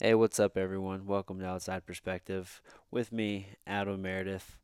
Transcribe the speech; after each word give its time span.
Hey, 0.00 0.14
what's 0.14 0.38
up, 0.38 0.56
everyone? 0.56 1.06
Welcome 1.06 1.40
to 1.40 1.46
Outside 1.46 1.84
Perspective 1.84 2.62
with 2.88 3.10
me, 3.10 3.48
Adam 3.66 4.00
Meredith. 4.00 4.56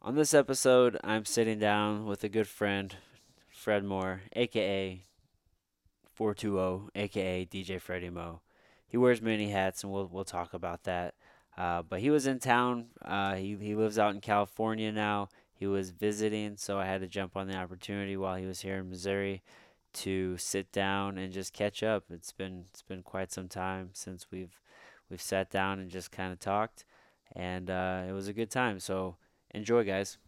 On 0.00 0.14
this 0.14 0.32
episode, 0.32 0.96
I'm 1.04 1.26
sitting 1.26 1.58
down 1.58 2.06
with 2.06 2.24
a 2.24 2.30
good 2.30 2.48
friend, 2.48 2.96
Fred 3.50 3.84
Moore, 3.84 4.22
aka 4.32 5.04
420, 6.14 6.88
aka 6.94 7.44
DJ 7.44 7.78
Freddie 7.78 8.08
Mo. 8.08 8.40
He 8.86 8.96
wears 8.96 9.20
many 9.20 9.50
hats, 9.50 9.84
and 9.84 9.92
we'll 9.92 10.08
we'll 10.10 10.24
talk 10.24 10.54
about 10.54 10.84
that. 10.84 11.12
Uh, 11.58 11.82
but 11.82 12.00
he 12.00 12.08
was 12.08 12.26
in 12.26 12.38
town. 12.38 12.86
Uh, 13.04 13.34
he 13.34 13.54
he 13.60 13.74
lives 13.74 13.98
out 13.98 14.14
in 14.14 14.22
California 14.22 14.90
now. 14.90 15.28
He 15.52 15.66
was 15.66 15.90
visiting, 15.90 16.56
so 16.56 16.78
I 16.78 16.86
had 16.86 17.02
to 17.02 17.06
jump 17.06 17.36
on 17.36 17.48
the 17.48 17.56
opportunity 17.56 18.16
while 18.16 18.36
he 18.36 18.46
was 18.46 18.62
here 18.62 18.78
in 18.78 18.88
Missouri 18.88 19.42
to 19.98 20.36
sit 20.38 20.70
down 20.72 21.18
and 21.18 21.32
just 21.32 21.52
catch 21.52 21.82
up. 21.82 22.04
It's 22.10 22.32
been 22.32 22.64
it's 22.70 22.82
been 22.82 23.02
quite 23.02 23.32
some 23.32 23.48
time 23.48 23.90
since 23.92 24.26
we've 24.30 24.60
we've 25.10 25.20
sat 25.20 25.50
down 25.50 25.78
and 25.78 25.90
just 25.90 26.12
kind 26.12 26.32
of 26.32 26.38
talked, 26.38 26.84
and 27.34 27.70
uh, 27.70 28.02
it 28.08 28.12
was 28.12 28.28
a 28.28 28.32
good 28.32 28.50
time. 28.50 28.80
So 28.80 29.16
enjoy, 29.52 29.84
guys. 29.84 30.18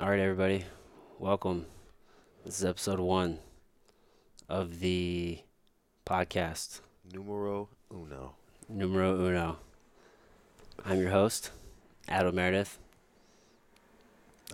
All 0.00 0.10
right, 0.10 0.20
everybody, 0.20 0.64
welcome. 1.18 1.66
This 2.44 2.58
is 2.58 2.64
episode 2.64 3.00
one 3.00 3.38
of 4.48 4.80
the 4.80 5.40
podcast 6.04 6.80
Numero 7.12 7.68
uno. 7.90 8.34
numero 8.68 9.14
uno. 9.26 9.58
I'm 10.84 11.00
your 11.00 11.10
host, 11.10 11.50
Adam 12.08 12.34
Meredith, 12.34 12.78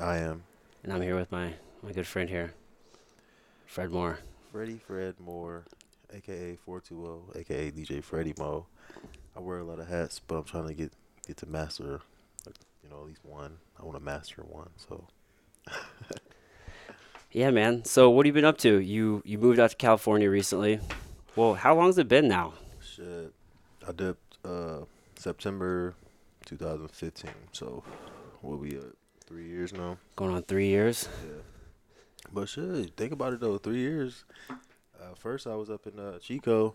I 0.00 0.18
am 0.18 0.44
and 0.82 0.92
I'm 0.92 1.02
here 1.02 1.16
with 1.16 1.30
my 1.32 1.54
my 1.82 1.92
good 1.92 2.06
friend 2.06 2.28
here, 2.28 2.54
Fred 3.72 3.90
Moore. 3.90 4.18
Freddie 4.52 4.76
Fred 4.76 5.14
Moore, 5.18 5.64
aka 6.12 6.56
420, 6.56 7.40
aka 7.40 7.70
DJ 7.70 8.04
Freddie 8.04 8.34
Mo. 8.38 8.66
I 9.34 9.40
wear 9.40 9.60
a 9.60 9.64
lot 9.64 9.78
of 9.78 9.88
hats, 9.88 10.20
but 10.20 10.34
I'm 10.34 10.44
trying 10.44 10.68
to 10.68 10.74
get 10.74 10.92
get 11.26 11.38
to 11.38 11.46
master, 11.46 12.02
you 12.84 12.90
know, 12.90 13.00
at 13.00 13.06
least 13.06 13.24
one. 13.24 13.56
I 13.80 13.84
want 13.86 13.96
to 13.96 14.04
master 14.04 14.42
one. 14.42 14.68
So 14.76 15.06
Yeah, 17.32 17.50
man. 17.50 17.86
So 17.86 18.10
what 18.10 18.26
have 18.26 18.36
you 18.36 18.38
been 18.38 18.44
up 18.44 18.58
to? 18.58 18.78
You 18.78 19.22
you 19.24 19.38
moved 19.38 19.58
out 19.58 19.70
to 19.70 19.76
California 19.76 20.28
recently. 20.28 20.78
Well, 21.34 21.54
how 21.54 21.74
long's 21.74 21.96
it 21.96 22.08
been 22.08 22.28
now? 22.28 22.52
shit, 22.82 23.32
I 23.88 23.92
did 23.92 24.16
uh 24.44 24.80
September 25.18 25.94
2015. 26.44 27.30
So 27.52 27.82
what 28.42 28.58
we 28.58 28.76
at? 28.76 28.82
Three 29.24 29.48
years 29.48 29.72
now. 29.72 29.96
Going 30.14 30.34
on 30.34 30.42
three 30.42 30.66
years. 30.66 31.08
Yeah. 31.24 31.40
But 32.32 32.48
shit, 32.48 32.96
think 32.96 33.12
about 33.12 33.34
it 33.34 33.40
though. 33.40 33.58
Three 33.58 33.80
years. 33.80 34.24
Uh, 34.50 35.14
first, 35.14 35.46
I 35.46 35.54
was 35.54 35.68
up 35.68 35.86
in 35.86 35.98
uh, 35.98 36.18
Chico, 36.18 36.74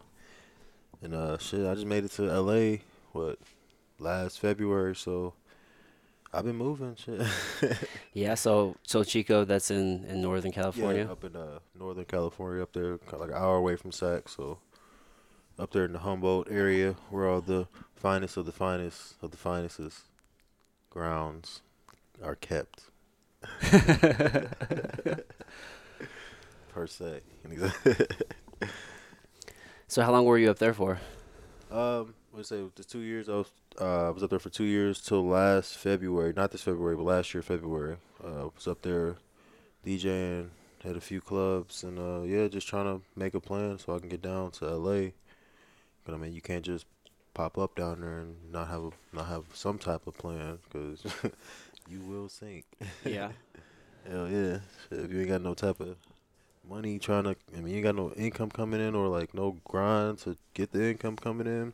and 1.02 1.16
uh, 1.16 1.38
shit, 1.38 1.66
I 1.66 1.73
just 1.73 1.88
made 1.88 2.03
it 2.03 2.11
to 2.11 2.30
L.A. 2.30 2.81
What 3.14 3.39
last 3.99 4.39
February? 4.39 4.95
So 4.95 5.33
I've 6.33 6.45
been 6.45 6.55
moving. 6.58 6.95
Shit. 6.95 7.22
Yeah. 8.14 8.33
So 8.33 8.75
so 8.83 9.03
Chico, 9.03 9.45
that's 9.45 9.72
in 9.72 10.03
in 10.05 10.22
Northern 10.22 10.52
California. 10.52 11.05
Yeah, 11.05 11.11
up 11.11 11.23
in 11.23 11.36
uh, 11.36 11.59
Northern 11.77 12.05
California, 12.05 12.64
up 12.64 12.73
there, 12.73 12.99
like 13.14 13.30
an 13.30 13.36
hour 13.36 13.58
away 13.58 13.75
from 13.75 13.92
Sac. 13.92 14.27
So 14.27 14.59
up 15.59 15.71
there 15.71 15.86
in 15.86 15.94
the 15.94 15.99
Humboldt 15.99 16.47
area, 16.49 16.95
where 17.09 17.27
all 17.27 17.42
the 17.42 17.67
finest 17.95 18.38
of 18.38 18.45
the 18.45 18.52
finest 18.52 19.16
of 19.21 19.31
the 19.31 19.38
finest 19.38 19.80
grounds 20.89 21.61
are 22.23 22.36
kept. 22.36 22.89
per 26.73 26.88
se. 26.88 27.22
So 29.89 30.02
how 30.02 30.12
long 30.12 30.26
were 30.26 30.38
you 30.38 30.52
up 30.52 30.59
there 30.59 30.73
for? 30.73 31.00
Um, 31.72 32.14
let's 32.34 32.50
say 32.50 32.62
the 32.76 32.84
two 32.84 33.00
years 33.00 33.30
I 33.30 33.36
was 33.36 33.52
uh, 33.80 34.08
I 34.08 34.09
was 34.09 34.22
up 34.22 34.30
there 34.30 34.39
for 34.39 34.50
two 34.50 34.66
years 34.66 35.02
till 35.02 35.26
last 35.26 35.78
February, 35.78 36.34
not 36.36 36.52
this 36.52 36.62
February, 36.62 36.98
but 36.98 37.04
last 37.04 37.33
year 37.33 37.42
February. 37.42 37.98
Uh, 38.21 38.49
was 38.54 38.67
up 38.67 38.82
there 38.82 39.16
DJing, 39.86 40.50
had 40.83 40.98
a 40.98 41.02
few 41.02 41.21
clubs, 41.21 41.83
and 41.83 41.98
uh, 42.00 42.23
yeah, 42.23 42.48
just 42.48 42.67
trying 42.67 42.86
to 42.86 43.02
make 43.16 43.33
a 43.33 43.39
plan 43.39 43.77
so 43.80 43.95
I 43.95 44.00
can 44.00 44.10
get 44.10 44.21
down 44.21 44.52
to 44.52 44.66
LA. 44.66 45.11
But 46.04 46.16
I 46.16 46.17
mean, 46.17 46.33
you 46.33 46.42
can't 46.42 46.66
just 46.66 46.86
pop 47.33 47.58
up 47.58 47.76
down 47.76 48.02
there 48.02 48.20
and 48.20 48.52
not 48.52 48.67
have 48.67 48.83
a, 48.83 48.89
not 49.14 49.27
have 49.27 49.44
some 49.54 49.77
type 49.77 50.05
of 50.08 50.17
plan 50.17 50.58
because 50.64 51.05
you 51.89 51.99
will 52.02 52.30
sink. 52.30 52.65
Yeah. 53.03 53.31
Hell 54.09 54.30
yeah! 54.30 54.59
Shit, 54.89 55.05
if 55.05 55.11
you 55.11 55.20
ain't 55.20 55.30
got 55.30 55.42
no 55.42 55.53
type 55.53 55.81
of 55.81 55.98
money 56.70 56.98
trying 56.98 57.25
to, 57.25 57.36
I 57.55 57.59
mean, 57.59 57.67
you 57.67 57.75
ain't 57.77 57.83
got 57.83 57.95
no 57.95 58.11
income 58.14 58.49
coming 58.49 58.80
in 58.80 58.95
or 58.95 59.08
like 59.08 59.33
no 59.33 59.58
grind 59.65 60.20
to 60.20 60.37
get 60.53 60.71
the 60.71 60.89
income 60.89 61.17
coming 61.17 61.47
in. 61.47 61.73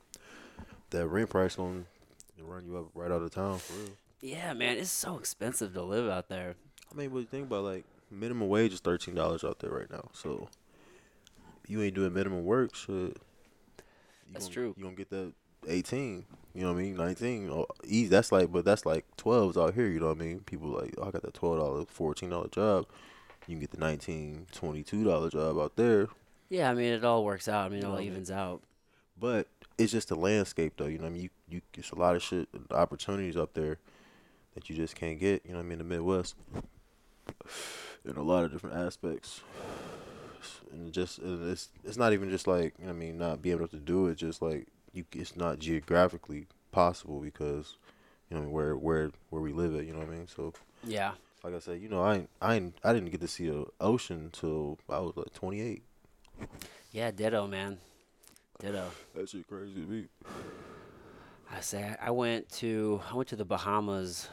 That 0.90 1.08
rent 1.08 1.30
price 1.30 1.56
gonna 1.56 1.84
run 2.42 2.66
you 2.66 2.78
up 2.78 2.88
right 2.94 3.12
out 3.12 3.22
of 3.22 3.32
town 3.34 3.60
for 3.60 3.74
real. 3.74 3.90
Yeah, 4.22 4.54
man. 4.54 4.78
It's 4.78 4.92
so 4.92 5.18
expensive 5.18 5.74
to 5.74 5.82
live 5.82 6.10
out 6.10 6.30
there. 6.30 6.56
I 6.92 6.96
mean, 6.96 7.12
what 7.12 7.20
you 7.20 7.26
think 7.26 7.48
about 7.48 7.64
like 7.64 7.86
minimum 8.10 8.48
wage 8.48 8.74
is 8.74 8.80
thirteen 8.80 9.16
dollars 9.16 9.44
out 9.44 9.60
there 9.60 9.72
right 9.72 9.90
now. 9.90 10.10
So 10.14 10.50
you 11.68 11.82
ain't 11.82 11.96
doing 11.96 12.14
minimum 12.14 12.46
work, 12.46 12.76
shit. 12.76 12.96
You 12.96 13.14
That's 14.34 14.46
gonna, 14.46 14.54
true. 14.54 14.74
You 14.78 14.84
gonna 14.84 14.96
get 14.96 15.10
that 15.10 15.34
eighteen? 15.68 16.26
You 16.54 16.62
know 16.62 16.74
what 16.74 16.80
I 16.80 16.84
mean? 16.84 16.96
Nineteen? 16.96 17.50
Oh, 17.50 17.66
easy. 17.84 18.10
That's 18.10 18.32
like, 18.32 18.52
but 18.52 18.64
that's 18.64 18.86
like 18.86 19.06
twelves 19.18 19.58
out 19.58 19.74
here. 19.74 19.88
You 19.88 20.00
know 20.00 20.08
what 20.08 20.18
I 20.18 20.20
mean? 20.20 20.40
People 20.42 20.70
like, 20.70 20.94
oh, 20.98 21.08
I 21.08 21.12
got 21.12 21.24
that 21.24 21.34
twelve 21.34 21.58
dollar, 21.60 21.86
fourteen 21.86 22.30
dollar 22.30 22.48
job. 22.50 22.86
You 23.48 23.56
can 23.56 23.60
get 23.60 23.72
the 23.72 23.78
nineteen, 23.78 24.46
twenty 24.52 24.84
two 24.84 25.04
dollar 25.04 25.30
job 25.30 25.58
out 25.58 25.76
there. 25.76 26.10
Yeah, 26.50 26.70
I 26.70 26.74
mean 26.76 26.94
it 26.94 27.04
all 27.04 27.26
works 27.26 27.48
out. 27.48 27.66
I 27.66 27.70
mean 27.70 27.80
it 27.80 27.86
all 27.86 27.94
what 27.94 28.02
I 28.02 28.04
mean? 28.04 28.12
evens 28.12 28.30
out. 28.32 28.62
But 29.20 29.48
it's 29.78 29.92
just 29.92 30.10
the 30.10 30.16
landscape, 30.16 30.74
though. 30.78 30.86
You 30.86 30.98
know, 30.98 31.06
what 31.06 31.10
I 31.10 31.14
mean, 31.14 31.22
you 31.24 31.30
you 31.50 31.62
it's 31.76 31.92
a 31.92 31.96
lot 31.96 32.16
of 32.16 32.22
shit, 32.22 32.48
opportunities 32.72 33.36
up 33.36 33.54
there 33.54 33.80
that 34.54 34.70
you 34.70 34.76
just 34.76 34.96
can't 34.96 35.20
get. 35.20 35.44
You 35.46 35.52
know, 35.52 35.58
what 35.58 35.66
I 35.66 35.70
mean, 35.70 35.78
the 35.80 35.84
Midwest, 35.84 36.36
in 38.06 38.16
a 38.16 38.22
lot 38.22 38.44
of 38.44 38.52
different 38.52 38.76
aspects. 38.76 39.42
And 40.72 40.92
just 40.92 41.20
and 41.20 41.52
it's 41.52 41.70
it's 41.84 41.98
not 41.98 42.14
even 42.14 42.30
just 42.30 42.48
like 42.48 42.74
you 42.78 42.86
know, 42.86 42.92
what 42.92 42.98
I 42.98 43.00
mean, 43.00 43.18
not 43.18 43.42
being 43.42 43.56
able 43.56 43.68
to 43.70 43.78
do 43.78 44.08
it. 44.08 44.16
Just 44.16 44.42
like 44.42 44.68
you, 44.94 45.06
it's 45.12 45.36
not 45.36 45.60
geographically 45.60 46.46
possible 46.72 47.20
because 47.20 47.76
you 48.30 48.40
know 48.40 48.48
where 48.48 48.76
where 48.76 49.12
where 49.30 49.42
we 49.42 49.52
live 49.52 49.76
at. 49.76 49.86
You 49.86 49.94
know 49.94 50.00
what 50.00 50.10
I 50.10 50.12
mean? 50.12 50.28
So 50.28 50.54
Yeah. 50.84 51.14
like 51.44 51.54
I 51.54 51.60
said, 51.60 51.82
you 51.82 51.90
know, 51.90 52.02
I 52.02 52.16
ain't, 52.16 52.30
I 52.42 52.56
ain't, 52.56 52.76
I 52.84 52.94
didn't 52.94 53.10
get 53.10 53.22
to 53.22 53.28
see 53.28 53.48
a 53.50 53.66
ocean 53.82 54.30
till 54.32 54.80
I 54.90 55.00
was 55.00 55.18
like 55.18 55.34
28. 55.34 55.84
Yeah. 56.92 57.12
Ditto, 57.12 57.48
man. 57.48 57.80
Ditto. 58.60 58.90
That 59.16 59.30
shit 59.30 59.48
crazy 59.48 59.74
to 59.74 59.88
me. 59.88 60.06
I 61.52 61.60
say 61.60 61.96
I 62.02 62.12
went 62.12 62.50
to 62.54 63.02
I 63.12 63.16
went 63.16 63.30
to 63.30 63.36
the 63.36 63.46
Bahamas. 63.46 64.30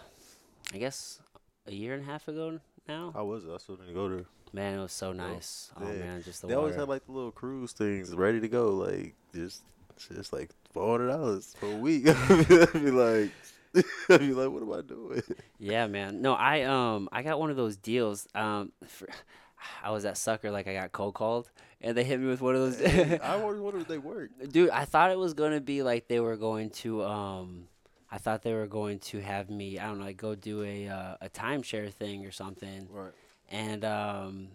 I 0.73 0.79
guess 0.79 1.21
a 1.67 1.73
year 1.73 1.95
and 1.95 2.03
a 2.03 2.07
half 2.07 2.29
ago 2.29 2.61
now. 2.89 3.11
How 3.15 3.25
was 3.25 3.45
it? 3.45 3.51
I 3.53 3.59
still 3.59 3.77
didn't 3.77 3.95
go 3.95 4.09
there. 4.09 4.25
Man, 4.53 4.79
it 4.79 4.83
was 4.83 4.93
so 4.93 5.11
oh, 5.11 5.13
nice. 5.13 5.71
Oh, 5.77 5.87
yeah. 5.87 5.99
man, 5.99 6.23
just 6.23 6.43
the 6.43 6.49
they 6.49 6.55
always 6.55 6.75
had 6.75 6.89
like 6.89 7.07
the 7.07 7.13
little 7.13 7.31
cruise 7.31 7.73
things 7.73 8.15
ready 8.15 8.41
to 8.41 8.49
go, 8.49 8.71
like 8.71 9.15
just 9.35 9.63
just 10.09 10.33
like 10.33 10.51
four 10.73 10.99
hundred 10.99 11.09
dollars 11.13 11.55
for 11.59 11.67
a 11.71 11.77
week. 11.77 12.09
I'd 12.09 12.73
be 12.73 12.91
like, 12.91 13.31
I'd 14.09 14.21
be 14.21 14.33
like, 14.33 14.51
what 14.51 14.63
am 14.63 14.73
I 14.73 14.81
doing? 14.83 15.23
Yeah, 15.59 15.87
man. 15.87 16.23
No, 16.23 16.35
I 16.35 16.63
um 16.63 17.09
I 17.13 17.23
got 17.23 17.39
one 17.41 17.51
of 17.51 17.57
those 17.57 17.77
deals. 17.77 18.27
Um, 18.35 18.73
for, 18.87 19.09
I 19.83 19.91
was 19.91 20.05
at 20.05 20.17
Sucker 20.17 20.51
like 20.51 20.67
I 20.67 20.73
got 20.75 20.93
cold 20.93 21.15
called, 21.15 21.51
and 21.81 21.97
they 21.97 22.05
hit 22.05 22.19
me 22.21 22.27
with 22.29 22.41
one 22.41 22.55
of 22.55 22.61
those. 22.79 22.81
I 22.83 23.19
always 23.41 23.61
wondered 23.61 23.83
if 23.83 23.89
they 23.89 23.99
work. 23.99 24.31
Dude, 24.51 24.71
I 24.71 24.85
thought 24.87 25.11
it 25.11 25.19
was 25.19 25.35
gonna 25.35 25.61
be 25.61 25.83
like 25.83 26.09
they 26.09 26.21
were 26.21 26.37
going 26.37 26.71
to 26.71 27.05
um, 27.05 27.69
I 28.11 28.19
thought 28.19 28.43
they 28.43 28.55
were 28.55 28.67
going 28.67 28.99
to 29.01 29.21
have 29.21 29.51
me 29.51 29.79
I 29.79 29.87
don't 29.87 29.99
know 29.99 30.05
like 30.07 30.17
go 30.17 30.35
do 30.35 30.63
a 30.63 30.89
uh, 30.89 31.17
a 31.21 31.29
timeshare 31.29 31.93
thing 31.93 32.25
or 32.27 32.31
something, 32.33 32.89
Right. 32.91 33.13
and 33.51 33.85
um, 33.85 34.49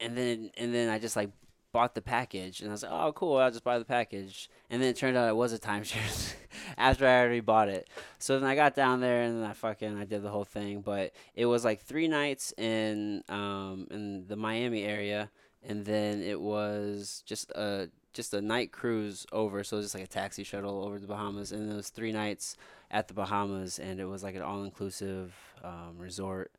and 0.00 0.16
then 0.16 0.50
and 0.58 0.74
then 0.74 0.90
I 0.90 0.98
just 0.98 1.16
like 1.16 1.30
bought 1.74 1.96
the 1.96 2.00
package 2.00 2.60
and 2.60 2.70
I 2.70 2.72
was 2.72 2.84
like, 2.84 2.92
oh 2.92 3.12
cool, 3.12 3.36
I'll 3.36 3.50
just 3.50 3.64
buy 3.64 3.80
the 3.80 3.84
package, 3.84 4.48
and 4.70 4.80
then 4.80 4.90
it 4.90 4.96
turned 4.96 5.16
out 5.16 5.28
it 5.28 5.34
was 5.34 5.52
a 5.52 5.58
timeshare 5.58 6.34
after 6.78 7.04
I 7.04 7.18
already 7.20 7.40
bought 7.40 7.68
it. 7.68 7.90
So 8.20 8.38
then 8.38 8.48
I 8.48 8.54
got 8.54 8.76
down 8.76 9.00
there 9.00 9.22
and 9.22 9.42
then 9.42 9.50
I 9.50 9.54
fucking 9.54 9.98
I 9.98 10.04
did 10.04 10.22
the 10.22 10.30
whole 10.30 10.44
thing, 10.44 10.82
but 10.82 11.12
it 11.34 11.46
was 11.46 11.64
like 11.64 11.80
three 11.80 12.06
nights 12.06 12.54
in 12.56 13.24
um 13.28 13.88
in 13.90 14.28
the 14.28 14.36
Miami 14.36 14.84
area, 14.84 15.30
and 15.64 15.84
then 15.84 16.22
it 16.22 16.40
was 16.40 17.24
just 17.26 17.50
a 17.50 17.90
just 18.12 18.32
a 18.32 18.40
night 18.40 18.70
cruise 18.70 19.26
over, 19.32 19.64
so 19.64 19.76
it 19.76 19.78
was 19.78 19.86
just 19.86 19.96
like 19.96 20.04
a 20.04 20.06
taxi 20.06 20.44
shuttle 20.44 20.84
over 20.84 21.00
the 21.00 21.08
Bahamas, 21.08 21.50
and 21.50 21.70
it 21.70 21.74
was 21.74 21.88
three 21.88 22.12
nights 22.12 22.56
at 22.92 23.08
the 23.08 23.14
Bahamas, 23.14 23.80
and 23.80 23.98
it 23.98 24.04
was 24.04 24.22
like 24.22 24.36
an 24.36 24.42
all-inclusive 24.42 25.34
um, 25.64 25.98
resort, 25.98 26.52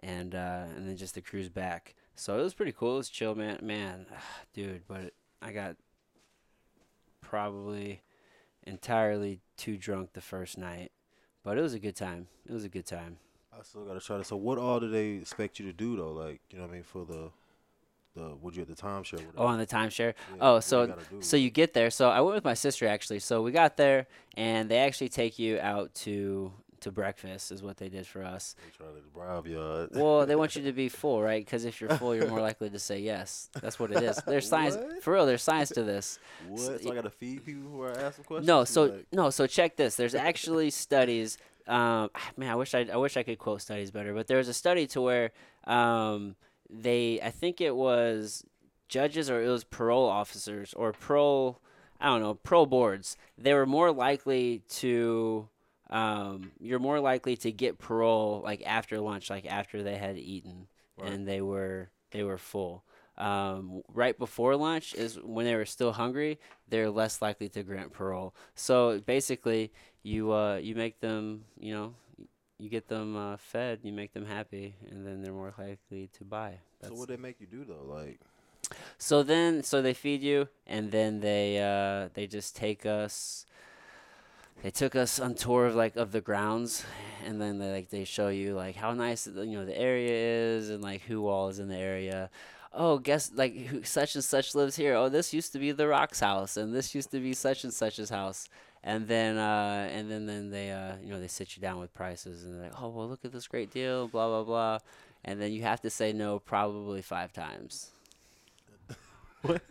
and 0.00 0.34
uh, 0.34 0.64
and 0.74 0.88
then 0.88 0.96
just 0.96 1.14
the 1.14 1.20
cruise 1.20 1.50
back. 1.50 1.94
So 2.16 2.38
it 2.38 2.42
was 2.42 2.54
pretty 2.54 2.72
cool. 2.72 2.94
It 2.94 2.98
was 2.98 3.08
chill, 3.08 3.34
man. 3.34 3.58
Man, 3.62 4.06
dude, 4.54 4.82
but 4.88 5.12
I 5.40 5.52
got 5.52 5.76
probably 7.20 8.02
entirely 8.64 9.40
too 9.56 9.76
drunk 9.76 10.12
the 10.14 10.20
first 10.20 10.58
night, 10.58 10.90
but 11.44 11.58
it 11.58 11.62
was 11.62 11.74
a 11.74 11.78
good 11.78 11.96
time. 11.96 12.26
It 12.48 12.52
was 12.52 12.64
a 12.64 12.68
good 12.68 12.86
time. 12.86 13.18
I 13.52 13.62
still 13.62 13.84
gotta 13.84 14.00
try 14.00 14.18
to. 14.18 14.24
So, 14.24 14.36
what 14.36 14.58
all 14.58 14.80
do 14.80 14.88
they 14.88 15.10
expect 15.10 15.58
you 15.58 15.66
to 15.66 15.72
do 15.72 15.96
though? 15.96 16.12
Like, 16.12 16.40
you 16.50 16.58
know 16.58 16.64
what 16.64 16.70
I 16.70 16.74
mean 16.74 16.82
for 16.82 17.04
the 17.04 17.30
the 18.14 18.34
would 18.40 18.56
you 18.56 18.62
at 18.62 18.68
the 18.68 18.74
timeshare? 18.74 19.22
Oh, 19.36 19.46
on 19.46 19.58
the 19.58 19.66
timeshare. 19.66 20.14
Yeah, 20.34 20.38
oh, 20.40 20.60
so 20.60 20.94
you 21.12 21.22
So 21.22 21.36
you 21.36 21.50
get 21.50 21.74
there. 21.74 21.90
So 21.90 22.10
I 22.10 22.20
went 22.20 22.34
with 22.34 22.44
my 22.44 22.54
sister 22.54 22.86
actually. 22.88 23.20
So 23.20 23.42
we 23.42 23.52
got 23.52 23.76
there, 23.76 24.06
and 24.36 24.70
they 24.70 24.78
actually 24.78 25.10
take 25.10 25.38
you 25.38 25.60
out 25.60 25.94
to 25.94 26.52
to 26.86 26.92
breakfast. 26.92 27.52
Is 27.52 27.62
what 27.62 27.76
they 27.76 27.88
did 27.88 28.06
for 28.06 28.24
us. 28.24 28.56
They 28.64 28.76
try 28.76 28.86
to 28.86 29.02
bribe 29.12 29.46
you. 29.46 29.88
Well, 29.92 30.26
they 30.26 30.36
want 30.36 30.56
you 30.56 30.62
to 30.62 30.72
be 30.84 30.88
full, 30.88 31.22
right? 31.22 31.44
Because 31.44 31.64
if 31.64 31.80
you're 31.80 31.90
full, 31.90 32.14
you're 32.14 32.28
more 32.28 32.40
likely 32.50 32.70
to 32.70 32.78
say 32.78 32.98
yes. 33.00 33.50
That's 33.60 33.78
what 33.78 33.92
it 33.92 34.02
is. 34.02 34.16
There's 34.26 34.48
science 34.48 34.76
for 35.02 35.12
real. 35.12 35.26
There's 35.26 35.42
science 35.42 35.70
to 35.70 35.82
this. 35.82 36.18
what? 36.48 36.82
So 36.82 36.90
I 36.90 36.94
gotta 36.94 37.10
feed 37.10 37.44
people 37.44 37.68
who 37.70 37.82
are 37.82 37.96
asking 37.98 38.24
questions. 38.24 38.46
No, 38.46 38.64
so 38.64 38.84
like, 38.84 39.06
no, 39.12 39.30
so 39.30 39.46
check 39.46 39.76
this. 39.76 39.96
There's 39.96 40.14
actually 40.14 40.70
studies. 40.70 41.38
Um, 41.66 42.10
man, 42.36 42.50
I 42.50 42.54
wish 42.54 42.74
I, 42.74 42.86
I 42.92 42.96
wish 42.96 43.16
I 43.16 43.22
could 43.22 43.38
quote 43.38 43.60
studies 43.62 43.90
better, 43.90 44.14
but 44.14 44.26
there 44.26 44.38
was 44.38 44.48
a 44.48 44.54
study 44.54 44.86
to 44.88 45.00
where 45.00 45.32
um, 45.64 46.36
they, 46.70 47.20
I 47.22 47.30
think 47.30 47.60
it 47.60 47.74
was 47.74 48.44
judges 48.88 49.30
or 49.30 49.42
it 49.42 49.48
was 49.48 49.64
parole 49.64 50.06
officers 50.06 50.72
or 50.74 50.92
parole, 50.92 51.60
I 52.00 52.06
don't 52.06 52.20
know, 52.20 52.34
parole 52.34 52.66
boards. 52.66 53.16
They 53.36 53.54
were 53.54 53.66
more 53.66 53.92
likely 53.92 54.62
to, 54.70 55.48
um, 55.90 56.52
you're 56.60 56.78
more 56.78 57.00
likely 57.00 57.36
to 57.38 57.52
get 57.52 57.78
parole 57.78 58.40
like 58.44 58.62
after 58.66 59.00
lunch, 59.00 59.30
like 59.30 59.46
after 59.46 59.82
they 59.82 59.96
had 59.96 60.16
eaten 60.18 60.66
Right. 60.98 61.12
and 61.12 61.28
they 61.28 61.40
were 61.42 61.90
they 62.10 62.22
were 62.22 62.38
full. 62.38 62.82
Um, 63.18 63.82
right 63.92 64.18
before 64.18 64.56
lunch 64.56 64.94
is 64.94 65.18
when 65.22 65.46
they 65.46 65.54
were 65.54 65.64
still 65.64 65.92
hungry 65.92 66.38
they're 66.68 66.90
less 66.90 67.22
likely 67.22 67.48
to 67.50 67.62
grant 67.62 67.92
parole. 67.92 68.34
So 68.54 69.00
basically, 69.00 69.72
you 70.02 70.32
uh, 70.32 70.56
you 70.56 70.74
make 70.74 71.00
them, 71.00 71.44
you 71.58 71.72
know, 71.74 71.94
you 72.58 72.68
get 72.68 72.88
them 72.88 73.16
uh, 73.16 73.36
fed, 73.36 73.80
you 73.82 73.92
make 73.92 74.12
them 74.12 74.24
happy, 74.26 74.74
and 74.90 75.06
then 75.06 75.22
they're 75.22 75.32
more 75.32 75.54
likely 75.58 76.08
to 76.14 76.24
buy. 76.24 76.58
so 76.80 76.88
That's- 76.88 76.98
what 76.98 77.08
they 77.08 77.16
make 77.16 77.40
you 77.40 77.46
do 77.46 77.64
though? 77.64 77.84
Like, 77.86 78.20
so 78.98 79.22
then, 79.22 79.62
so 79.62 79.80
they 79.82 79.94
feed 79.94 80.22
you, 80.22 80.48
and 80.66 80.90
then 80.90 81.20
they 81.20 81.60
uh, 81.60 82.08
they 82.14 82.26
just 82.26 82.56
take 82.56 82.84
us. 82.86 83.46
They 84.62 84.70
took 84.70 84.96
us 84.96 85.20
on 85.20 85.34
tour 85.34 85.66
of 85.66 85.74
like 85.74 85.96
of 85.96 86.12
the 86.12 86.20
grounds, 86.20 86.84
and 87.24 87.40
then 87.40 87.58
they 87.58 87.70
like 87.72 87.90
they 87.90 88.04
show 88.04 88.28
you 88.28 88.54
like 88.54 88.76
how 88.76 88.92
nice 88.92 89.24
the- 89.24 89.46
you 89.46 89.58
know 89.58 89.64
the 89.64 89.78
area 89.78 90.56
is, 90.56 90.70
and 90.70 90.82
like 90.82 91.02
who 91.02 91.26
all 91.28 91.48
is 91.48 91.58
in 91.58 91.68
the 91.68 91.76
area. 91.76 92.30
Oh, 92.72 92.98
guess 92.98 93.30
like 93.34 93.54
who, 93.56 93.82
such 93.84 94.14
and 94.14 94.24
such 94.24 94.54
lives 94.54 94.76
here. 94.76 94.94
Oh, 94.94 95.08
this 95.08 95.32
used 95.32 95.52
to 95.52 95.58
be 95.58 95.72
the 95.72 95.86
Rock's 95.86 96.20
house, 96.20 96.56
and 96.56 96.74
this 96.74 96.94
used 96.94 97.10
to 97.12 97.20
be 97.20 97.32
such 97.32 97.64
and 97.64 97.72
such's 97.72 98.10
house. 98.10 98.48
And 98.82 99.08
then 99.08 99.36
uh, 99.36 99.88
and 99.92 100.10
then 100.10 100.26
then 100.26 100.50
they 100.50 100.70
uh, 100.70 100.94
you 101.02 101.10
know 101.10 101.20
they 101.20 101.28
sit 101.28 101.56
you 101.56 101.60
down 101.62 101.78
with 101.78 101.92
prices, 101.94 102.44
and 102.44 102.54
they're 102.54 102.70
like, 102.70 102.82
oh 102.82 102.88
well, 102.88 103.08
look 103.08 103.24
at 103.24 103.32
this 103.32 103.46
great 103.46 103.70
deal, 103.70 104.08
blah 104.08 104.26
blah 104.28 104.42
blah, 104.44 104.78
and 105.24 105.40
then 105.40 105.52
you 105.52 105.62
have 105.62 105.80
to 105.82 105.90
say 105.90 106.12
no 106.12 106.38
probably 106.38 107.02
five 107.02 107.32
times. 107.32 107.90
What? 109.42 109.62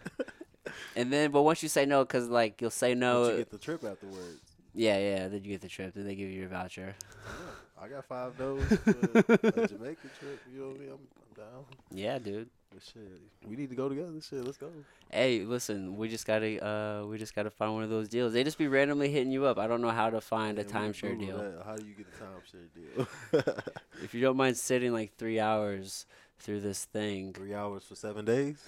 And 0.95 1.11
then, 1.11 1.31
but 1.31 1.41
once 1.43 1.61
you 1.63 1.69
say 1.69 1.85
no, 1.85 2.03
because 2.03 2.27
like 2.29 2.61
you'll 2.61 2.69
say 2.71 2.93
no, 2.95 3.29
you 3.29 3.37
get 3.37 3.51
the 3.51 3.57
trip 3.57 3.83
afterwards. 3.83 4.39
Yeah, 4.75 4.97
yeah, 4.97 5.27
then 5.27 5.43
you 5.43 5.51
get 5.51 5.61
the 5.61 5.67
trip, 5.69 5.93
then 5.93 6.05
they 6.05 6.15
give 6.15 6.29
you 6.29 6.39
your 6.41 6.49
voucher. 6.49 6.93
Yeah, 6.99 7.83
I 7.83 7.87
got 7.87 8.05
five 8.05 8.33
no's 8.39 8.61
for 8.67 8.89
a 8.91 9.67
Jamaica 9.67 10.07
trip. 10.19 10.41
You 10.53 10.59
know 10.59 10.67
what 10.67 10.75
I 10.75 10.79
mean? 10.79 10.89
I'm, 10.91 10.99
I'm 11.17 11.43
down. 11.43 11.65
Yeah, 11.91 12.19
dude. 12.19 12.49
But 12.73 12.83
shit, 12.83 13.21
we 13.47 13.55
need 13.55 13.69
to 13.69 13.75
go 13.75 13.87
together. 13.87 14.11
Shit, 14.21 14.43
let's 14.43 14.57
go. 14.57 14.69
Hey, 15.09 15.43
listen, 15.45 15.95
we 15.95 16.09
just 16.09 16.27
gotta, 16.27 16.65
uh, 16.65 17.05
we 17.05 17.17
just 17.17 17.33
gotta 17.33 17.49
find 17.49 17.73
one 17.73 17.83
of 17.83 17.89
those 17.89 18.09
deals. 18.09 18.33
They 18.33 18.43
just 18.43 18.57
be 18.57 18.67
randomly 18.67 19.09
hitting 19.09 19.31
you 19.31 19.45
up. 19.45 19.57
I 19.57 19.67
don't 19.67 19.81
know 19.81 19.91
how 19.91 20.09
to 20.09 20.19
find 20.19 20.59
a 20.59 20.63
timeshare 20.65 21.17
deal. 21.17 21.37
that. 21.37 21.63
How 21.65 21.75
do 21.77 21.85
you 21.85 21.93
get 21.93 22.07
a 22.07 22.23
timeshare 22.23 23.45
deal? 23.45 23.53
If 24.03 24.13
you 24.13 24.19
don't 24.19 24.35
mind 24.35 24.57
sitting 24.57 24.91
like 24.91 25.15
three 25.15 25.39
hours 25.39 26.05
through 26.39 26.59
this 26.61 26.83
thing, 26.83 27.31
Three 27.33 27.53
hours 27.53 27.83
for 27.85 27.95
seven 27.95 28.25
days. 28.25 28.61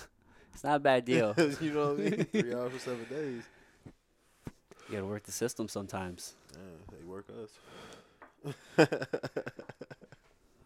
it's 0.54 0.62
not 0.62 0.76
a 0.76 0.80
bad 0.80 1.04
deal. 1.04 1.34
you 1.60 1.72
know 1.72 1.94
what 1.94 2.00
I 2.00 2.10
mean? 2.10 2.24
Three 2.26 2.54
hours 2.54 2.72
for 2.72 2.78
seven 2.78 3.06
days. 3.10 3.42
You 4.88 4.94
gotta 4.94 5.06
work 5.06 5.24
the 5.24 5.32
system 5.32 5.68
sometimes. 5.68 6.34
Yeah, 6.54 6.96
they 6.96 7.04
work 7.04 7.26
us. 7.42 7.50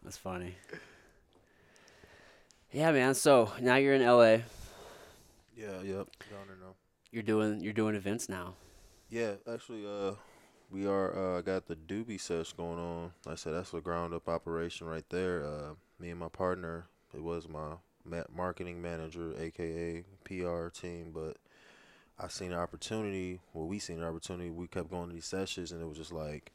That's 0.03 0.17
funny. 0.17 0.55
Yeah, 2.71 2.91
man. 2.91 3.15
So 3.15 3.51
now 3.61 3.75
you're 3.75 3.93
in 3.93 4.01
LA. 4.01 4.43
Yeah, 5.55 5.81
yep. 5.83 6.07
Down 6.31 6.47
there 6.47 6.57
now. 6.61 6.73
You're 7.11 7.23
doing, 7.23 7.59
you're 7.61 7.73
doing 7.73 7.95
events 7.95 8.29
now. 8.29 8.55
Yeah, 9.09 9.33
actually, 9.51 9.85
uh, 9.85 10.13
we 10.71 10.87
are 10.87 11.37
uh 11.37 11.41
got 11.41 11.67
the 11.67 11.75
Doobie 11.75 12.19
sesh 12.19 12.53
going 12.53 12.79
on. 12.79 13.11
Like 13.25 13.33
I 13.33 13.35
said 13.35 13.53
that's 13.53 13.73
a 13.73 13.81
ground 13.81 14.13
up 14.13 14.27
operation 14.27 14.87
right 14.87 15.07
there. 15.09 15.45
Uh, 15.45 15.73
me 15.99 16.09
and 16.09 16.19
my 16.19 16.29
partner, 16.29 16.85
it 17.13 17.21
was 17.21 17.47
my 17.47 17.73
ma- 18.05 18.23
marketing 18.33 18.81
manager, 18.81 19.33
aka 19.37 20.03
PR 20.23 20.69
team, 20.69 21.11
but 21.13 21.37
I 22.19 22.27
seen 22.27 22.51
an 22.51 22.59
opportunity. 22.59 23.39
Well, 23.53 23.67
we 23.67 23.79
seen 23.79 23.99
an 23.99 24.05
opportunity. 24.05 24.49
We 24.51 24.67
kept 24.67 24.91
going 24.91 25.09
to 25.09 25.13
these 25.13 25.25
sessions, 25.25 25.71
and 25.71 25.81
it 25.81 25.87
was 25.87 25.97
just 25.97 26.11
like, 26.11 26.51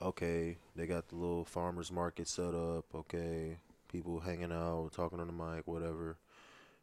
okay, 0.00 0.56
they 0.74 0.86
got 0.86 1.08
the 1.08 1.16
little 1.16 1.44
farmers 1.44 1.92
market 1.92 2.28
set 2.28 2.54
up. 2.54 2.86
Okay, 2.94 3.58
people 3.90 4.20
hanging 4.20 4.52
out, 4.52 4.92
talking 4.92 5.20
on 5.20 5.26
the 5.26 5.32
mic, 5.32 5.66
whatever 5.66 6.16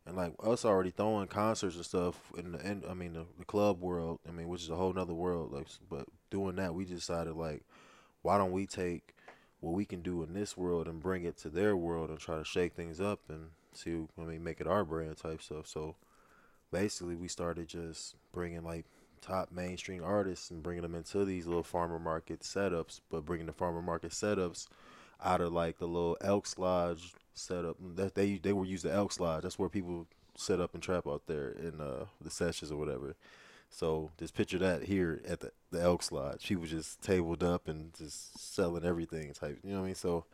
and 0.05 0.15
like 0.15 0.33
us 0.43 0.65
already 0.65 0.91
throwing 0.91 1.27
concerts 1.27 1.75
and 1.75 1.85
stuff 1.85 2.31
in 2.37 2.51
the 2.51 2.63
end. 2.63 2.83
I 2.87 2.93
mean 2.93 3.13
the, 3.13 3.25
the 3.39 3.45
club 3.45 3.81
world. 3.81 4.19
I 4.27 4.31
mean, 4.31 4.47
which 4.47 4.61
is 4.61 4.69
a 4.69 4.75
whole 4.75 4.93
nother 4.93 5.13
world. 5.13 5.51
Like, 5.51 5.67
but 5.89 6.07
doing 6.29 6.55
that, 6.57 6.73
we 6.73 6.85
decided 6.85 7.35
like, 7.35 7.63
why 8.21 8.37
don't 8.37 8.51
we 8.51 8.67
take 8.67 9.15
what 9.61 9.73
we 9.73 9.85
can 9.85 10.01
do 10.01 10.21
in 10.21 10.33
this 10.33 10.55
world 10.55 10.87
and 10.87 11.01
bring 11.01 11.23
it 11.23 11.37
to 11.37 11.49
their 11.49 11.75
world 11.75 12.09
and 12.09 12.19
try 12.19 12.37
to 12.37 12.45
shake 12.45 12.73
things 12.73 13.01
up 13.01 13.21
and 13.29 13.49
see. 13.73 14.05
I 14.19 14.21
mean, 14.21 14.43
make 14.43 14.61
it 14.61 14.67
our 14.67 14.83
brand 14.83 15.17
type 15.17 15.41
stuff. 15.41 15.67
So 15.67 15.95
basically, 16.75 17.15
we 17.15 17.29
started 17.29 17.69
just 17.69 18.15
bringing 18.33 18.61
like 18.63 18.83
top 19.21 19.49
mainstream 19.49 20.03
artists 20.03 20.51
and 20.51 20.61
bringing 20.61 20.81
them 20.81 20.93
into 20.93 21.23
these 21.23 21.47
little 21.47 21.63
farmer 21.63 21.97
market 21.97 22.41
setups, 22.41 22.99
but 23.09 23.25
bringing 23.25 23.45
the 23.45 23.53
farmer 23.53 23.81
market 23.81 24.11
setups 24.11 24.67
out 25.23 25.39
of 25.39 25.53
like 25.53 25.77
the 25.77 25.87
little 25.87 26.17
Elks 26.19 26.57
Lodge 26.57 27.13
setup. 27.33 27.77
That 27.95 28.15
they 28.15 28.39
they 28.39 28.51
were 28.51 28.65
used 28.65 28.83
the 28.83 28.91
Elks 28.91 29.21
Lodge. 29.21 29.43
That's 29.43 29.57
where 29.57 29.69
people 29.69 30.07
set 30.35 30.59
up 30.59 30.73
and 30.73 30.83
trap 30.83 31.07
out 31.07 31.27
there 31.27 31.49
in 31.49 31.79
uh, 31.79 32.05
the 32.19 32.29
sessions 32.29 32.73
or 32.73 32.77
whatever. 32.77 33.15
So 33.69 34.11
just 34.19 34.35
picture 34.35 34.57
that 34.57 34.83
here 34.83 35.21
at 35.25 35.39
the 35.39 35.51
the 35.71 35.81
Elks 35.81 36.11
Lodge. 36.11 36.45
People 36.45 36.65
just 36.65 37.01
tabled 37.01 37.41
up 37.41 37.69
and 37.69 37.93
just 37.93 38.37
selling 38.37 38.83
everything 38.83 39.31
type. 39.31 39.59
You 39.63 39.71
know 39.71 39.77
what 39.77 39.83
I 39.83 39.87
mean? 39.87 39.95
So 39.95 40.25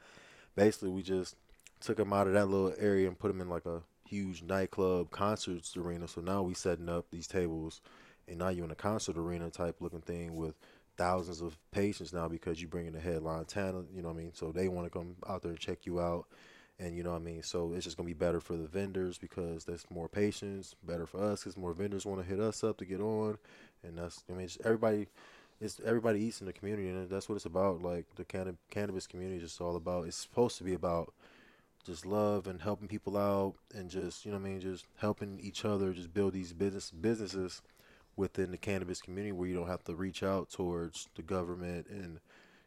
basically, 0.56 0.90
we 0.90 1.04
just 1.04 1.36
took 1.80 1.98
them 1.98 2.12
out 2.14 2.26
of 2.26 2.34
that 2.34 2.48
little 2.48 2.74
area 2.80 3.08
and 3.08 3.20
put 3.20 3.28
them 3.28 3.42
in 3.42 3.50
like 3.50 3.68
a 3.68 3.84
huge 4.12 4.44
nightclub 4.44 5.10
concerts 5.10 5.78
arena. 5.78 6.06
So 6.06 6.20
now 6.20 6.44
we 6.44 6.54
setting 6.54 6.90
up 6.90 7.06
these 7.12 7.28
tables, 7.28 7.80
and 8.28 8.38
now 8.38 8.50
you're 8.50 8.66
in 8.66 8.72
a 8.72 8.76
concert 8.76 9.18
arena 9.18 9.50
type 9.50 9.78
looking 9.80 10.02
thing 10.02 10.36
with 10.36 10.56
thousands 10.98 11.40
of 11.42 11.58
patients 11.72 12.12
now 12.12 12.28
because 12.28 12.62
you 12.62 12.68
bring 12.68 12.88
in 12.88 12.94
the 12.94 13.00
headline 13.00 13.46
talent. 13.46 13.88
You 13.96 14.02
know 14.02 14.10
what 14.10 14.16
I 14.16 14.18
mean? 14.18 14.34
So 14.34 14.52
they 14.52 14.68
want 14.68 14.86
to 14.86 14.92
come 14.92 15.16
out 15.28 15.42
there 15.42 15.52
and 15.52 15.60
check 15.60 15.86
you 15.86 16.02
out. 16.02 16.26
And 16.78 16.96
you 16.96 17.04
know 17.04 17.12
what 17.12 17.22
I 17.22 17.26
mean? 17.26 17.42
So 17.42 17.72
it's 17.74 17.86
just 17.86 17.96
gonna 17.96 18.08
be 18.08 18.14
better 18.14 18.42
for 18.42 18.58
the 18.58 18.68
vendors 18.68 19.18
because 19.18 19.64
there's 19.64 19.86
more 19.90 20.10
patients, 20.10 20.76
better 20.84 21.06
for 21.06 21.24
us 21.24 21.42
because 21.42 21.56
more 21.56 21.74
vendors 21.74 22.06
want 22.06 22.22
to 22.22 22.28
hit 22.28 22.40
us 22.40 22.64
up 22.64 22.78
to 22.80 22.86
get 22.86 23.00
on, 23.00 23.38
and 23.84 23.98
that's 23.98 24.24
I 24.30 24.34
mean 24.34 24.50
everybody, 24.66 25.08
it's 25.62 25.80
everybody 25.86 26.22
eats 26.22 26.42
in 26.42 26.48
the 26.48 26.54
community, 26.54 26.90
and 26.90 27.08
that's 27.08 27.30
what 27.30 27.36
it's 27.36 27.46
about. 27.46 27.84
Like 27.84 28.08
the 28.16 28.26
canna- 28.26 28.56
cannabis 28.72 29.06
community 29.06 29.38
is 29.38 29.52
just 29.52 29.62
all 29.62 29.76
about. 29.76 30.08
It's 30.08 30.18
supposed 30.18 30.58
to 30.58 30.64
be 30.64 30.74
about 30.74 31.14
just 31.86 32.06
love 32.06 32.48
and 32.48 32.62
helping 32.62 32.88
people 32.88 33.18
out, 33.18 33.56
and 33.74 33.90
just 33.90 34.26
you 34.26 34.32
know 34.32 34.38
what 34.38 34.48
I 34.48 34.50
mean, 34.50 34.62
just 34.62 34.86
helping 34.98 35.40
each 35.42 35.66
other, 35.66 35.94
just 35.94 36.14
build 36.14 36.34
these 36.34 36.54
business 36.54 36.92
businesses 36.92 37.62
within 38.16 38.52
the 38.52 38.58
cannabis 38.58 39.02
community 39.02 39.32
where 39.32 39.48
you 39.48 39.56
don't 39.56 39.68
have 39.68 39.84
to 39.86 39.96
reach 39.96 40.22
out 40.22 40.50
towards 40.50 41.08
the 41.16 41.22
government 41.22 41.88
and 41.90 42.20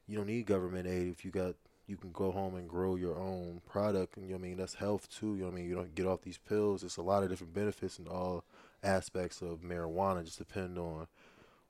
you 0.07 0.17
don't 0.17 0.27
need 0.27 0.47
government 0.47 0.87
aid 0.87 1.09
if 1.09 1.25
you 1.25 1.31
got 1.31 1.55
you 1.87 1.97
can 1.97 2.11
go 2.13 2.33
home 2.33 2.57
and 2.57 2.69
grow 2.69 2.97
your 2.97 3.19
own 3.19 3.61
product 3.69 4.17
and 4.17 4.27
you 4.27 4.33
know 4.33 4.39
I 4.39 4.41
mean 4.41 4.57
that's 4.57 4.75
health 4.75 5.09
too 5.11 5.35
you 5.35 5.43
know 5.43 5.47
what 5.47 5.53
I 5.53 5.57
mean 5.57 5.69
you 5.69 5.75
don't 5.75 5.95
get 5.95 6.07
off 6.07 6.23
these 6.23 6.39
pills. 6.39 6.83
It's 6.83 6.97
a 6.97 7.03
lot 7.03 7.23
of 7.23 7.29
different 7.29 7.55
benefits 7.55 7.99
in 7.99 8.07
all 8.07 8.45
aspects 8.83 9.43
of 9.43 9.61
marijuana 9.61 10.25
just 10.25 10.39
depend 10.39 10.79
on 10.79 11.07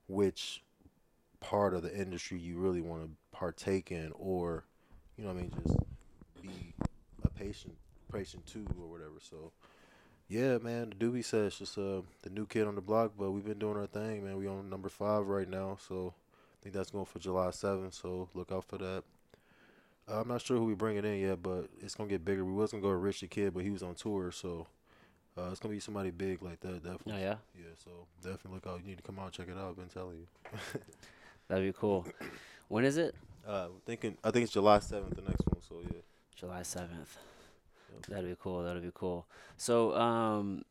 which 0.07 0.63
part 1.39 1.73
of 1.73 1.83
the 1.83 1.95
industry 1.95 2.39
you 2.39 2.57
really 2.57 2.81
want 2.81 3.03
to 3.03 3.09
partake 3.31 3.91
in 3.91 4.11
or 4.15 4.63
you 5.17 5.23
know 5.23 5.33
what 5.33 5.39
I 5.39 5.41
mean 5.41 5.51
just 5.63 5.77
be 6.41 6.73
patient 7.37 7.75
patient 8.11 8.45
too 8.45 8.65
or 8.79 8.87
whatever 8.87 9.19
so 9.19 9.51
yeah, 10.27 10.57
man, 10.57 10.89
the 10.89 10.95
Doobie 11.05 11.23
sesh 11.23 11.59
just 11.59 11.77
uh 11.77 12.01
the 12.23 12.29
new 12.31 12.45
kid 12.47 12.67
on 12.67 12.75
the 12.75 12.81
block, 12.81 13.11
but 13.17 13.31
we've 13.31 13.45
been 13.45 13.59
doing 13.59 13.77
our 13.77 13.85
thing, 13.85 14.25
man. 14.25 14.37
We 14.37 14.47
on 14.47 14.69
number 14.69 14.89
five 14.89 15.27
right 15.27 15.47
now, 15.47 15.77
so 15.87 16.13
I 16.15 16.63
think 16.63 16.75
that's 16.75 16.89
going 16.89 17.05
for 17.05 17.19
July 17.19 17.51
seventh. 17.51 17.93
So 17.93 18.27
look 18.33 18.51
out 18.51 18.65
for 18.65 18.79
that. 18.79 19.03
Uh, 20.09 20.21
I'm 20.21 20.27
not 20.27 20.41
sure 20.41 20.57
who 20.57 20.65
we 20.65 20.73
bringing 20.73 21.05
in 21.05 21.19
yet, 21.19 21.43
but 21.43 21.69
it's 21.79 21.93
gonna 21.93 22.09
get 22.09 22.25
bigger. 22.25 22.43
We 22.43 22.53
was 22.53 22.71
gonna 22.71 22.81
go 22.81 22.89
with 22.89 23.01
Rich 23.01 23.21
the 23.21 23.27
Kid, 23.27 23.53
but 23.53 23.63
he 23.63 23.69
was 23.69 23.83
on 23.83 23.93
tour, 23.93 24.31
so 24.31 24.65
uh, 25.37 25.49
it's 25.51 25.59
gonna 25.59 25.73
be 25.73 25.79
somebody 25.79 26.09
big 26.09 26.41
like 26.41 26.59
that, 26.61 26.83
definitely. 26.83 27.13
Oh 27.13 27.17
yeah, 27.17 27.35
Yeah, 27.55 27.73
so 27.83 27.91
definitely 28.23 28.53
look 28.55 28.67
out. 28.67 28.81
You 28.81 28.87
need 28.87 28.97
to 28.97 29.03
come 29.03 29.19
out 29.19 29.25
and 29.25 29.33
check 29.33 29.47
it 29.47 29.57
out. 29.57 29.69
I've 29.69 29.75
been 29.75 29.89
telling 29.89 30.17
you. 30.17 30.27
that'd 31.47 31.63
be 31.63 31.77
cool. 31.77 32.05
When 32.67 32.83
is 32.83 32.97
it? 32.97 33.13
Uh, 33.47 33.67
thinking, 33.85 34.17
I 34.23 34.31
think 34.31 34.45
it's 34.45 34.53
July 34.53 34.79
seventh, 34.79 35.15
the 35.15 35.21
next 35.21 35.45
one. 35.45 35.61
So 35.61 35.75
yeah. 35.83 36.01
July 36.35 36.63
seventh. 36.63 37.17
That'd 38.09 38.29
be 38.29 38.35
cool. 38.39 38.63
That'd 38.63 38.83
be 38.83 38.91
cool. 38.93 39.25
So, 39.57 39.95
um, 39.95 40.63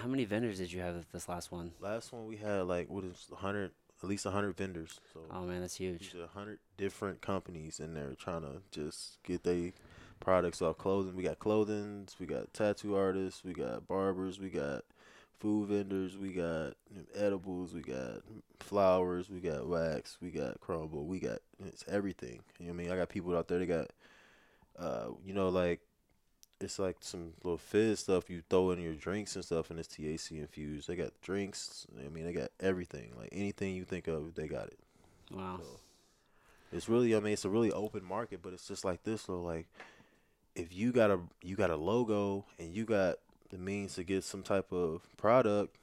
how 0.00 0.08
many 0.08 0.24
vendors 0.24 0.58
did 0.58 0.72
you 0.72 0.80
have 0.80 0.96
at 0.96 1.12
this 1.12 1.28
last 1.28 1.50
one? 1.50 1.72
Last 1.80 2.12
one 2.12 2.26
we 2.26 2.36
had 2.36 2.62
like 2.62 2.88
what 2.90 3.04
is 3.04 3.28
hundred, 3.34 3.70
at 4.02 4.08
least 4.08 4.26
hundred 4.26 4.56
vendors. 4.56 5.00
So 5.12 5.20
Oh 5.30 5.42
man, 5.42 5.60
that's 5.60 5.76
huge. 5.76 6.14
A 6.14 6.26
hundred 6.26 6.58
different 6.76 7.20
companies 7.20 7.80
in 7.80 7.94
there 7.94 8.12
trying 8.18 8.42
to 8.42 8.62
just 8.70 9.18
get 9.22 9.42
their 9.42 9.72
products 10.20 10.60
off 10.60 10.78
clothing. 10.78 11.16
We 11.16 11.22
got 11.22 11.38
clothing, 11.38 12.08
we 12.18 12.26
got 12.26 12.52
tattoo 12.52 12.96
artists, 12.96 13.42
we 13.44 13.52
got 13.52 13.86
barbers, 13.86 14.38
we 14.38 14.50
got 14.50 14.84
food 15.38 15.68
vendors, 15.68 16.16
we 16.16 16.32
got 16.32 16.74
edibles, 17.14 17.74
we 17.74 17.82
got 17.82 18.22
flowers, 18.60 19.30
we 19.30 19.40
got 19.40 19.66
wax, 19.66 20.18
we 20.20 20.30
got 20.30 20.60
crumble, 20.60 21.04
we 21.04 21.20
got 21.20 21.38
it's 21.64 21.84
everything. 21.88 22.40
You 22.58 22.66
know 22.66 22.72
what 22.72 22.80
I 22.80 22.82
mean? 22.84 22.92
I 22.92 22.96
got 22.96 23.08
people 23.08 23.36
out 23.36 23.48
there 23.48 23.58
that 23.58 23.66
got 23.66 23.90
uh 24.78 25.06
you 25.24 25.32
know 25.32 25.48
like 25.48 25.80
it's 26.60 26.78
like 26.78 26.96
some 27.00 27.32
little 27.44 27.58
fizz 27.58 28.00
stuff 28.00 28.30
you 28.30 28.42
throw 28.48 28.70
in 28.70 28.80
your 28.80 28.94
drinks 28.94 29.36
and 29.36 29.44
stuff 29.44 29.70
and 29.70 29.78
it's 29.78 29.88
THC 29.88 30.38
infused. 30.40 30.88
They 30.88 30.96
got 30.96 31.12
drinks, 31.20 31.86
I 32.04 32.08
mean 32.08 32.24
they 32.24 32.32
got 32.32 32.50
everything. 32.60 33.12
Like 33.18 33.28
anything 33.32 33.74
you 33.74 33.84
think 33.84 34.08
of, 34.08 34.34
they 34.34 34.48
got 34.48 34.68
it. 34.68 34.78
Wow. 35.30 35.58
So 35.60 35.68
it's 36.72 36.88
really, 36.88 37.14
I 37.14 37.20
mean, 37.20 37.32
it's 37.32 37.44
a 37.44 37.50
really 37.50 37.72
open 37.72 38.04
market, 38.04 38.40
but 38.42 38.52
it's 38.52 38.66
just 38.66 38.84
like 38.84 39.02
this 39.04 39.24
though. 39.24 39.40
Like, 39.40 39.66
if 40.54 40.74
you 40.74 40.92
got 40.92 41.10
a 41.10 41.20
you 41.42 41.56
got 41.56 41.70
a 41.70 41.76
logo 41.76 42.44
and 42.58 42.74
you 42.74 42.84
got 42.84 43.16
the 43.50 43.58
means 43.58 43.94
to 43.94 44.04
get 44.04 44.24
some 44.24 44.42
type 44.42 44.72
of 44.72 45.02
product, 45.16 45.76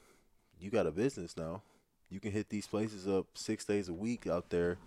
you 0.59 0.69
got 0.69 0.87
a 0.87 0.91
business 0.91 1.37
now. 1.37 1.61
You 2.09 2.19
can 2.19 2.31
hit 2.31 2.49
these 2.49 2.67
places 2.67 3.07
up 3.07 3.27
six 3.33 3.65
days 3.65 3.89
a 3.89 3.93
week 3.93 4.27
out 4.27 4.49
there 4.49 4.77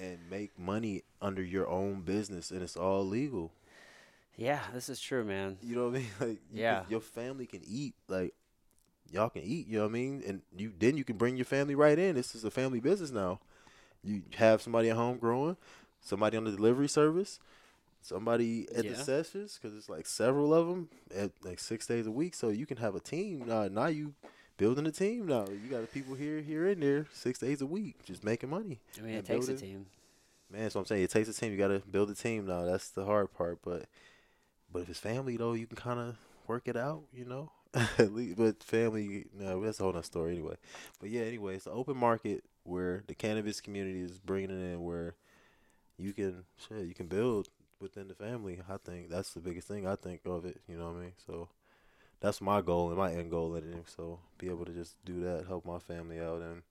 and 0.00 0.18
make 0.30 0.58
money 0.58 1.02
under 1.20 1.42
your 1.42 1.68
own 1.68 2.00
business, 2.00 2.50
and 2.50 2.62
it's 2.62 2.76
all 2.76 3.06
legal. 3.06 3.52
Yeah, 4.36 4.60
this 4.72 4.88
is 4.88 5.00
true, 5.00 5.24
man. 5.24 5.58
You 5.62 5.76
know 5.76 5.88
what 5.88 5.96
I 5.96 5.98
mean? 5.98 6.06
Like, 6.20 6.28
you 6.52 6.62
Yeah. 6.62 6.80
can- 6.80 6.90
your 6.90 7.00
family 7.00 7.46
can 7.46 7.60
eat. 7.66 7.94
Like, 8.08 8.32
y'all 9.12 9.28
can 9.28 9.42
eat. 9.42 9.66
You 9.68 9.78
know 9.78 9.84
what 9.84 9.90
I 9.90 9.92
mean? 9.92 10.22
And 10.26 10.40
you 10.56 10.72
then 10.78 10.96
you 10.96 11.04
can 11.04 11.16
bring 11.16 11.36
your 11.36 11.44
family 11.44 11.74
right 11.74 11.98
in. 11.98 12.14
This 12.14 12.34
is 12.34 12.44
a 12.44 12.50
family 12.50 12.80
business 12.80 13.10
now. 13.10 13.40
You 14.02 14.22
have 14.36 14.62
somebody 14.62 14.88
at 14.88 14.96
home 14.96 15.18
growing, 15.18 15.56
somebody 16.00 16.36
on 16.38 16.44
the 16.44 16.52
delivery 16.52 16.88
service, 16.88 17.38
somebody 18.00 18.66
at 18.74 18.84
Yeah. 18.84 18.92
the 18.92 18.96
sessions 18.96 19.58
because 19.60 19.76
it's 19.76 19.88
like 19.90 20.06
several 20.06 20.54
of 20.54 20.68
them 20.68 20.88
at 21.14 21.32
like 21.42 21.58
six 21.58 21.86
days 21.86 22.06
a 22.06 22.10
week. 22.10 22.34
So 22.34 22.48
you 22.48 22.64
can 22.64 22.78
have 22.78 22.94
a 22.94 23.00
team 23.00 23.44
now. 23.46 23.68
Now 23.68 23.86
you 23.86 24.14
building 24.60 24.86
a 24.86 24.92
team 24.92 25.26
now. 25.26 25.46
You 25.50 25.70
got 25.70 25.90
people 25.90 26.14
here, 26.14 26.40
here, 26.40 26.68
and 26.68 26.82
there, 26.82 27.06
six 27.12 27.38
days 27.38 27.62
a 27.62 27.66
week, 27.66 28.04
just 28.04 28.22
making 28.22 28.50
money. 28.50 28.78
I 28.98 29.00
mean, 29.00 29.14
it 29.14 29.24
takes 29.24 29.48
a 29.48 29.56
team. 29.56 29.86
Man, 30.52 30.68
so 30.70 30.80
I'm 30.80 30.86
saying. 30.86 31.02
It 31.02 31.10
takes 31.10 31.28
a 31.28 31.32
team. 31.32 31.50
You 31.50 31.58
got 31.58 31.68
to 31.68 31.82
build 31.90 32.10
a 32.10 32.14
team 32.14 32.46
now. 32.46 32.64
That's 32.64 32.90
the 32.90 33.04
hard 33.04 33.32
part. 33.32 33.60
But 33.64 33.86
but 34.70 34.82
if 34.82 34.90
it's 34.90 35.00
family 35.00 35.36
though, 35.36 35.54
you 35.54 35.66
can 35.66 35.76
kind 35.76 35.98
of 35.98 36.16
work 36.46 36.68
it 36.68 36.76
out. 36.76 37.02
You 37.12 37.24
know. 37.24 37.50
At 37.98 38.12
least, 38.12 38.36
but 38.36 38.62
family, 38.64 39.26
no, 39.32 39.64
that's 39.64 39.78
a 39.78 39.84
whole 39.84 39.92
other 39.92 40.02
story 40.02 40.32
anyway. 40.32 40.56
But 40.98 41.10
yeah, 41.10 41.22
anyway, 41.22 41.54
it's 41.54 41.66
an 41.66 41.72
open 41.72 41.96
market 41.96 42.42
where 42.64 43.04
the 43.06 43.14
cannabis 43.14 43.60
community 43.60 44.00
is 44.00 44.18
bringing 44.18 44.50
it 44.50 44.72
in, 44.72 44.82
where 44.82 45.14
you 45.96 46.12
can 46.12 46.42
shit, 46.56 46.84
you 46.86 46.94
can 46.94 47.06
build 47.06 47.48
within 47.80 48.08
the 48.08 48.14
family. 48.14 48.60
I 48.68 48.76
think 48.78 49.08
that's 49.08 49.32
the 49.34 49.40
biggest 49.40 49.68
thing 49.68 49.86
I 49.86 49.94
think 49.94 50.22
of 50.26 50.44
it. 50.44 50.60
You 50.68 50.78
know 50.78 50.86
what 50.86 50.96
I 50.96 51.00
mean? 51.02 51.12
So 51.24 51.48
that's 52.20 52.40
my 52.40 52.60
goal 52.60 52.88
and 52.88 52.98
my 52.98 53.12
end 53.12 53.30
goal 53.30 53.54
in 53.56 53.64
it. 53.64 53.84
So 53.86 54.20
be 54.38 54.48
able 54.48 54.66
to 54.66 54.72
just 54.72 54.96
do 55.04 55.20
that, 55.22 55.46
help 55.46 55.64
my 55.64 55.78
family 55.78 56.20
out, 56.20 56.42
and 56.42 56.62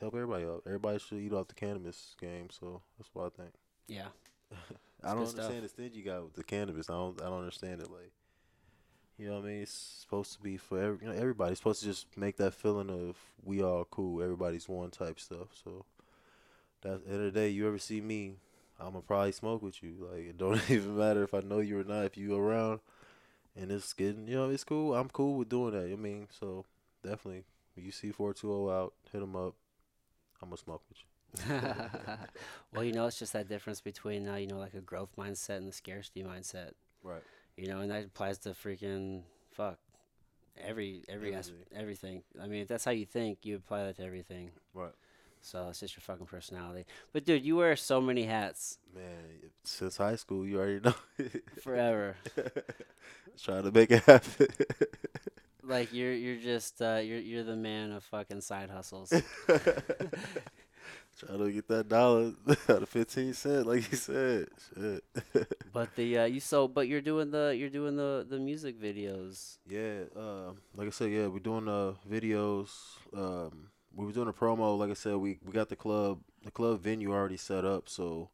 help 0.00 0.14
everybody 0.14 0.44
out. 0.44 0.62
Everybody 0.66 0.98
should 0.98 1.18
eat 1.18 1.32
off 1.32 1.48
the 1.48 1.54
cannabis 1.54 2.14
game. 2.20 2.48
So 2.50 2.82
that's 2.98 3.10
what 3.12 3.26
I 3.26 3.42
think. 3.42 3.54
Yeah. 3.88 4.06
I 5.02 5.08
don't 5.08 5.20
good 5.20 5.28
stuff. 5.28 5.44
understand 5.44 5.64
the 5.64 5.68
stingy 5.68 5.98
you 5.98 6.04
got 6.04 6.24
with 6.24 6.34
the 6.34 6.44
cannabis. 6.44 6.88
I 6.88 6.94
don't. 6.94 7.20
I 7.20 7.26
don't 7.26 7.40
understand 7.40 7.82
it. 7.82 7.90
Like, 7.90 8.12
you 9.18 9.28
know 9.28 9.34
what 9.34 9.44
I 9.44 9.48
mean? 9.48 9.62
It's 9.62 10.00
supposed 10.00 10.32
to 10.32 10.40
be 10.40 10.56
for 10.56 10.80
every. 10.80 11.06
You 11.06 11.12
know, 11.12 11.18
everybody. 11.18 11.52
It's 11.52 11.60
supposed 11.60 11.80
to 11.80 11.86
just 11.86 12.16
make 12.16 12.38
that 12.38 12.54
feeling 12.54 12.88
of 12.88 13.16
we 13.44 13.62
all 13.62 13.84
cool. 13.90 14.22
Everybody's 14.22 14.68
one 14.68 14.90
type 14.90 15.20
stuff. 15.20 15.48
So 15.62 15.84
that 16.82 16.94
at 16.94 17.04
the 17.04 17.10
end 17.12 17.26
of 17.26 17.34
the 17.34 17.40
day, 17.40 17.48
you 17.50 17.66
ever 17.66 17.78
see 17.78 18.00
me, 18.00 18.36
I'ma 18.80 19.00
probably 19.00 19.32
smoke 19.32 19.62
with 19.62 19.82
you. 19.82 20.08
Like 20.10 20.20
it 20.20 20.38
don't 20.38 20.58
even 20.70 20.96
matter 20.96 21.22
if 21.22 21.34
I 21.34 21.40
know 21.40 21.60
you 21.60 21.80
or 21.80 21.84
not. 21.84 22.06
If 22.06 22.16
you 22.16 22.34
around, 22.34 22.80
and 23.56 23.70
it's 23.70 23.92
getting, 23.92 24.26
you 24.26 24.36
know, 24.36 24.50
it's 24.50 24.64
cool. 24.64 24.94
I'm 24.94 25.08
cool 25.08 25.36
with 25.38 25.48
doing 25.48 25.72
that. 25.72 25.92
I 25.92 25.96
mean, 25.96 26.28
so 26.30 26.64
definitely, 27.02 27.44
you 27.76 27.90
see 27.90 28.10
four 28.10 28.32
two 28.34 28.48
zero 28.48 28.70
out, 28.70 28.94
hit 29.12 29.20
them 29.20 29.36
up. 29.36 29.54
I'ma 30.42 30.56
smoke 30.56 30.82
with 30.88 30.98
you. 30.98 31.04
well, 32.72 32.84
you 32.84 32.92
know, 32.92 33.06
it's 33.06 33.18
just 33.18 33.32
that 33.32 33.48
difference 33.48 33.80
between, 33.80 34.28
uh, 34.28 34.36
you 34.36 34.46
know, 34.46 34.58
like 34.58 34.74
a 34.74 34.80
growth 34.80 35.10
mindset 35.18 35.56
and 35.58 35.68
the 35.68 35.72
scarcity 35.72 36.22
mindset. 36.22 36.72
Right. 37.02 37.22
You 37.56 37.68
know, 37.68 37.80
and 37.80 37.90
that 37.90 38.04
applies 38.04 38.38
to 38.38 38.50
freaking 38.50 39.22
fuck 39.52 39.78
every 40.60 41.02
every 41.08 41.34
as- 41.34 41.48
Everything. 41.50 41.78
everything. 41.80 42.22
I 42.42 42.46
mean, 42.46 42.62
if 42.62 42.68
that's 42.68 42.84
how 42.84 42.90
you 42.92 43.06
think, 43.06 43.38
you 43.42 43.56
apply 43.56 43.84
that 43.84 43.96
to 43.96 44.04
everything. 44.04 44.50
Right. 44.74 44.92
So 45.44 45.68
it's 45.68 45.80
just 45.80 45.94
your 45.94 46.00
fucking 46.00 46.24
personality. 46.26 46.86
But 47.12 47.26
dude, 47.26 47.44
you 47.44 47.56
wear 47.56 47.76
so 47.76 48.00
many 48.00 48.24
hats 48.24 48.78
Man, 48.94 49.50
since 49.62 49.98
high 49.98 50.16
school, 50.16 50.46
you 50.46 50.58
already 50.58 50.80
know. 50.80 50.94
forever. 51.62 52.16
Trying 53.42 53.64
to 53.64 53.72
make 53.72 53.90
it 53.90 54.04
happen. 54.04 54.48
like 55.62 55.92
you're 55.92 56.14
you're 56.14 56.40
just 56.40 56.80
uh, 56.80 57.00
you're 57.02 57.18
you're 57.18 57.42
the 57.42 57.56
man 57.56 57.92
of 57.92 58.04
fucking 58.04 58.40
side 58.40 58.70
hustles. 58.70 59.12
Trying 61.18 61.38
to 61.38 61.52
get 61.52 61.68
that 61.68 61.88
dollar 61.88 62.32
out 62.68 62.82
of 62.82 62.88
fifteen 62.88 63.34
cent, 63.34 63.66
like 63.66 63.90
you 63.90 63.98
said. 63.98 64.46
Shit. 64.74 65.04
but 65.72 65.94
the 65.94 66.18
uh, 66.18 66.24
you 66.24 66.40
so 66.40 66.68
but 66.68 66.88
you're 66.88 67.00
doing 67.02 67.30
the 67.30 67.54
you're 67.56 67.68
doing 67.68 67.96
the 67.96 68.24
the 68.28 68.38
music 68.38 68.80
videos. 68.80 69.58
yeah, 69.68 70.04
uh, 70.16 70.52
like 70.74 70.86
I 70.86 70.90
said, 70.90 71.10
yeah, 71.10 71.26
we're 71.26 71.38
doing 71.40 71.68
uh 71.68 71.94
videos. 72.10 72.70
Um, 73.12 73.68
we 73.96 74.06
were 74.06 74.12
doing 74.12 74.28
a 74.28 74.32
promo. 74.32 74.78
Like 74.78 74.90
I 74.90 74.94
said, 74.94 75.16
we 75.16 75.38
we 75.44 75.52
got 75.52 75.68
the 75.68 75.76
club, 75.76 76.20
the 76.44 76.50
club 76.50 76.80
venue 76.80 77.12
already 77.12 77.36
set 77.36 77.64
up, 77.64 77.88
so 77.88 78.30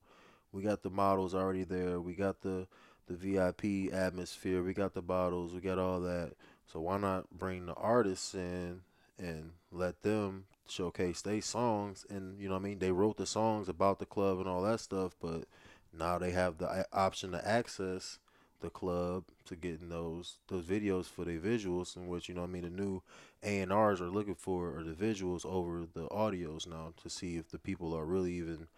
we 0.53 0.63
got 0.63 0.83
the 0.83 0.91
models 0.91 1.35
already 1.35 1.65
there. 1.65 2.01
We 2.01 2.15
got 2.15 2.41
the 2.43 2.67
the 3.07 3.15
VIP 3.15 3.93
atmosphere. 3.93 4.63
We 4.63 4.73
got 4.73 4.95
the 4.95 5.03
bottles. 5.03 5.53
We 5.53 5.61
got 5.61 5.79
all 5.79 6.01
that. 6.01 6.33
So 6.73 6.81
why 6.81 6.99
not 6.99 7.31
bring 7.31 7.67
the 7.67 7.75
artists 7.75 8.35
in 8.35 8.83
and 9.19 9.53
let 9.73 10.03
them 10.03 10.45
showcase 10.69 11.21
their 11.21 11.41
songs? 11.41 12.07
And 12.09 12.41
you 12.41 12.49
know, 12.49 12.55
what 12.55 12.61
I 12.61 12.65
mean, 12.65 12.79
they 12.79 12.93
wrote 12.93 13.17
the 13.17 13.27
songs 13.27 13.69
about 13.69 13.99
the 13.99 14.07
club 14.07 14.39
and 14.39 14.49
all 14.49 14.63
that 14.63 14.81
stuff, 14.81 15.17
but 15.21 15.45
now 15.93 16.19
they 16.19 16.31
have 16.31 16.59
the 16.59 16.69
uh, 16.69 16.83
option 16.93 17.33
to 17.33 17.47
access 17.47 18.19
the 18.61 18.71
club 18.71 19.25
to 19.47 19.57
getting 19.57 19.89
those 19.89 20.37
those 20.49 20.65
videos 20.65 21.07
for 21.07 21.25
their 21.25 21.39
visuals, 21.39 21.97
in 21.97 22.07
which 22.07 22.29
you 22.29 22.35
know, 22.35 22.45
I 22.45 22.47
mean, 22.47 22.63
the 22.63 22.71
new 22.71 23.03
A 23.43 23.61
and 23.61 23.73
R's 23.73 24.01
are 24.01 24.11
looking 24.11 24.35
for 24.35 24.77
are 24.77 24.85
the 24.85 24.93
visuals 24.93 25.47
over 25.47 25.85
the 25.93 26.07
audios 26.09 26.67
now 26.67 26.93
to 27.03 27.09
see 27.09 27.37
if 27.37 27.51
the 27.51 27.59
people 27.59 27.95
are 27.95 28.05
really 28.05 28.35
even 28.35 28.69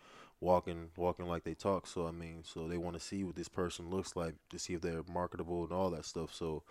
walking 0.41 0.91
walking 0.97 1.27
like 1.27 1.45
they 1.45 1.55
talk. 1.55 1.87
So 1.87 2.07
I 2.07 2.13
mean, 2.13 2.43
so 2.45 2.69
they 2.69 2.79
want 2.79 2.95
to 2.95 3.01
see 3.01 3.25
what 3.25 3.37
this 3.37 3.49
person 3.49 3.91
looks 3.91 4.15
like 4.15 4.35
to 4.51 4.59
see 4.59 4.75
if 4.75 4.81
they're 4.81 5.03
marketable 5.13 5.65
and 5.65 5.73
all 5.73 5.91
that 5.91 6.05
stuff. 6.05 6.33
So 6.35 6.63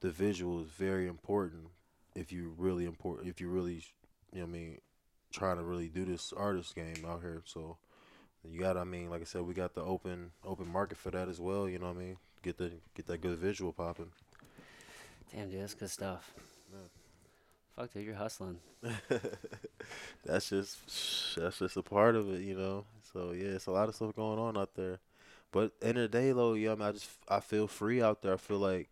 the 0.00 0.10
visual 0.10 0.60
is 0.60 0.68
very 0.68 1.06
important 1.06 1.68
if 2.14 2.32
you 2.32 2.54
really 2.56 2.86
important 2.86 3.28
if 3.28 3.40
you 3.40 3.48
really 3.48 3.84
you 4.32 4.40
know 4.40 4.44
I 4.44 4.48
mean 4.48 4.78
trying 5.30 5.56
to 5.56 5.64
really 5.64 5.88
do 5.88 6.04
this 6.04 6.32
artist 6.34 6.74
game 6.74 7.04
out 7.06 7.20
here. 7.20 7.42
So 7.44 7.76
you 8.50 8.60
got 8.60 8.76
I 8.76 8.84
mean, 8.84 9.10
like 9.10 9.20
I 9.20 9.24
said, 9.24 9.42
we 9.42 9.54
got 9.54 9.74
the 9.74 9.82
open 9.82 10.30
open 10.44 10.68
market 10.70 10.98
for 10.98 11.10
that 11.10 11.28
as 11.28 11.40
well. 11.40 11.68
You 11.68 11.78
know 11.78 11.88
what 11.88 11.96
I 11.96 12.00
mean? 12.00 12.16
Get 12.42 12.58
the 12.58 12.72
get 12.94 13.06
that 13.06 13.20
good 13.20 13.38
visual 13.38 13.72
popping. 13.72 14.12
Damn, 15.34 15.50
dude, 15.50 15.62
that's 15.62 15.74
good 15.74 15.90
stuff. 15.90 16.32
Fuck, 17.76 17.92
dude, 17.92 18.06
you're 18.06 18.14
hustling. 18.14 18.58
that's 20.24 20.48
just 20.48 21.36
that's 21.36 21.58
just 21.58 21.76
a 21.76 21.82
part 21.82 22.16
of 22.16 22.32
it, 22.32 22.40
you 22.40 22.56
know. 22.56 22.86
So 23.12 23.32
yeah, 23.32 23.48
it's 23.48 23.66
a 23.66 23.70
lot 23.70 23.90
of 23.90 23.94
stuff 23.94 24.16
going 24.16 24.38
on 24.38 24.56
out 24.56 24.74
there. 24.74 24.98
But 25.52 25.72
end 25.82 25.98
of 25.98 26.10
the 26.10 26.18
day, 26.18 26.32
though, 26.32 26.54
yeah, 26.54 26.72
I, 26.72 26.74
mean, 26.74 26.88
I 26.88 26.92
just 26.92 27.10
I 27.28 27.40
feel 27.40 27.66
free 27.66 28.00
out 28.00 28.22
there. 28.22 28.32
I 28.32 28.38
feel 28.38 28.58
like 28.58 28.88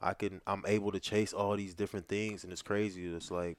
I 0.00 0.14
can 0.14 0.40
I'm 0.46 0.62
able 0.66 0.92
to 0.92 1.00
chase 1.00 1.32
all 1.32 1.56
these 1.56 1.74
different 1.74 2.06
things, 2.06 2.44
and 2.44 2.52
it's 2.52 2.62
crazy. 2.62 3.04
It's 3.06 3.32
like 3.32 3.58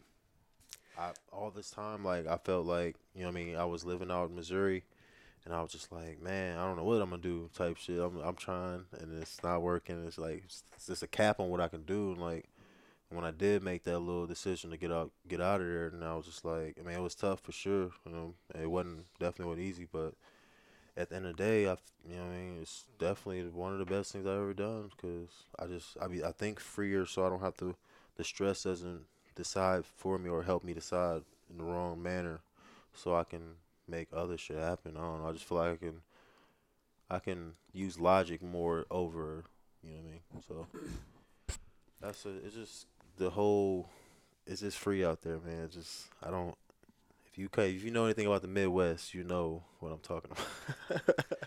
I 0.97 1.11
all 1.33 1.51
this 1.51 1.69
time, 1.69 2.05
like 2.05 2.25
I 2.25 2.37
felt 2.37 2.65
like 2.65 2.95
you 3.13 3.23
know, 3.23 3.29
I 3.29 3.31
mean, 3.31 3.57
I 3.57 3.65
was 3.65 3.83
living 3.83 4.09
out 4.09 4.29
in 4.29 4.35
Missouri, 4.35 4.85
and 5.43 5.53
I 5.53 5.61
was 5.61 5.73
just 5.73 5.91
like, 5.91 6.21
man, 6.21 6.57
I 6.57 6.65
don't 6.65 6.77
know 6.77 6.85
what 6.85 7.01
I'm 7.01 7.09
gonna 7.09 7.21
do, 7.21 7.49
type 7.53 7.75
shit. 7.75 7.99
I'm 7.99 8.17
I'm 8.21 8.35
trying, 8.35 8.85
and 9.01 9.21
it's 9.21 9.43
not 9.43 9.61
working. 9.61 10.05
It's 10.07 10.17
like 10.17 10.45
it's 10.45 10.87
just 10.87 11.03
a 11.03 11.07
cap 11.07 11.41
on 11.41 11.49
what 11.49 11.59
I 11.59 11.67
can 11.67 11.83
do, 11.83 12.13
and 12.13 12.21
like 12.21 12.45
when 13.09 13.25
I 13.25 13.31
did 13.31 13.63
make 13.63 13.83
that 13.83 13.99
little 13.99 14.27
decision 14.27 14.69
to 14.71 14.77
get 14.77 14.91
out 14.91 15.11
get 15.27 15.41
out 15.41 15.61
of 15.61 15.67
there, 15.67 15.87
and 15.87 16.03
I 16.03 16.15
was 16.15 16.25
just 16.25 16.45
like, 16.45 16.77
I 16.79 16.85
mean, 16.85 16.95
it 16.97 17.01
was 17.01 17.15
tough 17.15 17.39
for 17.41 17.51
sure. 17.51 17.91
You 18.05 18.11
know, 18.11 18.33
it 18.59 18.69
wasn't 18.69 19.05
definitely 19.19 19.45
wasn't 19.45 19.67
easy, 19.67 19.87
but 19.91 20.13
at 20.97 21.09
the 21.09 21.15
end 21.15 21.25
of 21.25 21.37
the 21.37 21.43
day, 21.43 21.67
I 21.67 21.77
you 22.07 22.15
know, 22.17 22.23
I 22.23 22.29
mean, 22.29 22.59
it's 22.61 22.85
definitely 22.99 23.43
one 23.49 23.73
of 23.73 23.79
the 23.79 23.85
best 23.85 24.11
things 24.11 24.27
I've 24.27 24.33
ever 24.33 24.53
done 24.53 24.91
because 24.95 25.29
I 25.57 25.65
just 25.65 25.97
I 26.01 26.07
be 26.07 26.23
I 26.23 26.31
think 26.31 26.59
freer, 26.59 27.05
so 27.05 27.25
I 27.25 27.29
don't 27.29 27.41
have 27.41 27.57
to 27.57 27.75
the 28.17 28.23
stress 28.23 28.63
doesn't 28.63 29.01
decide 29.35 29.85
for 29.85 30.17
me 30.17 30.29
or 30.29 30.43
help 30.43 30.63
me 30.63 30.73
decide 30.73 31.21
in 31.49 31.57
the 31.57 31.63
wrong 31.63 32.01
manner, 32.01 32.41
so 32.93 33.15
I 33.15 33.23
can 33.23 33.55
make 33.87 34.07
other 34.13 34.37
shit 34.37 34.57
happen. 34.57 34.97
I 34.97 35.01
don't 35.01 35.21
know. 35.23 35.29
I 35.29 35.31
just 35.31 35.45
feel 35.45 35.57
like 35.57 35.73
I 35.73 35.77
can 35.77 36.01
I 37.09 37.19
can 37.19 37.53
use 37.73 37.99
logic 37.99 38.41
more 38.41 38.85
over 38.91 39.45
You 39.83 39.91
know 39.91 39.97
what 39.97 40.05
I 40.05 40.11
mean? 40.11 40.43
So 40.47 40.67
that's 42.01 42.25
a, 42.25 42.29
it's 42.45 42.55
just 42.55 42.85
the 43.19 43.31
whole. 43.31 43.89
It's 44.47 44.61
just 44.61 44.79
free 44.79 45.05
out 45.05 45.23
there, 45.23 45.39
man. 45.39 45.65
It's 45.65 45.75
just 45.75 46.07
I 46.23 46.31
don't. 46.31 46.55
If 47.31 47.37
you 47.39 47.49
if 47.57 47.83
you 47.83 47.91
know 47.91 48.05
anything 48.05 48.27
about 48.27 48.41
the 48.43 48.49
Midwest, 48.49 49.13
you 49.13 49.23
know 49.23 49.63
what 49.79 49.91
I'm 49.91 49.99
talking 49.99 50.31
about. 50.31 51.01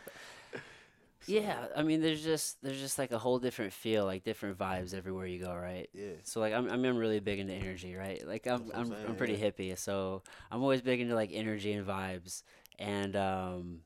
So, 1.20 1.38
Yeah, 1.38 1.68
I 1.76 1.82
mean, 1.82 2.00
there's 2.02 2.22
just 2.22 2.60
there's 2.62 2.80
just 2.80 2.98
like 2.98 3.12
a 3.12 3.18
whole 3.18 3.38
different 3.38 3.72
feel, 3.72 4.04
like 4.04 4.24
different 4.24 4.58
vibes 4.58 4.92
everywhere 4.94 5.26
you 5.26 5.40
go, 5.44 5.54
right? 5.54 5.88
Yeah. 5.94 6.16
So 6.24 6.40
like 6.40 6.52
I'm 6.52 6.68
I'm 6.68 6.84
I'm 6.84 6.96
really 6.96 7.20
big 7.20 7.38
into 7.38 7.54
energy, 7.54 7.94
right? 7.94 8.26
Like 8.26 8.46
I'm 8.46 8.70
I'm 8.74 8.92
I'm 8.92 9.06
I'm 9.06 9.16
pretty 9.16 9.36
yeah. 9.36 9.38
hippie, 9.38 9.78
so 9.78 10.22
I'm 10.50 10.62
always 10.62 10.82
big 10.82 11.00
into 11.00 11.14
like 11.14 11.30
energy 11.32 11.72
and 11.72 11.86
vibes. 11.86 12.42
And 12.78 13.14
um 13.16 13.80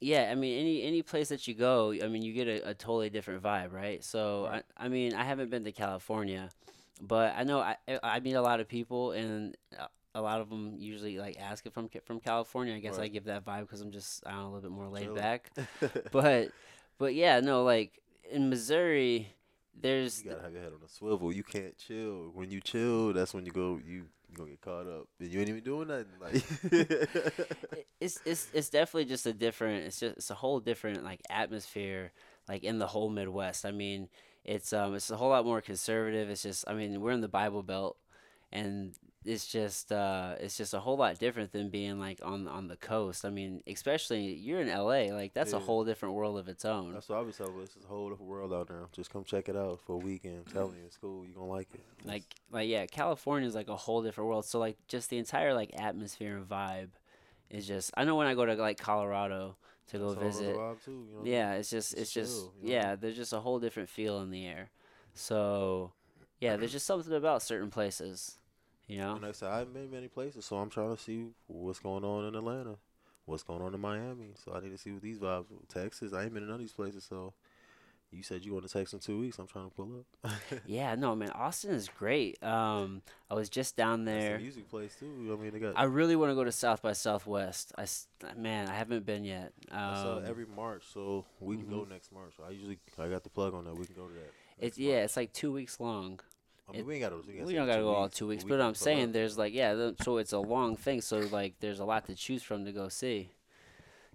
yeah, 0.00 0.30
I 0.32 0.36
mean 0.36 0.58
any 0.60 0.82
any 0.84 1.02
place 1.02 1.28
that 1.30 1.48
you 1.48 1.54
go, 1.54 1.92
I 2.02 2.08
mean 2.08 2.22
you 2.22 2.32
get 2.34 2.48
a, 2.48 2.70
a 2.70 2.74
totally 2.74 3.10
different 3.10 3.42
vibe, 3.42 3.72
right? 3.72 4.04
So 4.04 4.46
Right. 4.46 4.62
I 4.78 4.86
I 4.86 4.88
mean 4.88 5.14
I 5.14 5.24
haven't 5.24 5.50
been 5.50 5.64
to 5.64 5.72
California, 5.72 6.50
but 7.00 7.34
I 7.36 7.44
know 7.44 7.60
I 7.60 7.76
I 8.02 8.20
meet 8.20 8.34
a 8.34 8.42
lot 8.42 8.60
of 8.60 8.68
people 8.68 9.12
and 9.12 9.56
a 9.78 9.88
a 10.14 10.22
lot 10.22 10.40
of 10.40 10.48
them 10.48 10.76
usually 10.78 11.18
like 11.18 11.36
ask 11.40 11.66
if 11.66 11.76
I'm 11.76 11.88
from 12.04 12.20
California. 12.20 12.74
I 12.74 12.78
guess 12.78 12.98
I 12.98 13.08
give 13.08 13.24
that 13.24 13.44
vibe 13.44 13.62
because 13.62 13.80
I'm 13.80 13.90
just 13.90 14.24
I 14.26 14.30
don't 14.30 14.38
know, 14.38 14.44
a 14.44 14.52
little 14.54 14.70
bit 14.70 14.70
more 14.70 14.88
laid 14.88 15.14
back. 15.14 15.50
But 16.12 16.50
but 16.98 17.14
yeah, 17.14 17.40
no, 17.40 17.64
like 17.64 18.00
in 18.30 18.48
Missouri, 18.48 19.34
there's 19.78 20.22
You 20.22 20.30
gotta 20.30 20.42
have 20.42 20.52
your 20.52 20.62
head 20.62 20.72
on 20.72 20.78
a 20.84 20.88
swivel. 20.88 21.32
You 21.32 21.42
can't 21.42 21.76
chill. 21.76 22.30
When 22.32 22.50
you 22.50 22.60
chill, 22.60 23.12
that's 23.12 23.34
when 23.34 23.44
you 23.44 23.52
go. 23.52 23.80
You 23.84 24.06
you 24.30 24.36
gonna 24.36 24.50
get 24.50 24.60
caught 24.60 24.86
up, 24.86 25.08
and 25.18 25.28
you 25.28 25.40
ain't 25.40 25.48
even 25.48 25.64
doing 25.64 25.88
nothing. 25.88 26.06
Like 26.20 26.34
it's 28.00 28.20
it's 28.24 28.48
it's 28.52 28.68
definitely 28.68 29.06
just 29.06 29.26
a 29.26 29.32
different 29.32 29.84
it's 29.86 29.98
just 29.98 30.16
it's 30.16 30.30
a 30.30 30.34
whole 30.34 30.60
different 30.60 31.02
like 31.02 31.20
atmosphere 31.28 32.12
like 32.48 32.62
in 32.62 32.78
the 32.78 32.86
whole 32.86 33.10
Midwest. 33.10 33.66
I 33.66 33.72
mean, 33.72 34.08
it's 34.44 34.72
um 34.72 34.94
it's 34.94 35.10
a 35.10 35.16
whole 35.16 35.30
lot 35.30 35.44
more 35.44 35.60
conservative. 35.60 36.28
It's 36.30 36.42
just 36.42 36.64
I 36.68 36.74
mean, 36.74 37.00
we're 37.00 37.12
in 37.12 37.20
the 37.20 37.28
Bible 37.28 37.62
Belt 37.62 37.96
and 38.52 38.94
it's 39.26 39.46
just 39.46 39.90
uh 39.90 40.34
it's 40.38 40.56
just 40.56 40.74
a 40.74 40.80
whole 40.80 40.98
lot 40.98 41.18
different 41.18 41.50
than 41.50 41.70
being 41.70 41.98
like 41.98 42.20
on 42.22 42.46
on 42.46 42.68
the 42.68 42.76
coast. 42.76 43.24
I 43.24 43.30
mean, 43.30 43.62
especially 43.66 44.34
you're 44.34 44.60
in 44.60 44.68
LA, 44.68 45.14
like 45.14 45.32
that's 45.32 45.52
a 45.54 45.58
whole 45.58 45.84
different 45.84 46.14
world 46.14 46.38
of 46.38 46.46
its 46.48 46.64
own. 46.66 46.92
that's 46.92 47.08
what 47.08 47.18
I 47.18 47.22
was 47.22 47.36
telling. 47.36 47.58
This 47.58 47.70
is 47.76 47.84
a 47.84 47.88
whole 47.88 48.10
different 48.10 48.30
world 48.30 48.52
out 48.52 48.68
there. 48.68 48.86
Just 48.92 49.10
come 49.10 49.24
check 49.24 49.48
it 49.48 49.56
out 49.56 49.80
for 49.86 49.94
a 49.94 49.98
weekend. 49.98 50.44
I'm 50.46 50.52
telling 50.52 50.76
you, 50.76 50.84
it's 50.84 50.98
cool. 50.98 51.24
You 51.24 51.32
are 51.32 51.34
gonna 51.36 51.46
like 51.50 51.68
it. 51.72 51.80
like 52.04 52.24
like 52.52 52.68
yeah 52.68 52.84
california 52.86 53.48
is 53.48 53.54
like 53.54 53.68
a 53.68 53.76
whole 53.76 54.02
different 54.02 54.28
world 54.28 54.44
so 54.44 54.58
like 54.58 54.76
just 54.88 55.08
the 55.08 55.16
entire 55.18 55.54
like 55.54 55.70
atmosphere 55.80 56.36
and 56.36 56.46
vibe 56.46 56.90
is 57.50 57.66
just 57.66 57.90
i 57.96 58.04
know 58.04 58.14
when 58.16 58.26
i 58.26 58.34
go 58.34 58.44
to 58.44 58.54
like 58.54 58.78
colorado 58.78 59.56
to 59.88 59.98
go 59.98 60.14
visit 60.14 60.56
vibe 60.56 60.84
too, 60.84 60.90
you 60.92 60.96
know 60.98 61.04
what 61.12 61.20
I 61.20 61.24
mean? 61.24 61.32
yeah 61.32 61.52
it's 61.54 61.70
just 61.70 61.90
Just 61.90 62.00
it's 62.02 62.12
just 62.12 62.34
chill, 62.36 62.52
know? 62.62 62.70
yeah 62.70 62.94
there's 62.96 63.16
just 63.16 63.32
a 63.32 63.40
whole 63.40 63.58
different 63.58 63.88
feel 63.88 64.20
in 64.22 64.30
the 64.30 64.46
air 64.46 64.70
so 65.14 65.92
yeah 66.40 66.56
there's 66.56 66.72
just 66.72 66.86
something 66.86 67.12
about 67.12 67.42
certain 67.42 67.70
places 67.70 68.38
you 68.86 68.98
know 68.98 69.12
And 69.12 69.22
like 69.22 69.30
I 69.30 69.32
said, 69.32 69.48
I 69.50 69.58
haven't 69.58 69.72
been 69.74 69.90
many 69.90 70.08
places, 70.08 70.44
so 70.44 70.56
I'm 70.56 70.68
trying 70.70 70.94
to 70.94 71.00
see 71.02 71.28
what's 71.46 71.78
going 71.78 72.04
on 72.04 72.26
in 72.26 72.34
Atlanta, 72.34 72.76
what's 73.24 73.42
going 73.42 73.62
on 73.62 73.72
in 73.72 73.80
Miami. 73.80 74.32
So 74.44 74.52
I 74.54 74.60
need 74.60 74.72
to 74.72 74.78
see 74.78 74.92
what 74.92 75.00
these 75.00 75.18
vibes. 75.18 75.46
From 75.46 75.60
Texas, 75.72 76.12
I 76.12 76.24
ain't 76.24 76.34
been 76.34 76.42
in 76.42 76.48
none 76.50 76.56
of 76.56 76.60
these 76.60 76.72
places. 76.74 77.04
So 77.08 77.32
you 78.14 78.22
said 78.22 78.44
you 78.44 78.52
going 78.52 78.62
to 78.62 78.68
Texas 78.68 78.92
in 78.94 79.00
two 79.00 79.18
weeks. 79.20 79.38
I'm 79.38 79.46
trying 79.46 79.68
to 79.68 79.74
pull 79.74 80.04
up. 80.24 80.32
yeah 80.66 80.94
no 80.94 81.14
man 81.14 81.30
austin 81.30 81.70
is 81.74 81.88
great 81.88 82.42
um 82.42 83.02
i 83.30 83.34
was 83.34 83.48
just 83.48 83.76
down 83.76 84.04
there 84.04 84.36
a 84.36 84.38
music 84.38 84.68
place 84.70 84.94
too. 84.98 85.36
I 85.38 85.42
mean, 85.42 85.52
they 85.52 85.58
got. 85.58 85.74
i 85.76 85.84
really 85.84 86.16
want 86.16 86.30
to 86.30 86.34
go 86.34 86.44
to 86.44 86.52
south 86.52 86.82
by 86.82 86.92
southwest 86.92 87.72
I 87.76 87.86
man 88.36 88.68
i 88.68 88.74
haven't 88.74 89.04
been 89.04 89.24
yet 89.24 89.52
um, 89.70 90.24
every 90.26 90.46
March, 90.46 90.84
so 90.92 91.24
we 91.40 91.56
can 91.56 91.68
go 91.68 91.86
next 91.88 92.12
March. 92.12 92.34
I 92.46 92.50
usually 92.50 92.78
I 92.98 93.08
got 93.08 93.22
the 93.24 93.30
plug 93.30 93.54
on 93.54 93.64
that. 93.64 93.76
We 93.76 93.86
can 93.86 93.94
go 93.94 94.06
to 94.06 94.14
that. 94.14 94.32
it's 94.58 94.78
next 94.78 94.78
yeah 94.78 95.02
it's 95.04 95.16
like 95.16 95.32
two 95.32 95.52
weeks 95.52 95.80
long 95.80 96.20
I 96.68 96.72
mean, 96.72 96.80
it- 96.80 96.86
we 96.86 96.94
ain't 96.94 97.02
got 97.02 97.10
to. 97.10 97.44
We 97.44 97.52
don't 97.54 97.66
gotta 97.66 97.82
go 97.82 97.94
all 97.94 98.08
two 98.08 98.26
weeks, 98.26 98.42
but 98.44 98.58
I'm 98.60 98.74
saying 98.74 99.12
there's 99.12 99.36
like 99.36 99.52
yeah, 99.52 99.74
th- 99.74 99.96
so 100.02 100.16
it's 100.16 100.32
a 100.32 100.38
long 100.38 100.76
thing. 100.76 101.02
So 101.02 101.18
like 101.18 101.56
there's 101.60 101.78
a 101.78 101.84
lot 101.84 102.06
to 102.06 102.14
choose 102.14 102.42
from 102.42 102.64
to 102.64 102.72
go 102.72 102.88
see. 102.88 103.28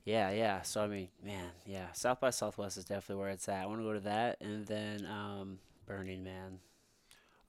Yeah, 0.10 0.32
yeah. 0.32 0.62
So 0.63 0.82
I 0.82 0.88
mean, 0.88 1.08
man, 1.24 1.52
yeah. 1.67 1.91
South 1.93 2.19
by 2.19 2.32
Southwest 2.32 2.78
is 2.78 2.86
definitely 2.86 3.22
where 3.22 3.30
it's 3.30 3.48
at. 3.48 3.62
I 3.62 3.65
want 3.67 3.80
to 3.80 3.84
go 3.84 3.93
to 3.93 4.00
that, 4.00 4.41
and 4.41 4.65
then 4.65 5.06
um, 5.06 5.60
Burning 5.86 6.24
Man. 6.24 6.58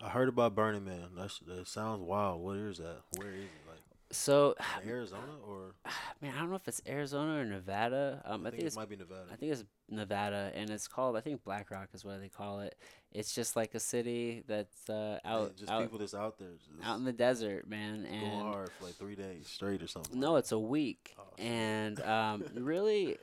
I 0.03 0.11
heard 0.11 0.29
about 0.29 0.55
Burning 0.55 0.85
Man. 0.85 1.09
That's, 1.17 1.39
that 1.47 1.67
sounds 1.67 2.03
wild. 2.03 2.43
Where 2.43 2.69
is 2.69 2.77
that? 2.77 2.99
Where 3.17 3.33
is 3.33 3.45
it? 3.45 3.70
So 4.13 4.55
Arizona 4.87 5.33
or 5.47 5.75
man, 6.21 6.33
I 6.37 6.41
don't 6.41 6.51
know 6.51 6.57
if 6.57 6.69
it's 6.69 6.83
Arizona 6.87 7.41
or 7.41 7.45
Nevada. 7.45 8.23
Um, 8.25 8.47
I, 8.47 8.51
think, 8.51 8.63
it 8.63 8.67
it's 8.67 8.77
might 8.77 8.89
be 8.89 8.97
Nevada. 8.97 9.27
I 9.33 9.37
think 9.37 9.53
it's 9.53 9.65
Nevada, 9.89 10.53
and 10.55 10.71
it's 10.71 10.89
called 10.89 11.17
I 11.17 11.21
think 11.21 11.45
Black 11.45 11.71
Rock 11.71 11.89
is 11.95 12.05
what 12.05 12.21
they 12.21 12.29
call 12.29 12.61
it. 12.61 12.77
It's 13.13 13.35
just 13.35 13.57
like 13.57 13.75
a 13.75 13.81
city 13.81 14.45
that's 14.47 14.89
uh, 14.89 15.19
Man, 15.25 15.33
out 15.33 15.57
just 15.57 15.71
out 15.71 15.83
people 15.83 15.99
that's 15.99 16.15
out 16.15 16.39
there 16.39 16.49
out 16.85 16.99
in 16.99 17.05
the 17.05 17.13
desert, 17.13 17.69
man, 17.69 18.07
and 18.07 18.21
going 18.21 18.53
hard 18.53 18.71
for 18.79 18.87
like 18.87 18.95
three 18.95 19.17
days 19.17 19.49
straight 19.49 19.83
or 19.83 19.89
something. 19.89 20.19
No, 20.19 20.37
it's 20.37 20.53
a 20.53 20.59
week. 20.59 21.17
Oh, 21.19 21.23
and 21.39 22.01
um, 22.03 22.45
really, 22.55 23.19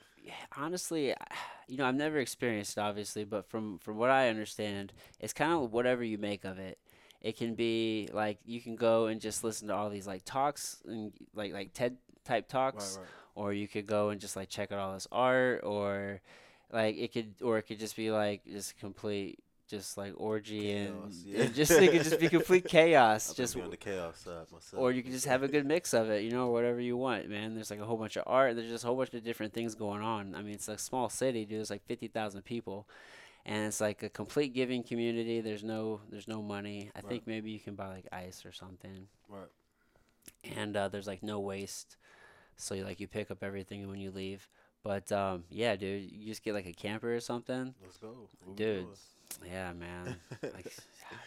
honestly, 0.57 1.13
you 1.67 1.77
know, 1.77 1.85
I've 1.85 1.95
never 1.95 2.17
experienced 2.17 2.77
it, 2.77 2.81
obviously, 2.81 3.23
but 3.23 3.49
from 3.49 3.79
from 3.79 3.97
what 3.97 4.09
I 4.09 4.29
understand, 4.29 4.93
it's 5.19 5.33
kind 5.33 5.53
of 5.53 5.71
whatever 5.71 6.03
you 6.03 6.17
make 6.17 6.43
of 6.43 6.59
it. 6.59 6.77
It 7.27 7.35
can 7.35 7.55
be 7.55 8.07
like 8.13 8.37
you 8.45 8.61
can 8.61 8.77
go 8.77 9.07
and 9.07 9.19
just 9.19 9.43
listen 9.43 9.67
to 9.67 9.75
all 9.75 9.89
these 9.89 10.07
like 10.07 10.21
talks 10.23 10.81
and 10.85 11.11
like 11.35 11.51
like 11.51 11.73
TED 11.73 11.97
type 12.23 12.47
talks, 12.47 12.97
right. 12.97 13.07
or 13.35 13.51
you 13.51 13.67
could 13.67 13.85
go 13.85 14.11
and 14.11 14.21
just 14.21 14.37
like 14.37 14.47
check 14.47 14.71
out 14.71 14.79
all 14.79 14.93
this 14.93 15.09
art, 15.11 15.59
or 15.65 16.21
like 16.71 16.95
it 16.95 17.11
could, 17.11 17.33
or 17.43 17.57
it 17.57 17.63
could 17.63 17.79
just 17.79 17.97
be 17.97 18.11
like 18.11 18.45
just 18.49 18.79
complete. 18.79 19.39
Just 19.67 19.97
like 19.97 20.13
orgy 20.15 20.71
and, 20.71 21.11
yeah. 21.25 21.41
and 21.41 21.53
just 21.53 21.71
it 21.71 21.91
could 21.91 22.05
just 22.05 22.21
be 22.21 22.29
complete 22.29 22.63
chaos. 22.69 23.33
Just 23.33 23.57
on 23.57 23.69
the 23.69 23.75
chaos 23.75 24.19
side 24.19 24.49
myself. 24.49 24.81
or 24.81 24.93
you 24.93 25.03
can 25.03 25.11
just 25.11 25.25
have 25.25 25.43
a 25.43 25.49
good 25.49 25.65
mix 25.65 25.93
of 25.93 26.09
it, 26.09 26.23
you 26.23 26.31
know, 26.31 26.51
whatever 26.51 26.79
you 26.79 26.95
want, 26.95 27.27
man. 27.27 27.53
There's 27.53 27.69
like 27.69 27.81
a 27.81 27.85
whole 27.85 27.97
bunch 27.97 28.15
of 28.15 28.23
art. 28.25 28.55
There's 28.55 28.69
just 28.69 28.85
a 28.85 28.87
whole 28.87 28.95
bunch 28.95 29.13
of 29.13 29.25
different 29.25 29.51
things 29.51 29.75
going 29.75 30.01
on. 30.01 30.33
I 30.35 30.41
mean, 30.41 30.53
it's 30.53 30.69
a 30.69 30.77
small 30.77 31.09
city, 31.09 31.43
dude. 31.43 31.57
There's 31.57 31.69
like 31.69 31.85
fifty 31.85 32.07
thousand 32.07 32.43
people, 32.43 32.87
and 33.47 33.65
it's 33.65 33.81
like 33.81 34.03
a 34.03 34.09
complete 34.09 34.53
giving 34.53 34.83
community. 34.83 35.41
There's 35.41 35.63
no, 35.63 36.01
there's 36.11 36.27
no 36.27 36.41
money. 36.43 36.91
I 36.95 36.99
Right. 36.99 37.09
think 37.09 37.27
maybe 37.27 37.49
you 37.49 37.59
can 37.59 37.73
buy 37.75 37.87
like 37.87 38.07
ice 38.11 38.45
or 38.45 38.51
something, 38.51 39.07
right. 39.27 39.47
and 40.43 40.77
uh, 40.77 40.87
there's 40.89 41.07
like 41.07 41.23
no 41.23 41.39
waste. 41.39 41.97
So 42.57 42.75
you 42.75 42.83
like 42.83 42.99
you 42.99 43.07
pick 43.07 43.31
up 43.31 43.43
everything 43.43 43.87
when 43.89 43.99
you 43.99 44.11
leave. 44.11 44.47
But 44.83 45.11
um, 45.11 45.43
yeah, 45.49 45.75
dude, 45.75 46.11
you 46.11 46.27
just 46.27 46.43
get 46.43 46.53
like 46.53 46.65
a 46.67 46.73
camper 46.73 47.13
or 47.15 47.19
something. 47.19 47.73
Let's 47.83 47.97
go. 47.97 48.29
Dude. 48.55 48.87
Yeah, 49.45 49.73
man. 49.73 50.15
Like, 50.43 50.73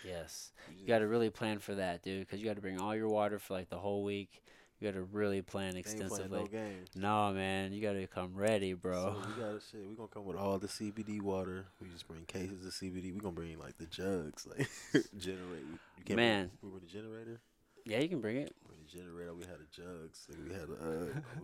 yes. 0.04 0.52
You 0.70 0.82
You 0.82 0.86
got 0.86 1.00
to 1.00 1.06
really 1.08 1.30
plan 1.30 1.58
for 1.58 1.74
that, 1.74 2.02
dude, 2.02 2.20
because 2.26 2.40
you 2.40 2.46
got 2.46 2.56
to 2.56 2.62
bring 2.62 2.80
all 2.80 2.94
your 2.96 3.08
water 3.08 3.38
for 3.38 3.54
like 3.54 3.68
the 3.70 3.78
whole 3.78 4.02
week. 4.04 4.42
You 4.80 4.88
got 4.88 4.94
to 4.94 5.02
really 5.02 5.42
plan 5.42 5.68
ain't 5.68 5.78
extensively. 5.78 6.38
no 6.38 6.46
games. 6.46 6.88
No, 6.96 7.32
man, 7.32 7.72
you 7.74 7.82
got 7.82 7.92
to 7.92 8.06
come 8.06 8.30
ready, 8.34 8.72
bro. 8.72 9.16
So 9.22 9.28
we 9.28 9.42
got 9.42 9.62
shit. 9.70 9.86
We 9.86 9.94
gonna 9.94 10.08
come 10.08 10.24
with 10.24 10.36
all 10.38 10.58
the 10.58 10.68
CBD 10.68 11.20
water. 11.20 11.66
We 11.82 11.88
just 11.90 12.08
bring 12.08 12.24
cases 12.24 12.64
of 12.64 12.72
CBD. 12.72 13.12
We 13.12 13.20
gonna 13.20 13.32
bring 13.32 13.58
like 13.58 13.76
the 13.76 13.84
jugs, 13.84 14.46
like 14.46 14.70
generate. 15.18 15.64
You 15.98 16.04
can't 16.06 16.16
Man. 16.16 16.50
Bring, 16.60 16.72
we 16.72 16.78
bring 16.78 16.88
the 16.88 16.92
generator. 16.98 17.40
yeah, 17.84 17.98
you 17.98 18.08
can 18.08 18.20
bring 18.22 18.36
it. 18.38 18.54
Bring 18.66 18.78
the 18.82 18.98
generator. 18.98 19.34
We 19.34 19.44
had 19.44 19.58
the 19.58 19.66
jugs. 19.70 20.26
We 20.48 20.54
had 20.54 20.68
the. 20.68 20.74
Uh, 20.74 21.20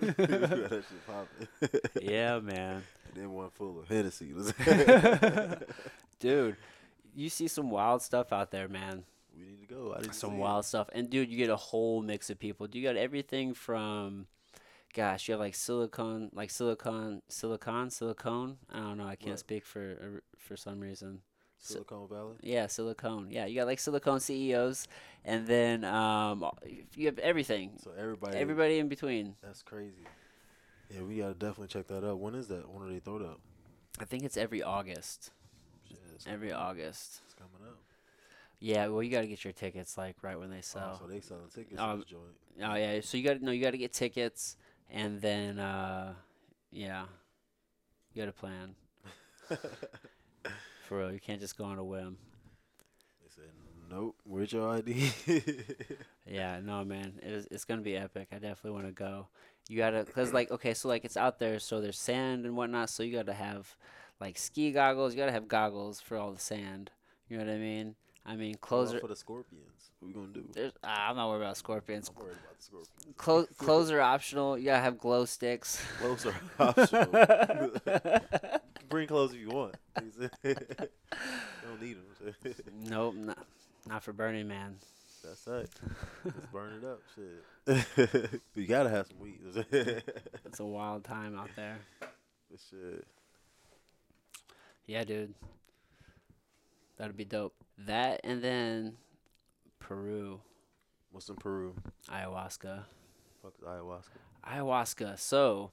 we 0.00 0.08
we 0.08 0.32
had 0.32 0.50
that 0.70 0.84
shit 0.88 1.06
popping. 1.06 2.08
Yeah, 2.10 2.40
man. 2.40 2.82
And 3.06 3.14
then 3.14 3.30
one 3.32 3.50
full 3.50 3.78
of 3.78 3.86
Hennessy. 3.86 4.34
Dude, 6.18 6.56
you 7.14 7.28
see 7.28 7.46
some 7.46 7.70
wild 7.70 8.02
stuff 8.02 8.32
out 8.32 8.50
there, 8.50 8.66
man. 8.66 9.04
We 9.36 9.44
need 9.44 9.60
to 9.68 9.74
go. 9.74 9.96
Some 10.12 10.12
see 10.12 10.36
it. 10.36 10.38
wild 10.38 10.64
stuff. 10.64 10.88
And 10.92 11.08
dude, 11.10 11.30
you 11.30 11.36
get 11.36 11.50
a 11.50 11.56
whole 11.56 12.02
mix 12.02 12.30
of 12.30 12.38
people. 12.38 12.68
You 12.72 12.82
got 12.82 12.96
everything 12.96 13.54
from 13.54 14.26
gosh, 14.94 15.26
you 15.28 15.32
have 15.32 15.40
like 15.40 15.54
silicone, 15.54 16.30
like 16.34 16.50
silicon, 16.50 17.22
silicon, 17.28 17.90
silicone. 17.90 18.58
I 18.72 18.78
don't 18.80 18.98
know. 18.98 19.06
I 19.06 19.16
can't 19.16 19.30
Right. 19.32 19.38
speak 19.38 19.64
for 19.64 19.96
uh, 20.00 20.20
for 20.38 20.56
some 20.56 20.80
reason. 20.80 21.22
Silicon 21.58 22.08
Valley. 22.08 22.34
Yeah, 22.42 22.66
silicone. 22.66 23.28
Yeah, 23.30 23.46
you 23.46 23.54
got 23.54 23.68
like 23.68 23.78
silicone 23.78 24.18
CEOs, 24.18 24.88
and 25.24 25.46
then 25.46 25.84
um, 25.84 26.44
you 26.96 27.06
have 27.06 27.20
everything, 27.20 27.70
So 27.82 27.92
everybody. 27.96 28.36
everybody 28.36 28.78
in 28.80 28.88
between. 28.88 29.36
That's 29.42 29.62
crazy. 29.62 30.04
Yeah, 30.90 31.02
we 31.02 31.18
gotta 31.18 31.34
definitely 31.34 31.68
check 31.68 31.86
that 31.86 32.04
out. 32.04 32.18
When 32.18 32.34
is 32.34 32.48
that? 32.48 32.68
When 32.68 32.88
are 32.88 32.92
they 32.92 32.98
throw 32.98 33.16
it 33.18 33.22
up? 33.22 33.40
I 34.00 34.04
think 34.04 34.24
it's 34.24 34.36
every 34.36 34.60
August. 34.62 35.30
It's 36.14 36.26
Every 36.26 36.50
coming. 36.50 36.64
August. 36.64 37.20
It's 37.26 37.34
coming 37.34 37.66
up. 37.66 37.78
Yeah, 38.64 38.86
well, 38.86 39.02
you 39.02 39.10
got 39.10 39.22
to 39.22 39.26
get 39.26 39.42
your 39.42 39.52
tickets 39.52 39.98
like 39.98 40.16
right 40.22 40.38
when 40.38 40.48
they 40.50 40.58
Oh, 40.58 40.60
sell. 40.60 40.98
so 41.00 41.06
they 41.08 41.20
selling 41.20 41.48
tickets 41.52 41.80
Um, 41.80 41.98
this 41.98 42.06
joint. 42.08 42.36
Oh 42.62 42.76
yeah, 42.76 43.00
so 43.00 43.16
you 43.16 43.24
got 43.24 43.40
to 43.40 43.44
no, 43.44 43.50
you 43.50 43.60
got 43.60 43.72
to 43.72 43.78
get 43.78 43.92
tickets, 43.92 44.56
and 44.88 45.20
then 45.20 45.58
uh, 45.58 46.14
yeah, 46.70 47.06
you 48.14 48.22
got 48.22 48.26
to 48.26 48.32
plan 48.32 48.76
for 50.88 50.98
real. 50.98 51.12
You 51.12 51.18
can't 51.18 51.40
just 51.40 51.58
go 51.58 51.64
on 51.64 51.78
a 51.78 51.84
whim. 51.84 52.16
They 53.22 53.28
said, 53.34 53.50
"Nope. 53.90 54.16
Where's 54.24 54.52
your 54.52 54.68
ID?" 54.68 55.10
Yeah, 56.24 56.60
no, 56.62 56.84
man, 56.84 57.14
it's 57.20 57.48
it's 57.50 57.64
gonna 57.64 57.82
be 57.82 57.96
epic. 57.96 58.28
I 58.30 58.36
definitely 58.36 58.70
want 58.70 58.86
to 58.86 58.92
go. 58.92 59.26
You 59.68 59.76
gotta, 59.76 60.04
cause 60.04 60.32
like, 60.32 60.52
okay, 60.52 60.72
so 60.72 60.86
like 60.86 61.04
it's 61.04 61.16
out 61.16 61.40
there, 61.40 61.58
so 61.58 61.80
there's 61.80 61.98
sand 61.98 62.46
and 62.46 62.56
whatnot, 62.56 62.90
so 62.90 63.02
you 63.02 63.12
gotta 63.12 63.32
have 63.32 63.74
like 64.20 64.38
ski 64.38 64.70
goggles. 64.70 65.14
You 65.14 65.18
gotta 65.18 65.32
have 65.32 65.48
goggles 65.48 66.00
for 66.00 66.16
all 66.16 66.30
the 66.30 66.38
sand. 66.38 66.92
You 67.28 67.38
know 67.38 67.44
what 67.44 67.52
I 67.52 67.58
mean? 67.58 67.96
I 68.24 68.36
mean, 68.36 68.54
clothes 68.54 68.94
are. 68.94 69.00
for 69.00 69.08
the 69.08 69.16
scorpions. 69.16 69.90
What 69.98 70.08
we 70.08 70.14
gonna 70.14 70.32
do? 70.32 70.44
There's, 70.52 70.72
ah, 70.84 71.10
I'm 71.10 71.16
not 71.16 71.28
worried 71.28 71.42
about 71.42 71.56
scorpions. 71.56 72.08
I'm 72.08 72.22
worried 72.22 72.36
about 72.36 72.56
the 72.56 72.62
scorpions. 72.62 73.16
Clothes, 73.16 73.48
clothes 73.56 73.90
are 73.90 74.00
optional. 74.00 74.56
You 74.56 74.66
gotta 74.66 74.82
have 74.82 74.98
glow 74.98 75.24
sticks. 75.24 75.82
Clothes 75.98 76.26
are 76.26 76.34
optional. 76.58 77.72
Bring 78.88 79.08
clothes 79.08 79.32
if 79.32 79.40
you 79.40 79.48
want. 79.48 79.74
don't 79.96 81.80
need 81.80 81.96
them. 81.96 82.54
nope, 82.84 83.14
not, 83.14 83.38
not 83.88 84.02
for 84.04 84.12
Burning 84.12 84.46
Man. 84.46 84.76
That's 85.24 85.46
right. 85.46 85.68
Let's 86.24 86.46
burn 86.52 86.80
it 86.82 86.84
up. 86.84 87.00
Shit. 87.14 88.40
you 88.54 88.66
gotta 88.66 88.90
have 88.90 89.06
some 89.06 89.18
weed. 89.20 89.40
It's 90.44 90.60
a 90.60 90.64
wild 90.64 91.04
time 91.04 91.38
out 91.38 91.50
there. 91.56 91.78
shit. 92.70 93.06
Yeah, 94.86 95.04
dude. 95.04 95.34
That'd 96.98 97.16
be 97.16 97.24
dope. 97.24 97.54
That 97.86 98.20
and 98.24 98.42
then 98.42 98.96
Peru, 99.78 100.40
What's 101.10 101.28
in 101.28 101.36
Peru? 101.36 101.74
ayahuasca. 102.10 102.84
Fuck 103.42 103.54
ayahuasca. 103.66 104.18
Ayahuasca. 104.46 105.18
So, 105.18 105.72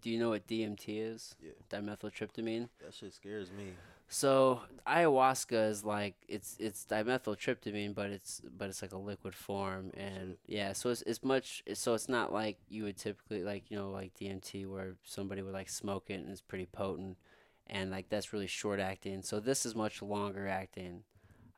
do 0.00 0.10
you 0.10 0.18
know 0.18 0.30
what 0.30 0.46
DMT 0.46 0.84
is? 0.88 1.34
Yeah. 1.40 1.52
Dimethyltryptamine. 1.70 2.68
That 2.82 2.94
shit 2.94 3.14
scares 3.14 3.50
me. 3.52 3.72
So 4.08 4.60
ayahuasca 4.86 5.68
is 5.70 5.84
like 5.84 6.14
it's 6.28 6.56
it's 6.60 6.84
dimethyltryptamine, 6.88 7.94
but 7.94 8.10
it's 8.10 8.40
but 8.56 8.68
it's 8.68 8.80
like 8.80 8.92
a 8.92 8.98
liquid 8.98 9.34
form, 9.34 9.90
oh, 9.96 10.00
and 10.00 10.36
yeah, 10.46 10.74
so 10.74 10.90
it's 10.90 11.02
it's 11.02 11.24
much 11.24 11.64
so 11.74 11.94
it's 11.94 12.08
not 12.08 12.32
like 12.32 12.58
you 12.68 12.84
would 12.84 12.96
typically 12.96 13.42
like 13.42 13.68
you 13.68 13.76
know 13.76 13.90
like 13.90 14.14
DMT 14.14 14.66
where 14.68 14.94
somebody 15.02 15.42
would 15.42 15.54
like 15.54 15.68
smoke 15.68 16.04
it 16.08 16.20
and 16.20 16.30
it's 16.30 16.40
pretty 16.40 16.66
potent, 16.66 17.16
and 17.66 17.90
like 17.90 18.08
that's 18.08 18.32
really 18.32 18.46
short 18.46 18.78
acting. 18.78 19.22
So 19.22 19.40
this 19.40 19.66
is 19.66 19.74
much 19.74 20.00
longer 20.02 20.46
acting. 20.46 21.02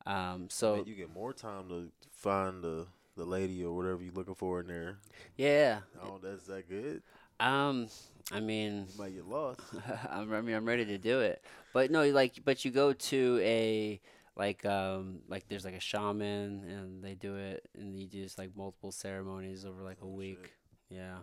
Um, 0.08 0.48
so 0.50 0.76
Man, 0.76 0.84
you 0.86 0.94
get 0.94 1.12
more 1.12 1.32
time 1.32 1.68
to 1.68 1.90
find 2.10 2.62
the 2.64 2.86
the 3.16 3.24
lady 3.24 3.64
or 3.64 3.74
whatever 3.76 4.02
you're 4.02 4.12
looking 4.14 4.34
for 4.36 4.60
in 4.60 4.68
there. 4.68 4.98
yeah, 5.36 5.80
Oh, 6.02 6.18
that's 6.22 6.44
that 6.44 6.68
good. 6.68 7.02
um, 7.40 7.88
I 8.32 8.40
mean. 8.40 8.86
You 8.92 8.98
might 8.98 9.14
get 9.14 9.26
lost. 9.26 9.60
I'm, 10.10 10.30
mean, 10.44 10.54
I'm 10.54 10.64
ready 10.64 10.84
to 10.86 10.98
do 10.98 11.20
it. 11.20 11.42
But 11.72 11.90
no, 11.90 12.08
like, 12.10 12.40
but 12.44 12.64
you 12.64 12.70
go 12.70 12.92
to 12.92 13.40
a 13.42 14.00
like, 14.36 14.64
um, 14.64 15.18
like 15.28 15.48
there's 15.48 15.64
like 15.64 15.74
a 15.74 15.80
shaman, 15.80 16.62
and 16.68 17.02
they 17.02 17.14
do 17.14 17.34
it, 17.36 17.68
and 17.76 17.98
you 17.98 18.06
do 18.06 18.22
just 18.22 18.38
like 18.38 18.56
multiple 18.56 18.92
ceremonies 18.92 19.64
over 19.64 19.82
like 19.82 19.98
a 20.00 20.04
Oh, 20.04 20.10
shit. 20.10 20.16
week. 20.18 20.52
Yeah. 20.88 21.16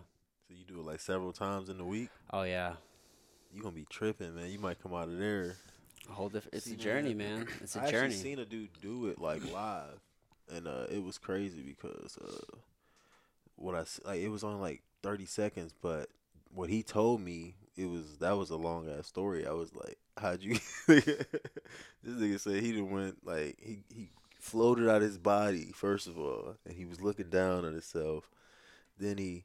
So 0.48 0.54
you 0.54 0.64
do 0.64 0.78
it 0.80 0.84
like 0.86 1.00
several 1.00 1.32
times 1.32 1.70
in 1.70 1.78
the 1.78 1.84
week. 1.84 2.10
Oh 2.30 2.42
yeah. 2.42 2.74
You 3.54 3.62
gonna 3.62 3.74
be 3.74 3.86
tripping, 3.88 4.34
man. 4.36 4.50
You 4.50 4.58
might 4.58 4.80
come 4.82 4.92
out 4.94 5.08
of 5.08 5.18
there. 5.18 5.56
A 6.08 6.12
whole 6.12 6.28
different. 6.28 6.54
It's 6.54 6.66
See, 6.66 6.74
a 6.74 6.76
journey, 6.76 7.14
man, 7.14 7.40
man. 7.40 7.48
It's 7.62 7.76
a 7.76 7.82
I 7.82 7.90
journey. 7.90 8.14
actually 8.14 8.22
seen 8.22 8.38
a 8.38 8.44
dude 8.44 8.70
do 8.80 9.06
it 9.08 9.20
like 9.20 9.42
live, 9.52 10.00
and 10.54 10.66
uh, 10.66 10.86
it 10.90 11.02
was 11.02 11.18
crazy 11.18 11.62
because 11.62 12.18
uh, 12.18 12.56
what 13.56 13.74
I 13.74 13.84
like 14.08 14.20
it 14.20 14.28
was 14.28 14.44
on 14.44 14.60
like 14.60 14.82
thirty 15.02 15.26
seconds, 15.26 15.72
but 15.80 16.08
what 16.54 16.70
he 16.70 16.82
told 16.82 17.20
me 17.20 17.54
it 17.76 17.86
was 17.90 18.18
that 18.18 18.36
was 18.36 18.50
a 18.50 18.56
long 18.56 18.88
ass 18.88 19.06
story. 19.06 19.46
I 19.46 19.52
was 19.52 19.74
like, 19.74 19.98
how'd 20.16 20.42
you? 20.42 20.58
this 20.86 21.24
nigga 22.06 22.40
said 22.40 22.62
he 22.62 22.72
didn't 22.72 22.90
went 22.90 23.26
like 23.26 23.56
he 23.60 23.80
he 23.94 24.10
floated 24.38 24.88
out 24.88 25.02
his 25.02 25.18
body 25.18 25.72
first 25.74 26.06
of 26.06 26.18
all, 26.18 26.56
and 26.64 26.74
he 26.76 26.84
was 26.84 27.00
looking 27.00 27.28
down 27.28 27.64
at 27.64 27.72
himself. 27.72 28.30
Then 28.98 29.18
he 29.18 29.44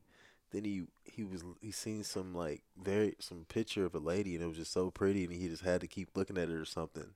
then 0.51 0.63
he 0.63 0.83
he 1.03 1.23
was 1.23 1.43
he 1.61 1.71
seen 1.71 2.03
some 2.03 2.33
like 2.33 2.63
very 2.81 3.15
some 3.19 3.45
picture 3.49 3.85
of 3.85 3.95
a 3.95 3.99
lady 3.99 4.35
and 4.35 4.43
it 4.43 4.47
was 4.47 4.57
just 4.57 4.73
so 4.73 4.91
pretty 4.91 5.23
and 5.23 5.33
he 5.33 5.47
just 5.47 5.63
had 5.63 5.81
to 5.81 5.87
keep 5.87 6.09
looking 6.15 6.37
at 6.37 6.49
it 6.49 6.55
or 6.55 6.65
something. 6.65 7.07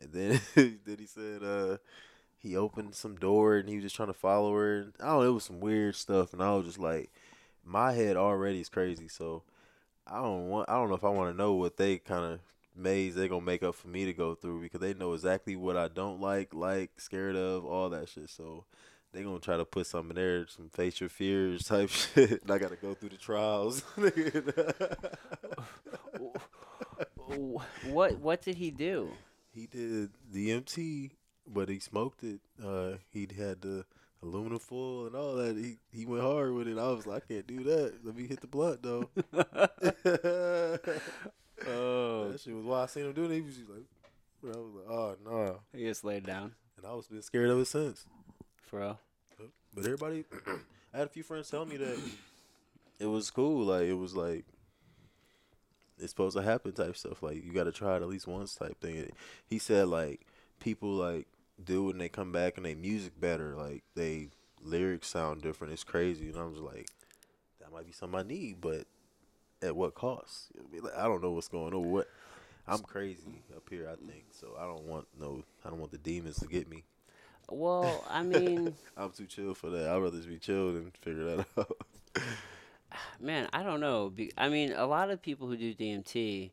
And 0.00 0.12
then 0.12 0.40
then 0.54 0.96
he 0.98 1.06
said 1.06 1.42
uh 1.42 1.78
he 2.38 2.56
opened 2.56 2.94
some 2.94 3.16
door 3.16 3.56
and 3.56 3.68
he 3.68 3.76
was 3.76 3.84
just 3.84 3.96
trying 3.96 4.08
to 4.08 4.14
follow 4.14 4.54
her 4.54 4.78
and 4.78 4.92
i 5.00 5.06
don't 5.06 5.22
know 5.22 5.28
it 5.30 5.34
was 5.34 5.44
some 5.44 5.60
weird 5.60 5.96
stuff 5.96 6.32
and 6.32 6.42
i 6.42 6.54
was 6.54 6.66
just 6.66 6.78
like 6.78 7.10
my 7.64 7.92
head 7.92 8.16
already 8.16 8.60
is 8.60 8.68
crazy. 8.68 9.08
So 9.08 9.42
i 10.06 10.16
don't 10.22 10.48
want 10.48 10.68
i 10.70 10.74
don't 10.74 10.88
know 10.88 10.94
if 10.94 11.04
i 11.04 11.08
want 11.08 11.30
to 11.30 11.36
know 11.36 11.54
what 11.54 11.76
they 11.76 11.98
kind 11.98 12.24
of 12.24 12.40
maze 12.76 13.14
they 13.14 13.28
gonna 13.28 13.44
make 13.44 13.62
up 13.62 13.74
for 13.74 13.88
me 13.88 14.04
to 14.04 14.12
go 14.12 14.34
through 14.34 14.60
because 14.62 14.80
they 14.80 14.94
know 14.94 15.12
exactly 15.12 15.56
what 15.56 15.76
i 15.76 15.88
don't 15.88 16.20
like 16.20 16.54
like 16.54 16.90
scared 17.00 17.34
of 17.36 17.64
all 17.64 17.90
that 17.90 18.08
shit. 18.08 18.30
So 18.30 18.64
they 19.12 19.22
gonna 19.22 19.38
try 19.40 19.56
to 19.56 19.64
put 19.64 19.86
something 19.86 20.14
there, 20.14 20.46
some 20.48 20.68
face 20.68 21.00
your 21.00 21.08
fears 21.08 21.64
type 21.64 21.88
shit. 22.14 22.42
And 22.42 22.50
I 22.50 22.58
gotta 22.58 22.76
go 22.76 22.94
through 22.94 23.10
the 23.10 23.16
trials. 23.16 23.82
What 27.86 28.18
What 28.20 28.42
did 28.42 28.56
he 28.56 28.70
do? 28.70 29.10
he 29.52 29.66
did 29.66 30.10
DMT, 30.32 31.10
but 31.46 31.68
he 31.68 31.78
smoked 31.80 32.22
it. 32.22 32.40
Uh, 32.64 32.92
he 33.12 33.26
had 33.36 33.60
the 33.60 33.84
aluminum 34.22 34.58
foil 34.58 35.06
and 35.06 35.16
all 35.16 35.34
that. 35.36 35.56
He 35.56 35.78
he 35.92 36.06
went 36.06 36.22
hard 36.22 36.52
with 36.54 36.68
it. 36.68 36.78
I 36.78 36.88
was 36.90 37.06
like, 37.06 37.24
I 37.28 37.34
can't 37.34 37.46
do 37.46 37.62
that. 37.64 37.94
Let 38.04 38.16
me 38.16 38.26
hit 38.26 38.40
the 38.40 38.46
blunt 38.46 38.82
though. 38.82 39.08
that 39.32 41.00
Oh, 41.66 42.36
shit 42.36 42.54
was 42.54 42.64
why 42.64 42.82
I 42.84 42.86
seen 42.86 43.04
him 43.06 43.12
doing 43.12 43.32
it. 43.32 43.34
He 43.34 43.40
was 43.42 43.58
like, 43.68 43.84
I 44.54 44.58
was 44.58 44.74
like, 44.74 44.88
oh 44.88 45.16
no. 45.24 45.60
he 45.72 45.84
just 45.84 46.04
laid 46.04 46.24
down 46.24 46.54
And 46.76 46.86
I 46.86 46.94
was 46.94 47.08
been 47.08 47.20
scared 47.22 47.50
of 47.50 47.58
it 47.58 47.66
since. 47.66 48.06
For 48.68 48.80
real. 48.80 48.98
But 49.74 49.84
everybody, 49.84 50.24
I 50.94 50.98
had 50.98 51.06
a 51.06 51.10
few 51.10 51.22
friends 51.22 51.50
tell 51.50 51.64
me 51.64 51.76
that 51.76 51.98
it 52.98 53.06
was 53.06 53.30
cool. 53.30 53.64
Like 53.64 53.84
it 53.86 53.94
was 53.94 54.14
like 54.14 54.44
it's 55.98 56.10
supposed 56.10 56.36
to 56.36 56.42
happen 56.42 56.72
type 56.72 56.96
stuff. 56.96 57.22
Like 57.22 57.44
you 57.44 57.52
got 57.52 57.64
to 57.64 57.72
try 57.72 57.96
it 57.96 58.02
at 58.02 58.08
least 58.08 58.26
once 58.26 58.54
type 58.54 58.80
thing. 58.80 59.10
He 59.46 59.58
said 59.58 59.88
like 59.88 60.26
people 60.60 60.90
like 60.90 61.26
do 61.62 61.90
and 61.90 62.00
they 62.00 62.08
come 62.08 62.32
back 62.32 62.56
and 62.56 62.66
they 62.66 62.74
music 62.74 63.18
better. 63.20 63.54
Like 63.56 63.82
they 63.94 64.28
lyrics 64.62 65.08
sound 65.08 65.42
different. 65.42 65.72
It's 65.72 65.84
crazy. 65.84 66.28
And 66.28 66.36
I'm 66.36 66.52
just 66.52 66.64
like 66.64 66.88
that 67.60 67.72
might 67.72 67.86
be 67.86 67.92
something 67.92 68.18
I 68.18 68.22
need, 68.22 68.60
but 68.60 68.86
at 69.62 69.74
what 69.74 69.94
cost? 69.94 70.48
I? 70.56 70.80
Like, 70.80 70.96
I 70.96 71.04
don't 71.04 71.22
know 71.22 71.32
what's 71.32 71.48
going 71.48 71.74
on. 71.74 71.90
What 71.90 72.08
I'm 72.66 72.80
crazy 72.80 73.42
up 73.56 73.68
here. 73.68 73.88
I 73.90 73.96
think 74.10 74.24
so. 74.32 74.54
I 74.58 74.64
don't 74.64 74.84
want 74.84 75.06
no. 75.18 75.44
I 75.64 75.70
don't 75.70 75.80
want 75.80 75.92
the 75.92 75.98
demons 75.98 76.38
to 76.38 76.46
get 76.46 76.68
me. 76.68 76.84
Well, 77.50 78.04
I 78.08 78.22
mean, 78.22 78.74
I'm 78.96 79.10
too 79.10 79.26
chill 79.26 79.54
for 79.54 79.70
that. 79.70 79.88
I'd 79.88 79.98
rather 79.98 80.16
just 80.16 80.28
be 80.28 80.38
chilled 80.38 80.76
and 80.76 80.96
figure 80.98 81.24
that 81.36 81.46
out. 81.58 81.76
man, 83.20 83.48
I 83.52 83.62
don't 83.62 83.80
know. 83.80 84.10
Be- 84.10 84.32
I 84.36 84.48
mean, 84.48 84.72
a 84.72 84.86
lot 84.86 85.10
of 85.10 85.22
people 85.22 85.46
who 85.48 85.56
do 85.56 85.74
DMT, 85.74 86.50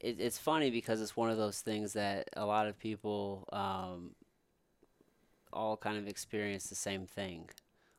it, 0.00 0.16
it's 0.20 0.38
funny 0.38 0.70
because 0.70 1.00
it's 1.00 1.16
one 1.16 1.30
of 1.30 1.36
those 1.36 1.60
things 1.60 1.92
that 1.94 2.28
a 2.36 2.46
lot 2.46 2.66
of 2.66 2.78
people 2.78 3.46
um, 3.52 4.14
all 5.52 5.76
kind 5.76 5.98
of 5.98 6.06
experience 6.06 6.68
the 6.68 6.74
same 6.74 7.06
thing, 7.06 7.48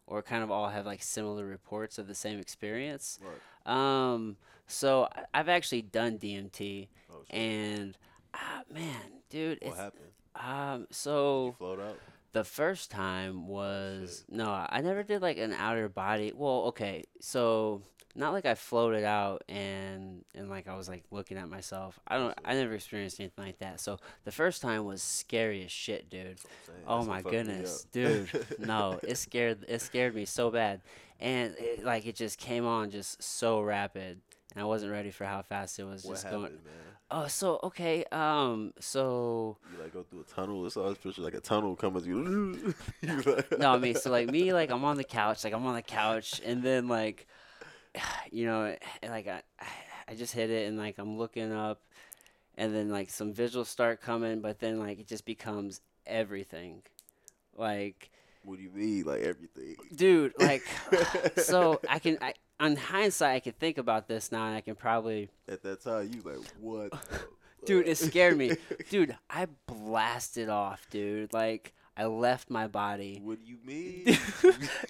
or 0.07 0.21
kind 0.21 0.43
of 0.43 0.51
all 0.51 0.69
have 0.69 0.85
like 0.85 1.03
similar 1.03 1.45
reports 1.45 1.97
of 1.97 2.07
the 2.07 2.15
same 2.15 2.39
experience. 2.39 3.19
Right. 3.21 3.71
Um, 4.13 4.37
so 4.67 5.07
I've 5.33 5.49
actually 5.49 5.81
done 5.83 6.17
DMT, 6.17 6.87
Oh, 7.11 7.17
and 7.29 7.97
ah, 8.33 8.61
man, 8.73 8.95
dude, 9.29 9.59
what 9.61 9.67
it's, 9.69 9.77
happened? 9.77 10.03
um, 10.35 10.87
so 10.91 11.55
float 11.57 11.79
out? 11.79 11.99
The 12.33 12.43
first 12.43 12.91
time 12.91 13.47
was 13.47 14.23
shit. 14.27 14.37
no, 14.37 14.65
I 14.69 14.81
never 14.81 15.03
did 15.03 15.21
like 15.21 15.37
an 15.37 15.53
outer 15.53 15.89
body. 15.89 16.31
Well, 16.35 16.63
okay, 16.67 17.03
so 17.19 17.81
not 18.15 18.33
like 18.33 18.45
I 18.45 18.55
floated 18.55 19.03
out 19.03 19.43
and 19.47 20.23
and 20.35 20.49
like 20.49 20.67
I 20.67 20.75
was 20.75 20.89
like 20.89 21.03
looking 21.11 21.37
at 21.37 21.49
myself. 21.49 21.99
I 22.07 22.17
don't. 22.17 22.37
I 22.43 22.53
never 22.53 22.73
experienced 22.73 23.19
anything 23.19 23.45
like 23.45 23.59
that. 23.59 23.79
So 23.79 23.97
the 24.25 24.31
first 24.31 24.61
time 24.61 24.85
was 24.85 25.01
scary 25.01 25.63
as 25.63 25.71
shit, 25.71 26.09
dude. 26.09 26.39
Oh 26.87 26.97
That's 26.97 27.07
my 27.07 27.21
goodness, 27.21 27.85
dude. 27.91 28.29
No, 28.59 28.99
it 29.03 29.17
scared 29.17 29.65
it 29.67 29.81
scared 29.81 30.15
me 30.15 30.25
so 30.25 30.49
bad, 30.51 30.81
and 31.19 31.55
it, 31.57 31.83
like 31.83 32.05
it 32.05 32.15
just 32.15 32.37
came 32.37 32.65
on 32.65 32.91
just 32.91 33.21
so 33.23 33.61
rapid, 33.61 34.21
and 34.51 34.61
I 34.61 34.65
wasn't 34.65 34.91
ready 34.91 35.11
for 35.11 35.25
how 35.25 35.41
fast 35.41 35.79
it 35.79 35.83
was 35.83 36.03
what 36.03 36.13
just 36.13 36.23
happened, 36.25 36.41
going. 36.41 36.53
man? 36.53 36.91
Oh, 37.09 37.27
so 37.27 37.59
okay, 37.63 38.05
um, 38.11 38.73
so 38.79 39.57
You 39.73 39.81
like 39.83 39.93
go 39.93 40.03
through 40.03 40.21
a 40.21 40.23
tunnel. 40.23 40.65
It's 40.65 40.77
always 40.77 40.97
picture 40.97 41.21
like 41.21 41.33
a 41.33 41.41
tunnel 41.41 41.75
coming. 41.75 42.05
You. 42.05 42.73
you 43.01 43.21
like, 43.21 43.59
no, 43.59 43.73
I 43.73 43.77
mean, 43.77 43.95
so 43.95 44.09
like 44.09 44.29
me, 44.29 44.53
like 44.53 44.71
I'm 44.71 44.83
on 44.85 44.97
the 44.97 45.03
couch, 45.03 45.43
like 45.43 45.53
I'm 45.53 45.65
on 45.65 45.75
the 45.75 45.81
couch, 45.81 46.41
and 46.45 46.63
then 46.63 46.87
like, 46.87 47.27
you 48.31 48.45
know, 48.45 48.75
and, 49.01 49.11
like 49.11 49.27
I, 49.27 49.41
I 50.07 50.15
just 50.15 50.33
hit 50.33 50.49
it, 50.49 50.67
and 50.67 50.77
like 50.77 50.97
I'm 50.97 51.17
looking 51.17 51.51
up, 51.51 51.81
and 52.57 52.73
then 52.73 52.89
like 52.89 53.09
some 53.09 53.33
visuals 53.33 53.67
start 53.67 54.01
coming, 54.01 54.41
but 54.41 54.59
then 54.59 54.79
like 54.79 54.99
it 54.99 55.07
just 55.07 55.25
becomes 55.25 55.81
everything, 56.05 56.81
like, 57.57 58.09
What 58.43 58.57
do 58.57 58.63
you 58.63 58.71
mean? 58.71 59.03
Like 59.03 59.21
everything? 59.21 59.75
dude, 59.93 60.33
like, 60.39 60.63
so 61.37 61.81
I 61.89 61.99
can, 61.99 62.17
I 62.21 62.33
on 62.61 62.75
hindsight, 62.75 63.35
I 63.35 63.39
can 63.39 63.53
think 63.53 63.77
about 63.77 64.07
this 64.07 64.31
now, 64.31 64.45
and 64.45 64.55
I 64.55 64.61
can 64.61 64.75
probably, 64.75 65.29
At 65.47 65.63
that 65.63 65.83
time, 65.83 66.11
you 66.13 66.21
like 66.21 66.45
what? 66.59 66.93
dude, 67.65 67.87
it 67.87 67.97
scared 67.97 68.37
me, 68.37 68.55
dude. 68.89 69.17
I 69.29 69.47
blasted 69.67 70.49
off, 70.49 70.87
dude, 70.89 71.33
like. 71.33 71.73
I 71.97 72.05
left 72.05 72.49
my 72.49 72.67
body. 72.67 73.19
What 73.21 73.43
do 73.43 73.51
you 73.51 73.57
mean? 73.65 74.17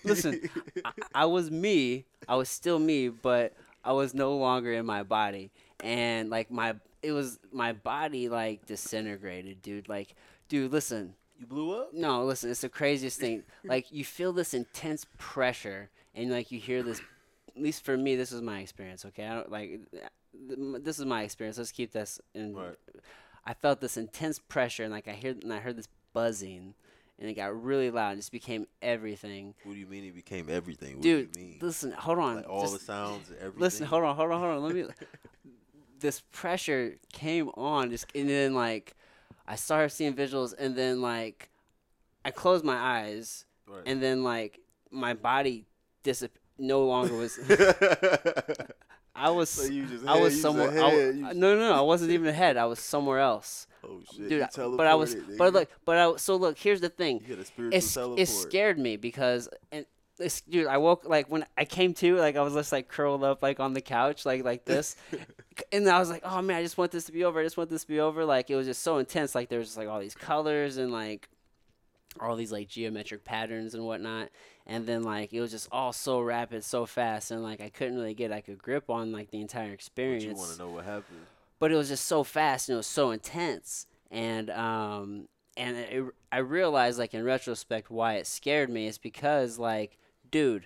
Listen, 0.04 0.40
I, 0.86 0.92
I 1.16 1.26
was 1.26 1.50
me. 1.50 2.06
I 2.30 2.36
was 2.36 2.48
still 2.48 2.78
me, 2.78 3.10
but 3.10 3.54
I 3.84 3.92
was 3.92 4.14
no 4.14 4.38
longer 4.38 4.72
in 4.72 4.86
my 4.86 5.02
body. 5.02 5.52
And 5.84 6.30
like 6.30 6.52
my 6.52 6.76
it 7.02 7.12
was 7.12 7.40
my 7.52 7.74
body 7.74 8.30
like 8.30 8.66
disintegrated, 8.66 9.62
dude. 9.62 9.90
Like, 9.90 10.16
dude, 10.48 10.72
listen. 10.72 11.16
You 11.40 11.48
blew 11.48 11.76
up. 11.76 11.94
No, 11.94 12.24
listen. 12.24 12.52
It's 12.52 12.62
the 12.62 12.70
craziest 12.70 13.20
thing. 13.20 13.44
like, 13.64 13.92
you 13.92 14.06
feel 14.06 14.32
this 14.32 14.54
intense 14.54 15.08
pressure, 15.18 15.90
and 16.14 16.30
like 16.30 16.52
you 16.52 16.60
hear 16.60 16.84
this. 16.84 17.02
At 17.56 17.62
least 17.62 17.84
for 17.84 17.98
me, 17.98 18.16
this 18.16 18.32
is 18.32 18.42
my 18.42 18.60
experience. 18.60 19.06
Okay, 19.06 19.26
I 19.26 19.36
don't 19.36 19.52
like. 19.52 19.82
This 20.34 21.00
is 21.00 21.06
my 21.06 21.24
experience. 21.24 21.58
Let's 21.58 21.72
keep 21.72 21.92
this 21.92 22.20
in. 22.34 22.56
Right. 22.56 22.76
I 23.46 23.54
felt 23.54 23.82
this 23.82 23.98
intense 23.98 24.40
pressure, 24.40 24.84
and 24.84 24.92
like 24.92 25.08
I 25.08 25.14
hear, 25.14 25.36
and 25.42 25.52
I 25.54 25.60
heard 25.60 25.76
this 25.76 25.88
buzzing, 26.14 26.74
and 27.20 27.30
it 27.30 27.34
got 27.34 27.62
really 27.62 27.92
loud. 27.92 28.14
It 28.14 28.18
just 28.18 28.32
became 28.32 28.68
everything. 28.82 29.54
What 29.64 29.74
do 29.74 29.80
you 29.80 29.88
mean 29.88 30.06
it 30.06 30.16
became 30.16 30.48
everything? 30.50 30.96
What 30.96 31.04
Dude, 31.04 31.32
do 31.34 31.40
you 31.40 31.46
mean? 31.48 31.58
listen, 31.62 31.92
hold 31.92 32.20
on. 32.20 32.36
like 32.38 32.50
all 32.50 32.62
just- 32.62 32.74
the 32.80 32.80
sounds, 32.86 33.30
and 33.30 33.38
everything. 33.40 33.60
Listen, 33.62 33.86
hold 33.88 34.04
on, 34.04 34.16
hold 34.16 34.32
on, 34.32 34.40
hold 34.40 34.54
on. 34.58 34.64
Let 34.64 34.76
me. 34.76 34.86
this 36.00 36.22
pressure 36.32 36.96
came 37.12 37.50
on, 37.50 37.90
just 37.90 38.06
and 38.16 38.30
then 38.30 38.54
like, 38.54 38.96
I 39.48 39.56
started 39.56 39.90
seeing 39.90 40.14
visuals, 40.14 40.54
and 40.58 40.76
then 40.76 41.02
like, 41.02 41.50
I 42.24 42.32
closed 42.32 42.64
my 42.64 42.78
eyes, 42.78 43.46
Right. 43.68 43.84
and 43.86 44.02
then 44.02 44.24
like 44.24 44.60
my 44.92 45.14
body 45.14 45.66
disap- 46.04 46.30
no 46.58 46.86
longer 46.86 47.16
was. 47.16 47.40
I 49.16 49.30
was. 49.30 49.50
So 49.50 49.70
just 49.70 50.06
I 50.08 50.20
was 50.20 50.40
somewhere. 50.42 50.72
just 50.72 50.84
I 50.84 51.34
no, 51.34 51.56
no, 51.56 51.58
no. 51.58 51.74
I 51.74 51.82
wasn't 51.82 52.12
even 52.12 52.28
ahead. 52.28 52.58
I 52.58 52.66
was 52.66 52.80
somewhere 52.80 53.20
else, 53.20 53.68
oh 53.84 54.02
shit, 54.16 54.30
dude. 54.30 54.42
I- 54.42 54.48
but 54.76 54.88
I 54.88 54.96
was. 54.96 55.16
But 55.38 55.54
look. 55.54 55.70
But 55.86 55.98
I. 55.98 56.16
So 56.18 56.36
look. 56.36 56.58
Here's 56.58 56.82
the 56.82 56.90
thing 56.90 57.20
you 57.20 57.26
hit 57.26 57.40
a 57.40 57.46
spiritual 57.46 57.78
it's, 57.78 57.94
teleport. 57.94 58.20
it 58.20 58.28
scared 58.28 58.80
me 58.80 58.98
because 58.98 59.50
and 59.72 59.86
this 60.18 60.42
dude 60.42 60.68
I 60.68 60.78
woke 60.78 61.04
like 61.06 61.28
when 61.30 61.46
I 61.58 61.66
came 61.66 61.94
to 61.96 62.16
like 62.18 62.36
I 62.36 62.42
was 62.42 62.54
just 62.54 62.72
like 62.72 62.88
curled 62.88 63.24
up 63.24 63.42
like 63.42 63.60
on 63.60 63.74
the 63.74 63.82
couch 63.82 64.24
like 64.26 64.44
like 64.44 64.66
this 64.66 64.96
and 65.72 65.90
I 65.90 65.98
was 65.98 66.10
like 66.10 66.22
oh 66.24 66.42
man 66.44 66.58
I 66.58 66.64
just 66.64 66.78
want 66.78 66.92
this 66.92 67.06
to 67.06 67.12
be 67.12 67.24
over 67.24 67.40
I 67.40 67.44
just 67.44 67.58
want 67.58 67.72
this 67.72 67.82
to 67.82 67.88
be 67.88 68.00
over 68.00 68.24
like 68.24 68.52
it 68.52 68.56
was 68.56 68.68
just 68.68 68.84
so 68.84 69.00
intense 69.00 69.34
like 69.34 69.50
there 69.50 69.58
was 69.58 69.70
just 69.70 69.78
like 69.78 69.88
all 69.88 70.00
these 70.00 70.14
colors 70.14 70.78
and 70.78 70.92
like 70.92 71.28
all 72.20 72.36
these 72.36 72.52
like 72.52 72.68
geometric 72.68 73.26
patterns 73.26 73.74
and 73.74 73.84
whatnot 73.84 74.30
and 74.66 74.86
then 74.86 75.04
like 75.04 75.34
it 75.34 75.42
was 75.42 75.52
just 75.52 75.68
all 75.72 75.94
so 75.94 76.20
rapid 76.22 76.64
so 76.64 76.86
fast 76.86 77.32
and 77.32 77.44
like 77.44 77.62
I 77.62 77.70
couldn't 77.70 77.96
really 77.96 78.14
get 78.14 78.32
like 78.32 78.48
a 78.48 78.56
grip 78.56 78.90
on 78.90 79.12
like 79.12 79.32
the 79.32 79.42
entire 79.42 79.72
experience. 79.72 80.26
But 80.26 80.32
you 80.32 80.38
want 80.38 80.52
to 80.52 80.58
know 80.60 80.70
what 80.70 80.86
happened? 80.86 81.26
but 81.60 81.72
it 81.72 81.76
was 81.76 81.90
just 81.90 82.06
so 82.08 82.24
fast 82.24 82.68
and 82.68 82.74
it 82.74 82.78
was 82.78 82.88
so 82.88 83.12
intense 83.12 83.86
and 84.10 84.50
um 84.50 85.28
and 85.56 85.78
it, 85.78 86.04
i 86.32 86.38
realized 86.38 86.98
like 86.98 87.14
in 87.14 87.24
retrospect 87.24 87.92
why 87.92 88.16
it 88.16 88.26
scared 88.26 88.70
me 88.70 88.88
is 88.88 88.98
because 88.98 89.60
like 89.60 89.98
dude 90.32 90.66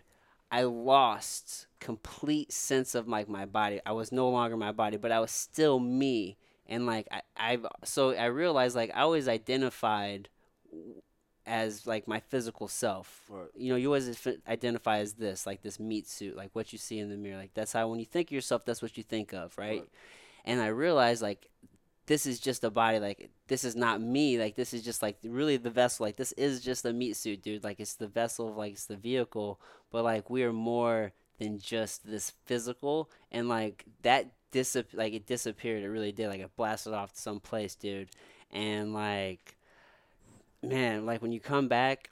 i 0.52 0.64
lost 0.64 1.68
complete 1.82 2.52
sense 2.52 2.96
of 2.96 3.08
like 3.10 3.28
my 3.28 3.46
body 3.46 3.80
i 3.86 3.92
was 3.92 4.12
no 4.12 4.30
longer 4.30 4.56
my 4.56 4.72
body 4.72 4.96
but 4.96 5.12
i 5.12 5.20
was 5.20 5.32
still 5.32 5.80
me 5.80 6.38
and 6.66 6.86
like 6.86 7.08
I, 7.12 7.22
i've 7.36 7.66
so 7.84 8.12
i 8.12 8.26
realized 8.26 8.76
like 8.76 8.92
i 8.96 9.02
always 9.02 9.28
identified 9.28 10.30
as 11.46 11.86
like 11.86 12.08
my 12.08 12.20
physical 12.20 12.68
self 12.68 13.22
Right. 13.30 13.48
you 13.56 13.70
know, 13.70 13.76
you 13.76 13.88
always 13.88 14.28
identify 14.48 15.00
as 15.00 15.14
this, 15.14 15.46
like 15.46 15.62
this 15.62 15.80
meat 15.80 16.08
suit, 16.08 16.36
like 16.36 16.50
what 16.54 16.72
you 16.74 16.80
see 16.80 17.00
in 17.00 17.10
the 17.10 17.18
mirror. 17.18 17.38
Like 17.38 17.54
that's 17.54 17.74
how 17.74 17.88
when 17.88 18.00
you 18.00 18.06
think 18.06 18.30
of 18.30 18.32
yourself, 18.34 18.66
that's 18.66 18.82
what 18.82 18.98
you 18.98 19.04
think 19.04 19.34
of, 19.34 19.58
right? 19.58 19.82
Right. 19.82 19.90
And 20.46 20.62
I 20.62 20.68
realized 20.68 21.22
like 21.22 21.50
this 22.08 22.26
is 22.26 22.40
just 22.40 22.64
a 22.64 22.70
body, 22.70 23.00
like 23.00 23.30
this 23.48 23.64
is 23.64 23.76
not 23.76 24.02
me, 24.02 24.38
like 24.40 24.56
this 24.56 24.74
is 24.74 24.84
just 24.84 25.02
like 25.02 25.18
really 25.24 25.58
the 25.58 25.72
vessel, 25.72 26.06
like 26.06 26.18
this 26.18 26.32
is 26.34 26.62
just 26.62 26.86
a 26.86 26.94
meat 26.94 27.16
suit, 27.16 27.42
dude. 27.42 27.64
Like 27.64 27.80
it's 27.80 27.96
the 27.96 28.08
vessel, 28.08 28.54
like 28.54 28.74
it's 28.74 28.86
the 28.86 28.96
vehicle, 28.96 29.60
but 29.92 30.04
like 30.04 30.30
we 30.30 30.44
are 30.44 30.54
more 30.54 31.14
than 31.40 31.60
just 31.60 32.06
this 32.08 32.32
physical, 32.46 33.10
and 33.32 33.50
like 33.50 33.86
that 34.04 34.32
disap 34.52 34.86
like 34.94 35.14
it 35.14 35.26
disappeared. 35.26 35.84
It 35.84 35.90
really 35.90 36.12
did. 36.12 36.30
Like 36.30 36.42
it 36.42 36.56
blasted 36.56 36.94
off 36.94 37.14
to 37.14 37.20
some 37.20 37.40
place, 37.40 37.76
dude. 37.76 38.10
And 38.52 38.94
like, 38.94 39.58
man, 40.68 41.06
like 41.06 41.22
when 41.22 41.32
you 41.32 41.40
come 41.40 41.68
back 41.68 42.10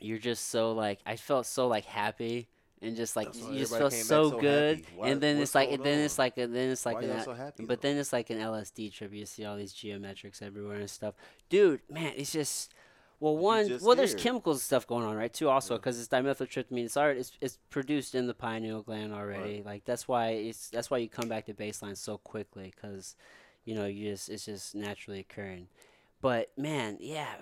you're 0.00 0.18
just 0.18 0.48
so 0.50 0.72
like 0.72 0.98
I 1.06 1.16
felt 1.16 1.46
so 1.46 1.68
like 1.68 1.84
happy 1.84 2.48
and 2.82 2.94
just 2.96 3.16
like 3.16 3.34
you 3.34 3.58
just 3.58 3.76
felt 3.76 3.92
so 3.92 4.30
so 4.30 4.38
good. 4.38 4.84
Why- 4.94 5.08
and 5.08 5.20
then 5.20 5.38
it's 5.38 5.54
like 5.54 5.70
going 5.70 5.82
then 5.82 6.00
it's 6.00 6.18
like 6.18 6.36
a, 6.36 6.46
then 6.46 6.70
it's 6.70 6.84
like 6.84 7.02
an, 7.02 7.22
so 7.22 7.36
but 7.60 7.80
then 7.80 7.96
it's 7.96 8.12
like 8.12 8.28
an 8.30 8.38
LSD 8.38 8.92
trip 8.92 9.12
you 9.14 9.24
see 9.24 9.44
all 9.44 9.56
these 9.56 9.72
geometrics 9.72 10.42
everywhere 10.42 10.76
and 10.76 10.90
stuff. 10.90 11.14
Dude 11.48 11.80
man 11.88 12.12
it's 12.16 12.32
just 12.32 12.74
well 13.18 13.36
one 13.36 13.66
just 13.66 13.84
well 13.84 13.96
there's 13.96 14.14
chemicals 14.14 14.58
and 14.58 14.62
stuff 14.62 14.86
going 14.86 15.06
on 15.06 15.16
right 15.16 15.32
too 15.32 15.48
also 15.48 15.74
Yeah. 15.74 15.78
because 15.78 15.98
it's 15.98 16.08
dimethyltryptamine 16.08 16.84
it's 16.84 16.98
already 16.98 17.20
it's, 17.20 17.32
it's 17.40 17.58
produced 17.70 18.14
in 18.14 18.26
the 18.26 18.34
pineal 18.34 18.82
gland 18.82 19.14
already. 19.14 19.62
Like 19.64 19.86
that's 19.86 20.06
why 20.06 20.28
it's 20.32 20.68
that's 20.68 20.90
why 20.90 20.98
you 20.98 21.08
come 21.08 21.28
back 21.28 21.46
to 21.46 21.54
baseline 21.54 21.96
so 21.96 22.18
quickly 22.18 22.74
because 22.76 23.16
you 23.64 23.74
know 23.74 23.86
you 23.86 24.10
just 24.10 24.28
it's 24.28 24.44
just 24.44 24.74
naturally 24.74 25.20
occurring 25.20 25.68
but 26.20 26.50
man 26.56 26.98
yeah 27.00 27.34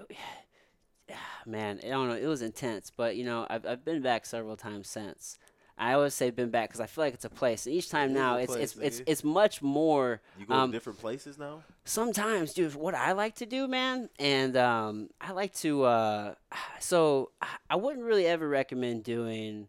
man, 1.46 1.80
I 1.84 1.88
don't 1.88 2.08
know. 2.08 2.16
It 2.16 2.26
was 2.26 2.42
intense, 2.42 2.90
but 2.94 3.16
you 3.16 3.24
know, 3.24 3.46
I've 3.48 3.66
I've 3.66 3.84
been 3.84 4.02
back 4.02 4.26
several 4.26 4.56
times 4.56 4.88
since. 4.88 5.38
I 5.76 5.94
always 5.94 6.14
say 6.14 6.30
been 6.30 6.50
back 6.50 6.68
because 6.68 6.80
I 6.80 6.86
feel 6.86 7.02
like 7.02 7.14
it's 7.14 7.24
a 7.24 7.30
place. 7.30 7.66
And 7.66 7.74
each 7.74 7.90
time 7.90 8.10
It 8.10 8.14
now, 8.14 8.36
it's 8.36 8.52
place, 8.52 8.76
it's 8.76 9.00
it's 9.00 9.02
it's 9.06 9.24
much 9.24 9.60
more. 9.60 10.20
you 10.38 10.46
go 10.46 10.54
um, 10.54 10.70
to 10.70 10.76
different 10.76 11.00
places 11.00 11.36
now. 11.36 11.62
Sometimes, 11.84 12.54
dude, 12.54 12.74
what 12.76 12.94
I 12.94 13.12
like 13.12 13.34
to 13.36 13.46
do, 13.46 13.66
man, 13.66 14.08
and 14.18 14.56
um, 14.56 15.10
I 15.20 15.32
like 15.32 15.52
to. 15.56 15.82
Uh, 15.82 16.34
so 16.78 17.30
I 17.68 17.76
wouldn't 17.76 18.04
really 18.04 18.26
ever 18.26 18.48
recommend 18.48 19.04
doing 19.04 19.68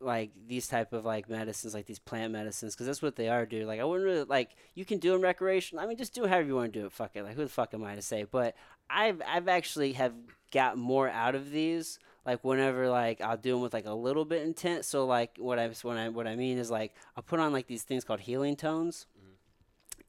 like 0.00 0.30
these 0.46 0.68
type 0.68 0.92
of 0.92 1.04
like 1.04 1.28
medicines, 1.28 1.74
like 1.74 1.86
these 1.86 1.98
plant 1.98 2.32
medicines, 2.32 2.74
because 2.74 2.86
that's 2.86 3.02
what 3.02 3.16
they 3.16 3.28
are, 3.28 3.46
dude. 3.46 3.66
Like 3.66 3.80
I 3.80 3.84
wouldn't 3.84 4.06
really 4.06 4.24
like 4.24 4.50
you 4.74 4.84
can 4.84 4.98
do 4.98 5.12
them 5.12 5.22
recreation. 5.22 5.78
I 5.78 5.86
mean, 5.86 5.96
just 5.96 6.14
do 6.14 6.26
however 6.26 6.46
you 6.46 6.54
want 6.54 6.72
to 6.72 6.80
do 6.80 6.86
it. 6.86 6.92
Fuck 6.92 7.12
it. 7.14 7.24
Like 7.24 7.34
who 7.34 7.42
the 7.42 7.48
fuck 7.48 7.74
am 7.74 7.84
I 7.84 7.94
to 7.94 8.02
say? 8.02 8.24
But 8.24 8.54
I've 8.88 9.20
I've 9.26 9.48
actually 9.48 9.92
have 9.94 10.14
got 10.52 10.78
more 10.78 11.08
out 11.08 11.34
of 11.34 11.50
these. 11.50 11.98
Like 12.24 12.44
whenever 12.44 12.88
like 12.88 13.20
I'll 13.20 13.36
do 13.36 13.52
them 13.52 13.62
with 13.62 13.72
like 13.72 13.86
a 13.86 13.94
little 13.94 14.24
bit 14.24 14.42
intent. 14.42 14.84
So 14.84 15.06
like 15.06 15.36
what 15.38 15.58
I 15.58 15.68
what 15.68 15.96
I 15.96 16.08
what 16.10 16.26
I 16.26 16.36
mean 16.36 16.58
is 16.58 16.70
like 16.70 16.94
I'll 17.16 17.22
put 17.22 17.40
on 17.40 17.52
like 17.52 17.66
these 17.66 17.82
things 17.82 18.04
called 18.04 18.20
healing 18.20 18.54
tones, 18.54 19.06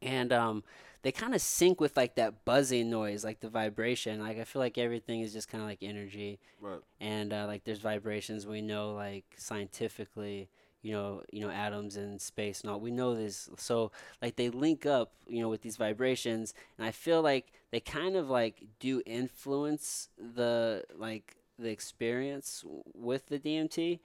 and 0.01 0.31
um 0.33 0.63
they 1.01 1.11
kind 1.11 1.33
of 1.33 1.41
sync 1.41 1.79
with 1.79 1.95
like 1.95 2.15
that 2.15 2.43
buzzing 2.45 2.89
noise, 2.89 3.23
like 3.23 3.39
the 3.39 3.49
vibration. 3.49 4.19
Like 4.19 4.39
I 4.39 4.43
feel 4.43 4.61
like 4.61 4.77
everything 4.77 5.21
is 5.21 5.33
just 5.33 5.49
kind 5.49 5.61
of 5.63 5.69
like 5.69 5.79
energy. 5.81 6.39
Right. 6.61 6.79
and 6.99 7.33
uh, 7.33 7.45
like 7.47 7.63
there's 7.63 7.79
vibrations 7.79 8.45
we 8.45 8.61
know 8.61 8.93
like 8.93 9.25
scientifically 9.37 10.49
you 10.81 10.91
know 10.93 11.23
you 11.31 11.41
know 11.41 11.49
atoms 11.49 11.95
in 11.97 12.19
space 12.19 12.61
and 12.61 12.69
all. 12.71 12.79
We 12.79 12.91
know 12.91 13.15
this. 13.15 13.49
So 13.57 13.91
like 14.21 14.35
they 14.35 14.49
link 14.49 14.85
up 14.85 15.13
you 15.27 15.41
know 15.41 15.49
with 15.49 15.61
these 15.61 15.77
vibrations. 15.77 16.53
And 16.77 16.85
i 16.87 16.91
feel 16.91 17.21
like 17.21 17.51
they 17.71 17.79
kind 17.79 18.15
of 18.15 18.29
like 18.29 18.63
do 18.79 19.01
influence 19.05 20.09
the 20.17 20.83
like 20.97 21.35
the 21.57 21.69
experience 21.69 22.61
w- 22.61 22.83
with 22.95 23.27
the 23.27 23.37
dmt 23.39 23.99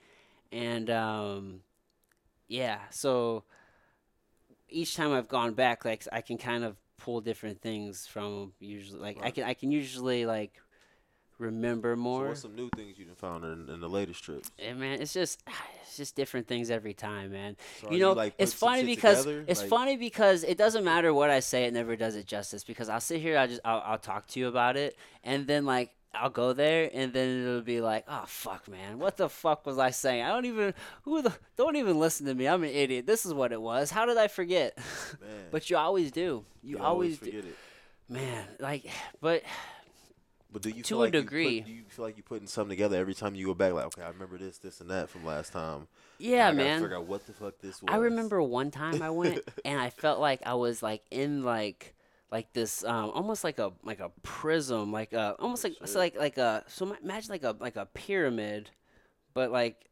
and 0.51 0.89
um 0.89 1.61
yeah. 2.47 2.79
So 2.91 3.43
each 4.69 4.95
time 4.95 5.13
i've 5.13 5.27
gone 5.29 5.53
back 5.53 5.85
like 5.85 6.07
i 6.11 6.21
can 6.21 6.37
kind 6.37 6.63
of 6.63 6.75
pull 7.05 7.21
different 7.21 7.61
things 7.61 8.07
from 8.07 8.53
usually 8.59 8.99
like 8.99 9.17
i 9.21 9.31
can 9.31 9.43
i 9.43 9.53
can 9.53 9.71
usually 9.71 10.25
like 10.25 10.53
remember 11.37 11.95
So 11.95 12.01
more 12.01 12.27
what's 12.27 12.41
some 12.41 12.55
new 12.55 12.69
things 12.69 12.97
you 12.97 13.05
found 13.15 13.43
in, 13.45 13.69
in 13.69 13.79
the 13.79 13.89
latest 13.89 14.23
trips? 14.23 14.51
yeah, 14.57 14.73
man, 14.73 15.01
it's 15.01 15.13
just 15.13 15.43
it's 15.81 15.97
just 15.97 16.15
different 16.15 16.47
things 16.47 16.69
every 16.69 16.93
time, 16.93 17.31
man. 17.31 17.55
So 17.81 17.91
you 17.93 17.99
know, 17.99 18.13
like, 18.13 18.35
it's 18.37 18.53
funny 18.53 18.83
because 18.83 19.25
together? 19.25 19.43
it's 19.47 19.59
Like, 19.59 19.69
funny 19.69 19.97
because 19.97 20.43
it 20.43 20.57
doesn't 20.57 20.83
matter 20.83 21.13
what 21.13 21.29
I 21.29 21.39
say, 21.39 21.65
it 21.65 21.73
never 21.73 21.95
does 21.95 22.15
it 22.15 22.25
justice. 22.25 22.63
Because 22.63 22.89
I'll 22.89 22.99
sit 23.01 23.21
here, 23.21 23.37
I 23.37 23.47
just 23.47 23.61
I'll, 23.65 23.81
I'll 23.85 23.97
talk 23.99 24.27
to 24.29 24.39
you 24.39 24.47
about 24.47 24.77
it, 24.77 24.95
and 25.23 25.47
then 25.47 25.65
like 25.65 25.91
I'll 26.19 26.29
go 26.29 26.53
there, 26.53 26.89
and 26.93 27.11
then 27.13 27.41
it'll 27.43 27.61
be 27.61 27.81
like, 27.81 28.05
oh 28.07 28.23
fuck, 28.27 28.67
man, 28.67 28.99
what 28.99 29.17
the 29.17 29.29
fuck 29.29 29.65
was 29.65 29.77
I 29.77 29.91
saying? 29.91 30.23
I 30.23 30.29
don't 30.29 30.45
even 30.45 30.73
who 31.03 31.21
the 31.21 31.33
don't 31.57 31.75
even 31.75 31.99
listen 31.99 32.25
to 32.27 32.33
me. 32.35 32.47
I'm 32.47 32.63
an 32.63 32.69
idiot. 32.69 33.05
This 33.05 33.25
is 33.25 33.33
what 33.33 33.51
it 33.51 33.61
was. 33.61 33.91
How 33.91 34.05
did 34.05 34.17
I 34.17 34.27
forget? 34.27 34.77
But 35.51 35.69
you 35.69 35.77
always 35.77 36.11
do. 36.11 36.43
You, 36.63 36.79
always, 36.79 37.17
do. 37.17 37.25
forget 37.27 37.45
it. 37.45 37.55
man. 38.09 38.45
Like, 38.59 38.85
but 39.21 39.43
But 40.51 40.61
do 40.63 40.69
you 40.69 40.83
To 40.83 40.87
feel 40.89 40.97
a 40.97 41.01
like 41.01 41.13
you 41.13 41.19
put- 41.21 41.25
degree. 41.25 41.61
do 41.61 41.71
you 41.71 41.83
feel 41.87 42.05
like 42.05 42.17
you're 42.17 42.23
putting 42.23 42.47
something 42.47 42.69
together 42.71 42.97
every 42.97 43.13
time 43.13 43.35
you 43.35 43.45
go 43.47 43.53
back? 43.53 43.73
Like, 43.73 43.85
okay, 43.85 44.01
I 44.01 44.09
remember 44.09 44.37
this, 44.37 44.57
this, 44.57 44.81
and 44.81 44.89
that 44.89 45.09
from 45.09 45.25
last 45.25 45.53
time. 45.53 45.87
yeah, 46.17 46.51
man. 46.51 46.81
Figure 46.81 46.97
out 46.97 47.05
what 47.07 47.25
the 47.25 47.33
fuck 47.33 47.59
this 47.61 47.81
was. 47.81 47.93
I 47.93 47.97
remember 47.97 48.41
one 48.41 48.69
time 48.71 49.01
I 49.01 49.09
went 49.11 49.39
and 49.65 49.79
I 49.79 49.89
felt 49.89 50.19
like 50.19 50.41
I 50.45 50.55
was 50.55 50.83
like 50.83 51.03
in 51.11 51.43
like 51.43 51.94
like 52.31 52.51
this 52.53 52.83
um 52.83 53.11
almost 53.13 53.43
like 53.43 53.59
a 53.59 53.71
like 53.83 53.99
a 53.99 54.09
prism 54.23 54.91
like 54.91 55.13
a 55.13 55.35
almost 55.39 55.63
like 55.63 55.75
so 55.85 55.99
like 55.99 56.17
like 56.17 56.37
a 56.37 56.63
so 56.67 56.95
imagine 57.01 57.29
like 57.31 57.43
a 57.43 57.55
like 57.59 57.75
a 57.75 57.85
pyramid 57.87 58.69
but 59.33 59.51
like 59.51 59.89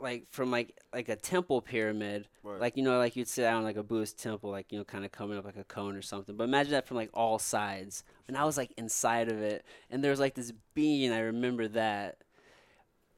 like 0.00 0.26
from 0.30 0.50
like 0.50 0.76
like 0.92 1.08
a 1.08 1.16
temple 1.16 1.60
pyramid 1.62 2.26
Right. 2.42 2.60
like 2.60 2.76
you 2.76 2.82
know 2.82 2.98
like 2.98 3.16
you'd 3.16 3.28
sit 3.28 3.42
down 3.42 3.62
like 3.64 3.76
a 3.76 3.82
Buddhist 3.82 4.18
temple 4.18 4.50
like 4.50 4.70
you 4.70 4.78
know 4.78 4.84
kind 4.84 5.04
of 5.04 5.12
coming 5.12 5.38
up 5.38 5.44
like 5.44 5.56
a 5.56 5.64
cone 5.64 5.96
or 5.96 6.02
something 6.02 6.36
but 6.36 6.44
imagine 6.44 6.72
that 6.72 6.86
from 6.86 6.96
like 6.96 7.10
all 7.14 7.38
sides 7.38 8.04
and 8.28 8.36
I 8.36 8.44
was 8.44 8.56
like 8.56 8.72
inside 8.76 9.30
of 9.30 9.40
it 9.40 9.64
and 9.90 10.02
there 10.02 10.10
was 10.10 10.20
like 10.20 10.34
this 10.34 10.52
being 10.74 11.12
I 11.12 11.20
remember 11.20 11.68
that 11.68 12.18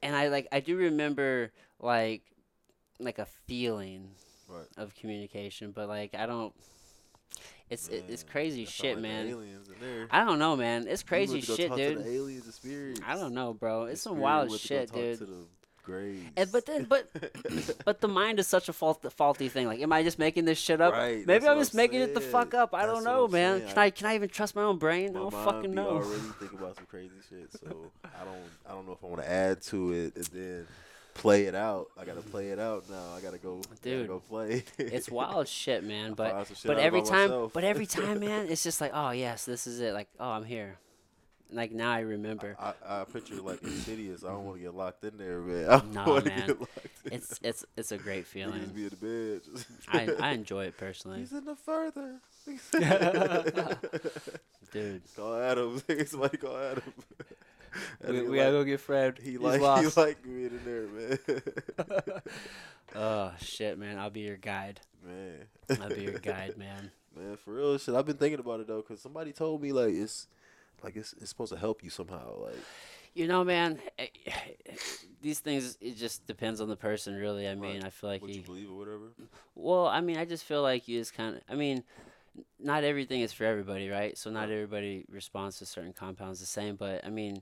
and 0.02 0.14
I 0.14 0.28
like 0.28 0.48
I 0.52 0.60
do 0.60 0.76
remember 0.76 1.52
like 1.80 2.22
like 3.00 3.18
a 3.18 3.26
feeling 3.46 4.10
Right. 4.48 4.66
of 4.76 4.94
communication, 4.94 5.72
but 5.72 5.88
like 5.88 6.14
I 6.14 6.24
don't 6.26 6.54
It's 7.68 7.88
it, 7.88 8.04
it's 8.08 8.22
crazy 8.22 8.64
shit, 8.64 8.94
like 8.96 9.02
man. 9.02 9.26
Aliens 9.26 9.68
in 9.68 9.74
there. 9.80 10.06
I 10.10 10.24
don't 10.24 10.38
know, 10.38 10.56
man. 10.56 10.86
It's 10.88 11.02
crazy 11.02 11.34
went 11.34 11.44
to 11.44 11.50
go 11.50 11.56
shit, 11.56 11.74
dude. 11.74 12.04
the 12.04 12.10
aliens 12.10 12.46
experience. 12.46 13.00
I 13.04 13.16
don't 13.16 13.34
know, 13.34 13.54
bro. 13.54 13.84
It's 13.84 14.02
some 14.02 14.18
wild 14.18 14.50
went 14.50 14.62
to 14.62 14.68
go 14.68 14.74
shit, 14.74 14.92
dude. 14.92 15.46
And, 16.36 16.50
but 16.50 16.66
then, 16.66 16.84
but 16.84 17.08
but 17.84 18.00
the 18.00 18.08
mind 18.08 18.40
is 18.40 18.46
such 18.48 18.68
a 18.68 18.72
fault, 18.72 19.06
faulty 19.12 19.48
thing. 19.48 19.66
Like, 19.68 19.80
am 19.80 19.92
I 19.92 20.02
just 20.02 20.18
making 20.18 20.44
this 20.44 20.58
shit 20.58 20.80
up? 20.80 20.92
Right, 20.92 21.24
Maybe 21.24 21.46
I'm 21.46 21.58
just 21.58 21.74
I'm 21.74 21.76
making 21.76 22.00
it 22.00 22.12
the 22.12 22.20
fuck 22.20 22.54
up. 22.54 22.74
I 22.74 22.86
That's 22.86 22.94
don't 22.94 23.04
know, 23.04 23.28
man. 23.28 23.60
saying. 23.60 23.68
Can 23.68 23.78
I 23.78 23.90
can 23.90 24.06
I 24.06 24.14
even 24.16 24.28
trust 24.28 24.56
my 24.56 24.62
own 24.62 24.78
brain? 24.78 25.10
I 25.10 25.20
don't 25.20 25.32
fucking 25.32 25.72
know. 25.72 25.90
already 25.90 26.22
thinking 26.40 26.58
about 26.58 26.76
some 26.76 26.86
crazy 26.86 27.14
shit, 27.28 27.52
so 27.52 27.92
I 28.04 28.24
don't 28.24 28.36
I 28.68 28.72
don't 28.72 28.86
know 28.86 28.92
if 28.92 29.04
I 29.04 29.06
want 29.06 29.22
to 29.22 29.30
add 29.30 29.62
to 29.62 29.92
it 29.92 30.16
and 30.16 30.24
then 30.26 30.66
play 31.18 31.44
it 31.46 31.54
out. 31.54 31.88
I 32.00 32.04
gotta 32.04 32.20
play 32.22 32.48
it 32.50 32.58
out 32.58 32.88
now. 32.90 33.12
I 33.16 33.20
gotta 33.20 33.38
go, 33.38 33.60
Dude, 33.82 34.06
gotta 34.06 34.08
go 34.08 34.20
play. 34.20 34.64
It's 34.78 35.10
wild 35.20 35.48
shit, 35.48 35.84
man. 35.84 36.14
But 36.14 36.48
but 36.64 36.78
every 36.78 37.02
time, 37.02 37.30
myself. 37.30 37.52
but 37.52 37.64
every 37.64 37.86
time, 37.86 38.20
man, 38.26 38.46
it's 38.48 38.62
just 38.62 38.80
like, 38.80 38.92
oh 38.94 39.10
yes, 39.10 39.44
this 39.44 39.66
is 39.66 39.80
it. 39.80 39.92
Like, 39.94 40.08
oh, 40.20 40.30
I'm 40.30 40.44
here. 40.44 40.78
Like 41.52 41.70
now 41.70 41.92
I 41.92 42.00
remember. 42.00 42.56
I, 42.58 42.72
I 42.84 43.04
picture 43.04 43.36
like 43.36 43.62
Insidious. 43.62 44.24
I 44.24 44.28
don't 44.30 44.44
want 44.46 44.56
to 44.58 44.62
get 44.64 44.74
locked 44.74 45.04
in 45.04 45.16
there, 45.16 45.40
man. 45.40 45.70
I 45.70 45.82
Nah, 45.92 46.20
man. 46.20 46.46
get 46.48 46.60
locked 46.60 46.78
in. 47.04 47.12
It's 47.12 47.38
it's 47.42 47.64
it's 47.76 47.92
a 47.92 47.98
great 47.98 48.26
feeling. 48.26 48.64
be 48.74 48.84
in 48.84 48.88
the 48.90 48.96
bed. 48.96 49.42
I 49.92 50.30
I 50.30 50.32
enjoy 50.32 50.64
it 50.64 50.76
personally, 50.76 51.20
He's 51.20 51.32
in 51.32 51.44
the 51.44 51.54
further. 51.54 52.16
dude. 54.72 55.02
call 55.14 55.40
Adam. 55.40 55.80
Somebody 56.06 56.36
call 56.38 56.56
Adam. 56.56 56.82
We, 58.06 58.22
we 58.22 58.36
gotta 58.36 58.50
like- 58.50 58.60
go 58.60 58.64
get 58.64 58.80
Fred. 58.80 59.18
He 59.22 59.32
He's 59.32 59.40
like 59.40 59.60
lost. 59.60 59.96
he 59.96 60.00
like 60.00 60.22
being 60.22 60.46
in 60.46 60.60
there, 60.64 60.86
man. 60.86 62.12
oh 62.94 63.32
shit, 63.40 63.78
man! 63.78 63.98
I'll 63.98 64.10
be 64.10 64.20
your 64.20 64.36
guide. 64.36 64.80
man. 65.04 65.80
I'll 65.80 65.88
be 65.88 66.02
your 66.02 66.18
guide, 66.18 66.56
man. 66.58 66.90
Man, 67.16 67.36
for 67.36 67.54
real 67.54 67.78
shit. 67.78 67.94
I've 67.94 68.06
been 68.06 68.16
thinking 68.16 68.40
about 68.40 68.60
it 68.60 68.66
though, 68.66 68.82
cause 68.82 69.00
somebody 69.00 69.32
told 69.32 69.62
me 69.62 69.72
like 69.72 69.94
it's 69.94 70.28
like 70.82 70.96
it's 70.96 71.14
it's 71.14 71.30
supposed 71.30 71.52
to 71.52 71.58
help 71.58 71.82
you 71.82 71.90
somehow. 71.90 72.38
Like 72.42 72.58
You 73.14 73.26
know, 73.26 73.42
man. 73.44 73.78
eh, 73.98 74.08
These 75.22 75.40
things 75.40 75.78
it 75.80 75.96
just 75.96 76.26
depends 76.26 76.60
on 76.60 76.68
the 76.68 76.76
person, 76.76 77.14
really. 77.16 77.48
I 77.48 77.54
mean, 77.54 77.76
Right. 77.76 77.84
I 77.86 77.90
feel 77.90 78.10
like 78.10 78.22
what 78.22 78.30
you. 78.30 78.36
you 78.36 78.42
believe 78.42 78.70
or 78.70 78.76
whatever. 78.76 79.12
Well, 79.54 79.86
I 79.86 80.00
mean, 80.02 80.18
I 80.18 80.24
just 80.26 80.44
feel 80.44 80.62
like 80.62 80.88
you 80.88 80.98
just 81.00 81.14
kind 81.14 81.36
of. 81.36 81.42
I 81.48 81.54
mean, 81.54 81.82
not 82.60 82.84
everything 82.84 83.22
is 83.22 83.32
for 83.32 83.44
everybody, 83.44 83.88
right? 83.88 84.16
So 84.18 84.30
not 84.30 84.50
everybody 84.50 85.06
responds 85.08 85.58
to 85.60 85.66
certain 85.66 85.94
compounds 85.94 86.40
the 86.40 86.46
same. 86.46 86.76
But 86.76 87.02
I 87.06 87.08
mean, 87.08 87.40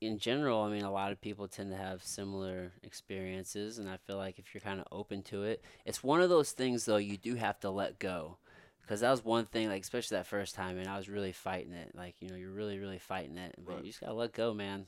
in 0.00 0.18
general, 0.18 0.62
I 0.62 0.70
mean, 0.70 0.82
a 0.84 0.90
lot 0.92 1.12
of 1.12 1.20
people 1.20 1.48
tend 1.48 1.70
to 1.72 1.76
have 1.76 2.02
similar 2.04 2.72
experiences, 2.82 3.78
and 3.78 3.88
I 3.88 3.96
feel 3.98 4.16
like 4.16 4.38
if 4.38 4.54
you're 4.54 4.60
kind 4.62 4.80
of 4.80 4.86
open 4.92 5.22
to 5.24 5.42
it, 5.44 5.62
it's 5.84 6.02
one 6.02 6.20
of 6.22 6.30
those 6.30 6.52
things 6.52 6.84
though 6.86 6.96
you 6.96 7.16
do 7.18 7.34
have 7.36 7.60
to 7.60 7.70
let 7.70 7.98
go, 7.98 8.38
because 8.82 9.00
that 9.00 9.10
was 9.10 9.24
one 9.24 9.44
thing, 9.46 9.68
like 9.68 9.82
especially 9.82 10.16
that 10.16 10.26
first 10.26 10.54
time, 10.54 10.78
and 10.78 10.88
I 10.88 10.96
was 10.96 11.08
really 11.08 11.32
fighting 11.32 11.72
it. 11.74 11.92
Like 11.94 12.16
you 12.20 12.28
know, 12.30 12.36
you're 12.36 12.50
really, 12.50 12.78
really 12.78 12.98
fighting 12.98 13.36
it, 13.38 13.54
but 13.66 13.76
Right. 13.76 13.82
you 13.82 13.88
just 13.90 14.00
gotta 14.00 14.14
let 14.14 14.32
go, 14.32 14.54
man. 14.54 14.86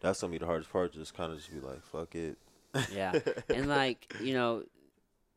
That's 0.00 0.20
gonna 0.20 0.30
be 0.32 0.38
the 0.38 0.46
hardest 0.46 0.70
part. 0.70 0.92
Just 0.92 1.14
kind 1.14 1.32
of 1.32 1.38
just 1.38 1.52
be 1.52 1.60
like, 1.60 1.82
fuck 1.82 2.14
it. 2.14 2.36
Yeah. 2.86 3.16
and 3.52 3.68
like 3.68 4.08
you 4.18 4.34
know 4.34 4.64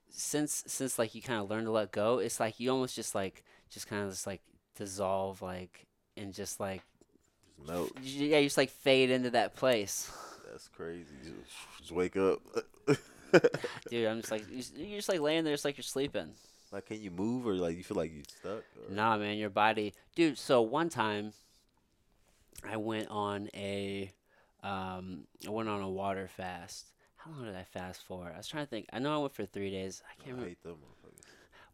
since 0.10 0.64
since 0.68 1.00
like 1.00 1.16
you 1.16 1.22
kind 1.22 1.42
of 1.42 1.50
learn 1.50 1.66
to 1.66 1.72
let 1.72 1.92
go 1.92 2.20
it's 2.20 2.40
like 2.40 2.60
you 2.60 2.72
almost 2.72 2.96
just 2.96 3.16
like 3.16 3.44
just 3.70 3.88
kind 3.88 4.04
of 4.04 4.12
just 4.12 4.28
like 4.28 4.42
dissolve 4.76 5.42
like 5.42 5.88
and 6.18 6.34
just 6.34 6.60
like 6.60 6.84
melt. 7.68 7.92
yeah 8.02 8.38
you 8.38 8.46
just 8.46 8.58
like 8.58 8.70
fade 8.70 9.10
into 9.10 9.30
that 9.32 9.56
place 9.56 10.12
That's 10.50 10.68
crazy. 10.68 11.06
Just, 11.24 11.80
just 11.80 11.92
wake 11.92 12.18
up. 12.18 12.40
dude 13.90 14.08
i'm 14.08 14.20
just 14.20 14.32
like 14.32 14.44
you're 14.50 14.98
just 14.98 15.08
like 15.08 15.22
laying 15.22 15.44
there 15.46 15.54
it's 15.54 15.64
like 15.64 15.78
you're 15.78 15.84
sleeping 15.84 16.34
like, 16.74 16.86
can 16.86 17.02
you 17.02 17.12
move 17.12 17.46
or 17.48 17.54
like 17.54 17.76
you 17.78 17.84
feel 17.84 17.98
like 17.98 18.14
you're 18.14 18.24
stuck? 18.24 18.64
Or? 18.90 18.94
nah 18.94 19.18
man 19.18 19.38
your 19.38 19.50
body 19.50 19.94
dude 20.16 20.38
so 20.38 20.62
one 20.62 20.90
time 20.90 21.32
i 22.70 22.76
went 22.76 23.08
on 23.10 23.50
a 23.54 24.12
um 24.64 25.22
i 25.48 25.50
went 25.50 25.70
on 25.70 25.82
a 25.82 25.90
water 25.90 26.28
fast 26.28 26.88
how 27.16 27.32
long 27.32 27.46
did 27.46 27.56
i 27.56 27.64
fast 27.64 28.04
for 28.06 28.32
i 28.34 28.38
was 28.38 28.48
trying 28.48 28.66
to 28.66 28.70
think 28.70 28.88
i 28.92 29.00
know 29.00 29.16
i 29.16 29.18
went 29.18 29.34
for 29.34 29.46
three 29.46 29.72
days 29.72 30.02
i 30.08 30.12
I 30.12 30.16
can't 30.16 30.28
remember 30.36 30.50
hate 30.50 30.64
them. 30.64 30.78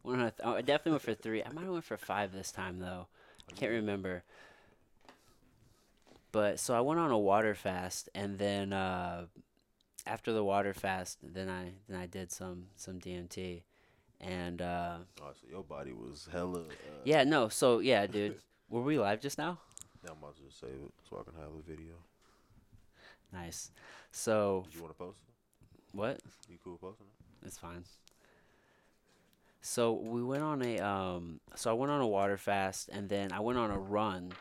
One 0.04 0.19
hundred. 0.19 0.34
Oh, 0.43 0.54
I 0.54 0.62
definitely 0.62 0.91
went 0.91 1.02
for 1.02 1.13
three. 1.15 1.43
I 1.43 1.52
might 1.52 1.63
have 1.65 1.71
went 1.73 1.84
for 1.84 1.97
five 1.97 2.32
this 2.32 2.52
time 2.52 2.80
though. 2.80 3.08
I 3.50 3.54
can't 3.56 3.71
remember. 3.73 4.23
But 6.38 6.60
so 6.60 6.76
I 6.76 6.82
went 6.82 7.00
on 7.00 7.10
a 7.10 7.17
water 7.17 7.56
fast, 7.56 8.10
and 8.13 8.38
then 8.38 8.71
uh, 8.71 9.26
after 10.06 10.32
the 10.32 10.43
water 10.43 10.71
fast, 10.71 11.17
then 11.23 11.50
I 11.50 11.71
then 11.89 12.00
I 12.00 12.06
did 12.06 12.32
some 12.32 12.67
some 12.76 13.00
DMT, 13.00 13.63
and 14.21 14.62
uh, 14.62 14.97
Oh, 15.19 15.32
so 15.34 15.47
your 15.50 15.63
body 15.63 15.93
was 15.93 16.30
hella. 16.32 16.60
Uh, 16.60 17.02
yeah, 17.04 17.23
no. 17.23 17.50
So 17.50 17.80
yeah, 17.80 18.06
dude, 18.06 18.36
were 18.69 18.84
we 18.84 19.00
live 19.00 19.19
just 19.19 19.39
now? 19.39 19.58
Yeah, 20.04 20.12
I'm 20.12 20.19
about 20.19 20.36
to 20.38 20.43
just 20.43 20.60
save 20.60 20.69
it 20.69 20.93
so 21.10 21.17
I 21.19 21.23
can 21.23 21.41
have 21.41 21.50
a 21.50 21.67
video. 21.67 21.95
Nice. 23.34 23.71
So 24.12 24.62
Did 24.67 24.76
you 24.76 24.82
want 24.84 24.93
to 24.93 25.04
post 25.04 25.19
it? 25.28 25.97
what? 25.97 26.19
You 26.52 26.60
cool 26.63 26.78
posting 26.78 27.08
it? 27.08 27.47
It's 27.47 27.58
fine. 27.58 27.84
So 29.62 29.93
we 29.93 30.23
went 30.23 30.43
on 30.43 30.62
a 30.62 30.78
um 30.82 31.39
so 31.56 31.71
I 31.71 31.73
went 31.73 31.91
on 31.91 32.00
a 32.00 32.08
water 32.08 32.38
fast 32.38 32.89
and 32.89 33.10
then 33.10 33.32
I 33.32 33.39
went 33.39 33.58
on 33.58 33.71
a 33.71 33.80
run, 33.80 34.34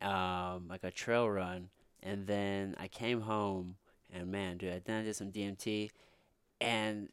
um, 0.00 0.68
like 0.68 0.84
a 0.84 0.90
trail 0.90 1.28
run, 1.28 1.68
and 2.02 2.26
then 2.26 2.76
I 2.78 2.88
came 2.88 3.22
home 3.22 3.76
and 4.12 4.30
man, 4.30 4.56
dude, 4.56 4.84
then 4.84 5.00
I 5.00 5.04
did 5.04 5.16
some 5.16 5.30
DMT 5.30 5.90
and 6.60 7.08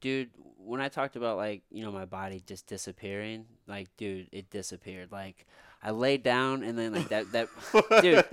dude, 0.00 0.30
when 0.56 0.80
I 0.80 0.88
talked 0.88 1.16
about 1.16 1.36
like, 1.36 1.62
you 1.70 1.82
know, 1.82 1.90
my 1.90 2.04
body 2.04 2.42
just 2.46 2.66
disappearing, 2.66 3.46
like 3.66 3.88
dude, 3.96 4.28
it 4.32 4.50
disappeared. 4.50 5.10
Like 5.10 5.46
I 5.82 5.90
laid 5.90 6.22
down 6.22 6.62
and 6.62 6.78
then 6.78 6.92
like 6.92 7.08
that 7.08 7.32
that 7.32 7.48
Dude, 8.02 8.24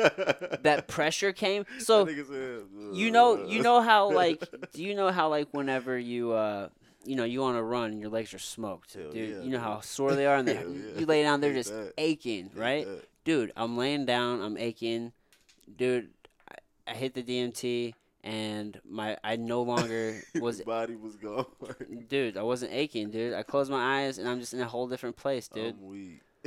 that 0.63 0.87
pressure 0.87 1.31
came. 1.31 1.65
So 1.79 2.05
That 2.05 2.15
nigga 2.15 2.27
said, 2.27 2.95
you 2.97 3.11
know 3.11 3.45
you 3.45 3.61
know 3.61 3.81
how 3.81 4.11
like 4.11 4.43
do 4.73 4.83
you 4.83 4.95
know 4.95 5.11
how 5.11 5.29
like 5.29 5.47
whenever 5.51 5.97
you 5.97 6.31
uh 6.31 6.69
you 7.05 7.15
know 7.15 7.23
you 7.23 7.43
on 7.43 7.55
a 7.55 7.63
run 7.63 7.91
and 7.91 8.01
your 8.01 8.09
legs 8.09 8.33
are 8.33 8.39
smoked 8.39 8.93
Hell 8.93 9.11
dude 9.11 9.29
yeah, 9.29 9.41
you 9.41 9.49
know 9.49 9.59
how 9.59 9.79
sore 9.79 10.13
they 10.13 10.25
are 10.25 10.35
and 10.35 10.47
they 10.47 10.53
yeah. 10.55 10.99
you 10.99 11.05
lay 11.05 11.23
down 11.23 11.39
they're 11.39 11.53
just 11.53 11.71
that. 11.71 11.93
aching 11.97 12.51
right. 12.53 12.85
Dude 13.27 13.51
i'm 13.57 13.75
laying 13.75 14.05
down 14.05 14.41
i'm 14.41 14.55
aching 14.55 15.11
dude 15.75 16.07
I, 16.49 16.91
I 16.91 16.95
hit 16.95 17.13
the 17.13 17.21
dmt 17.21 17.93
and 18.23 18.79
my 18.89 19.17
i 19.21 19.35
no 19.35 19.63
longer 19.63 20.21
was 20.39 20.61
body 20.61 20.95
was 20.95 21.17
gone. 21.17 21.45
dude 22.07 22.37
i 22.37 22.41
wasn't 22.41 22.71
aching 22.71 23.11
dude 23.11 23.33
i 23.33 23.43
closed 23.43 23.69
my 23.69 23.99
eyes 23.99 24.17
and 24.17 24.29
i'm 24.29 24.39
just 24.39 24.53
in 24.53 24.61
a 24.61 24.65
whole 24.65 24.87
different 24.87 25.17
place 25.17 25.49
dude 25.49 25.75
I'm 25.75 25.87
weak. 25.87 26.21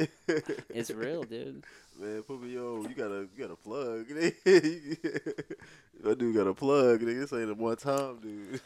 it's 0.70 0.90
real 0.90 1.24
dude 1.24 1.64
Man, 2.00 2.22
put 2.22 2.40
me 2.40 2.56
on. 2.56 2.84
You 2.84 2.94
gotta, 2.94 3.28
you 3.36 3.38
gotta 3.38 3.56
plug. 3.56 4.08
that 4.08 6.16
dude 6.18 6.34
got 6.34 6.46
a 6.46 6.54
plug. 6.54 7.02
Nigga, 7.02 7.20
this 7.20 7.32
ain't 7.34 7.50
a 7.50 7.54
one 7.54 7.76
time, 7.76 8.20
dude. 8.22 8.60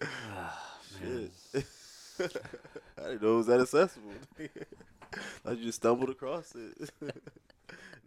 Ah, 0.00 0.78
man. 1.02 1.28
Shit. 1.52 1.66
I 2.96 3.02
didn't 3.02 3.22
know 3.22 3.34
it 3.34 3.38
was 3.38 3.46
that 3.48 3.60
accessible. 3.60 4.12
I 5.46 5.54
just 5.54 5.76
stumbled 5.76 6.10
across 6.10 6.54
it. 6.54 6.90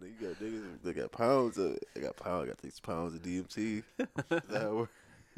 You 0.02 0.28
got 0.28 0.40
niggas 0.42 0.82
they 0.84 0.92
got 0.92 1.12
pounds 1.14 1.58
of 1.58 1.76
it. 1.76 1.86
They 1.96 2.02
got 2.02 2.18
pounds. 2.18 2.50
Got 2.50 2.58
these 2.58 2.82
pounds 2.82 3.14
of 3.16 3.22
DMT. 3.22 3.84
Is 3.98 4.06
that 4.50 4.88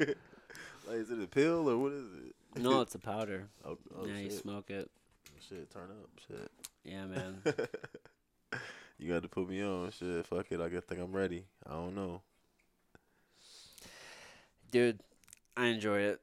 like, 0.00 0.96
is 0.96 1.10
it 1.12 1.22
a 1.22 1.26
pill 1.28 1.70
or 1.70 1.78
what 1.78 1.92
is 1.92 2.06
it? 2.26 2.62
no 2.62 2.80
it's 2.80 2.96
a 2.96 2.98
powder 2.98 3.46
Oh, 3.64 3.78
oh 3.96 4.06
yeah 4.06 4.18
you 4.18 4.30
shit. 4.30 4.40
smoke 4.40 4.70
it 4.70 4.90
Shit, 5.48 5.70
turn 5.70 5.90
up. 5.90 6.08
Shit. 6.26 6.50
yeah 6.84 7.04
man 7.04 7.40
you 8.98 9.12
got 9.12 9.22
to 9.22 9.28
put 9.28 9.48
me 9.48 9.62
on. 9.62 9.90
Shit, 9.92 10.26
fuck 10.26 10.46
it. 10.50 10.60
I 10.60 10.68
guess 10.68 10.82
think 10.84 11.00
I'm 11.00 11.12
ready. 11.12 11.44
I 11.64 11.70
don't 11.74 11.94
know. 11.94 12.22
dude 14.72 14.98
i 15.56 15.66
enjoy 15.66 16.00
it 16.00 16.20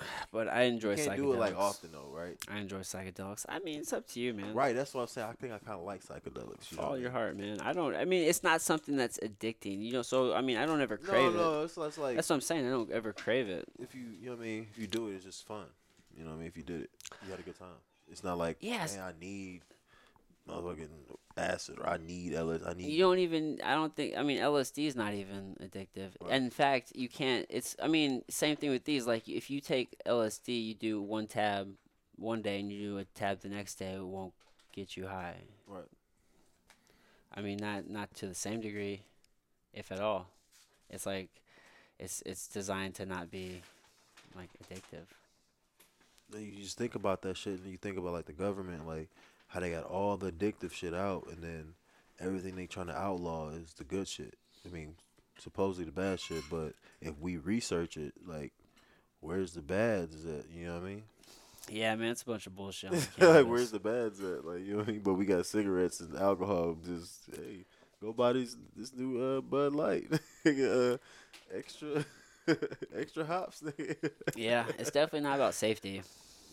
but 0.32 0.48
i 0.48 0.62
enjoy 0.62 0.90
You 0.90 0.96
can't 0.96 1.10
psychedelics 1.10 1.16
do 1.16 1.32
it 1.34 1.38
like 1.38 1.56
often 1.56 1.90
though, 1.92 2.10
right? 2.12 2.36
I 2.48 2.58
enjoy 2.58 2.78
psychedelics. 2.80 3.44
I 3.48 3.58
mean, 3.60 3.80
it's 3.80 3.92
up 3.92 4.06
to 4.08 4.20
you, 4.20 4.34
man. 4.34 4.54
Right. 4.54 4.74
That's 4.74 4.94
what 4.94 5.02
I'm 5.02 5.06
saying. 5.08 5.28
I 5.28 5.32
think 5.34 5.52
I 5.52 5.58
kind 5.58 5.78
of 5.78 5.84
like 5.84 6.04
psychedelics. 6.04 6.70
You 6.70 6.76
Follow 6.78 6.94
your 6.94 7.10
heart, 7.10 7.36
man. 7.36 7.60
I 7.60 7.72
don't. 7.72 7.94
I 7.96 8.04
mean, 8.04 8.28
it's 8.28 8.42
not 8.42 8.60
something 8.60 8.96
that's 8.96 9.18
addicting, 9.18 9.82
you 9.82 9.92
know. 9.92 10.02
So 10.02 10.34
I 10.34 10.40
mean, 10.40 10.56
I 10.56 10.66
don't 10.66 10.80
ever 10.80 10.98
No, 11.02 11.08
crave 11.08 11.34
no. 11.34 11.62
It's, 11.62 11.76
it's 11.76 11.98
like 11.98 12.16
That's 12.16 12.28
what 12.28 12.36
I'm 12.36 12.40
saying. 12.42 12.66
I 12.66 12.70
don't 12.70 12.90
ever 12.90 13.12
crave 13.12 13.48
it. 13.48 13.64
if 13.78 13.94
you, 13.94 14.02
you 14.20 14.26
know 14.26 14.36
what 14.36 14.42
I 14.42 14.46
mean. 14.46 14.66
If 14.72 14.78
you 14.78 14.86
do 14.86 15.08
it, 15.08 15.14
it's 15.14 15.24
just 15.24 15.46
fun. 15.46 15.66
You 16.16 16.24
know 16.24 16.30
what 16.30 16.36
I 16.36 16.38
mean. 16.40 16.48
If 16.48 16.56
you 16.56 16.62
did 16.62 16.82
it, 16.82 16.90
you 17.24 17.30
had 17.30 17.40
a 17.40 17.42
good 17.42 17.58
time. 17.58 17.68
It's 18.10 18.24
not 18.24 18.38
like, 18.38 18.56
Yes. 18.60 18.96
man, 18.96 19.04
I 19.04 19.12
need 19.20 19.60
motherfucking 20.48 20.88
acid 21.38 21.78
or 21.78 21.88
I 21.88 21.98
need 21.98 22.34
LS. 22.34 22.60
I 22.66 22.74
need. 22.74 22.88
You 22.88 22.98
don't 22.98 23.18
even. 23.18 23.58
I 23.64 23.74
don't 23.74 23.94
think. 23.94 24.16
I 24.16 24.22
mean, 24.22 24.38
LSD 24.38 24.86
is 24.86 24.96
not 24.96 25.14
even 25.14 25.56
addictive. 25.62 26.10
Right. 26.20 26.30
And 26.30 26.44
in 26.44 26.50
fact, 26.50 26.92
you 26.94 27.08
can't. 27.08 27.46
It's. 27.48 27.76
I 27.82 27.88
mean, 27.88 28.22
same 28.28 28.56
thing 28.56 28.70
with 28.70 28.84
these. 28.84 29.06
Like, 29.06 29.28
if 29.28 29.50
you 29.50 29.60
take 29.60 29.96
LSD, 30.06 30.66
you 30.66 30.74
do 30.74 31.00
one 31.00 31.26
tab 31.26 31.68
one 32.18 32.42
day 32.42 32.60
and 32.60 32.70
you 32.70 32.78
do 32.78 32.98
a 32.98 33.04
tab 33.04 33.40
the 33.40 33.48
next 33.48 33.76
day, 33.76 33.92
it 33.92 34.04
won't 34.04 34.34
get 34.72 34.96
you 34.96 35.06
high. 35.06 35.36
Right. 35.66 35.84
I 37.34 37.40
mean, 37.40 37.58
not 37.58 37.88
not 37.88 38.14
to 38.16 38.26
the 38.26 38.34
same 38.34 38.60
degree, 38.60 39.02
if 39.72 39.92
at 39.92 40.00
all. 40.00 40.28
It's 40.90 41.06
like, 41.06 41.28
it's 41.98 42.22
it's 42.26 42.48
designed 42.48 42.94
to 42.96 43.06
not 43.06 43.30
be, 43.30 43.62
like 44.34 44.50
addictive. 44.64 45.06
you 46.38 46.62
just 46.62 46.78
think 46.78 46.94
about 46.94 47.22
that 47.22 47.36
shit, 47.36 47.60
and 47.60 47.70
you 47.70 47.76
think 47.76 47.98
about 47.98 48.12
like 48.12 48.26
the 48.26 48.32
government, 48.32 48.86
like 48.86 49.08
how 49.48 49.60
they 49.60 49.70
got 49.70 49.84
all 49.84 50.16
the 50.16 50.30
addictive 50.30 50.72
shit 50.72 50.94
out, 50.94 51.26
and 51.30 51.42
then 51.42 51.74
everything 52.20 52.56
they 52.56 52.66
trying 52.66 52.86
to 52.86 52.96
outlaw 52.96 53.50
is 53.50 53.74
the 53.74 53.84
good 53.84 54.06
shit. 54.06 54.34
I 54.66 54.72
mean, 54.72 54.94
supposedly 55.38 55.86
the 55.86 55.92
bad 55.92 56.20
shit, 56.20 56.44
but 56.50 56.74
if 57.00 57.18
we 57.18 57.36
research 57.38 57.96
it, 57.96 58.12
like, 58.26 58.52
where's 59.20 59.54
the 59.54 59.62
bads 59.62 60.24
at? 60.26 60.44
You 60.54 60.66
know 60.66 60.74
what 60.74 60.82
I 60.82 60.86
mean? 60.86 61.02
Yeah, 61.70 61.94
man, 61.96 62.10
it's 62.10 62.22
a 62.22 62.26
bunch 62.26 62.46
of 62.46 62.56
bullshit. 62.56 62.92
like, 63.18 63.46
where's 63.46 63.70
the 63.70 63.78
bads 63.78 64.20
at? 64.20 64.44
Like, 64.44 64.60
you 64.60 64.72
know 64.72 64.78
what 64.78 64.88
I 64.88 64.92
mean? 64.92 65.00
But 65.00 65.14
we 65.14 65.24
got 65.24 65.46
cigarettes 65.46 66.00
and 66.00 66.16
alcohol. 66.16 66.76
Just 66.84 67.20
hey, 67.34 67.64
go 68.00 68.12
buy 68.12 68.32
these 68.32 68.56
this 68.76 68.92
new 68.94 69.20
uh 69.20 69.40
Bud 69.40 69.74
Light, 69.74 70.06
uh, 70.46 70.96
extra, 71.54 72.04
extra 72.96 73.24
hops. 73.24 73.62
yeah, 74.34 74.64
it's 74.78 74.90
definitely 74.90 75.28
not 75.28 75.36
about 75.36 75.54
safety. 75.54 76.02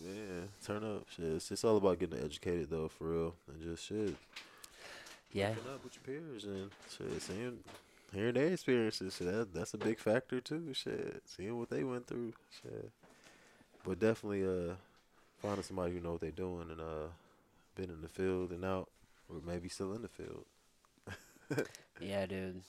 Yeah, 0.03 0.45
turn 0.65 0.83
up. 0.83 1.05
Shit, 1.15 1.25
it's, 1.25 1.51
it's 1.51 1.63
all 1.63 1.77
about 1.77 1.99
getting 1.99 2.23
educated 2.23 2.69
though, 2.69 2.87
for 2.87 3.05
real, 3.05 3.35
and 3.47 3.61
just 3.61 3.85
shit. 3.85 4.15
Yeah, 5.31 5.49
Looking 5.49 5.71
up 5.73 5.83
with 5.83 5.95
your 5.95 6.21
peers 6.21 6.45
and 6.45 6.69
shit, 6.95 7.21
seeing, 7.21 7.57
hearing 8.13 8.33
their 8.33 8.47
experiences. 8.47 9.15
Shit, 9.17 9.27
that, 9.27 9.53
that's 9.53 9.73
a 9.73 9.77
big 9.77 9.99
factor 9.99 10.39
too. 10.39 10.73
Shit, 10.73 11.23
seeing 11.25 11.57
what 11.57 11.69
they 11.69 11.83
went 11.83 12.07
through. 12.07 12.33
Shit, 12.61 12.91
but 13.85 13.99
definitely 13.99 14.45
uh, 14.45 14.75
finding 15.41 15.63
somebody 15.63 15.93
who 15.93 15.99
know 15.99 16.13
what 16.13 16.21
they're 16.21 16.31
doing 16.31 16.67
and 16.71 16.81
uh, 16.81 17.07
been 17.75 17.89
in 17.89 18.01
the 18.01 18.07
field 18.07 18.51
and 18.51 18.65
out, 18.65 18.89
or 19.29 19.37
maybe 19.45 19.69
still 19.69 19.93
in 19.93 20.01
the 20.01 20.07
field. 20.07 20.45
yeah, 21.99 22.25
dude. 22.25 22.61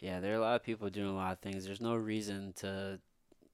Yeah, 0.00 0.20
there 0.20 0.32
are 0.32 0.38
a 0.38 0.40
lot 0.40 0.56
of 0.56 0.62
people 0.62 0.88
doing 0.88 1.08
a 1.08 1.14
lot 1.14 1.32
of 1.32 1.38
things. 1.40 1.64
There's 1.64 1.80
no 1.80 1.94
reason 1.94 2.52
to 2.58 2.98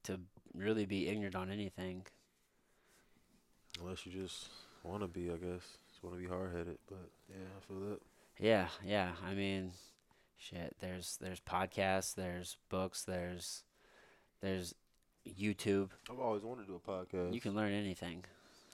to 0.04 0.20
really 0.54 0.86
be 0.86 1.08
ignorant 1.08 1.34
on 1.34 1.50
anything. 1.50 2.06
Unless 3.80 4.06
you 4.06 4.12
just 4.12 4.48
want 4.82 5.02
to 5.02 5.08
be, 5.08 5.30
I 5.30 5.36
guess. 5.36 5.62
Just 5.90 6.02
want 6.02 6.16
to 6.16 6.22
be 6.22 6.28
hard 6.28 6.52
headed. 6.52 6.78
But 6.88 7.08
yeah, 7.28 7.44
I 7.56 7.60
feel 7.66 7.80
that. 7.88 8.00
Yeah, 8.38 8.68
yeah. 8.84 9.10
I 9.26 9.34
mean, 9.34 9.72
shit. 10.38 10.76
There's 10.80 11.18
there's 11.20 11.40
podcasts. 11.40 12.14
There's 12.14 12.56
books. 12.68 13.02
There's 13.02 13.64
there's 14.40 14.74
YouTube. 15.26 15.90
I've 16.10 16.20
always 16.20 16.42
wanted 16.42 16.66
to 16.66 16.68
do 16.68 16.80
a 16.84 16.90
podcast. 16.90 17.34
You 17.34 17.40
can 17.40 17.54
learn 17.54 17.72
anything. 17.72 18.24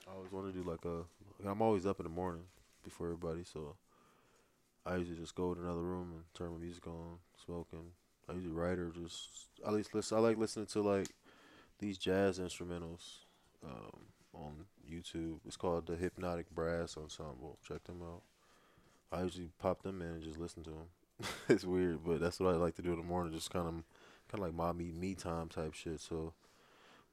I 0.07 0.15
always 0.15 0.31
want 0.31 0.53
to 0.53 0.53
do 0.53 0.69
like 0.69 0.85
a. 0.85 1.03
I'm 1.47 1.61
always 1.61 1.85
up 1.85 1.99
in 1.99 2.03
the 2.03 2.09
morning 2.09 2.43
before 2.83 3.07
everybody, 3.07 3.43
so 3.43 3.75
I 4.85 4.97
usually 4.97 5.17
just 5.17 5.35
go 5.35 5.53
to 5.53 5.61
another 5.61 5.81
room 5.81 6.11
and 6.13 6.23
turn 6.33 6.51
my 6.51 6.57
music 6.57 6.87
on, 6.87 7.17
smoking. 7.45 7.91
I 8.29 8.33
usually 8.33 8.53
write 8.53 8.79
or 8.79 8.89
just 8.89 9.47
at 9.65 9.73
least 9.73 9.93
listen. 9.93 10.17
I 10.17 10.21
like 10.21 10.37
listening 10.37 10.67
to 10.67 10.81
like 10.81 11.07
these 11.79 11.97
jazz 11.97 12.39
instrumentals 12.39 13.23
um, 13.65 14.07
on 14.33 14.65
YouTube. 14.89 15.39
It's 15.45 15.57
called 15.57 15.87
the 15.87 15.95
Hypnotic 15.95 16.49
Brass 16.53 16.97
Ensemble. 16.97 17.57
Check 17.67 17.83
them 17.85 18.01
out. 18.03 18.21
I 19.11 19.23
usually 19.23 19.49
pop 19.59 19.83
them 19.83 20.01
in 20.01 20.07
and 20.07 20.23
just 20.23 20.39
listen 20.39 20.63
to 20.63 20.69
them. 20.71 21.27
it's 21.49 21.63
weird, 21.65 21.99
but 22.05 22.19
that's 22.19 22.39
what 22.39 22.53
I 22.53 22.57
like 22.57 22.75
to 22.75 22.81
do 22.81 22.91
in 22.93 22.97
the 22.99 23.05
morning. 23.05 23.33
Just 23.33 23.51
kind 23.51 23.67
of, 23.67 23.73
kind 23.73 23.83
of 24.33 24.39
like 24.39 24.53
my 24.53 24.71
me 24.71 24.91
me 24.91 25.13
time 25.13 25.49
type 25.49 25.73
shit. 25.73 25.99
So, 25.99 26.33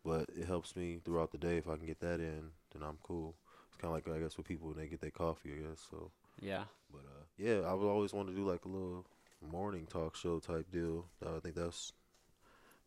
but 0.04 0.30
it 0.36 0.46
helps 0.46 0.74
me 0.74 1.00
throughout 1.04 1.30
the 1.32 1.38
day. 1.38 1.58
If 1.58 1.68
I 1.68 1.76
can 1.76 1.86
get 1.86 2.00
that 2.00 2.20
in, 2.20 2.50
then 2.72 2.82
I'm 2.82 2.98
cool. 3.02 3.34
It's 3.68 3.76
kind 3.76 3.94
of 3.94 4.06
like 4.06 4.08
I 4.08 4.20
guess 4.20 4.36
with 4.36 4.48
people 4.48 4.68
when 4.68 4.78
they 4.78 4.86
get 4.88 5.00
their 5.00 5.10
coffee, 5.10 5.50
I 5.52 5.68
guess. 5.68 5.86
So, 5.90 6.10
Yeah. 6.40 6.64
but 6.90 7.02
uh, 7.04 7.24
yeah, 7.36 7.60
I 7.68 7.74
would 7.74 7.86
always 7.86 8.12
want 8.14 8.28
to 8.28 8.34
do 8.34 8.46
like 8.48 8.64
a 8.64 8.68
little 8.68 9.04
morning 9.46 9.86
talk 9.86 10.16
show 10.16 10.38
type 10.38 10.70
deal. 10.72 11.06
I 11.24 11.38
think 11.40 11.54
that's 11.54 11.92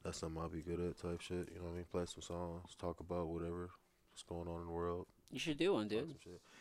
that's 0.04 0.18
something 0.18 0.42
I'll 0.42 0.50
be 0.50 0.62
good 0.62 0.80
at 0.80 0.98
type 0.98 1.22
shit. 1.22 1.50
You 1.54 1.60
know 1.60 1.66
what 1.66 1.74
I 1.74 1.76
mean? 1.76 1.86
Play 1.92 2.06
some 2.08 2.22
songs, 2.24 2.76
talk 2.80 3.00
about 3.00 3.28
whatever 3.28 3.70
what's 4.14 4.24
going 4.24 4.48
on 4.48 4.62
in 4.62 4.68
the 4.68 4.74
world. 4.74 5.08
You 5.32 5.40
should 5.40 5.58
do 5.58 5.74
one, 5.74 5.88
dude. 5.88 6.14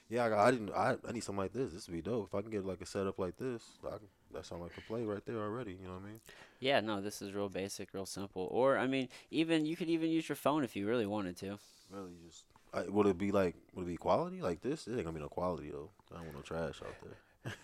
Yeah, 0.09 0.24
I, 0.24 0.48
I 0.48 0.50
didn't. 0.50 0.70
I, 0.70 0.96
I 1.07 1.12
need 1.12 1.22
something 1.22 1.42
like 1.42 1.53
this. 1.53 1.72
This 1.72 1.86
would 1.86 1.94
be 1.94 2.03
dope. 2.03 2.28
If 2.28 2.34
I 2.34 2.40
can 2.40 2.50
get 2.50 2.64
like 2.64 2.80
a 2.80 2.86
setup 2.86 3.18
like 3.18 3.36
this, 3.36 3.62
I 3.84 3.90
can, 3.90 4.09
that 4.32 4.46
sound 4.46 4.62
like 4.62 4.76
a 4.76 4.80
play 4.82 5.05
right 5.05 5.24
there 5.26 5.38
already. 5.38 5.72
You 5.72 5.86
know 5.88 5.94
what 5.94 6.05
I 6.05 6.07
mean? 6.07 6.20
Yeah, 6.61 6.80
no, 6.80 7.00
this 7.00 7.20
is 7.20 7.32
real 7.32 7.48
basic, 7.48 7.92
real 7.92 8.07
simple. 8.07 8.48
Or 8.50 8.78
I 8.78 8.86
mean, 8.86 9.09
even 9.30 9.66
you 9.66 9.76
could 9.76 9.90
even 9.90 10.11
use 10.11 10.28
your 10.28 10.36
phone 10.36 10.64
if 10.64 10.74
you 10.74 10.88
really 10.88 11.07
wanted 11.07 11.36
to. 11.38 11.59
Really, 11.90 12.12
just 12.26 12.44
I, 12.72 12.82
would 12.84 13.07
it 13.07 13.18
be 13.18 13.32
like 13.32 13.57
would 13.74 13.82
it 13.82 13.88
be 13.88 13.96
quality 13.96 14.40
like 14.40 14.62
this? 14.62 14.86
It 14.86 14.92
ain't 14.92 15.05
gonna 15.05 15.12
be 15.12 15.20
no 15.20 15.28
quality 15.28 15.70
though. 15.70 15.90
I 16.11 16.16
don't 16.16 16.26
want 16.26 16.36
no 16.36 16.42
trash 16.42 16.80
out 16.82 16.94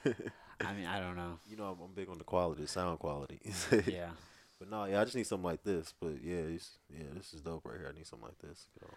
there. 0.04 0.14
I 0.60 0.74
mean, 0.74 0.86
I 0.86 1.00
don't 1.00 1.16
know. 1.16 1.38
You 1.48 1.56
know, 1.56 1.64
I'm, 1.64 1.80
I'm 1.84 1.94
big 1.94 2.08
on 2.10 2.18
the 2.18 2.24
quality, 2.24 2.62
the 2.62 2.68
sound 2.68 2.98
quality. 2.98 3.40
Yeah. 3.86 4.10
But 4.58 4.70
no, 4.70 4.86
yeah, 4.86 5.00
I 5.00 5.04
just 5.04 5.14
need 5.14 5.26
something 5.26 5.44
like 5.44 5.62
this. 5.62 5.94
But 6.00 6.14
yeah, 6.22 6.38
it's, 6.38 6.70
yeah, 6.92 7.04
this 7.14 7.32
is 7.32 7.40
dope 7.40 7.64
right 7.64 7.78
here. 7.78 7.90
I 7.92 7.96
need 7.96 8.06
something 8.06 8.26
like 8.26 8.38
this. 8.38 8.66
You 8.74 8.86
know, 8.86 8.94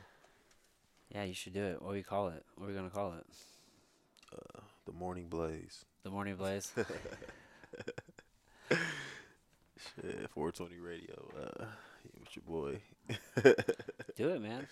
Yeah, 1.14 1.24
you 1.24 1.34
should 1.34 1.54
do 1.54 1.64
it. 1.64 1.82
What 1.82 1.90
do 1.90 1.94
we 1.96 2.04
call 2.04 2.30
it? 2.30 2.46
What 2.56 2.66
are 2.66 2.70
we 2.70 2.76
gonna 2.76 2.90
call 2.90 3.14
it? 3.14 3.26
uh, 4.34 4.60
the 4.86 4.94
Morning 4.94 5.28
Blaze. 5.28 5.86
The 6.04 6.10
Morning 6.10 6.36
Blaze. 6.36 6.74
Shit, 9.96 10.30
420 10.34 10.80
Radio. 10.80 11.28
Uh, 11.36 11.66
with 12.20 12.36
your 12.36 12.44
boy. 12.48 12.80
do 14.16 14.30
it, 14.30 14.42
man. 14.42 14.68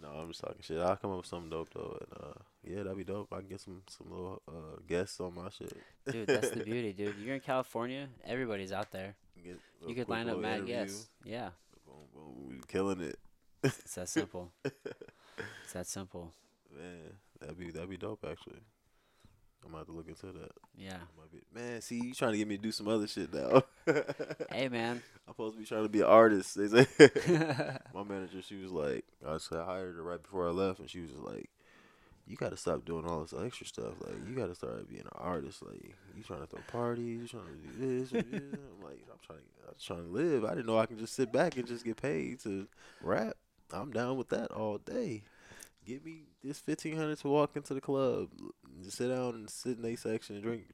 No, 0.00 0.08
I'm 0.08 0.28
just 0.28 0.40
talking 0.40 0.56
shit. 0.60 0.80
I'll 0.80 0.96
come 0.96 1.12
up 1.12 1.18
with 1.18 1.26
something 1.26 1.50
dope 1.50 1.70
though, 1.72 1.96
and 2.00 2.08
uh, 2.20 2.34
yeah, 2.64 2.82
that'd 2.82 2.96
be 2.96 3.04
dope. 3.04 3.28
I 3.32 3.38
can 3.38 3.48
get 3.48 3.60
some 3.60 3.82
some 3.88 4.10
little 4.10 4.42
uh 4.48 4.80
guests 4.88 5.20
on 5.20 5.34
my 5.36 5.48
shit. 5.50 5.76
Dude, 6.10 6.26
that's 6.26 6.50
the 6.50 6.64
beauty, 6.64 6.92
dude. 6.96 7.14
You're 7.22 7.36
in 7.36 7.40
California. 7.40 8.08
Everybody's 8.26 8.72
out 8.72 8.90
there. 8.90 9.14
You 9.86 9.94
could 9.94 10.08
line 10.08 10.28
up 10.28 10.38
mad 10.38 10.66
guests. 10.66 11.08
Yeah, 11.24 11.50
Boom, 11.86 12.08
boom, 12.12 12.60
killing 12.66 13.00
it, 13.02 13.18
it's 13.62 13.94
that 13.94 14.08
simple. 14.08 14.50
It's 15.64 15.72
that 15.72 15.86
simple. 15.86 16.32
man. 16.74 17.14
That'd 17.40 17.58
be 17.58 17.70
that'd 17.70 17.90
be 17.90 17.96
dope 17.96 18.24
actually. 18.28 18.60
I'm 19.66 19.72
have 19.72 19.86
to 19.86 19.92
look 19.92 20.08
into 20.08 20.26
that. 20.26 20.52
Yeah. 20.76 20.98
Be, 21.32 21.40
man, 21.54 21.80
see, 21.80 21.96
you 21.96 22.12
trying 22.12 22.32
to 22.32 22.38
get 22.38 22.46
me 22.46 22.56
to 22.56 22.62
do 22.62 22.70
some 22.72 22.88
other 22.88 23.06
shit 23.06 23.32
now. 23.32 23.62
Hey, 24.50 24.68
man. 24.68 25.02
I'm 25.26 25.32
supposed 25.32 25.54
to 25.54 25.60
be 25.60 25.66
trying 25.66 25.82
to 25.84 25.88
be 25.88 26.00
an 26.00 26.06
artist. 26.06 26.56
They 26.56 26.68
say 26.68 26.86
my 27.94 28.02
manager, 28.04 28.42
she 28.42 28.56
was 28.56 28.70
like, 28.70 29.04
I 29.26 29.38
said 29.38 29.58
I 29.58 29.64
hired 29.64 29.96
her 29.96 30.02
right 30.02 30.22
before 30.22 30.46
I 30.46 30.52
left, 30.52 30.80
and 30.80 30.88
she 30.88 31.00
was 31.00 31.12
like, 31.12 31.48
"You 32.26 32.36
got 32.36 32.50
to 32.50 32.56
stop 32.56 32.84
doing 32.84 33.06
all 33.06 33.22
this 33.22 33.34
extra 33.38 33.66
stuff. 33.66 33.94
Like, 34.00 34.14
you 34.28 34.34
got 34.34 34.46
to 34.46 34.54
start 34.54 34.88
being 34.88 35.02
an 35.02 35.08
artist. 35.12 35.62
Like, 35.62 35.94
you 36.16 36.22
trying 36.22 36.40
to 36.40 36.46
throw 36.46 36.60
parties, 36.68 37.22
you 37.22 37.28
trying 37.28 37.44
to 37.46 37.78
do 37.78 37.98
this." 38.00 38.12
I'm 38.12 38.82
like, 38.82 39.00
I'm 39.10 39.18
trying, 39.26 39.40
I'm 39.66 39.74
trying 39.82 40.04
to 40.04 40.10
live. 40.10 40.44
I 40.44 40.50
didn't 40.50 40.66
know 40.66 40.78
I 40.78 40.86
can 40.86 40.98
just 40.98 41.14
sit 41.14 41.32
back 41.32 41.56
and 41.56 41.66
just 41.66 41.84
get 41.84 41.96
paid 42.00 42.40
to 42.40 42.66
rap. 43.02 43.36
I'm 43.72 43.90
down 43.92 44.16
with 44.16 44.28
that 44.30 44.50
all 44.50 44.78
day. 44.78 45.22
Give 45.84 46.04
me 46.04 46.22
this 46.42 46.58
fifteen 46.58 46.96
hundred 46.96 47.18
to 47.20 47.28
walk 47.28 47.56
into 47.56 47.74
the 47.74 47.80
club, 47.80 48.28
just 48.82 48.96
sit 48.96 49.08
down 49.08 49.34
and 49.34 49.50
sit 49.50 49.78
in 49.78 49.84
a 49.84 49.96
section 49.96 50.36
and 50.36 50.44
drink. 50.44 50.64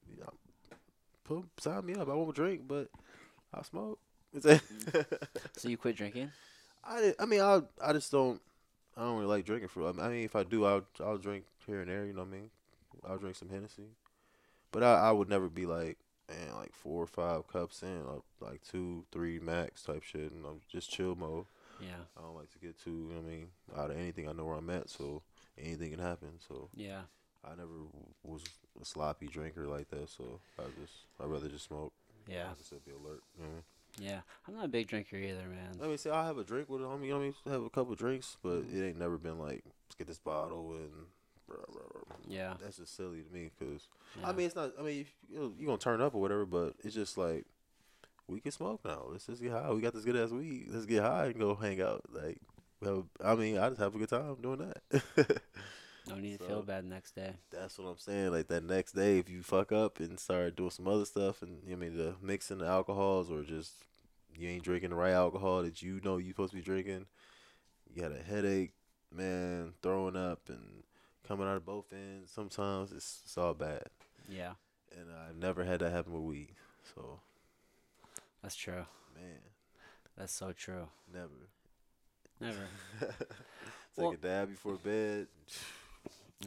Put 1.25 1.45
sign 1.61 1.87
me 1.87 1.95
up. 1.95 2.09
I 2.09 2.15
won't 2.15 2.35
drink, 2.35 2.63
but 2.67 2.89
I'll 3.53 3.65
smoke. 3.65 3.99
So 5.57 5.69
you 5.69 5.77
quit 5.77 5.97
drinking? 5.97 6.31
I, 6.85 7.15
I 7.19 7.27
mean 7.27 7.41
I 7.41 7.63
I 7.83 7.93
just 7.93 8.11
don't 8.11 8.41
I 8.97 9.03
don't 9.03 9.17
really 9.17 9.27
like 9.27 9.45
drinking 9.45 9.69
for 9.69 9.87
I 9.89 10.09
mean 10.09 10.25
if 10.25 10.37
I 10.37 10.45
do 10.45 10.65
I'll 10.65 10.85
I'll 11.01 11.19
drink 11.19 11.45
here 11.67 11.81
and 11.81 11.91
there 11.91 12.07
you 12.07 12.13
know 12.13 12.21
what 12.21 12.29
I 12.29 12.33
mean 12.33 12.51
I'll 13.07 13.19
drink 13.19 13.37
some 13.37 13.51
Hennessy 13.51 13.89
but 14.73 14.83
I, 14.83 15.09
I 15.09 15.13
would 15.13 15.29
never 15.29 15.49
be 15.49 15.67
like 15.67 15.99
man 16.29 16.55
like 16.57 16.73
four 16.73 17.03
or 17.03 17.07
five 17.07 17.49
cups 17.49 17.83
in 17.83 18.03
like 18.41 18.63
two 18.63 19.05
three 19.13 19.39
max 19.39 19.83
type 19.83 20.03
shit 20.03 20.33
and 20.33 20.47
I'm 20.47 20.61
just 20.69 20.91
chill 20.91 21.15
mode 21.15 21.47
Yeah. 21.81 22.03
I 22.17 22.23
don't 22.23 22.37
like 22.37 22.51
to 22.53 22.59
get 22.59 22.79
too 22.83 22.91
you 22.91 23.15
know 23.15 23.21
what 23.21 23.27
I 23.27 23.35
mean 23.35 23.47
out 23.77 23.91
of 23.91 23.99
anything 23.99 24.29
I 24.29 24.33
know 24.33 24.45
where 24.45 24.57
I'm 24.57 24.71
at 24.71 24.91
so 24.91 25.23
anything 25.59 25.91
can 25.91 26.01
happen 26.01 26.31
so 26.47 26.69
Yeah. 26.75 27.03
I 27.45 27.51
never 27.51 27.69
was 28.23 28.43
a 28.81 28.85
sloppy 28.85 29.27
drinker 29.27 29.67
like 29.67 29.89
that 29.91 30.09
so 30.09 30.41
I 30.59 30.65
just 30.81 30.95
I'd 31.21 31.29
rather 31.29 31.49
just 31.49 31.67
smoke 31.67 31.93
Yeah. 32.29 32.47
I 32.51 32.55
just 32.59 32.71
be 32.85 32.93
alert 32.93 33.23
you 33.37 33.45
know 33.45 33.51
I 33.51 33.53
mean? 33.55 33.63
Yeah. 33.99 34.21
I'm 34.47 34.55
not 34.55 34.65
a 34.67 34.69
big 34.69 34.87
drinker 34.87 35.17
either, 35.17 35.47
man. 35.49 35.79
I 35.83 35.87
mean, 35.87 35.99
say 35.99 36.11
I'll 36.11 36.25
have 36.25 36.39
a 36.39 36.45
drink 36.45 36.69
with 36.69 36.83
a 36.83 36.85
homie. 36.85 37.07
You 37.07 37.11
know 37.11 37.17
what 37.17 37.23
I 37.23 37.27
mean, 37.27 37.35
have 37.47 37.63
a 37.63 37.71
couple 37.71 37.95
drinks, 37.95 38.37
but 38.43 38.63
mm-hmm. 38.63 38.77
it 38.77 38.87
ain't 38.87 38.99
never 38.99 39.19
been 39.19 39.39
like 39.39 39.63
let's 39.65 39.97
get 39.97 40.07
this 40.07 40.19
bottle 40.19 40.73
and. 40.73 40.91
Blah, 41.49 41.57
blah, 41.67 41.83
blah. 42.07 42.17
Yeah. 42.29 42.55
That's 42.63 42.77
just 42.77 42.97
silly 42.97 43.23
to 43.23 43.35
me 43.35 43.51
because 43.59 43.89
yeah. 44.21 44.29
I 44.29 44.33
mean 44.33 44.47
it's 44.47 44.55
not. 44.55 44.71
I 44.79 44.83
mean 44.83 45.05
you 45.29 45.53
you 45.59 45.67
gonna 45.67 45.79
turn 45.79 46.01
up 46.01 46.15
or 46.15 46.21
whatever, 46.21 46.47
but 46.47 46.75
it's 46.85 46.95
just 46.95 47.19
like 47.19 47.45
we 48.31 48.41
can 48.41 48.53
smoke 48.53 48.81
now. 48.85 49.07
Let's 49.11 49.27
just 49.27 49.43
get 49.43 49.53
high. 49.53 49.71
We 49.73 49.81
got 49.81 49.95
this 49.95 50.05
good 50.05 50.17
ass 50.17 50.31
weed. 50.31 50.67
Let's 50.71 50.87
get 50.87 51.03
high 51.03 51.27
and 51.27 51.39
go 51.39 51.55
hang 51.55 51.81
out. 51.83 52.03
Like, 52.13 52.39
well, 52.81 53.07
I 53.25 53.35
mean, 53.35 53.59
I 53.59 53.69
just 53.69 53.81
have 53.81 53.95
a 53.95 53.99
good 53.99 54.09
time 54.09 54.37
doing 54.41 54.73
that. 54.91 55.43
Don't 56.09 56.23
need 56.23 56.39
to 56.41 56.45
feel 56.47 56.63
bad 56.63 56.85
the 56.85 56.89
next 56.89 57.15
day. 57.15 57.35
That's 57.51 57.79
what 57.79 57.87
I'm 57.89 57.99
saying. 57.99 58.31
Like 58.33 58.49
that 58.49 58.65
next 58.65 58.93
day, 58.93 59.19
if 59.19 59.29
you 59.29 59.43
fuck 59.43 59.71
up 59.71 60.01
and 60.01 60.19
start 60.19 60.57
doing 60.57 60.71
some 60.71 60.89
other 60.89 61.05
stuff, 61.05 61.43
and 61.43 61.59
you 61.65 61.71
know 61.71 61.77
I 61.77 61.89
mean 61.89 61.97
the 61.97 62.15
mixing 62.23 62.59
the 62.59 62.67
alcohols, 62.67 63.31
or 63.31 63.43
just 63.43 63.73
you 64.35 64.49
ain't 64.49 64.65
drinking 64.65 64.91
the 64.91 64.97
right 64.97 65.13
alcohol 65.13 65.63
that 65.63 65.83
you 65.83 66.01
know 66.03 66.17
you 66.17 66.31
supposed 66.31 66.53
to 66.53 66.57
be 66.57 66.63
drinking, 66.63 67.07
you 67.93 68.01
got 68.03 68.13
a 68.13 68.23
headache, 68.23 68.73
man, 69.15 69.75
throwing 69.83 70.17
up 70.17 70.41
and 70.49 70.83
coming 71.29 71.47
out 71.47 71.57
of 71.57 71.67
both 71.67 71.93
ends. 71.93 72.31
Sometimes 72.33 72.93
it's, 72.93 73.21
it's 73.25 73.37
all 73.39 73.55
bad, 73.55 73.85
Yeah. 74.29 74.53
and 74.99 75.07
I've 75.29 75.37
never 75.37 75.65
had 75.65 75.81
that 75.81 75.91
happen 75.93 76.13
with 76.15 76.23
weed. 76.23 76.55
So 76.95 77.21
That's 78.43 78.57
true. 78.57 78.85
man, 79.15 79.39
That's 80.17 80.33
so 80.33 80.53
true. 80.53 80.89
never. 81.13 81.29
Never. 82.41 82.67
Take 83.01 83.17
Well- 83.97 84.13
a 84.13 84.17
dab 84.17 84.51
before 84.51 84.75
bed. 84.77 85.27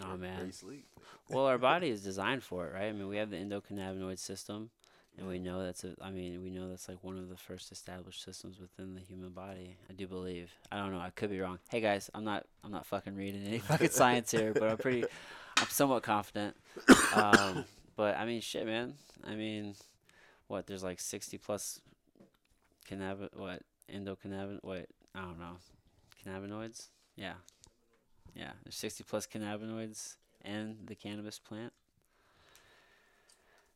Oh 0.04 0.18
man. 0.18 0.52
Sleep. 0.52 0.88
well, 1.30 1.46
our 1.46 1.60
body 1.60 1.88
is 1.92 2.02
designed 2.02 2.42
for 2.42 2.66
it, 2.66 2.74
right? 2.74 2.86
I 2.88 2.92
mean, 2.94 3.08
we 3.10 3.18
have 3.18 3.30
the 3.30 3.38
endocannabinoid 3.38 4.18
system, 4.18 4.72
and 5.20 5.28
we 5.28 5.38
know 5.38 5.62
that's 5.64 5.84
a. 5.84 5.94
I 6.02 6.10
mean, 6.10 6.42
we 6.42 6.50
know 6.50 6.68
that's 6.68 6.90
like 6.90 6.98
one 7.04 7.20
of 7.20 7.30
the 7.30 7.38
first 7.38 7.72
established 7.72 8.24
systems 8.24 8.60
within 8.60 8.96
the 8.96 9.02
human 9.02 9.30
body. 9.30 9.78
I 9.88 9.94
do 9.94 10.08
believe. 10.08 10.52
I 10.72 10.78
don't 10.78 10.92
know. 10.92 10.98
I 10.98 11.12
could 11.12 11.30
be 11.30 11.40
wrong. 11.40 11.60
Hey 11.70 11.80
guys, 11.80 12.10
I'm 12.16 12.24
not. 12.24 12.48
I'm 12.64 12.72
not 12.72 12.88
fucking 12.88 13.16
reading 13.16 13.46
any 13.46 13.60
fucking 13.60 13.92
science 13.92 14.32
here, 14.32 14.52
but 14.52 14.64
I'm 14.68 14.78
pretty. 14.78 15.04
I'm 15.60 15.68
somewhat 15.70 16.02
confident. 16.02 16.56
Um, 17.16 17.64
but 17.96 18.18
I 18.18 18.26
mean, 18.26 18.42
shit, 18.42 18.66
man. 18.66 18.96
I 19.24 19.36
mean, 19.36 19.76
what? 20.48 20.68
There's 20.68 20.84
like 20.84 21.00
60 21.00 21.38
plus 21.38 21.80
cannabis. 22.86 23.30
What 23.34 23.62
endocannabinoid? 23.92 24.60
What? 24.64 24.88
I 25.16 25.22
don't 25.22 25.40
know. 25.40 25.58
Cannabinoids. 26.26 26.88
Yeah. 27.16 27.34
Yeah. 28.36 28.52
There's 28.64 28.76
60 28.76 29.04
plus 29.04 29.28
cannabinoids 29.28 30.16
in 30.44 30.78
the 30.86 30.96
cannabis 30.96 31.40
plant. 31.40 31.74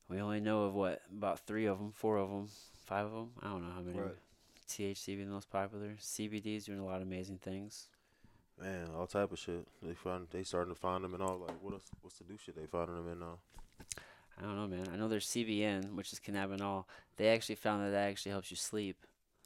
We 0.10 0.22
only 0.22 0.40
know 0.40 0.64
of 0.64 0.74
what 0.74 1.02
about 1.16 1.40
three 1.40 1.66
of 1.66 1.80
them, 1.80 1.92
four 1.92 2.18
of 2.18 2.30
them, 2.30 2.48
five 2.86 3.08
of 3.08 3.12
them. 3.12 3.30
I 3.42 3.50
don't 3.50 3.68
know 3.68 3.74
how 3.74 3.82
many. 3.82 4.00
Right. 4.00 4.16
THC 4.70 5.06
being 5.08 5.28
the 5.28 5.34
most 5.34 5.50
popular. 5.50 5.96
CBD 6.00 6.58
is 6.58 6.66
doing 6.66 6.80
a 6.80 6.86
lot 6.86 6.98
of 6.98 7.04
amazing 7.04 7.38
things. 7.38 7.88
Man, 8.62 8.88
all 8.98 9.06
type 9.08 9.32
of 9.32 9.40
shit. 9.40 9.68
They 9.84 9.94
find 9.94 10.28
they 10.32 10.44
starting 10.44 10.74
to 10.74 10.80
find 10.80 11.04
them 11.04 11.14
and 11.14 11.22
all. 11.22 11.38
Like, 11.38 11.62
what 11.62 11.74
else? 11.74 11.84
What's 12.02 12.18
the 12.18 12.26
new 12.30 12.38
shit 12.38 12.56
they 12.56 12.66
finding 12.66 12.96
them 12.96 13.12
in 13.12 13.20
now? 13.20 13.38
I 14.40 14.44
don't 14.44 14.56
know, 14.56 14.68
man. 14.68 14.88
I 14.94 14.98
know 14.98 15.08
there's 15.08 15.28
CBN, 15.28 15.94
which 15.96 16.14
is 16.14 16.20
cannabinol. 16.20 16.86
They 17.18 17.30
actually 17.30 17.56
found 17.56 17.84
that 17.84 17.90
that 17.92 18.10
actually 18.10 18.32
helps 18.32 18.52
you 18.52 18.58
sleep. 18.58 18.98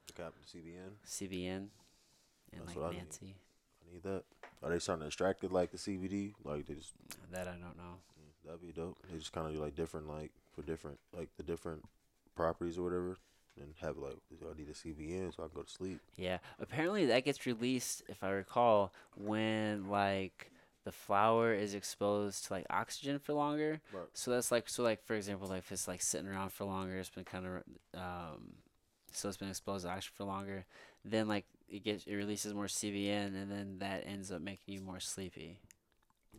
The 0.07 0.23
CBN. 0.23 0.91
CBN 1.07 1.67
and 2.53 2.61
That's 2.61 2.67
like 2.67 2.77
what 2.77 2.85
I 2.87 2.91
need. 2.91 3.07
I 3.21 3.93
need 3.93 4.03
that. 4.03 4.23
Are 4.63 4.69
they 4.69 4.79
starting 4.79 5.01
to 5.01 5.07
extract 5.07 5.43
it 5.43 5.51
like 5.51 5.71
the 5.71 5.77
CBD? 5.77 6.33
Like 6.43 6.65
they 6.65 6.75
just 6.75 6.93
That 7.31 7.47
I 7.47 7.51
don't 7.51 7.77
know. 7.77 7.99
mm, 8.19 8.45
that'd 8.45 8.61
be 8.61 8.71
dope. 8.73 8.97
They 9.09 9.17
just 9.17 9.31
kind 9.31 9.47
of 9.47 9.53
do 9.53 9.61
like 9.61 9.75
different 9.75 10.07
like 10.09 10.31
for 10.53 10.61
different 10.61 10.99
like 11.17 11.29
the 11.37 11.43
different 11.43 11.83
properties 12.35 12.77
or 12.77 12.83
whatever, 12.83 13.17
and 13.59 13.73
have 13.81 13.97
like 13.97 14.17
I 14.41 14.57
need 14.57 14.69
a 14.69 14.73
CBN 14.73 15.35
so 15.35 15.43
I 15.43 15.47
can 15.47 15.55
go 15.55 15.63
to 15.63 15.71
sleep. 15.71 15.99
Yeah, 16.17 16.39
apparently 16.59 17.05
that 17.07 17.23
gets 17.25 17.45
released, 17.45 18.03
if 18.09 18.23
I 18.23 18.31
recall, 18.31 18.91
when 19.15 19.89
like 19.89 20.50
the 20.84 20.91
flower 20.91 21.53
is 21.53 21.73
exposed 21.73 22.45
to 22.45 22.53
like 22.53 22.65
oxygen 22.69 23.19
for 23.19 23.34
longer. 23.34 23.82
Right. 23.91 24.05
So 24.13 24.32
that's 24.32 24.51
like 24.51 24.67
so 24.69 24.84
like 24.84 25.03
for 25.03 25.15
example, 25.15 25.47
like 25.47 25.59
if 25.59 25.71
it's 25.71 25.88
like 25.88 26.01
sitting 26.01 26.27
around 26.27 26.51
for 26.51 26.65
longer, 26.65 26.97
it's 26.97 27.09
been 27.09 27.23
kind 27.23 27.45
of 27.45 27.53
um, 27.99 28.53
so 29.11 29.27
it's 29.27 29.38
been 29.38 29.49
exposed 29.49 29.86
to 29.86 29.91
oxygen 29.91 30.13
for 30.15 30.23
longer. 30.25 30.65
Then 31.05 31.27
like 31.27 31.45
it 31.69 31.84
gets 31.84 32.05
it 32.05 32.15
releases 32.15 32.53
more 32.53 32.67
CBN, 32.67 33.36
and 33.36 33.51
then 33.51 33.77
that 33.79 34.03
ends 34.05 34.32
up 34.32 34.41
making 34.41 34.73
you 34.73 34.82
more 34.82 34.99
sleepy. 34.99 35.59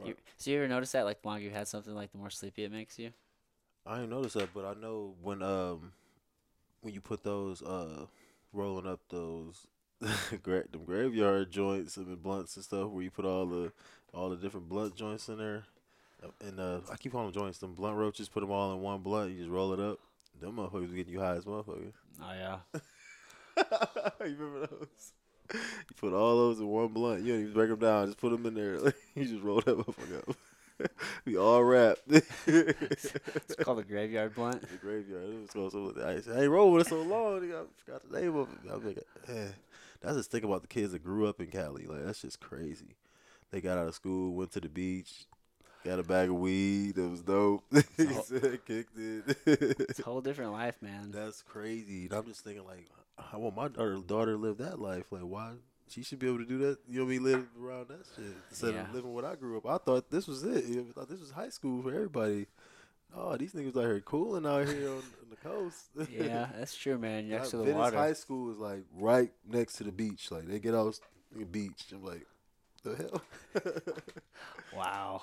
You, 0.02 0.06
Right. 0.06 0.16
so 0.38 0.50
you 0.50 0.58
ever 0.58 0.68
notice 0.68 0.92
that 0.92 1.04
like 1.04 1.22
the 1.22 1.28
longer 1.28 1.44
you 1.44 1.50
had 1.50 1.68
something, 1.68 1.94
like 1.94 2.12
the 2.12 2.18
more 2.18 2.30
sleepy 2.30 2.64
it 2.64 2.72
makes 2.72 2.98
you? 2.98 3.12
I 3.86 4.00
ain't 4.00 4.10
noticed 4.10 4.34
that, 4.34 4.54
but 4.54 4.64
I 4.64 4.74
know 4.80 5.14
when 5.22 5.42
um 5.42 5.92
when 6.80 6.94
you 6.94 7.00
put 7.00 7.22
those 7.22 7.62
uh 7.62 8.06
rolling 8.52 8.86
up 8.86 9.00
those 9.08 9.66
them 10.44 10.84
graveyard 10.84 11.50
joints 11.50 11.96
and 11.96 12.06
the 12.06 12.16
blunts 12.16 12.56
and 12.56 12.64
stuff 12.64 12.88
where 12.90 13.02
you 13.02 13.10
put 13.10 13.24
all 13.24 13.46
the 13.46 13.72
all 14.14 14.28
the 14.30 14.36
different 14.36 14.68
blunt 14.68 14.94
joints 14.96 15.28
in 15.28 15.38
there. 15.38 15.64
uh, 16.22 16.28
And 16.46 16.60
uh, 16.60 16.80
I 16.92 16.96
keep 16.96 17.12
calling 17.12 17.28
them 17.32 17.34
joints. 17.34 17.58
Them 17.58 17.74
blunt 17.74 17.96
roaches, 17.96 18.28
put 18.28 18.40
them 18.40 18.50
all 18.50 18.72
in 18.74 18.80
one 18.82 19.00
blunt. 19.00 19.32
You 19.32 19.38
just 19.38 19.50
roll 19.50 19.72
it 19.72 19.80
up. 19.80 19.98
Them 20.40 20.56
motherfuckers 20.56 20.90
be 20.90 20.96
getting 20.96 21.12
you 21.14 21.20
high 21.20 21.36
as 21.36 21.44
motherfuckers. 21.44 21.92
Oh 22.22 22.32
yeah. 22.34 22.58
you 24.26 24.36
remember 24.38 24.66
those? 24.66 25.12
You 25.52 25.96
put 26.00 26.12
all 26.12 26.36
those 26.36 26.60
in 26.60 26.66
one 26.66 26.88
blunt. 26.88 27.22
You 27.22 27.32
don't 27.32 27.42
even 27.42 27.52
break 27.54 27.68
them 27.70 27.78
down. 27.78 28.06
Just 28.06 28.18
put 28.18 28.30
them 28.30 28.46
in 28.46 28.54
there. 28.54 28.92
you 29.14 29.24
just 29.24 29.42
roll 29.42 29.60
that 29.60 29.76
motherfucker 29.78 30.28
up. 30.28 30.36
we 31.24 31.36
all 31.36 31.62
wrapped. 31.62 32.00
It's 32.46 33.12
called 33.60 33.78
a 33.80 33.82
graveyard 33.84 34.34
blunt. 34.34 34.62
the 34.62 34.76
graveyard. 34.78 35.24
It 35.24 35.40
was 35.42 35.50
called 35.50 35.72
something. 35.72 36.02
I 36.02 36.20
said, 36.20 36.36
"Hey, 36.36 36.48
roll 36.48 36.72
with 36.72 36.86
it 36.86 36.90
so 36.90 37.02
long. 37.02 37.38
I 37.44 37.62
forgot 37.84 38.10
the 38.10 38.20
name 38.20 38.36
of 38.36 38.48
it. 38.48 38.70
I'm 38.72 38.86
like, 38.86 38.98
eh. 39.28 39.48
That's 40.02 40.16
just 40.16 40.30
think 40.30 40.44
about 40.44 40.62
the 40.62 40.68
kids 40.68 40.92
that 40.92 41.04
grew 41.04 41.26
up 41.28 41.40
in 41.40 41.46
Cali. 41.48 41.86
Like 41.86 42.04
that's 42.04 42.22
just 42.22 42.40
crazy. 42.40 42.96
They 43.50 43.60
got 43.60 43.78
out 43.78 43.88
of 43.88 43.94
school, 43.94 44.34
went 44.34 44.50
to 44.52 44.60
the 44.60 44.68
beach, 44.68 45.26
got 45.84 45.98
a 45.98 46.02
bag 46.02 46.30
of 46.30 46.36
weed. 46.36 46.94
That 46.96 47.08
was 47.08 47.22
dope. 47.22 47.64
whole- 47.72 47.82
kicked 48.66 48.98
it. 48.98 49.36
It's 49.46 50.00
a 50.00 50.02
whole 50.04 50.20
different 50.20 50.52
life, 50.52 50.76
man. 50.80 51.10
that's 51.12 51.42
crazy. 51.42 52.04
And 52.04 52.12
I'm 52.14 52.24
just 52.26 52.42
thinking 52.44 52.64
like, 52.66 52.88
I 53.32 53.36
want 53.36 53.54
my 53.56 53.68
daughter, 53.68 53.96
daughter 54.06 54.32
to 54.32 54.38
live 54.38 54.58
that 54.58 54.80
life. 54.80 55.04
Like, 55.10 55.22
why? 55.22 55.52
She 55.88 56.02
should 56.02 56.18
be 56.18 56.26
able 56.26 56.38
to 56.38 56.46
do 56.46 56.56
that. 56.58 56.78
You 56.88 57.00
know 57.00 57.04
I? 57.04 57.18
Live 57.18 57.46
around 57.62 57.88
that 57.88 58.06
shit 58.16 58.24
instead 58.48 58.72
Yeah. 58.74 58.82
of 58.88 58.94
living 58.94 59.12
what 59.12 59.26
I 59.26 59.34
grew 59.34 59.58
up. 59.58 59.66
I 59.66 59.76
thought 59.76 60.10
this 60.10 60.26
was 60.26 60.42
it. 60.42 60.64
I 60.64 60.92
thought 60.92 61.10
this 61.10 61.20
was 61.20 61.30
high 61.30 61.50
school 61.50 61.82
for 61.82 61.92
everybody. 61.94 62.46
Oh, 63.14 63.36
these 63.36 63.52
niggas 63.52 63.76
out 63.76 63.82
here 63.82 64.00
cooling 64.00 64.46
out 64.46 64.66
here 64.66 64.88
on, 64.88 64.96
on 64.96 65.30
the 65.30 65.36
coast. 65.36 65.84
yeah, 66.10 66.48
that's 66.58 66.74
true, 66.74 66.98
man. 66.98 67.28
Next 67.28 67.50
to 67.50 67.58
the 67.58 67.64
Venice 67.64 67.78
water. 67.78 67.96
High 67.96 68.12
School 68.14 68.50
is 68.50 68.58
like 68.58 68.84
right 68.94 69.30
next 69.46 69.74
to 69.74 69.84
the 69.84 69.92
beach. 69.92 70.30
Like 70.30 70.46
they 70.46 70.58
get 70.58 70.74
out 70.74 70.98
the 71.36 71.44
beach. 71.44 71.84
I'm 71.92 72.04
like, 72.04 72.26
the 72.82 72.96
hell? 72.96 73.22
Wow. 74.74 75.22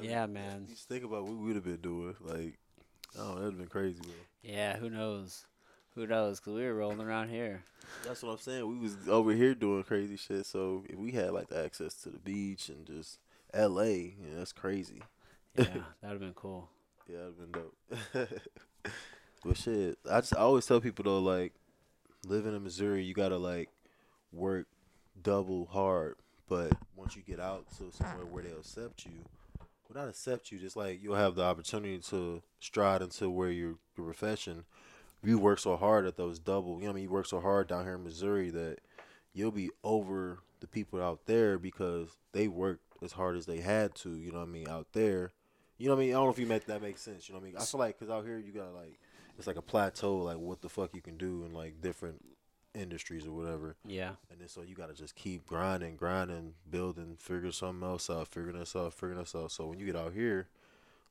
yeah, 0.00 0.10
Yeah, 0.10 0.26
man. 0.26 0.66
You 0.68 0.74
just 0.74 0.88
think 0.88 1.04
about 1.04 1.24
what 1.24 1.32
we 1.32 1.46
would 1.46 1.56
have 1.56 1.64
been 1.64 1.78
doing. 1.78 2.14
Like, 2.20 2.58
oh, 3.18 3.34
that'd 3.34 3.44
have 3.50 3.58
been 3.58 3.66
crazy, 3.66 4.00
bro. 4.00 4.12
Yeah, 4.42 4.76
who 4.76 4.88
knows? 4.88 5.46
Who 5.94 6.06
knows? 6.06 6.40
Cause 6.40 6.54
we 6.54 6.64
were 6.64 6.74
rolling 6.74 7.00
around 7.00 7.28
here. 7.28 7.64
That's 8.04 8.22
what 8.22 8.32
I'm 8.32 8.38
saying. 8.38 8.66
We 8.66 8.78
was 8.78 8.96
over 9.08 9.32
here 9.32 9.54
doing 9.54 9.82
crazy 9.82 10.16
shit. 10.16 10.46
So 10.46 10.84
if 10.88 10.96
we 10.96 11.10
had 11.10 11.32
like 11.32 11.48
the 11.48 11.62
access 11.62 11.94
to 12.02 12.08
the 12.08 12.18
beach 12.18 12.68
and 12.68 12.86
just 12.86 13.18
L.A., 13.52 14.14
yeah, 14.18 14.36
that's 14.36 14.52
crazy. 14.52 15.02
Yeah, 15.56 15.64
that'd 16.00 16.14
have 16.14 16.20
been 16.20 16.34
cool. 16.34 16.70
Yeah, 17.08 17.18
that'd 17.18 17.38
been 17.38 17.52
dope. 17.52 18.30
but 19.44 19.56
shit, 19.56 19.98
I 20.10 20.20
just 20.20 20.36
I 20.36 20.40
always 20.40 20.66
tell 20.66 20.80
people 20.80 21.04
though, 21.04 21.18
like 21.18 21.52
living 22.26 22.54
in 22.54 22.62
Missouri, 22.62 23.04
you 23.04 23.14
gotta 23.14 23.36
like 23.36 23.68
work 24.32 24.66
double 25.20 25.66
hard. 25.66 26.16
But 26.48 26.72
once 26.96 27.16
you 27.16 27.22
get 27.22 27.40
out 27.40 27.66
to 27.78 27.90
somewhere 27.92 28.26
where 28.26 28.42
they'll 28.42 28.58
accept 28.58 29.06
you, 29.06 29.24
well, 29.58 30.04
not 30.04 30.08
accept 30.08 30.52
you, 30.52 30.58
just 30.58 30.76
like 30.76 31.02
you'll 31.02 31.16
have 31.16 31.34
the 31.34 31.42
opportunity 31.42 31.98
to 31.98 32.42
stride 32.60 33.02
into 33.02 33.30
where 33.30 33.50
your 33.50 33.76
your 33.96 34.06
profession. 34.06 34.64
You 35.24 35.38
work 35.38 35.60
so 35.60 35.76
hard 35.76 36.04
at 36.04 36.16
those 36.16 36.40
double, 36.40 36.78
you 36.78 36.80
know, 36.80 36.86
what 36.86 36.90
I 36.90 36.94
mean, 36.94 37.04
you 37.04 37.10
work 37.10 37.26
so 37.26 37.40
hard 37.40 37.68
down 37.68 37.84
here 37.84 37.94
in 37.94 38.02
Missouri 38.02 38.50
that 38.50 38.78
you'll 39.32 39.52
be 39.52 39.70
over 39.84 40.40
the 40.58 40.66
people 40.66 41.00
out 41.00 41.26
there 41.26 41.58
because 41.58 42.16
they 42.32 42.48
worked 42.48 42.82
as 43.04 43.12
hard 43.12 43.36
as 43.36 43.46
they 43.46 43.60
had 43.60 43.94
to. 43.96 44.16
You 44.16 44.32
know 44.32 44.40
what 44.40 44.48
I 44.48 44.50
mean? 44.50 44.68
Out 44.68 44.88
there, 44.92 45.30
you 45.82 45.88
know 45.88 45.96
what 45.96 46.02
I 46.02 46.04
mean? 46.04 46.14
I 46.14 46.18
don't 46.18 46.26
know 46.26 46.30
if 46.30 46.38
you 46.38 46.46
make 46.46 46.66
that 46.66 46.80
makes 46.80 47.00
sense. 47.00 47.28
You 47.28 47.34
know 47.34 47.40
what 47.40 47.46
I 47.46 47.50
mean? 47.50 47.56
I 47.60 47.64
feel 47.64 47.80
like 47.80 47.98
because 47.98 48.08
out 48.08 48.24
here 48.24 48.38
you 48.38 48.52
gotta 48.52 48.70
like 48.70 49.00
it's 49.36 49.48
like 49.48 49.56
a 49.56 49.62
plateau, 49.62 50.18
like 50.18 50.38
what 50.38 50.62
the 50.62 50.68
fuck 50.68 50.94
you 50.94 51.00
can 51.00 51.16
do 51.16 51.44
in 51.44 51.52
like 51.52 51.80
different 51.80 52.24
industries 52.72 53.26
or 53.26 53.32
whatever. 53.32 53.74
Yeah. 53.84 54.10
And 54.30 54.40
then 54.40 54.46
so 54.46 54.62
you 54.62 54.76
gotta 54.76 54.94
just 54.94 55.16
keep 55.16 55.44
grinding, 55.44 55.96
grinding, 55.96 56.54
building, 56.70 57.16
figure 57.18 57.50
something 57.50 57.82
else 57.82 58.08
out, 58.08 58.28
figuring 58.28 58.60
this 58.60 58.76
out, 58.76 58.94
figuring 58.94 59.18
this 59.18 59.34
out. 59.34 59.50
So 59.50 59.66
when 59.66 59.80
you 59.80 59.86
get 59.86 59.96
out 59.96 60.12
here, 60.12 60.46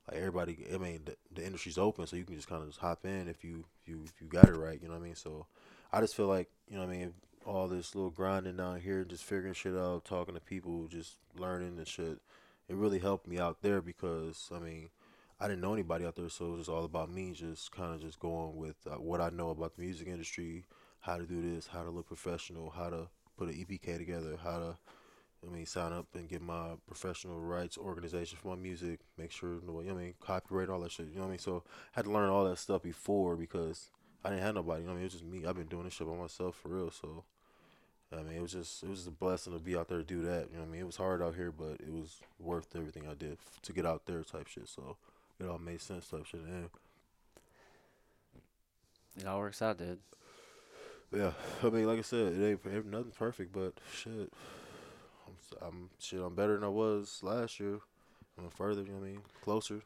like 0.09 0.19
everybody, 0.19 0.65
I 0.73 0.77
mean, 0.77 1.01
the, 1.03 1.17
the 1.35 1.45
industry's 1.45 1.77
open, 1.77 2.07
so 2.07 2.15
you 2.15 2.23
can 2.23 2.37
just 2.37 2.47
kind 2.47 2.61
of 2.61 2.69
just 2.69 2.79
hop 2.79 3.05
in 3.05 3.27
if 3.27 3.43
you 3.43 3.65
if 3.81 3.89
you 3.89 4.03
if 4.05 4.21
you 4.21 4.27
got 4.27 4.47
it 4.47 4.55
right. 4.55 4.79
You 4.81 4.87
know 4.87 4.93
what 4.93 5.01
I 5.01 5.05
mean? 5.05 5.15
So 5.15 5.47
I 5.91 5.99
just 5.99 6.15
feel 6.15 6.27
like 6.27 6.49
you 6.69 6.77
know 6.77 6.85
what 6.85 6.93
I 6.93 6.97
mean. 6.97 7.13
All 7.45 7.67
this 7.67 7.93
little 7.93 8.11
grinding 8.11 8.55
down 8.55 8.79
here, 8.79 9.03
just 9.03 9.25
figuring 9.25 9.53
shit 9.53 9.75
out, 9.75 10.05
talking 10.05 10.35
to 10.35 10.39
people, 10.39 10.87
just 10.87 11.15
learning 11.37 11.75
and 11.77 11.87
shit. 11.87 12.19
It 12.69 12.75
really 12.75 12.99
helped 12.99 13.27
me 13.27 13.37
out 13.37 13.61
there 13.61 13.81
because 13.81 14.49
I 14.53 14.59
mean, 14.59 14.89
I 15.39 15.47
didn't 15.47 15.61
know 15.61 15.73
anybody 15.73 16.05
out 16.05 16.15
there, 16.15 16.29
so 16.29 16.45
it 16.45 16.49
was 16.51 16.59
just 16.61 16.69
all 16.69 16.85
about 16.85 17.11
me, 17.11 17.31
just 17.31 17.71
kind 17.71 17.93
of 17.95 18.01
just 18.01 18.19
going 18.19 18.55
with 18.55 18.75
uh, 18.85 18.95
what 18.95 19.21
I 19.21 19.29
know 19.29 19.49
about 19.49 19.75
the 19.75 19.81
music 19.81 20.07
industry, 20.07 20.65
how 20.99 21.17
to 21.17 21.25
do 21.25 21.41
this, 21.41 21.67
how 21.67 21.83
to 21.83 21.89
look 21.89 22.07
professional, 22.07 22.69
how 22.69 22.89
to 22.89 23.07
put 23.37 23.49
an 23.49 23.55
EPK 23.55 23.97
together, 23.97 24.37
how 24.43 24.59
to, 24.59 24.77
I 25.45 25.51
mean, 25.51 25.65
sign 25.65 25.93
up 25.93 26.05
and 26.13 26.29
get 26.29 26.43
my 26.43 26.73
professional 26.85 27.39
rights 27.39 27.75
organization 27.77 28.37
for 28.39 28.55
my 28.55 28.61
music, 28.61 28.99
make 29.17 29.31
sure, 29.31 29.55
you 29.55 29.61
know 29.65 29.73
what 29.73 29.87
I 29.89 29.93
mean, 29.93 30.13
copyright, 30.19 30.69
all 30.69 30.81
that 30.81 30.91
shit, 30.91 31.07
you 31.07 31.15
know 31.15 31.21
what 31.21 31.27
I 31.27 31.31
mean? 31.31 31.39
So 31.39 31.63
I 31.67 31.99
had 31.99 32.05
to 32.05 32.11
learn 32.11 32.29
all 32.29 32.45
that 32.45 32.59
stuff 32.59 32.83
before 32.83 33.35
because 33.35 33.89
I 34.23 34.29
didn't 34.29 34.43
have 34.43 34.53
nobody, 34.55 34.81
you 34.81 34.87
know 34.87 34.93
what 34.93 34.99
I 34.99 35.01
mean? 35.01 35.05
It 35.05 35.13
was 35.13 35.21
just 35.21 35.25
me. 35.25 35.45
I've 35.47 35.55
been 35.55 35.65
doing 35.65 35.85
this 35.85 35.93
shit 35.93 36.07
by 36.07 36.13
myself 36.13 36.55
for 36.55 36.69
real, 36.69 36.91
so. 36.91 37.23
I 38.13 38.23
mean, 38.23 38.35
it 38.37 38.41
was 38.41 38.51
just 38.51 38.83
it 38.83 38.89
was 38.89 38.99
just 38.99 39.07
a 39.07 39.11
blessing 39.11 39.53
to 39.53 39.59
be 39.59 39.77
out 39.77 39.87
there 39.87 39.99
to 39.99 40.03
do 40.03 40.21
that. 40.23 40.47
You 40.51 40.57
know 40.57 40.63
what 40.63 40.69
I 40.69 40.71
mean? 40.71 40.81
It 40.81 40.85
was 40.85 40.97
hard 40.97 41.21
out 41.21 41.35
here, 41.35 41.51
but 41.51 41.79
it 41.79 41.91
was 41.91 42.19
worth 42.39 42.75
everything 42.75 43.03
I 43.09 43.13
did 43.13 43.33
f- 43.33 43.61
to 43.63 43.73
get 43.73 43.85
out 43.85 44.05
there 44.05 44.21
type 44.23 44.47
shit. 44.47 44.67
So 44.67 44.97
it 45.39 45.47
all 45.47 45.57
made 45.57 45.81
sense 45.81 46.07
type 46.07 46.25
shit. 46.25 46.41
And 46.41 46.69
It 49.17 49.25
all 49.25 49.39
works 49.39 49.61
out, 49.61 49.77
dude. 49.77 49.99
yeah, 51.15 51.31
I 51.63 51.69
mean, 51.69 51.85
like 51.87 51.99
I 51.99 52.01
said, 52.01 52.33
it 52.33 52.45
ain't, 52.51 52.59
ain't 52.73 52.85
nothing 52.87 53.11
perfect, 53.17 53.53
but 53.53 53.73
shit, 53.93 54.31
I'm, 55.27 55.35
I'm 55.61 55.89
shit. 55.99 56.21
I'm 56.21 56.35
better 56.35 56.55
than 56.55 56.63
I 56.63 56.69
was 56.69 57.19
last 57.23 57.59
year. 57.59 57.79
I'm 58.37 58.49
further. 58.49 58.81
You 58.81 58.89
know 58.89 58.99
what 58.99 59.05
I 59.05 59.09
mean? 59.11 59.21
Closer. 59.41 59.81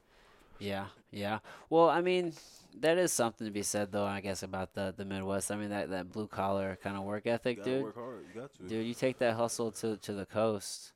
Yeah, 0.59 0.85
yeah. 1.11 1.39
Well, 1.69 1.89
I 1.89 2.01
mean, 2.01 2.33
that 2.79 2.97
is 2.97 3.11
something 3.11 3.45
to 3.45 3.51
be 3.51 3.63
said, 3.63 3.91
though. 3.91 4.05
I 4.05 4.21
guess 4.21 4.43
about 4.43 4.73
the 4.73 4.93
the 4.95 5.05
Midwest. 5.05 5.51
I 5.51 5.55
mean, 5.57 5.69
that 5.69 5.89
that 5.89 6.11
blue 6.11 6.27
collar 6.27 6.77
kind 6.81 6.95
of 6.97 7.03
work 7.03 7.25
You 7.25 7.31
ethic, 7.33 7.63
dude. 7.63 7.83
work 7.83 7.95
hard. 7.95 8.25
You 8.33 8.41
got 8.41 8.53
to. 8.53 8.63
Dude, 8.67 8.85
you 8.85 8.93
take 8.93 9.19
that 9.19 9.35
hustle 9.35 9.71
to 9.71 9.97
to 9.97 10.13
the 10.13 10.25
coast. 10.25 10.91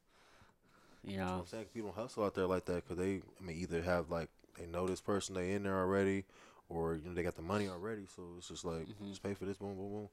You 1.04 1.14
You 1.14 1.18
know 1.20 1.26
what 1.26 1.32
know. 1.32 1.40
I'm 1.42 1.48
saying 1.48 1.66
people 1.74 1.92
don't 1.96 2.04
hustle 2.04 2.24
out 2.26 2.36
there 2.36 2.46
like 2.46 2.66
that 2.66 2.84
because 2.88 2.98
they, 2.98 3.22
I 3.42 3.46
mean, 3.46 3.58
either 3.58 3.82
have 3.82 4.10
like 4.10 4.30
they 4.58 4.66
know 4.66 4.88
this 4.88 5.02
person 5.02 5.36
they 5.36 5.54
in 5.54 5.64
there 5.64 5.78
already, 5.80 6.26
or 6.70 6.96
you 6.96 7.08
know 7.08 7.14
they 7.14 7.24
got 7.24 7.36
the 7.36 7.42
money 7.42 7.68
already. 7.68 8.06
So 8.16 8.24
it's 8.38 8.48
just 8.50 8.66
like 8.66 8.88
Mhm. 8.88 9.10
just 9.10 9.24
pay 9.24 9.34
for 9.34 9.46
this, 9.46 9.58
boom, 9.58 9.76
boom, 9.76 9.92
boom. 9.92 10.10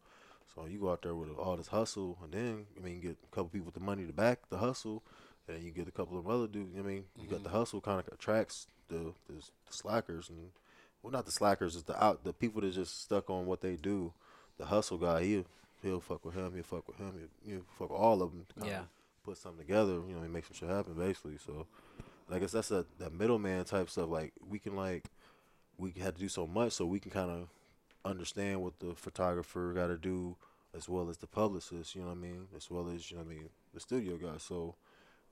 So 0.54 0.66
you 0.66 0.78
go 0.80 0.90
out 0.90 1.02
there 1.02 1.14
with 1.14 1.30
all 1.36 1.56
this 1.56 1.66
hustle, 1.68 2.18
and 2.22 2.32
then 2.32 2.66
I 2.76 2.80
mean, 2.80 3.00
get 3.00 3.16
a 3.22 3.34
couple 3.34 3.48
people 3.48 3.66
with 3.66 3.74
the 3.74 3.80
money 3.80 4.06
to 4.06 4.12
back 4.12 4.48
the 4.48 4.58
hustle, 4.58 5.02
and 5.46 5.56
then 5.56 5.64
you 5.64 5.70
get 5.72 5.88
a 5.88 5.92
couple 5.92 6.18
of 6.18 6.28
other 6.28 6.46
dudes. 6.46 6.76
I 6.78 6.82
mean, 6.82 7.04
you 7.20 7.28
got 7.28 7.42
the 7.42 7.50
hustle 7.50 7.80
kind 7.80 8.00
of 8.00 8.08
attracts 8.12 8.68
the, 8.88 9.12
the 9.28 9.34
the 9.34 9.72
slackers 9.72 10.28
and 10.28 10.50
well, 11.02 11.12
not 11.12 11.24
the 11.24 11.32
slackers, 11.32 11.74
it's 11.74 11.84
the 11.84 12.02
out 12.02 12.24
the 12.24 12.32
people 12.32 12.60
that 12.62 12.72
just 12.72 13.02
stuck 13.02 13.30
on 13.30 13.46
what 13.46 13.60
they 13.60 13.76
do. 13.76 14.12
The 14.58 14.66
hustle 14.66 14.98
guy, 14.98 15.24
he'll 15.24 15.44
he'll 15.82 16.00
fuck 16.00 16.24
with 16.24 16.34
him, 16.34 16.52
he'll 16.54 16.64
fuck 16.64 16.88
with 16.88 16.96
him, 16.96 17.12
he'll, 17.44 17.52
he'll 17.54 17.64
fuck 17.78 17.90
with 17.90 18.00
all 18.00 18.22
of 18.22 18.30
them. 18.32 18.46
Yeah. 18.62 18.82
put 19.24 19.36
something 19.36 19.64
together, 19.66 19.94
you 20.08 20.14
know, 20.14 20.22
and 20.22 20.32
make 20.32 20.46
some 20.46 20.54
shit 20.54 20.68
happen, 20.68 20.94
basically. 20.94 21.36
So, 21.44 21.66
I 22.32 22.38
guess 22.38 22.52
that's 22.52 22.70
a 22.70 22.86
that 22.98 23.12
middleman 23.12 23.64
type 23.64 23.90
stuff. 23.90 24.08
Like 24.08 24.32
we 24.48 24.58
can 24.58 24.74
like 24.76 25.04
we 25.78 25.92
had 25.92 26.14
to 26.14 26.20
do 26.20 26.28
so 26.28 26.46
much, 26.46 26.72
so 26.72 26.86
we 26.86 26.98
can 27.00 27.10
kind 27.10 27.30
of 27.30 27.48
understand 28.04 28.62
what 28.62 28.78
the 28.80 28.94
photographer 28.94 29.72
got 29.74 29.88
to 29.88 29.98
do, 29.98 30.36
as 30.74 30.88
well 30.88 31.08
as 31.08 31.18
the 31.18 31.26
publicist. 31.26 31.94
You 31.94 32.02
know 32.02 32.08
what 32.08 32.14
I 32.14 32.20
mean? 32.20 32.46
As 32.56 32.70
well 32.70 32.88
as 32.88 33.10
you 33.10 33.16
know 33.16 33.24
what 33.24 33.32
I 33.32 33.34
mean 33.34 33.48
the 33.76 33.80
studio 33.80 34.16
guy. 34.16 34.38
So 34.38 34.74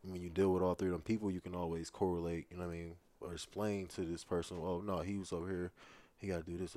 when 0.02 0.20
you 0.20 0.30
deal 0.30 0.52
with 0.52 0.62
all 0.62 0.74
three 0.74 0.88
of 0.88 0.92
them 0.92 1.00
people, 1.00 1.30
you 1.30 1.40
can 1.40 1.54
always 1.54 1.90
correlate. 1.90 2.46
You 2.50 2.58
know 2.58 2.66
what 2.66 2.74
I 2.74 2.76
mean? 2.76 2.94
Or 3.24 3.32
explain 3.32 3.86
to 3.94 4.02
this 4.02 4.24
person, 4.24 4.58
oh 4.60 4.80
no, 4.80 4.98
he 4.98 5.16
was 5.16 5.32
over 5.32 5.48
here, 5.48 5.70
he 6.18 6.28
got 6.28 6.44
to 6.44 6.50
do 6.50 6.58
this, 6.58 6.76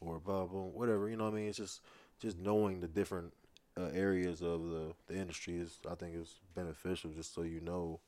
or 0.00 0.18
blah, 0.18 0.46
blah, 0.46 0.62
whatever. 0.62 1.08
You 1.08 1.16
know 1.16 1.24
what 1.24 1.34
I 1.34 1.36
mean? 1.36 1.48
It's 1.48 1.58
just 1.58 1.80
just 2.20 2.38
knowing 2.38 2.80
the 2.80 2.88
different 2.88 3.32
uh, 3.78 3.90
areas 3.92 4.40
of 4.40 4.62
the, 4.70 4.92
the 5.08 5.14
industry 5.16 5.56
is 5.56 5.78
I 5.90 5.94
think 5.94 6.14
is 6.16 6.36
beneficial 6.54 7.10
just 7.10 7.34
so 7.34 7.42
you 7.42 7.60
know 7.60 8.00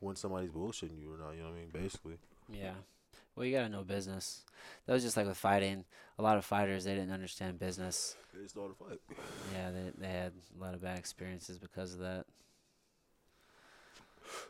when 0.00 0.16
somebody's 0.16 0.50
bullshitting 0.50 1.00
you 1.00 1.12
or 1.12 1.18
not. 1.18 1.32
You 1.32 1.42
know 1.42 1.50
what 1.50 1.56
I 1.56 1.60
mean? 1.60 1.70
Basically, 1.72 2.18
Yeah. 2.52 2.74
Well, 3.36 3.46
you 3.46 3.56
gotta 3.56 3.68
know 3.68 3.84
business. 3.84 4.42
That 4.86 4.94
was 4.94 5.04
just 5.04 5.16
like 5.16 5.26
with 5.26 5.36
fighting. 5.36 5.84
A 6.18 6.22
lot 6.22 6.38
of 6.38 6.44
fighters 6.44 6.84
they 6.84 6.94
didn't 6.94 7.12
understand 7.12 7.60
business. 7.60 8.16
they 8.34 8.42
just 8.42 8.54
start 8.54 8.72
a 8.72 8.84
fight. 8.84 9.00
Yeah, 9.54 9.70
they 9.70 9.92
they 9.96 10.12
had 10.12 10.32
a 10.58 10.64
lot 10.64 10.74
of 10.74 10.82
bad 10.82 10.98
experiences 10.98 11.58
because 11.58 11.94
of 11.94 12.00
that. 12.00 12.26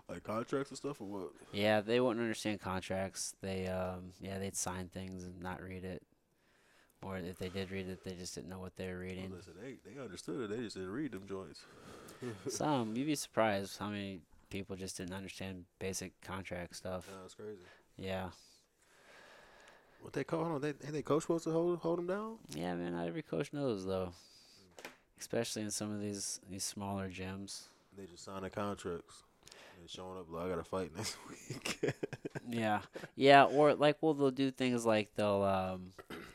Like 0.09 0.23
contracts 0.25 0.71
and 0.71 0.79
stuff 0.79 1.01
or 1.01 1.07
what? 1.07 1.31
Yeah, 1.53 1.81
they 1.81 2.01
wouldn't 2.01 2.21
understand 2.21 2.61
contracts. 2.61 3.35
They 3.41 3.67
um 3.67 4.13
yeah 4.21 4.39
they'd 4.39 4.57
sign 4.57 4.89
things 4.89 5.25
and 5.25 5.41
not 5.41 5.63
read 5.63 5.85
it, 5.85 6.03
or 7.03 7.17
if 7.19 7.39
they 7.39 7.49
did 7.49 7.71
read 7.71 7.89
it, 7.89 8.05
they 8.05 8.13
just 8.13 8.35
didn't 8.35 8.49
know 8.51 8.59
what 8.61 8.77
they 8.77 8.87
were 8.89 8.95
Well, 8.99 9.03
reading. 9.03 9.33
listen, 9.35 9.55
they 9.61 9.77
they 9.91 10.01
understood 10.01 10.41
it. 10.41 10.57
They 10.57 10.63
just 10.63 10.77
didn't 10.77 10.93
read 10.93 11.13
them 11.13 11.27
joints. 11.29 11.61
Some 12.49 12.97
you'd 12.97 13.07
be 13.07 13.15
surprised 13.15 13.79
how 13.79 13.89
many 13.91 14.21
people 14.51 14.77
just 14.77 14.97
didn't 14.97 15.15
understand 15.15 15.65
basic 15.79 16.19
contract 16.23 16.75
stuff. 16.77 17.07
Yeah, 17.09 17.21
that's 17.23 17.35
crazy. 17.35 17.63
Yeah, 17.97 18.31
What 20.01 20.13
they 20.13 20.25
call 20.25 20.45
on? 20.45 20.61
They 20.61 20.69
ain't 20.69 20.93
they 20.93 21.03
coach 21.03 21.23
supposed 21.23 21.45
to 21.45 21.51
hold 21.51 21.79
hold 21.81 21.99
them 21.99 22.07
down? 22.07 22.39
yeah, 22.55 22.75
man. 22.75 22.93
Not 22.95 23.07
every 23.09 23.23
coach 23.23 23.53
knows 23.53 23.85
though, 23.85 24.13
especially 25.21 25.63
in 25.63 25.71
some 25.71 25.93
of 25.93 26.01
these 26.01 26.41
these 26.51 26.65
smaller 26.65 27.09
gyms. 27.11 27.65
They 27.97 28.07
just 28.07 28.25
signing 28.25 28.51
contracts. 28.51 29.25
They 29.81 29.87
showing 29.87 30.19
up 30.19 30.27
like 30.31 30.47
I 30.47 30.49
got 30.49 30.57
to 30.57 30.65
fight 30.65 30.91
next 30.97 31.17
week. 31.29 31.81
Yeah, 32.49 32.81
yeah, 33.15 33.45
or 33.45 33.75
like, 33.75 33.99
well, 34.01 34.15
they'll 34.15 34.31
do 34.31 34.51
things 34.51 34.85
like 34.87 35.15
they'll 35.15 35.43
um, 35.43 35.91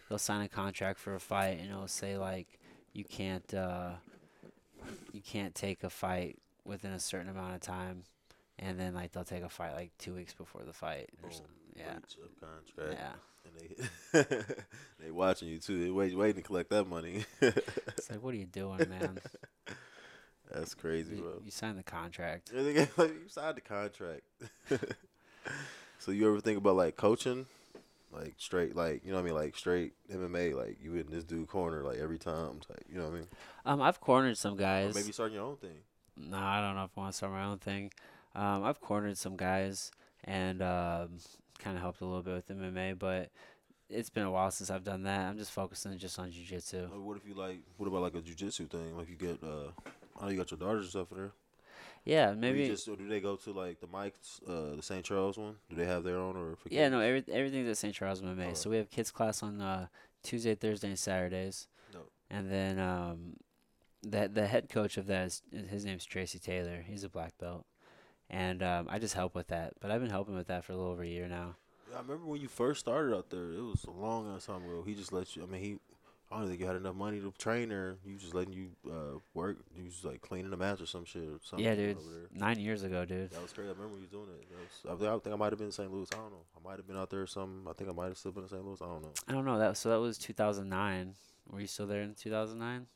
they'll 0.10 0.18
sign 0.18 0.42
a 0.42 0.48
contract 0.48 1.00
for 1.00 1.16
a 1.16 1.20
fight, 1.20 1.60
and 1.60 1.70
it'll 1.70 1.88
say 1.88 2.18
like 2.18 2.60
you 2.94 3.04
can't 3.04 3.52
uh, 3.54 3.92
you 5.12 5.22
can't 5.22 5.56
take 5.56 5.84
a 5.84 5.90
fight 5.90 6.38
within 6.66 6.92
a 6.92 7.00
certain 7.00 7.30
amount 7.30 7.56
of 7.56 7.62
time, 7.62 8.04
and 8.60 8.80
then 8.80 8.94
like 8.94 9.12
they'll 9.12 9.24
take 9.24 9.44
a 9.44 9.50
fight 9.50 9.74
like 9.74 9.92
two 9.98 10.14
weeks 10.14 10.34
before 10.34 10.64
the 10.64 10.74
fight 10.74 11.10
or 11.22 11.30
Boom, 11.30 11.32
something. 11.32 11.54
Yeah, 11.76 11.94
contract. 12.40 13.00
yeah. 13.00 13.14
And 13.46 14.22
they 14.22 14.46
they 15.06 15.12
watching 15.12 15.50
you 15.50 15.58
too. 15.60 15.84
They 15.84 15.90
wait 15.90 16.16
waiting 16.16 16.42
to 16.42 16.48
collect 16.48 16.70
that 16.70 16.86
money. 16.88 17.26
It's 17.42 18.10
like, 18.10 18.22
what 18.24 18.34
are 18.34 18.38
you 18.38 18.46
doing, 18.46 18.88
man? 18.90 19.20
That's 20.52 20.74
crazy, 20.74 21.16
bro. 21.16 21.42
you 21.44 21.52
signed 21.52 21.78
the 21.80 21.84
contract. 21.84 22.52
Yeah, 22.54 22.62
they 22.64 22.74
get- 22.74 22.92
like, 22.98 23.10
you 23.12 23.28
signed 23.30 23.58
the 23.58 23.62
contract. 23.62 24.22
so 26.00 26.12
you 26.12 26.28
ever 26.30 26.40
think 26.42 26.58
about 26.58 26.76
like 26.76 26.96
coaching, 26.96 27.46
like 28.12 28.34
straight, 28.38 28.76
like 28.76 29.04
you 29.06 29.12
know 29.12 29.18
what 29.18 29.24
I 29.24 29.26
mean, 29.26 29.36
like 29.36 29.56
straight 29.58 29.94
MMA, 30.12 30.54
like 30.56 30.78
you 30.82 30.96
in 30.96 31.10
this 31.10 31.24
dude 31.24 31.48
corner 31.48 31.84
like 31.84 31.98
every 31.98 32.20
time, 32.20 32.60
type, 32.68 32.84
you 32.90 32.98
know 32.98 33.06
what 33.06 33.14
I 33.14 33.16
mean? 33.16 33.28
Um, 33.66 33.82
I've 33.82 34.00
cornered 34.02 34.38
some 34.38 34.54
Or 34.54 34.58
guys. 34.58 34.96
maybe 34.96 35.12
starting 35.12 35.36
your 35.36 35.46
own 35.46 35.58
thing. 35.58 35.78
No, 36.18 36.38
I 36.38 36.62
don't 36.62 36.76
know 36.76 36.84
if 36.84 36.92
I 36.98 37.00
want 37.02 37.14
to 37.14 37.18
start 37.18 37.32
my 37.34 37.44
own 37.46 37.58
thing. 37.58 37.92
Um, 38.36 38.64
I've 38.64 38.80
cornered 38.82 39.18
some 39.18 39.36
guys 39.36 39.92
and 40.26 40.62
um, 40.62 41.10
kind 41.60 41.76
of 41.76 41.82
helped 41.82 42.02
a 42.02 42.06
little 42.06 42.22
bit 42.22 42.36
with 42.36 42.48
MMA, 42.50 43.00
but 43.00 43.32
it's 43.90 44.10
been 44.10 44.24
a 44.24 44.32
while 44.32 44.52
since 44.52 44.70
I've 44.70 44.84
done 44.84 45.04
that. 45.04 45.22
I'm 45.30 45.38
just 45.38 45.52
focusing 45.52 45.98
just 45.98 46.20
on 46.20 46.32
jujitsu. 46.32 46.84
Like, 46.92 47.00
what 47.02 47.18
if 47.18 47.28
you 47.28 47.34
like? 47.34 47.60
What 47.78 47.88
about 47.88 48.02
like 48.04 48.16
a 48.16 48.22
jujitsu 48.22 48.70
thing? 48.70 48.96
Like 48.98 49.10
you 49.10 49.16
get, 49.16 49.40
uh, 49.44 49.72
I 50.20 50.26
know 50.26 50.32
you 50.32 50.38
got 50.38 50.52
your 50.52 50.60
daughters 50.60 50.84
and 50.84 50.90
stuff 50.90 51.12
in 51.12 51.18
there. 51.18 51.32
Yeah, 52.06 52.34
maybe. 52.34 52.68
just 52.68 52.88
or 52.90 52.98
do 52.98 53.08
they 53.08 53.22
go 53.22 53.38
to 53.38 53.52
like 53.52 53.80
the 53.80 53.88
Mike's, 53.88 54.42
uh, 54.48 54.76
the 54.76 54.82
St. 54.82 55.06
Charles 55.06 55.38
one? 55.38 55.56
Do 55.70 55.76
they 55.76 55.86
have 55.86 56.04
their 56.04 56.18
own 56.18 56.36
or? 56.36 56.58
for 56.58 56.68
Yeah, 56.70 56.90
no, 56.90 57.00
every, 57.00 57.24
everything's 57.32 57.70
at 57.70 57.78
St. 57.78 57.96
Charles 57.96 58.22
MMA. 58.22 58.40
Alright. 58.40 58.58
So 58.58 58.70
we 58.70 58.76
have 58.78 58.90
kids 58.90 59.10
class 59.10 59.42
on 59.42 59.62
uh, 59.62 59.88
Tuesday, 60.22 60.54
Thursday, 60.54 60.90
and 60.90 61.00
Saturdays. 61.00 61.68
No. 61.94 62.02
And 62.30 62.52
then 62.52 62.78
um, 62.78 63.38
the 64.02 64.30
the 64.32 64.48
head 64.48 64.70
coach 64.70 64.98
of 64.98 65.08
that 65.08 65.28
is 65.28 65.42
his 65.70 65.86
name's 65.86 66.06
Tracy 66.06 66.40
Taylor. 66.40 66.84
He's 66.86 67.04
a 67.04 67.10
black 67.10 67.38
belt, 67.38 67.66
and 68.30 68.62
um, 68.62 68.88
I 68.90 69.00
just 69.00 69.14
help 69.14 69.34
with 69.34 69.48
that. 69.48 69.74
But 69.80 69.92
I've 69.92 70.02
been 70.02 70.10
helping 70.10 70.36
with 70.36 70.48
that 70.48 70.66
for 70.66 70.74
a 70.74 70.76
little 70.76 70.92
over 70.92 71.04
a 71.04 71.08
year 71.08 71.28
now. 71.28 71.56
Yeah, 71.90 71.98
I 71.98 72.02
remember 72.02 72.26
when 72.26 72.42
you 72.42 72.48
first 72.48 72.82
started 72.82 73.16
out 73.16 73.30
there. 73.30 73.52
It 73.54 73.62
was 73.62 73.86
a 73.86 73.92
long 73.92 74.34
ass 74.36 74.46
time 74.46 74.64
ago. 74.64 74.84
He 74.86 74.94
just 74.94 75.14
let 75.14 75.36
you. 75.36 75.44
I 75.44 75.46
mean, 75.46 75.62
he. 75.62 75.78
I 76.32 76.40
don't 76.40 76.48
think 76.48 76.60
you 76.60 76.66
had 76.66 76.76
enough 76.76 76.96
money 76.96 77.20
to 77.20 77.32
train 77.38 77.70
her. 77.70 77.98
You 78.04 78.16
just 78.16 78.34
letting 78.34 78.54
you 78.54 78.70
uh, 78.90 79.20
work. 79.36 79.58
You 79.76 79.86
was 79.86 80.04
like 80.04 80.22
cleaning 80.22 80.50
the 80.50 80.58
mats 80.58 80.82
or 80.82 80.88
some 80.88 81.06
shit 81.06 81.22
or 81.24 81.40
something. 81.44 81.64
Yeah, 81.64 81.76
dude. 81.76 81.98
Over 81.98 82.10
there. 82.10 82.28
Nine 82.34 82.60
years 82.60 82.82
ago, 82.82 83.06
dude. 83.06 83.30
That 83.32 83.42
was 83.42 83.54
crazy. 83.54 83.70
I 83.70 83.74
remember 83.74 84.00
you 84.00 84.08
doing 84.08 84.30
it. 84.40 84.48
That 84.84 85.00
was, 85.00 85.08
I, 85.08 85.20
think, 85.20 85.34
I 85.34 85.38
might 85.38 85.52
have 85.52 85.60
been 85.60 85.68
in 85.68 85.72
St. 85.72 85.92
Louis. 85.92 86.08
I 86.12 86.18
don't 86.18 86.32
know. 86.32 86.46
I 86.58 86.68
might 86.68 86.78
have 86.78 86.88
been 86.88 86.98
out 86.98 87.12
there 87.12 87.22
or 87.22 87.28
something. 87.28 87.70
I 87.70 87.74
think 87.74 87.90
I 87.90 87.94
might 87.94 88.08
have 88.08 88.18
still 88.18 88.32
been 88.32 88.44
in 88.44 88.50
St. 88.50 88.66
Louis. 88.66 88.82
I 88.82 88.86
don't 88.86 89.04
know. 89.04 89.12
I 89.28 89.32
don't 89.32 89.46
know 89.46 89.60
that. 89.60 89.78
So 89.78 89.90
that 89.90 90.00
was 90.00 90.18
2009. 90.18 91.14
Were 91.52 91.62
you 91.62 91.68
still 91.68 91.86
there 91.86 92.02
in 92.02 92.16
2009? 92.16 92.88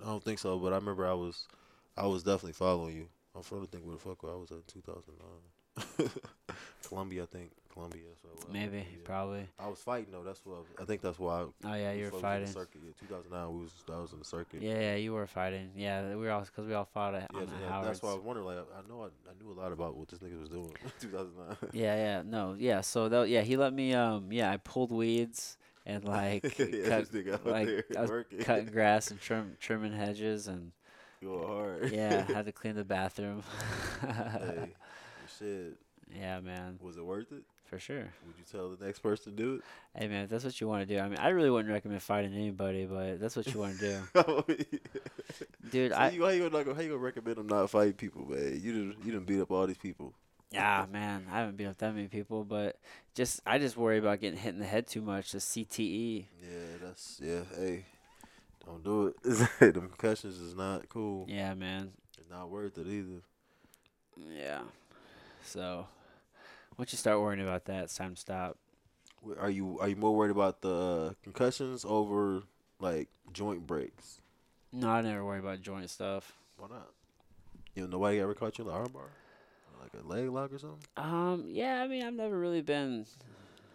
I 0.00 0.04
don't 0.04 0.24
think 0.24 0.38
so, 0.38 0.58
but 0.58 0.72
I 0.72 0.76
remember 0.76 1.06
I 1.06 1.14
was, 1.14 1.46
I 1.96 2.06
was 2.06 2.22
definitely 2.22 2.52
following 2.52 2.96
you. 2.96 3.08
I'm 3.34 3.42
trying 3.42 3.62
to 3.62 3.66
think 3.66 3.84
where 3.84 3.94
the 3.94 4.00
fuck 4.00 4.18
I 4.24 4.34
was 4.34 4.50
at 4.50 4.66
2009. 4.68 6.10
Columbia, 6.88 7.24
I 7.24 7.26
think. 7.26 7.50
Columbia. 7.76 8.00
So 8.22 8.28
uh, 8.28 8.52
Maybe, 8.52 8.78
yeah. 8.78 9.04
probably. 9.04 9.46
I 9.58 9.68
was 9.68 9.78
fighting 9.78 10.08
though. 10.10 10.22
That's 10.22 10.44
what 10.46 10.54
I, 10.54 10.58
was, 10.60 10.66
I 10.80 10.84
think. 10.84 11.02
That's 11.02 11.18
why. 11.18 11.42
I, 11.42 11.44
Oh 11.64 11.74
yeah, 11.74 11.92
you 11.92 12.06
were 12.06 12.18
fighting. 12.18 12.46
Circuit. 12.46 12.80
Yeah, 12.82 12.92
2009. 12.98 13.52
We 13.52 13.60
was. 13.60 13.72
I 13.92 14.00
was 14.00 14.12
in 14.12 14.18
the 14.18 14.24
circuit. 14.24 14.62
Yeah, 14.62 14.80
yeah, 14.80 14.96
you 14.96 15.12
were 15.12 15.26
fighting. 15.26 15.70
Yeah, 15.76 16.08
we 16.08 16.16
were 16.16 16.30
all 16.30 16.40
because 16.40 16.66
we 16.66 16.72
all 16.72 16.86
fought 16.86 17.14
at 17.14 17.30
Yeah, 17.34 17.40
the 17.40 17.46
yeah, 17.60 17.82
that's 17.84 18.02
why 18.02 18.12
I 18.12 18.14
was 18.14 18.24
wondering. 18.24 18.46
Like, 18.46 18.58
I, 18.58 18.88
know 18.88 19.02
I, 19.02 19.06
I 19.30 19.34
knew 19.38 19.52
a 19.52 19.58
lot 19.60 19.72
about 19.72 19.94
what 19.96 20.08
this 20.08 20.20
nigga 20.20 20.40
was 20.40 20.48
doing. 20.48 20.72
2009. 21.00 21.70
Yeah, 21.74 21.94
yeah, 21.96 22.22
no, 22.24 22.56
yeah. 22.58 22.80
So 22.80 23.10
that 23.10 23.28
yeah, 23.28 23.42
he 23.42 23.58
let 23.58 23.74
me. 23.74 23.92
Um, 23.92 24.32
yeah, 24.32 24.50
I 24.50 24.56
pulled 24.56 24.90
weeds 24.90 25.58
and 25.84 26.02
like 26.08 26.58
yeah, 26.58 27.02
cut, 27.02 27.46
like 27.46 27.84
I 27.94 28.00
was 28.00 28.10
working, 28.10 28.38
cutting 28.38 28.66
grass 28.66 29.10
and 29.10 29.20
trim, 29.20 29.56
trimming 29.60 29.92
hedges 29.92 30.48
and 30.48 30.72
going 31.22 31.46
hard. 31.46 31.92
yeah, 31.92 32.22
had 32.22 32.46
to 32.46 32.52
clean 32.60 32.74
the 32.74 32.84
bathroom. 32.84 33.42
hey, 34.00 34.72
shit. 35.38 35.76
Yeah, 36.14 36.40
man, 36.40 36.78
Was 36.80 36.96
it 36.96 37.04
worth 37.04 37.32
it? 37.32 37.42
For 37.66 37.78
sure. 37.78 37.98
Would 38.26 38.36
you 38.38 38.44
tell 38.50 38.70
the 38.70 38.84
next 38.84 39.00
person 39.00 39.32
to 39.32 39.42
do 39.42 39.54
it? 39.56 39.60
Hey, 39.94 40.08
man, 40.08 40.24
if 40.24 40.30
that's 40.30 40.44
what 40.44 40.60
you 40.60 40.68
want 40.68 40.86
to 40.88 40.94
do. 40.94 41.00
I 41.00 41.08
mean, 41.08 41.18
I 41.18 41.28
really 41.28 41.50
wouldn't 41.50 41.72
recommend 41.72 42.02
fighting 42.02 42.32
anybody, 42.34 42.86
but 42.86 43.20
that's 43.20 43.36
what 43.36 43.46
you 43.52 43.60
want 43.60 43.78
to 43.78 43.80
do, 43.80 44.02
oh, 44.14 44.44
dude. 45.70 45.92
so 45.92 45.96
I 45.98 46.10
you, 46.10 46.22
how 46.22 46.28
you 46.30 46.48
gonna 46.48 46.74
how 46.74 46.80
you 46.80 46.88
gonna 46.88 46.98
recommend 46.98 47.36
them 47.36 47.46
not 47.48 47.70
fight 47.70 47.96
people, 47.96 48.26
man? 48.26 48.60
You 48.62 48.72
done 48.72 48.96
you 49.04 49.12
done 49.12 49.24
beat 49.24 49.40
up 49.40 49.50
all 49.50 49.66
these 49.66 49.78
people. 49.78 50.14
yeah, 50.50 50.86
man, 50.90 51.26
I 51.30 51.40
haven't 51.40 51.56
beat 51.56 51.66
up 51.66 51.78
that 51.78 51.94
many 51.94 52.08
people, 52.08 52.44
but 52.44 52.78
just 53.14 53.40
I 53.46 53.58
just 53.58 53.76
worry 53.76 53.98
about 53.98 54.20
getting 54.20 54.38
hit 54.38 54.54
in 54.54 54.60
the 54.60 54.66
head 54.66 54.86
too 54.86 55.02
much. 55.02 55.32
The 55.32 55.38
CTE. 55.38 56.26
Yeah, 56.42 56.48
that's 56.82 57.20
yeah. 57.22 57.40
Hey, 57.56 57.84
don't 58.64 58.84
do 58.84 59.06
it. 59.06 59.22
Them 59.58 59.88
concussions 59.88 60.38
is 60.38 60.54
not 60.54 60.88
cool. 60.88 61.26
Yeah, 61.28 61.54
man. 61.54 61.92
It's 62.18 62.30
not 62.30 62.50
worth 62.50 62.78
it 62.78 62.86
either. 62.86 63.22
Yeah. 64.16 64.60
So 65.44 65.86
once 66.76 66.92
you 66.92 66.98
start 66.98 67.20
worrying 67.20 67.42
about 67.42 67.64
that, 67.66 67.84
it's 67.84 67.96
time 67.96 68.14
to 68.14 68.20
stop. 68.20 68.58
Are 69.38 69.50
you 69.50 69.78
are 69.80 69.88
you 69.88 69.96
more 69.96 70.14
worried 70.14 70.30
about 70.30 70.60
the 70.60 70.74
uh, 70.74 71.12
concussions 71.22 71.84
over 71.86 72.42
like 72.78 73.08
joint 73.32 73.66
breaks? 73.66 74.20
No, 74.72 74.88
I 74.88 75.00
never 75.00 75.24
worry 75.24 75.40
about 75.40 75.62
joint 75.62 75.90
stuff. 75.90 76.36
Why 76.58 76.68
not? 76.68 76.90
You 77.74 77.82
know, 77.82 77.88
nobody 77.88 78.20
ever 78.20 78.34
caught 78.34 78.58
you 78.58 78.64
in 78.64 78.70
the 78.70 78.76
armbar? 78.76 79.08
like 79.92 80.02
a 80.02 80.06
leg 80.06 80.28
lock 80.30 80.52
or 80.52 80.58
something? 80.58 80.80
Um, 80.96 81.44
yeah, 81.48 81.82
I 81.82 81.88
mean, 81.88 82.02
I've 82.02 82.14
never 82.14 82.38
really 82.38 82.62
been 82.62 83.06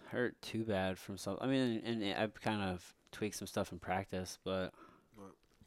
hurt 0.07 0.41
too 0.41 0.63
bad 0.63 0.97
from 0.97 1.17
something. 1.17 1.43
I 1.43 1.49
mean, 1.49 1.81
and, 1.85 2.03
and 2.03 2.17
I've 2.17 2.39
kind 2.41 2.61
of 2.61 2.93
tweaked 3.11 3.35
some 3.35 3.47
stuff 3.47 3.71
in 3.71 3.79
practice, 3.79 4.37
but 4.43 4.73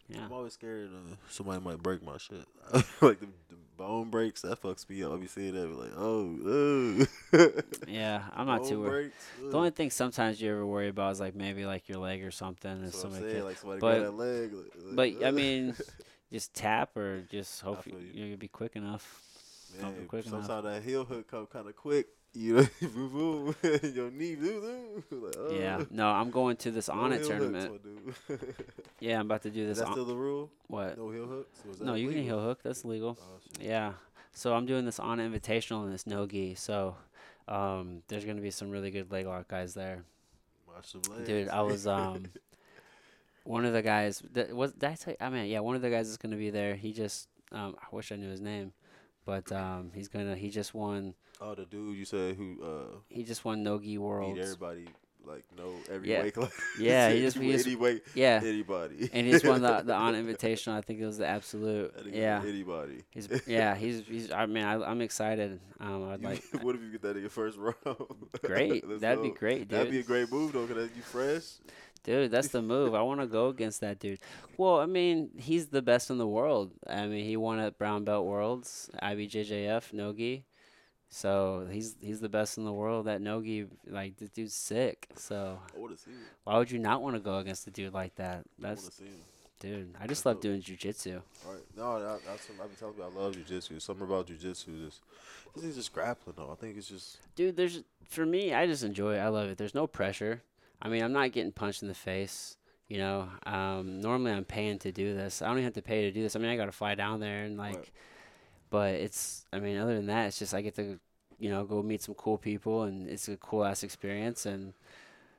yeah, 0.09 0.25
I'm 0.25 0.33
always 0.33 0.53
scared 0.53 0.91
uh, 0.93 1.15
somebody 1.31 1.63
might 1.63 1.83
break 1.83 2.03
my 2.03 2.19
shit. 2.19 2.45
like 3.01 3.21
the, 3.21 3.27
the 3.49 3.57
bone 3.77 4.11
breaks, 4.11 4.43
that 4.43 4.61
fucks 4.63 4.89
me 4.89 5.03
up. 5.03 5.13
I 5.13 5.17
be 5.17 5.27
seeing 5.27 5.55
that, 5.55 5.67
be 5.69 5.75
like, 5.75 5.93
oh, 5.97 7.07
yeah, 7.89 8.23
I'm 8.33 8.47
not 8.49 8.65
too 8.65 8.81
worried. 8.81 9.13
breaks, 9.39 9.53
The 9.53 9.57
only 9.59 9.71
thing 9.71 9.91
sometimes 9.91 10.41
you 10.41 10.51
ever 10.51 10.67
worry 10.67 10.89
about 10.89 11.13
is 11.13 11.21
like 11.21 11.35
maybe 11.35 11.67
like 11.67 11.89
your 11.89 11.99
leg 11.99 12.23
or 12.25 12.31
something, 12.31 12.71
and 12.71 12.85
That's 12.85 13.01
somebody 13.01 13.31
saying. 13.33 13.45
Like 13.45 13.57
somebody 13.59 13.81
but- 13.81 13.99
got 13.99 14.05
that 14.05 14.13
leg. 14.13 14.53
Like, 14.53 15.19
but 15.21 15.27
I 15.27 15.31
mean, 15.31 15.75
just 16.33 16.55
tap 16.55 16.97
or 16.97 17.23
just 17.31 17.61
hope 17.61 17.87
you, 17.87 17.99
you. 18.13 18.25
you'll 18.27 18.39
be 18.39 18.49
quick 18.49 18.77
enough. 18.77 19.21
Man, 19.81 20.07
quick 20.07 20.27
enough. 20.27 20.47
sometimes 20.47 20.65
that 20.65 20.83
heel 20.89 21.05
hook 21.05 21.29
come 21.31 21.47
kind 21.47 21.67
of 21.69 21.75
quick. 21.75 22.07
You 22.35 22.57
know, 22.57 23.55
your 23.83 24.11
knee. 24.11 24.37
Like, 25.11 25.35
oh. 25.39 25.51
Yeah, 25.53 25.85
no, 25.91 26.09
I'm 26.09 26.31
going 26.31 26.57
to 26.57 26.71
this 26.71 26.89
on 26.89 27.13
it 27.13 27.25
tournament. 27.25 27.81
Yeah, 29.01 29.21
I'm 29.21 29.27
about 29.27 29.43
to 29.43 29.51
do 29.51 29.63
Is 29.63 29.69
this. 29.69 29.79
that 29.79 29.87
On, 29.87 29.93
still 29.93 30.05
the 30.05 30.17
rule? 30.17 30.51
what? 30.67 30.99
No 30.99 31.11
heel 31.11 31.27
hooks? 31.27 31.61
Or 31.65 31.71
is 31.71 31.79
that 31.79 31.85
No, 31.85 31.95
you 31.95 32.09
can 32.09 32.23
heel 32.23 32.41
hook. 32.41 32.61
That's 32.63 32.85
legal. 32.85 33.19
Oh. 33.21 33.41
Yeah. 33.61 33.93
So 34.33 34.55
I'm 34.55 34.67
doing 34.67 34.85
this 34.85 34.99
on 34.99 35.19
invitational 35.19 35.85
in 35.85 35.93
this 35.93 36.07
no 36.07 36.27
gi. 36.27 36.57
So 36.57 36.97
um, 37.47 38.03
there's 38.09 38.25
gonna 38.25 38.41
be 38.41 38.51
some 38.51 38.71
really 38.71 38.91
good 38.91 39.11
leg 39.13 39.27
lock 39.27 39.49
guys 39.49 39.75
there. 39.75 40.05
Watch 40.67 40.93
the 40.93 41.11
legs. 41.11 41.27
Dude, 41.27 41.49
I 41.49 41.63
was 41.63 41.87
um 41.87 42.25
one 43.45 43.65
of 43.65 43.73
the 43.73 43.83
guys 43.83 44.23
that 44.33 44.55
was 44.55 44.73
did 44.73 44.91
I 44.91 44.95
tell 44.97 45.13
you, 45.13 45.19
I 45.21 45.31
mean 45.31 45.47
yeah, 45.47 45.61
one 45.61 45.77
of 45.77 45.83
the 45.83 45.91
guys 45.91 46.09
is 46.09 46.17
gonna 46.17 46.37
be 46.37 46.51
there. 46.51 46.75
He 46.75 46.93
just 46.93 47.29
um 47.53 47.77
I 47.81 47.95
wish 47.95 48.11
I 48.11 48.17
knew 48.17 48.31
his 48.31 48.41
name. 48.41 48.73
But 49.25 49.51
um 49.53 49.91
he's 49.95 50.09
gonna 50.09 50.37
he 50.37 50.51
just 50.51 50.75
won 50.75 51.15
oh, 51.41 51.55
the 51.55 51.65
dude 51.65 51.97
you 51.97 52.05
said 52.05 52.37
who 52.37 52.59
uh 52.63 52.97
he 53.09 53.23
just 53.25 53.45
won 53.45 53.63
no 53.63 53.79
gi 53.79 53.87
beat 53.93 53.99
worlds. 53.99 54.39
everybody 54.41 54.87
like 55.27 55.45
no 55.57 55.73
every 55.91 56.11
Yeah. 56.11 56.23
weight 56.25 56.35
class. 56.35 56.53
Yeah, 56.79 57.11
he 57.11 57.21
just- 57.27 57.39
he 57.39 57.49
Any 57.55 57.63
just- 57.63 57.79
weight, 57.79 58.03
Yeah. 58.15 58.43
anybody. 58.45 59.09
And 59.11 59.25
he 59.27 59.33
just 59.33 59.47
won 59.47 59.63
the 59.63 59.81
the 59.87 59.95
on 59.95 60.13
invitational. 60.15 60.75
I 60.75 60.83
think 60.83 61.01
it 61.01 61.07
was 61.07 61.17
the 61.17 61.27
absolute. 61.27 61.95
Yeah. 62.13 62.43
anybody. 62.47 63.05
He's 63.11 63.29
yeah, 63.47 63.75
he's 63.75 64.03
he's 64.07 64.31
I 64.31 64.45
mean 64.45 64.65
I 64.65 64.75
I'm 64.85 65.01
excited. 65.01 65.59
Um 65.81 66.11
I'd 66.11 66.21
You- 66.21 66.29
like 66.29 66.43
what 66.63 66.75
if 66.75 66.83
you 66.83 66.93
get 66.93 67.01
that 67.03 67.17
in 67.17 67.23
your 67.23 67.31
first 67.31 67.57
round? 67.57 67.75
great. 68.43 68.85
That'd 69.01 69.23
be 69.23 69.31
great, 69.31 69.61
dude. 69.61 69.69
That'd 69.71 69.91
be 69.93 70.01
a 70.01 70.03
great 70.03 70.31
move 70.31 70.53
though, 70.53 70.67
cause 70.67 70.91
you 70.95 71.01
fresh. 71.03 71.45
Dude, 72.05 72.31
that's 72.31 72.49
the 72.49 72.61
move. 72.63 72.95
I 72.95 73.01
want 73.01 73.21
to 73.21 73.27
go 73.27 73.49
against 73.49 73.81
that 73.81 73.99
dude. 73.99 74.21
Well, 74.59 74.79
I 74.79 74.87
mean, 74.87 75.31
he's 75.39 75.69
the 75.69 75.81
best 75.81 76.11
in 76.11 76.19
the 76.19 76.27
world. 76.27 76.71
I 76.87 77.07
mean, 77.07 77.25
he 77.25 77.37
won 77.39 77.59
at 77.59 77.79
Brown 77.79 78.05
Belt 78.05 78.27
Worlds, 78.27 78.91
IBJJF, 79.03 79.93
Nogi. 79.95 80.45
So 81.09 81.67
he's 81.71 81.97
he's 82.01 82.21
the 82.21 82.29
best 82.29 82.59
in 82.59 82.65
the 82.65 82.73
world 82.73 83.09
at 83.09 83.23
Nogi. 83.23 83.67
Like 83.87 84.17
this 84.17 84.31
dude's 84.31 84.55
sick. 84.55 85.09
So 85.17 85.59
I 85.75 85.79
want 85.79 85.97
to 85.97 86.03
see 86.03 86.11
him. 86.11 86.19
why 86.43 86.59
would 86.59 86.71
you 86.71 86.79
not 86.79 87.03
want 87.03 87.15
to 87.17 87.21
go 87.21 87.39
against 87.39 87.67
a 87.69 87.71
dude 87.71 87.95
like 87.95 88.17
that? 88.17 88.45
That's 88.59 89.01
dude. 89.61 89.95
I 90.01 90.07
just 90.07 90.27
love 90.27 90.41
doing 90.41 90.61
jujitsu. 90.61 91.23
All 91.47 91.53
right. 91.53 91.63
No, 91.77 92.01
that, 92.01 92.21
that's 92.27 92.49
what 92.49 92.65
I've 92.65 92.69
been 92.69 92.77
telling 92.77 92.97
you. 92.99 93.05
I 93.05 93.23
love 93.23 93.35
jujitsu. 93.35 93.81
Something 93.81 94.07
about 94.07 94.27
jujitsu 94.27 94.89
is 94.89 95.01
this 95.55 95.65
is 95.65 95.77
just 95.77 95.93
grappling 95.93 96.35
though. 96.37 96.51
I 96.51 96.57
think 96.57 96.77
it's 96.77 96.89
just 96.89 97.19
Dude, 97.37 97.57
there's 97.57 97.83
for 98.09 98.27
me, 98.27 98.53
I 98.53 98.67
just 98.67 98.83
enjoy 98.83 99.15
it. 99.15 99.21
I 99.21 99.29
love 99.29 99.49
it. 99.49 99.57
There's 99.57 99.75
no 99.75 99.87
pressure. 99.87 100.43
I 100.83 100.89
mean, 100.89 101.03
I'm 101.03 101.13
not 101.13 101.33
getting 101.33 101.53
punched 101.53 101.83
in 101.83 101.89
the 101.89 101.95
face. 101.95 102.57
You 102.89 102.99
know, 102.99 103.29
um, 103.47 104.01
normally 104.01 104.33
I'm 104.33 104.45
paying 104.45 104.79
to 104.81 104.93
do 104.93 105.15
this. 105.15 105.41
I 105.41 105.47
don't 105.47 105.57
even 105.57 105.65
have 105.65 105.73
to 105.75 105.83
pay 105.83 106.03
to 106.03 106.11
do 106.13 106.23
this. 106.23 106.37
I 106.37 106.39
mean, 106.39 106.51
I 106.51 106.57
got 106.57 106.67
to 106.67 106.73
fly 106.73 106.95
down 106.95 107.19
there 107.21 107.45
and 107.45 107.57
like, 107.57 107.77
Right. 107.77 107.91
but 108.71 108.95
it's. 108.95 109.47
I 109.53 109.59
mean, 109.59 109.79
other 109.79 109.95
than 109.95 110.07
that, 110.07 110.27
it's 110.27 110.39
just 110.39 110.53
I 110.55 110.61
get 110.61 110.75
to, 110.77 110.99
you 111.39 111.49
know, 111.51 111.65
go 111.65 111.83
meet 111.83 112.03
some 112.03 112.15
cool 112.15 112.37
people 112.37 112.83
and 112.83 113.09
it's 113.09 113.27
a 113.29 113.37
cool 113.39 113.65
ass 113.65 113.83
experience 113.83 114.45
and, 114.45 114.75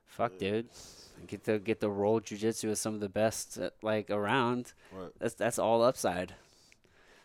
fuck, 0.07 0.31
Yeah. 0.33 0.49
dude, 0.51 0.69
I 1.21 1.25
get 1.25 1.43
to 1.45 1.59
get 1.59 1.79
to 1.81 1.89
roll 1.89 2.19
jujitsu 2.19 2.69
with 2.69 2.79
some 2.79 2.95
of 2.95 2.99
the 2.99 3.09
best 3.09 3.59
uh, 3.59 3.69
like 3.83 4.09
around. 4.09 4.73
right. 4.91 5.11
That's 5.19 5.35
that's 5.35 5.59
all 5.59 5.83
upside. 5.83 6.33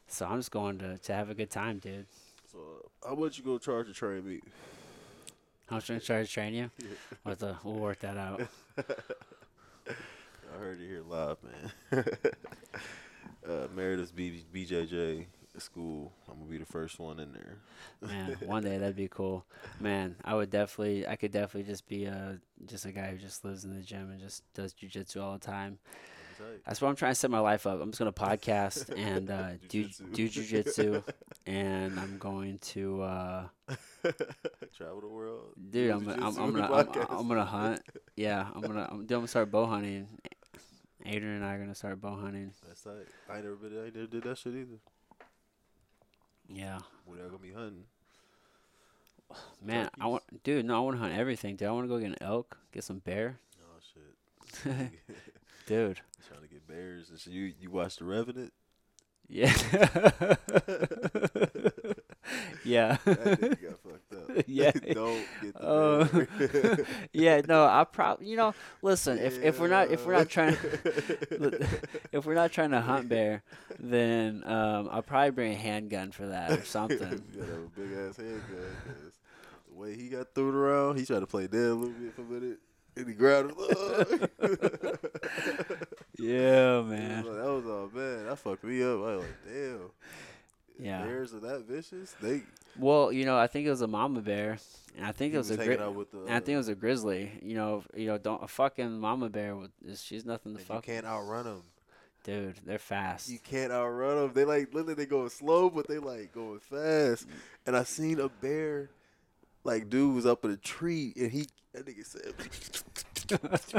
So 0.06 0.26
I'm 0.26 0.38
just 0.38 0.50
going 0.50 0.78
to 0.80 0.98
to 0.98 1.14
have 1.14 1.30
a 1.30 1.34
good 1.34 1.50
time, 1.50 1.78
dude. 1.78 2.06
So 2.52 2.90
how 3.02 3.14
much 3.14 3.38
you 3.38 3.44
gonna 3.44 3.58
charge 3.58 3.86
to 3.86 3.94
train 3.94 4.26
me? 4.26 4.40
How 5.70 5.76
much 5.76 5.86
should 5.86 5.96
I 5.96 5.98
try 6.00 6.22
to 6.22 6.26
train 6.28 6.52
you? 6.54 6.70
We'll, 7.24 7.36
to- 7.36 7.58
we'll 7.64 7.74
work 7.76 8.00
that 8.00 8.16
out. 8.16 8.42
I 8.78 10.58
heard 10.58 10.80
it 10.80 10.86
here 10.86 11.02
live, 11.06 11.36
man. 11.44 12.04
uh, 13.48 13.68
Meredith's 13.74 14.10
B- 14.10 14.44
BJJ 14.52 15.26
school. 15.58 16.12
I'm 16.28 16.38
gonna 16.38 16.50
be 16.50 16.58
the 16.58 16.66
first 16.66 16.98
one 16.98 17.20
in 17.20 17.32
there. 17.32 17.58
Man, 18.02 18.36
one 18.46 18.62
day 18.64 18.78
that'd 18.78 18.96
be 18.96 19.08
cool. 19.08 19.44
Man, 19.78 20.16
I 20.24 20.34
would 20.34 20.50
definitely, 20.50 21.06
I 21.06 21.14
could 21.16 21.30
definitely 21.30 21.70
just 21.70 21.86
be 21.88 22.04
a 22.06 22.38
just 22.66 22.84
a 22.84 22.90
guy 22.92 23.10
who 23.12 23.18
just 23.18 23.44
lives 23.44 23.64
in 23.64 23.74
the 23.74 23.82
gym 23.82 24.10
and 24.10 24.20
just 24.20 24.42
does 24.54 24.74
jujitsu 24.74 25.22
all 25.22 25.34
the 25.34 25.38
time. 25.38 25.78
That's 26.66 26.80
what 26.80 26.88
I'm 26.88 26.96
trying 26.96 27.12
to 27.12 27.14
set 27.16 27.30
my 27.30 27.40
life 27.40 27.66
up. 27.66 27.80
I'm 27.80 27.90
just 27.90 27.98
gonna 27.98 28.12
podcast 28.12 28.92
and 28.96 29.30
uh, 29.30 29.50
do 29.68 29.84
Jujitsu. 29.84 30.12
do 30.12 30.28
jujitsu, 30.28 31.04
and 31.46 31.98
I'm 31.98 32.18
going 32.18 32.58
to, 32.58 33.02
uh. 33.02 33.44
Travel 34.76 35.00
the 35.00 35.08
world. 35.08 35.54
dude, 35.70 35.90
I'm 35.90 36.08
I'm, 36.08 36.38
I'm 36.38 36.52
gonna, 36.52 36.72
I'm. 36.72 37.18
I'm 37.18 37.28
gonna 37.28 37.44
hunt. 37.44 37.82
Yeah, 38.16 38.46
I'm 38.54 38.60
gonna, 38.60 38.88
I'm, 38.90 39.00
dude, 39.00 39.12
I'm 39.12 39.18
gonna 39.20 39.28
start 39.28 39.50
bow 39.50 39.66
hunting. 39.66 40.08
Adrian 41.04 41.36
and 41.36 41.44
I 41.44 41.54
are 41.54 41.58
gonna 41.58 41.74
start 41.74 42.00
bow 42.00 42.16
hunting. 42.16 42.52
That's 42.66 42.82
tight. 42.82 43.06
I 43.28 43.36
ain't 43.36 43.44
never 43.44 43.56
been. 43.56 43.78
I 43.78 43.84
never 43.84 44.06
did 44.06 44.22
that 44.24 44.38
shit 44.38 44.54
either. 44.54 44.78
Yeah, 46.52 46.78
We're 47.06 47.16
not 47.16 47.26
gonna 47.26 47.38
be 47.38 47.52
hunting. 47.52 47.84
man, 49.64 49.88
I 50.00 50.06
want, 50.06 50.22
dude, 50.42 50.64
no, 50.64 50.76
I 50.76 50.80
want 50.80 50.96
to 50.96 51.00
hunt 51.00 51.14
everything, 51.14 51.56
dude. 51.56 51.68
I 51.68 51.72
want 51.72 51.84
to 51.84 51.88
go 51.88 51.98
get 51.98 52.08
an 52.10 52.16
elk, 52.20 52.58
get 52.72 52.84
some 52.84 52.98
bear, 52.98 53.38
Oh 53.62 53.78
shit. 53.94 54.90
Dude. 55.70 56.00
Trying 56.26 56.42
to 56.42 56.48
get 56.48 56.66
bears 56.66 57.12
shit. 57.16 57.32
You 57.32 57.52
you 57.58 57.70
watched 57.70 58.00
The 58.00 58.04
Revenant? 58.04 58.52
Yeah. 59.28 59.52
yeah. 62.64 62.96
That 63.04 63.40
nigga 63.40 63.62
got 63.62 63.78
fucked 63.78 64.12
up. 64.12 64.44
Yeah. 64.46 64.72
Don't 64.72 65.24
get 65.40 65.54
the 65.54 66.28
bear. 66.76 66.86
yeah, 67.12 67.40
no, 67.46 67.64
I 67.66 67.84
probably 67.84 68.26
you 68.26 68.36
know, 68.36 68.52
listen, 68.82 69.18
if 69.18 69.40
if 69.40 69.60
we're 69.60 69.68
not 69.68 69.92
if 69.92 70.04
we're 70.04 70.14
not 70.14 70.28
trying 70.28 70.56
if 72.12 72.26
we're 72.26 72.34
not 72.34 72.50
trying 72.50 72.72
to 72.72 72.80
hunt 72.80 73.08
bear, 73.08 73.44
then 73.78 74.42
um 74.46 74.88
I'll 74.90 75.02
probably 75.02 75.30
bring 75.30 75.52
a 75.52 75.56
handgun 75.56 76.10
for 76.10 76.26
that 76.26 76.50
or 76.50 76.64
something. 76.64 77.22
you 77.32 77.40
gotta 77.40 77.52
a 77.54 77.68
big 77.76 77.92
ass 77.96 78.16
handgun. 78.16 78.42
the 79.68 79.74
way 79.74 79.94
he 79.94 80.08
got 80.08 80.34
thrown 80.34 80.54
around, 80.56 80.98
he 80.98 81.06
tried 81.06 81.20
to 81.20 81.28
play 81.28 81.46
dead 81.46 81.60
a 81.60 81.74
little 81.74 81.94
bit 81.94 82.12
for 82.14 82.22
a 82.22 82.24
minute. 82.24 82.58
And 82.96 83.06
he 83.08 83.14
grabbed 83.14 83.50
him. 83.50 83.56
yeah, 86.18 86.82
Man. 86.82 87.24
That 87.24 87.44
was 87.52 87.64
all 87.66 87.90
man. 87.92 88.26
That 88.26 88.38
fucked 88.38 88.64
me 88.64 88.82
up. 88.82 88.88
I 88.88 89.16
was 89.16 89.20
like, 89.20 89.44
damn. 89.46 89.90
Yeah. 90.78 91.02
Bears 91.04 91.34
are 91.34 91.40
that 91.40 91.66
vicious? 91.66 92.14
They 92.22 92.42
Well, 92.78 93.12
you 93.12 93.24
know, 93.26 93.36
I 93.38 93.46
think 93.46 93.66
it 93.66 93.70
was 93.70 93.82
a 93.82 93.86
mama 93.86 94.20
bear, 94.22 94.58
and 94.96 95.04
I 95.06 95.12
think 95.12 95.34
it 95.34 95.38
was, 95.38 95.50
a 95.50 95.56
hanging 95.56 95.76
gri- 95.76 96.04
the. 96.10 96.24
I 96.28 96.40
think 96.40 96.54
it 96.54 96.56
was 96.56 96.68
a 96.68 96.74
grizzly. 96.74 97.30
You 97.42 97.54
know, 97.54 97.84
you 97.94 98.06
know, 98.06 98.16
don't 98.18 98.42
a 98.42 98.48
fucking 98.48 98.98
mama 98.98 99.28
bear. 99.28 99.56
with- 99.56 99.70
She's 99.98 100.24
nothing 100.24 100.52
to 100.54 100.58
and 100.58 100.68
you 100.68 100.74
fuck. 100.74 100.84
can't 100.84 101.04
outrun 101.06 101.44
them. 101.44 101.62
Dude, 102.24 102.56
they're 102.66 102.78
fast. 102.78 103.28
You 103.30 103.38
can't 103.38 103.72
outrun 103.72 104.16
them. 104.16 104.32
They 104.34 104.44
like 104.44 104.72
literally 104.74 104.94
they 104.94 105.06
going 105.06 105.30
slow, 105.30 105.70
but 105.70 105.86
they 105.86 105.98
like 105.98 106.32
going 106.32 106.60
fast. 106.60 107.26
Mm. 107.28 107.32
And 107.66 107.76
I 107.76 107.84
seen 107.84 108.18
a 108.20 108.28
bear, 108.28 108.90
like 109.64 109.88
dude 109.90 110.14
was 110.14 110.26
up 110.26 110.44
in 110.44 110.50
a 110.52 110.56
tree, 110.56 111.12
and 111.16 111.30
he 111.30 111.46
that 111.72 111.86
nigga 111.86 112.04
said, 112.04 112.34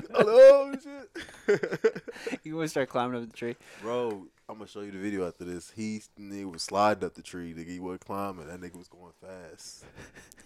"Hello, 0.15 0.71
shit." 0.73 2.39
you 2.43 2.55
want 2.55 2.65
to 2.65 2.69
start 2.69 2.89
climbing 2.89 3.21
up 3.21 3.29
the 3.29 3.36
tree? 3.36 3.55
Bro, 3.82 4.27
I'm 4.47 4.57
gonna 4.57 4.67
show 4.67 4.82
you 4.82 4.91
the 4.91 4.97
video 4.97 5.27
after 5.27 5.43
this. 5.43 5.71
He 5.75 6.01
nigga 6.19 6.51
was 6.51 6.63
sliding 6.63 7.03
up 7.03 7.15
the 7.15 7.21
tree. 7.21 7.53
Nigga, 7.53 7.67
he 7.69 7.79
wasn't 7.79 8.05
climbing. 8.05 8.47
That 8.47 8.61
nigga 8.61 8.77
was 8.77 8.88
going 8.88 9.11
fast. 9.19 9.84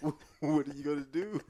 what 0.40 0.66
are 0.68 0.74
you 0.74 0.82
gonna 0.82 1.06
do? 1.12 1.40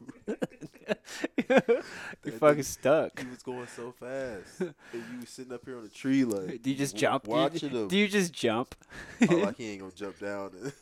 You're 1.49 2.39
fucking 2.39 2.61
nigga- 2.61 2.65
stuck. 2.65 3.19
He 3.21 3.27
was 3.29 3.43
going 3.43 3.67
so 3.69 3.93
fast, 3.93 4.61
and 4.61 4.75
you 5.13 5.21
was 5.21 5.31
sitting 5.31 5.53
up 5.53 5.65
here 5.65 5.77
on 5.79 5.83
the 5.85 5.89
tree 5.89 6.25
like. 6.25 6.63
Do 6.63 6.71
you 6.71 6.77
just 6.77 6.95
w- 6.97 7.09
jump? 7.11 7.25
Do 7.25 7.31
you- 7.31 7.37
Watching 7.37 7.71
him. 7.71 7.89
Do 7.89 7.97
you 7.97 8.09
just 8.09 8.33
jump? 8.33 8.75
oh, 9.31 9.35
like 9.37 9.57
he 9.57 9.71
ain't 9.71 9.81
gonna 9.81 9.93
jump 9.93 10.19
down. 10.19 10.51
this 10.53 10.75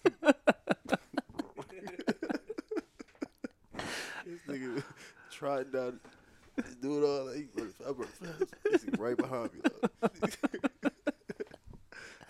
nigga 4.54 4.82
trotting 5.30 5.70
down, 5.72 6.00
doing 6.80 7.04
all 7.04 7.26
that. 7.26 7.36
He 7.36 7.46
running 7.56 7.72
fast. 7.72 8.54
He's 8.70 8.98
right 8.98 9.16
behind 9.16 9.50
me. 9.54 9.60
Like. 10.02 10.38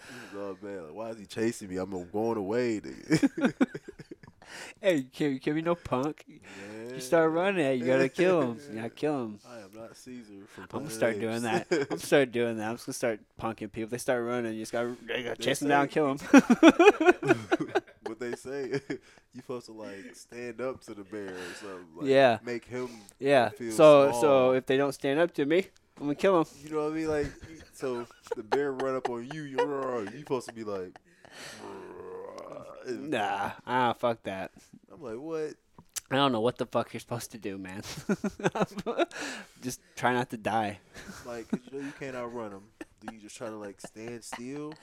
This 0.06 0.32
is 0.32 0.38
all 0.38 0.54
bad. 0.54 0.82
Like, 0.84 0.94
why 0.94 1.08
is 1.10 1.18
he 1.18 1.26
chasing 1.26 1.68
me? 1.68 1.76
I'm 1.76 1.90
going 1.90 2.36
away, 2.38 2.80
nigga. 2.80 3.54
hey, 4.80 5.02
can 5.12 5.38
can 5.38 5.54
be 5.54 5.62
no 5.62 5.74
punk. 5.74 6.24
Man. 6.28 6.94
You 6.94 7.00
start 7.00 7.32
running, 7.32 7.64
hey, 7.64 7.76
you 7.76 7.86
gotta 7.86 8.08
kill 8.08 8.40
him. 8.42 8.60
You 8.70 8.76
gotta 8.76 8.90
kill 8.90 9.24
him. 9.24 9.40
I 9.48 9.60
am 9.60 9.70
not 9.74 9.96
Caesar 9.96 10.32
I'm 10.58 10.66
gonna 10.70 10.90
start 10.90 11.18
doing 11.20 11.42
that. 11.42 11.66
I'm 11.70 11.84
gonna 11.84 11.98
start 11.98 12.32
doing 12.32 12.56
that. 12.58 12.68
I'm 12.68 12.76
just 12.76 12.86
gonna 12.86 12.94
start 12.94 13.20
punking 13.40 13.72
people. 13.72 13.90
They 13.90 13.98
start 13.98 14.24
running. 14.24 14.54
You 14.54 14.60
just 14.62 14.72
gotta, 14.72 14.88
you 14.88 15.24
gotta 15.24 15.36
chase 15.36 15.60
them 15.60 15.68
down, 15.68 15.88
kill 15.88 16.14
them. 16.14 16.18
what 18.06 18.20
they 18.20 18.34
say, 18.36 18.80
you 18.88 19.40
supposed 19.40 19.66
to 19.66 19.72
like 19.72 20.14
stand 20.14 20.60
up 20.60 20.80
to 20.84 20.94
the 20.94 21.04
bear 21.04 21.28
or 21.28 21.54
something. 21.60 21.86
Like, 21.96 22.06
Yeah. 22.06 22.38
Make 22.44 22.64
him. 22.64 22.88
Yeah. 23.18 23.48
feel 23.50 23.72
So 23.72 24.10
small. 24.10 24.20
so 24.20 24.52
if 24.52 24.66
they 24.66 24.76
don't 24.76 24.92
stand 24.92 25.18
up 25.18 25.32
to 25.34 25.44
me, 25.44 25.66
I'm 25.98 26.04
gonna 26.06 26.14
kill 26.14 26.42
them. 26.44 26.52
You 26.64 26.70
know 26.70 26.84
what 26.84 26.92
I 26.92 26.96
mean? 26.96 27.08
Like, 27.08 27.26
so 27.72 28.06
the 28.36 28.42
bear 28.42 28.72
run 28.72 28.96
up 28.96 29.08
on 29.10 29.28
you. 29.32 29.42
You're 29.42 30.04
you 30.04 30.18
supposed 30.20 30.48
to 30.48 30.54
be 30.54 30.64
like. 30.64 30.96
Nah. 32.88 33.52
Ah, 33.66 33.92
fuck 33.94 34.22
that. 34.24 34.50
I'm 34.92 35.02
like, 35.02 35.18
what? 35.18 35.54
I 36.10 36.16
don't 36.16 36.32
know 36.32 36.40
what 36.40 36.58
the 36.58 36.66
fuck 36.66 36.92
you're 36.92 37.00
supposed 37.00 37.30
to 37.32 37.38
do, 37.38 37.56
man. 37.58 37.82
just 39.62 39.80
try 39.96 40.12
not 40.12 40.30
to 40.30 40.36
die. 40.36 40.78
Like, 41.26 41.48
'cause 41.48 41.60
you 41.72 41.78
know 41.80 41.86
you 41.86 41.92
can't 41.98 42.14
outrun 42.14 42.50
them. 42.50 42.62
Do 43.00 43.14
you 43.14 43.20
just 43.20 43.36
try 43.36 43.48
to 43.48 43.56
like 43.56 43.80
stand 43.80 44.22
still? 44.22 44.74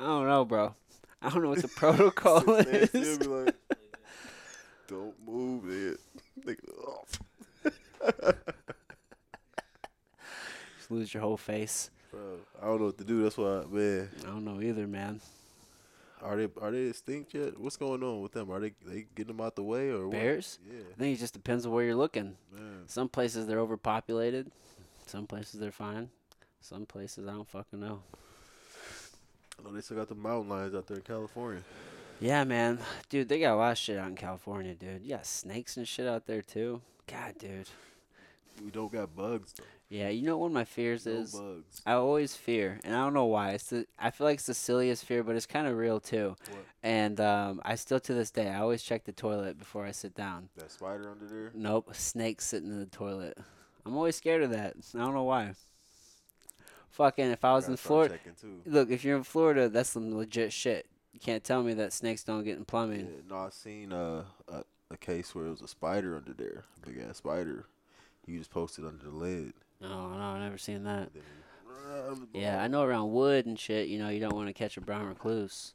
I 0.00 0.04
don't 0.06 0.26
know, 0.26 0.44
bro. 0.44 0.74
I 1.20 1.28
don't 1.28 1.42
know 1.42 1.50
what 1.50 1.62
the 1.62 1.68
protocol 1.68 2.40
still, 2.40 2.66
is. 2.66 3.18
be 3.18 3.26
like, 3.26 3.54
don't 4.88 5.14
move 5.24 5.70
it. 5.70 6.00
Nigga, 6.44 6.58
oh. 6.86 7.04
Just 10.78 10.90
lose 10.90 11.12
your 11.14 11.22
whole 11.22 11.36
face. 11.36 11.90
Bro, 12.10 12.20
I 12.60 12.64
don't 12.66 12.78
know 12.80 12.86
what 12.86 12.98
to 12.98 13.04
do. 13.04 13.22
That's 13.22 13.36
why, 13.38 13.62
man. 13.70 14.08
I 14.22 14.26
don't 14.26 14.44
know 14.44 14.60
either, 14.60 14.86
man. 14.86 15.20
Are 16.22 16.36
they 16.36 16.48
are 16.60 16.70
they 16.70 16.82
extinct 16.82 17.34
yet? 17.34 17.58
What's 17.58 17.76
going 17.76 18.02
on 18.02 18.20
with 18.22 18.32
them? 18.32 18.50
Are 18.50 18.60
they 18.60 18.72
they 18.86 19.06
getting 19.14 19.36
them 19.36 19.44
out 19.44 19.56
the 19.56 19.62
way 19.62 19.90
or 19.90 20.06
what? 20.06 20.12
Bears? 20.12 20.58
Yeah, 20.66 20.80
I 20.92 20.98
think 20.98 21.16
it 21.16 21.20
just 21.20 21.34
depends 21.34 21.66
on 21.66 21.72
where 21.72 21.84
you're 21.84 21.96
looking. 21.96 22.36
man. 22.52 22.84
Some 22.86 23.08
places 23.08 23.46
they're 23.46 23.58
overpopulated. 23.60 24.50
Some 25.06 25.26
places 25.26 25.58
they're 25.60 25.72
fine. 25.72 26.10
Some 26.60 26.86
places 26.86 27.26
I 27.26 27.32
don't 27.32 27.48
fucking 27.48 27.80
know. 27.80 28.02
I 29.58 29.62
know 29.64 29.72
they 29.74 29.80
still 29.80 29.96
got 29.96 30.08
the 30.08 30.14
mountain 30.14 30.48
lions 30.48 30.74
out 30.74 30.86
there 30.86 30.96
in 30.98 31.02
California. 31.02 31.62
Yeah, 32.20 32.44
man. 32.44 32.78
Dude, 33.08 33.28
they 33.28 33.40
got 33.40 33.54
a 33.54 33.56
lot 33.56 33.72
of 33.72 33.78
shit 33.78 33.98
out 33.98 34.08
in 34.08 34.14
California, 34.14 34.74
dude. 34.74 35.02
You 35.02 35.10
got 35.10 35.26
snakes 35.26 35.76
and 35.76 35.86
shit 35.88 36.06
out 36.06 36.26
there 36.26 36.42
too. 36.42 36.80
God, 37.06 37.34
dude. 37.38 37.68
We 38.64 38.70
don't 38.70 38.92
got 38.92 39.14
bugs 39.16 39.52
though. 39.54 39.64
Yeah, 39.92 40.08
you 40.08 40.22
know 40.22 40.38
what 40.38 40.44
one 40.44 40.50
of 40.52 40.54
my 40.54 40.64
fears 40.64 41.04
No 41.04 41.12
is? 41.12 41.32
bugs. 41.32 41.82
I 41.84 41.92
always 41.92 42.34
fear, 42.34 42.80
and 42.82 42.96
I 42.96 43.04
don't 43.04 43.12
know 43.12 43.26
why. 43.26 43.50
It's 43.50 43.66
the, 43.68 43.86
I 43.98 44.10
feel 44.10 44.26
like 44.26 44.36
it's 44.36 44.46
the 44.46 44.54
silliest 44.54 45.04
fear, 45.04 45.22
but 45.22 45.36
it's 45.36 45.44
kind 45.44 45.66
of 45.66 45.76
real 45.76 46.00
too. 46.00 46.34
What? 46.48 46.64
And 46.82 47.20
um, 47.20 47.60
I 47.62 47.74
still 47.74 48.00
to 48.00 48.14
this 48.14 48.30
day, 48.30 48.48
I 48.48 48.60
always 48.60 48.82
check 48.82 49.04
the 49.04 49.12
toilet 49.12 49.58
before 49.58 49.84
I 49.84 49.90
sit 49.90 50.14
down. 50.14 50.48
That 50.56 50.72
spider 50.72 51.10
under 51.10 51.26
there. 51.26 51.50
Nope, 51.54 51.90
a 51.90 51.94
snake 51.94 52.40
sitting 52.40 52.70
in 52.70 52.78
the 52.78 52.86
toilet. 52.86 53.36
I'm 53.84 53.94
always 53.94 54.16
scared 54.16 54.42
of 54.42 54.50
that. 54.52 54.76
I 54.94 54.98
don't 54.98 55.12
know 55.12 55.24
why. 55.24 55.52
Fucking, 56.92 57.30
if 57.30 57.44
I 57.44 57.52
was 57.52 57.68
in 57.68 57.76
Florida, 57.76 58.18
look, 58.64 58.90
if 58.90 59.04
you're 59.04 59.18
in 59.18 59.24
Florida, 59.24 59.68
that's 59.68 59.90
some 59.90 60.16
legit 60.16 60.54
shit. 60.54 60.86
You 61.12 61.20
can't 61.20 61.44
tell 61.44 61.62
me 61.62 61.74
that 61.74 61.92
snakes 61.92 62.24
don't 62.24 62.44
get 62.44 62.56
in 62.56 62.64
plumbing. 62.64 63.00
Yeah, 63.10 63.20
no, 63.28 63.36
I've 63.44 63.52
seen 63.52 63.92
uh, 63.92 64.24
a 64.48 64.64
a 64.90 64.96
case 64.96 65.34
where 65.34 65.46
it 65.46 65.50
was 65.50 65.60
a 65.60 65.68
spider 65.68 66.16
under 66.16 66.32
there, 66.32 66.64
big 66.82 66.98
ass 67.06 67.18
spider. 67.18 67.66
You 68.26 68.38
just 68.38 68.50
posted 68.50 68.86
under 68.86 69.04
the 69.04 69.10
lid. 69.10 69.52
No, 69.82 70.10
no, 70.10 70.22
I've 70.22 70.40
never 70.40 70.58
seen 70.58 70.84
that. 70.84 71.10
Yeah, 72.32 72.62
I 72.62 72.68
know 72.68 72.82
around 72.84 73.12
wood 73.12 73.46
and 73.46 73.58
shit, 73.58 73.88
you 73.88 73.98
know, 73.98 74.08
you 74.08 74.20
don't 74.20 74.34
want 74.34 74.46
to 74.46 74.52
catch 74.52 74.76
a 74.76 74.80
brown 74.80 75.06
recluse. 75.06 75.74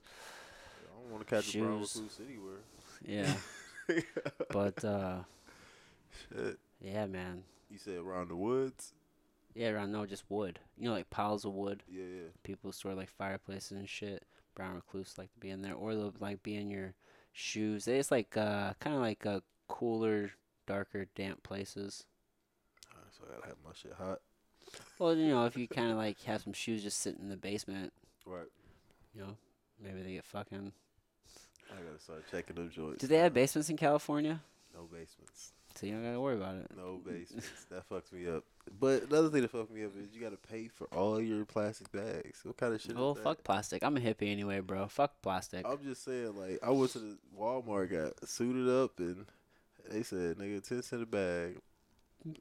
I 0.82 1.01
don't 1.01 1.12
want 1.12 1.28
to 1.28 1.36
catch 1.36 1.53
a 1.53 1.60
brown 1.60 1.82
recluse 1.82 2.20
anywhere. 2.26 2.62
Yeah, 3.05 3.34
but 4.49 4.84
uh, 4.84 5.18
Shit. 6.32 6.58
yeah, 6.82 7.05
man. 7.05 7.43
You 7.70 7.78
said 7.78 7.97
around 7.97 8.30
the 8.30 8.36
woods? 8.36 8.93
Yeah, 9.53 9.70
around 9.70 9.91
no, 9.91 10.05
just 10.05 10.24
wood. 10.30 10.60
You 10.78 10.86
know, 10.89 10.95
like 10.95 11.10
piles 11.10 11.45
of 11.45 11.53
wood. 11.53 11.84
Yeah, 11.89 12.03
yeah. 12.03 12.28
People 12.43 12.72
store 12.72 12.93
like 12.93 13.10
fireplaces 13.10 13.72
and 13.78 13.89
shit. 13.89 14.24
Brown 14.55 14.76
recluse 14.76 15.16
like 15.18 15.32
to 15.34 15.39
be 15.39 15.49
in 15.49 15.62
there, 15.62 15.76
or 15.76 15.93
they'll 15.93 16.14
like 16.20 16.41
be 16.43 16.55
in 16.55 16.72
your 16.72 16.93
shoes. 17.34 17.88
It's 17.88 18.10
like 18.10 18.36
uh, 18.38 18.74
kind 18.80 18.95
of 18.95 19.01
like 19.01 19.26
uh, 19.26 19.41
cooler, 19.68 20.32
darker, 20.66 21.08
damp 21.16 21.43
places. 21.43 22.05
So 23.18 23.26
I 23.28 23.36
gotta 23.36 23.47
have 23.47 23.57
my 23.65 23.72
shit 23.74 23.93
hot. 23.97 24.20
Well, 24.99 25.15
you 25.15 25.30
know, 25.30 25.45
if 25.45 25.57
you 25.57 25.68
kind 25.68 25.91
of 25.91 25.97
like 25.97 26.22
have 26.24 26.41
some 26.41 26.53
shoes 26.53 26.84
just 26.84 26.99
sitting 26.99 27.22
in 27.22 27.30
the 27.30 27.38
basement, 27.38 27.93
Right. 28.26 28.47
you 29.15 29.22
know, 29.22 29.38
maybe 29.82 30.01
they 30.01 30.13
get 30.13 30.26
fucking. 30.26 30.72
I 31.72 31.82
gotta 31.82 31.99
start 31.99 32.24
checking 32.32 32.55
them 32.55 32.70
joints. 32.70 32.99
Do 32.99 33.07
they 33.07 33.18
have 33.18 33.34
basements 33.34 33.70
in 33.70 33.78
California? 33.78 34.41
No 34.74 34.84
basements. 34.84 35.53
So 35.76 35.86
you 35.86 35.93
don't 35.93 36.03
gotta 36.03 36.20
worry 36.20 36.36
about 36.36 36.55
it. 36.55 36.68
No 36.76 36.99
basements. 37.05 37.65
that 37.70 37.88
fucks 37.89 38.11
me 38.11 38.28
up. 38.28 38.43
But 38.80 39.03
another 39.03 39.30
thing 39.30 39.41
that 39.41 39.51
fucks 39.51 39.70
me 39.70 39.84
up 39.86 39.91
is 39.95 40.13
you 40.13 40.22
gotta 40.22 40.38
pay 40.38 40.68
for 40.68 40.88
all 40.88 41.22
your 41.22 41.45
plastic 41.45 41.91
bags. 41.91 42.41
What 42.43 42.57
kind 42.57 42.74
of 42.74 42.82
shit 42.82 42.93
oh, 42.97 43.13
that? 43.13 43.24
fuck 43.24 43.43
plastic. 43.43 43.84
I'm 43.84 43.97
a 43.97 43.99
hippie 43.99 44.32
anyway, 44.32 44.59
bro. 44.59 44.88
Fuck 44.88 45.22
plastic. 45.22 45.65
I'm 45.68 45.84
just 45.84 46.03
saying, 46.03 46.36
like, 46.36 46.59
I 46.63 46.72
went 46.72 46.91
to 46.91 46.99
the 46.99 47.18
Walmart, 47.39 47.91
got 47.91 48.28
suited 48.28 48.68
up, 48.68 48.99
and 48.99 49.26
they 49.89 50.03
said, 50.03 50.38
nigga, 50.38 50.68
10 50.68 50.82
cent 50.82 51.03
a 51.03 51.05
bag. 51.05 51.57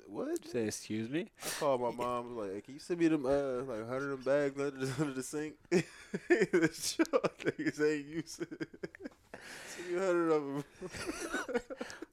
What? 0.08 0.46
Say, 0.46 0.66
excuse 0.66 1.08
me. 1.08 1.30
I 1.44 1.48
called 1.60 1.80
my 1.80 1.90
mom, 1.96 2.36
was 2.36 2.46
like, 2.46 2.54
hey, 2.54 2.60
can 2.60 2.74
you 2.74 2.80
send 2.80 3.00
me 3.00 3.08
them, 3.08 3.26
uh, 3.26 3.62
like, 3.62 3.80
100 3.80 4.12
of 4.12 4.24
them 4.24 4.34
bags 4.34 4.60
under 4.60 4.86
the, 4.86 5.02
under 5.02 5.12
the 5.12 5.22
sink? 5.22 5.54
the 5.70 6.70
show 6.72 7.04
niggas 7.44 7.80
ain't 7.80 8.06
it. 8.16 8.28
Send 9.68 9.88
me 9.90 9.96
100 9.96 10.30
of 10.30 10.42
them. 10.42 10.64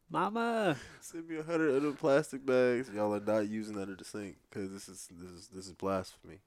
Mama. 0.10 0.76
Send 1.00 1.28
me 1.28 1.36
a 1.36 1.40
100 1.40 1.76
of 1.76 1.84
them 1.84 1.96
plastic 1.96 2.46
bags. 2.46 2.90
Y'all 2.94 3.14
are 3.16 3.20
not 3.20 3.48
using 3.48 3.80
under 3.80 3.96
the 3.96 4.04
sink, 4.04 4.36
because 4.50 4.72
this 4.72 4.88
is, 4.88 5.10
this 5.12 5.32
is, 5.32 5.48
this 5.48 5.66
is 5.68 5.74
blasphemy. 5.74 6.40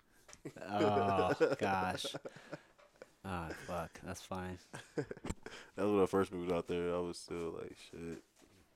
Oh 0.71 1.33
gosh. 1.59 2.07
Oh 3.25 3.49
fuck. 3.67 3.91
That's 4.05 4.23
fine. 4.23 4.59
That 4.95 5.85
was 5.85 5.93
when 5.93 6.03
I 6.03 6.07
first 6.07 6.33
moved 6.33 6.53
out 6.53 6.69
there. 6.69 6.95
I 6.95 6.99
was 6.99 7.19
still 7.19 7.55
like, 7.61 7.77
shit, 7.91 8.23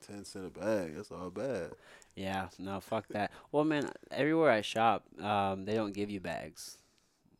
10 0.06 0.24
cent 0.24 0.46
a 0.46 0.50
bag. 0.50 0.94
That's 0.96 1.10
all 1.10 1.30
bad. 1.30 1.72
Yeah. 2.14 2.48
No. 2.58 2.80
Fuck 2.80 3.06
that. 3.10 3.30
Well, 3.52 3.64
man. 3.64 3.90
Everywhere 4.10 4.50
I 4.50 4.60
shop, 4.62 5.04
um, 5.22 5.64
they 5.64 5.74
don't 5.74 5.92
give 5.92 6.10
you 6.10 6.20
bags. 6.20 6.78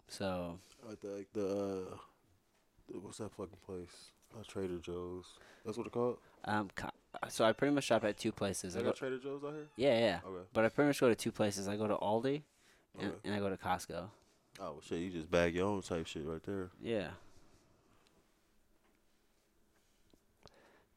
So 0.09 0.59
Like 0.89 1.01
the, 1.01 1.09
like 1.09 1.33
the, 1.33 1.87
uh, 1.93 2.99
what's 3.01 3.19
that 3.19 3.31
fucking 3.33 3.59
place? 3.65 4.11
Uh, 4.39 4.43
Trader 4.47 4.79
Joe's. 4.79 5.27
That's 5.65 5.77
what 5.79 5.87
it 5.87 5.93
called? 5.93 6.19
um, 6.45 6.71
so 7.29 7.45
I 7.45 7.53
pretty 7.53 7.75
much 7.75 7.85
shop 7.85 8.05
at 8.05 8.17
two 8.17 8.33
places. 8.33 8.75
I 8.77 8.79
They 8.79 8.85
go, 8.85 8.91
got 8.91 8.97
Trader 8.97 9.19
Joe's 9.19 9.43
out 9.45 9.53
here? 9.55 9.67
yeah, 9.77 9.99
yeah. 9.99 10.19
Okay. 10.27 10.45
But 10.53 10.65
I 10.65 10.69
pretty 10.69 10.89
much 10.89 11.01
go 11.01 11.09
to 11.09 11.15
two 11.15 11.33
places. 11.33 11.67
I 11.69 11.77
go 11.77 11.87
to 11.89 11.97
Aldi, 11.97 12.43
and, 12.99 13.09
Okay. 13.09 13.17
and 13.25 13.35
I 13.35 13.39
go 13.41 13.51
to 13.51 13.57
Costco. 13.57 14.09
Oh, 14.61 14.73
well, 14.73 14.81
shit, 14.81 14.99
you 15.01 15.11
just 15.11 15.31
bag 15.31 15.55
your 15.55 15.67
own 15.67 15.83
type 15.83 16.07
shit 16.07 16.25
right 16.25 16.43
there. 16.45 16.71
Yeah. 16.81 17.09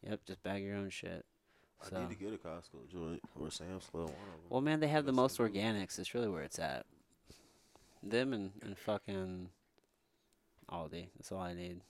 Yep. 0.07 0.20
Just 0.26 0.43
bag 0.43 0.64
your 0.64 0.76
own 0.76 0.89
shit. 0.89 1.26
So. 1.90 1.98
I 1.98 2.02
need 2.02 2.10
to 2.10 2.16
get 2.16 2.34
a 2.34 2.38
Costco 2.38 2.90
joint 2.92 3.22
or 3.40 3.52
Sam's 3.52 3.86
Club, 3.86 4.04
one 4.06 4.12
of 4.12 4.16
them. 4.16 4.42
Well, 4.50 4.62
man, 4.62 4.80
they 4.80 4.88
have 4.88 5.06
the 5.06 5.12
most 5.12 5.38
organics. 5.38 6.00
It's 6.00 6.14
really 6.14 6.30
where 6.30 6.44
it's 6.44 6.60
at. 6.60 6.86
Them 8.02 8.34
and, 8.34 8.52
and 8.62 8.78
fucking 8.78 9.50
Aldi. 10.72 11.08
That's 11.18 11.32
all 11.32 11.40
I 11.42 11.54
need. 11.54 11.82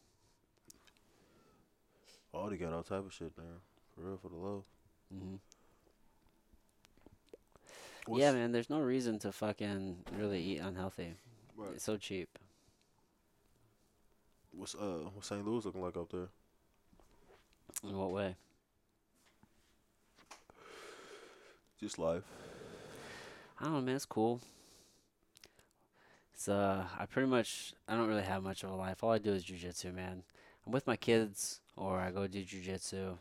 Aldi 2.34 2.60
got 2.60 2.74
all 2.74 2.84
type 2.84 3.06
of 3.06 3.14
shit 3.14 3.36
there. 3.36 3.46
For 3.96 4.02
real, 4.02 4.18
for 4.18 4.30
the 4.30 4.36
low. 4.36 4.64
hmm 5.12 5.36
What's- 8.08 8.22
Yeah, 8.22 8.32
man. 8.32 8.52
There's 8.52 8.70
no 8.70 8.80
reason 8.80 9.20
to 9.20 9.32
fucking 9.32 9.98
really 10.18 10.42
eat 10.42 10.58
unhealthy. 10.58 11.14
Right. 11.56 11.74
It's 11.76 11.84
so 11.84 11.98
cheap. 11.98 12.38
What's, 14.52 14.76
uh, 14.76 15.10
what's 15.14 15.28
St. 15.28 15.46
Louis 15.46 15.64
looking 15.66 15.82
like 15.82 15.96
up 15.98 16.12
there? 16.12 16.28
In 17.84 17.98
what 17.98 18.12
way? 18.12 18.36
Just 21.84 22.00
life. 22.00 22.24
I 23.60 23.66
don't 23.66 23.74
know, 23.74 23.82
man. 23.82 23.96
It's 23.98 24.06
cool. 24.06 24.40
It's 26.34 26.48
uh, 26.48 26.86
I 26.98 27.06
pretty 27.08 27.28
much 27.28 27.74
I 27.90 27.98
don't 27.98 28.08
really 28.08 28.24
have 28.24 28.42
much 28.42 28.64
of 28.64 28.70
a 28.72 28.74
life. 28.74 29.04
All 29.04 29.12
I 29.12 29.18
do 29.18 29.34
is 29.34 29.44
jujitsu, 29.44 29.94
man. 29.94 30.24
I'm 30.66 30.72
with 30.72 30.88
my 30.88 30.96
kids, 30.96 31.60
or 31.76 32.00
I 32.00 32.12
go 32.12 32.26
do 32.26 32.42
jujitsu. 32.42 33.18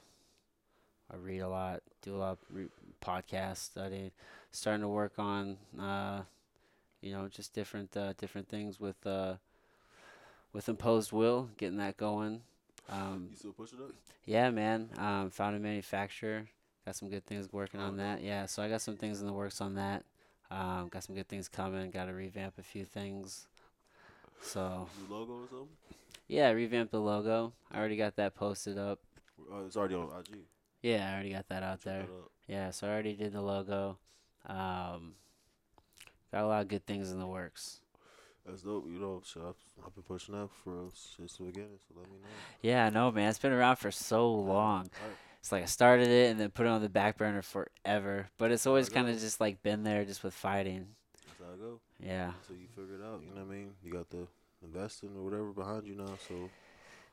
I 1.12 1.16
read 1.16 1.40
a 1.40 1.48
lot, 1.48 1.82
do 2.02 2.14
a 2.14 2.18
lot 2.18 2.30
of 2.32 2.38
re- 2.52 2.68
podcast 3.04 3.56
study, 3.56 4.12
starting 4.52 4.82
to 4.82 4.88
work 4.88 5.14
on, 5.18 5.56
uh, 5.76 6.22
you 7.00 7.12
know, 7.12 7.26
just 7.26 7.52
different 7.52 7.96
uh, 7.96 8.12
different 8.12 8.48
things 8.48 8.78
with 8.78 9.04
uh, 9.04 9.34
with 10.52 10.68
imposed 10.68 11.10
will, 11.10 11.50
getting 11.56 11.78
that 11.78 11.96
going. 11.96 12.42
Um, 12.88 13.26
You 13.32 13.36
still 13.36 13.52
pushing 13.54 13.80
it? 13.80 13.92
yeah, 14.24 14.50
man. 14.50 14.90
Um, 14.98 15.30
found 15.30 15.56
a 15.56 15.58
manufacturer. 15.58 16.46
Got 16.85 16.97
some 16.97 17.09
good 17.09 17.24
things 17.26 17.49
working 17.53 17.80
on 17.80 17.97
that. 17.99 18.22
Yeah, 18.22 18.47
so 18.47 18.62
I 18.62 18.68
got 18.68 18.80
some 18.80 18.97
things 18.97 19.20
in 19.20 19.26
the 19.26 19.33
works 19.33 19.61
on 19.61 19.74
that. 19.76 20.05
Um, 20.51 20.89
got 20.89 21.05
some 21.05 21.14
good 21.14 21.28
things 21.28 21.49
coming. 21.49 21.91
Got 21.91 22.07
to 22.07 22.12
revamp 22.12 22.59
a 22.59 22.62
few 22.62 22.85
things. 22.85 23.47
So 24.43 24.89
New 25.09 25.14
logo 25.14 25.33
or 25.35 25.49
something? 25.49 25.68
yeah, 26.26 26.51
revamp 26.51 26.91
the 26.91 27.01
logo. 27.01 27.53
I 27.70 27.78
already 27.78 27.97
got 27.97 28.16
that 28.16 28.35
posted 28.35 28.78
up. 28.78 28.99
Oh, 29.51 29.64
it's 29.64 29.76
already 29.76 29.95
on 29.95 30.09
IG. 30.18 30.41
Yeah, 30.83 31.09
I 31.09 31.14
already 31.14 31.30
got 31.30 31.49
that 31.49 31.62
out 31.62 31.78
Check 31.78 31.85
there. 31.85 32.07
Yeah, 32.49 32.70
so 32.70 32.89
I 32.89 32.91
already 32.91 33.14
did 33.14 33.33
the 33.33 33.41
logo. 33.41 33.99
Um, 34.47 35.14
got 36.33 36.43
a 36.43 36.47
lot 36.47 36.62
of 36.62 36.68
good 36.68 36.85
things 36.85 37.12
in 37.12 37.20
the 37.20 37.26
works. 37.26 37.80
That's 38.45 38.62
dope. 38.62 38.87
You 38.89 38.99
know, 38.99 39.22
so 39.24 39.41
I've, 39.41 39.87
I've 39.87 39.95
been 39.95 40.03
pushing 40.03 40.35
out 40.35 40.51
for 40.64 40.89
since 40.93 41.37
the 41.37 41.45
beginning. 41.45 41.78
So 41.87 41.95
let 41.97 42.11
me 42.11 42.16
know. 42.20 42.28
Yeah, 42.61 42.91
no, 42.91 43.12
man. 43.12 43.28
It's 43.28 43.39
been 43.39 43.53
around 43.53 43.76
for 43.76 43.93
so 43.93 44.28
long. 44.33 44.91
It's 45.43 45.51
like 45.51 45.64
I 45.64 45.66
started 45.66 46.07
it 46.07 46.30
and 46.30 46.38
then 46.38 46.51
put 46.51 46.66
it 46.66 46.68
on 46.68 46.82
the 46.82 46.88
back 46.88 47.18
burner 47.18 47.43
forever. 47.43 48.28
But 48.38 48.53
it's 48.53 48.64
always 48.64 48.88
kind 48.88 49.09
of 49.09 49.18
just 49.18 49.40
like 49.40 49.61
been 49.61 49.82
there 49.82 50.05
just 50.05 50.22
with 50.22 50.34
fighting. 50.34 50.86
That's 51.26 51.40
how 51.40 51.55
I 51.55 51.57
go. 51.57 51.80
Yeah. 51.99 52.30
So 52.47 52.55
you 52.55 52.68
figure 52.68 52.95
it 52.95 53.05
out. 53.05 53.22
You 53.22 53.34
know 53.34 53.45
what 53.45 53.53
I 53.53 53.57
mean? 53.57 53.70
You 53.82 53.93
got 53.93 54.09
the 54.09 54.28
investing 54.62 55.11
or 55.16 55.24
whatever 55.24 55.47
behind 55.53 55.84
you 55.88 55.97
now. 55.97 56.16
So 56.28 56.49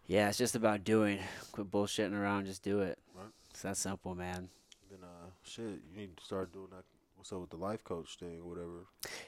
Yeah, 0.05 0.29
it's 0.29 0.37
just 0.37 0.55
about 0.55 0.83
doing. 0.83 1.17
Quit 1.53 1.71
bullshitting 1.71 2.13
around, 2.13 2.45
just 2.45 2.61
do 2.61 2.81
it. 2.81 2.99
Right. 3.15 3.25
It's 3.49 3.63
that 3.63 3.77
simple, 3.77 4.13
man. 4.13 4.49
then, 4.91 4.99
uh, 5.03 5.29
shit, 5.43 5.63
you 5.91 5.97
need 5.97 6.15
to 6.15 6.23
start 6.23 6.53
doing 6.53 6.67
that. 6.69 6.83
What's 7.15 7.33
up 7.33 7.41
with 7.41 7.49
the 7.49 7.57
life 7.57 7.83
coach 7.83 8.15
thing 8.17 8.41
or 8.41 8.47
whatever? 8.47 8.85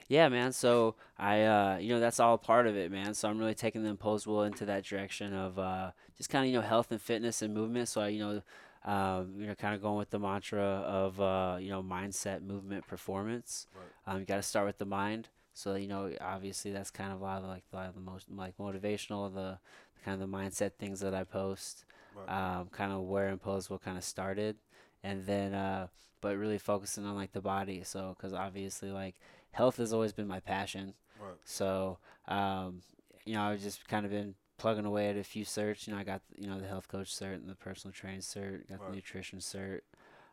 Yeah, 0.09 0.29
man. 0.29 0.53
So 0.53 0.95
I, 1.17 1.41
uh, 1.41 1.77
you 1.77 1.89
know, 1.89 1.99
that's 1.99 2.19
all 2.19 2.37
part 2.37 2.67
of 2.67 2.77
it, 2.77 2.91
man. 2.91 3.15
So 3.15 3.27
I'm 3.27 3.39
really 3.39 3.55
taking 3.55 3.81
the 3.81 3.89
imposed 3.89 4.27
will 4.27 4.43
into 4.43 4.63
that 4.65 4.83
direction 4.85 5.33
of 5.33 5.57
uh, 5.57 5.91
just 6.17 6.29
kind 6.29 6.45
of, 6.45 6.51
you 6.51 6.59
know, 6.59 6.65
health 6.65 6.91
and 6.91 7.01
fitness 7.01 7.41
and 7.41 7.51
movement. 7.53 7.89
So 7.89 8.01
I, 8.01 8.09
you 8.09 8.19
know, 8.19 8.41
um, 8.83 9.33
you 9.37 9.47
know, 9.47 9.55
kind 9.55 9.75
of 9.75 9.81
going 9.81 9.97
with 9.97 10.09
the 10.09 10.19
mantra 10.19 10.61
of, 10.61 11.19
uh, 11.21 11.57
you 11.59 11.69
know, 11.69 11.83
mindset, 11.83 12.41
movement, 12.41 12.87
performance. 12.87 13.67
Right. 13.75 14.13
Um, 14.13 14.19
you 14.19 14.25
got 14.25 14.37
to 14.37 14.43
start 14.43 14.65
with 14.65 14.77
the 14.77 14.85
mind. 14.85 15.29
So 15.53 15.75
you 15.75 15.87
know, 15.87 16.11
obviously, 16.21 16.71
that's 16.71 16.91
kind 16.91 17.11
of 17.11 17.19
a 17.19 17.23
lot 17.23 17.41
of 17.41 17.49
like 17.49 17.63
a 17.71 17.75
lot 17.75 17.87
of 17.87 17.95
the 17.95 18.01
most 18.01 18.27
like 18.33 18.57
motivational, 18.57 19.33
the 19.33 19.59
kind 20.03 20.21
of 20.21 20.31
the 20.31 20.37
mindset 20.37 20.73
things 20.79 21.01
that 21.01 21.13
I 21.13 21.23
post. 21.23 21.85
Right. 22.15 22.59
Um, 22.59 22.67
kind 22.69 22.91
of 22.91 23.01
where 23.01 23.29
imposed 23.29 23.69
will 23.69 23.79
kind 23.79 23.97
of 23.97 24.03
started, 24.03 24.57
and 25.03 25.25
then 25.25 25.53
uh, 25.53 25.87
but 26.21 26.37
really 26.37 26.57
focusing 26.57 27.05
on 27.05 27.15
like 27.15 27.33
the 27.33 27.41
body. 27.41 27.83
So 27.83 28.15
because 28.15 28.33
obviously 28.33 28.91
like 28.91 29.15
health 29.51 29.77
has 29.77 29.91
always 29.93 30.13
been 30.13 30.27
my 30.27 30.39
passion. 30.39 30.93
right. 31.19 31.35
So 31.43 31.97
um, 32.27 32.81
you 33.25 33.33
know, 33.33 33.43
I've 33.43 33.61
just 33.61 33.87
kind 33.87 34.05
of 34.05 34.11
been 34.11 34.35
plugging 34.61 34.85
away 34.85 35.09
at 35.09 35.17
a 35.17 35.23
few 35.23 35.43
certs. 35.43 35.87
You 35.87 35.93
know, 35.93 35.99
I 35.99 36.03
got 36.03 36.21
you 36.37 36.47
know 36.47 36.59
the 36.59 36.67
health 36.67 36.87
coach 36.87 37.07
cert 37.13 37.35
and 37.35 37.49
the 37.49 37.55
personal 37.55 37.91
training 37.93 38.21
cert, 38.21 38.67
got 38.69 38.79
Right. 38.79 38.89
the 38.89 38.95
nutrition 38.95 39.39
cert. 39.39 39.81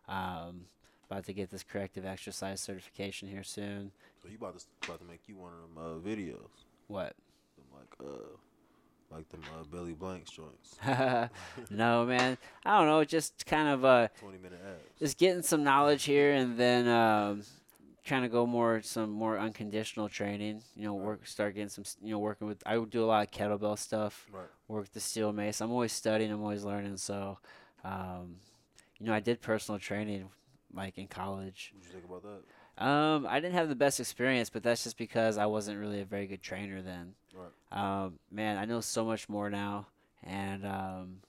Um, 0.06 0.66
about 1.10 1.24
to 1.24 1.32
get 1.32 1.50
this 1.50 1.62
corrective 1.62 2.04
exercise 2.04 2.60
certification 2.60 3.28
here 3.28 3.42
soon. 3.42 3.92
So 4.22 4.28
you 4.28 4.36
about 4.36 4.58
to 4.58 4.64
about 4.86 5.00
to 5.00 5.06
make 5.06 5.22
you 5.26 5.36
one 5.36 5.52
of 5.54 5.60
them 5.74 5.78
uh, 5.78 6.08
videos, 6.08 6.48
What? 6.86 7.14
them 7.56 7.66
like 7.72 8.08
uh, 8.08 8.36
like 9.10 9.28
them 9.30 9.40
uh, 9.58 9.64
Billy 9.64 9.94
Blanks 9.94 10.30
joints, 10.30 10.76
no, 11.70 12.04
man. 12.04 12.36
I 12.66 12.78
don't 12.78 12.86
know. 12.88 13.02
Just 13.04 13.46
kind 13.46 13.68
of 13.68 13.84
uh, 13.84 14.08
twenty 14.20 14.36
minute 14.38 14.60
ads. 14.62 14.98
just 14.98 15.16
getting 15.18 15.42
some 15.42 15.64
knowledge 15.64 16.04
here, 16.04 16.32
and 16.32 16.58
then 16.58 16.86
um, 16.88 17.42
trying 18.08 18.22
to 18.22 18.28
go 18.28 18.46
more 18.46 18.82
some 18.82 19.10
more 19.10 19.38
unconventional 19.38 20.08
training. 20.08 20.62
You 20.74 20.84
know, 20.84 20.96
Right. 20.96 21.06
work 21.06 21.26
start 21.26 21.54
getting 21.54 21.68
some. 21.68 21.84
You 22.02 22.12
know, 22.12 22.18
working 22.18 22.46
with. 22.46 22.62
I 22.66 22.78
would 22.78 22.90
do 22.90 23.04
a 23.04 23.06
lot 23.06 23.26
of 23.26 23.30
kettlebell 23.30 23.78
stuff. 23.78 24.26
Right. 24.32 24.48
Work 24.66 24.90
the 24.92 25.00
steel 25.00 25.32
mace. 25.32 25.60
I'm 25.60 25.70
always 25.70 25.92
studying. 25.92 26.32
I'm 26.32 26.42
always 26.42 26.64
learning. 26.64 26.96
So, 26.96 27.38
um, 27.84 28.36
you 28.98 29.06
know, 29.06 29.14
I 29.14 29.20
did 29.20 29.40
personal 29.40 29.78
training 29.78 30.28
like 30.74 30.98
in 30.98 31.06
college. 31.06 31.72
What 31.74 31.84
you 31.84 31.90
think 31.92 32.04
about 32.04 32.22
that? 32.22 32.84
Um, 32.84 33.26
I 33.28 33.40
didn't 33.40 33.54
have 33.54 33.68
the 33.68 33.74
best 33.74 33.98
experience, 33.98 34.50
but 34.50 34.62
that's 34.62 34.84
just 34.84 34.96
because 34.96 35.36
I 35.36 35.46
wasn't 35.46 35.78
really 35.80 36.00
a 36.00 36.04
very 36.04 36.26
good 36.26 36.42
trainer 36.42 36.80
then. 36.80 37.14
Right. 37.34 37.50
Um, 37.72 38.18
man, 38.30 38.56
I 38.56 38.64
know 38.66 38.80
so 38.80 39.04
much 39.04 39.28
more 39.28 39.50
now, 39.50 39.88
and 40.22 40.64
um, 40.64 41.20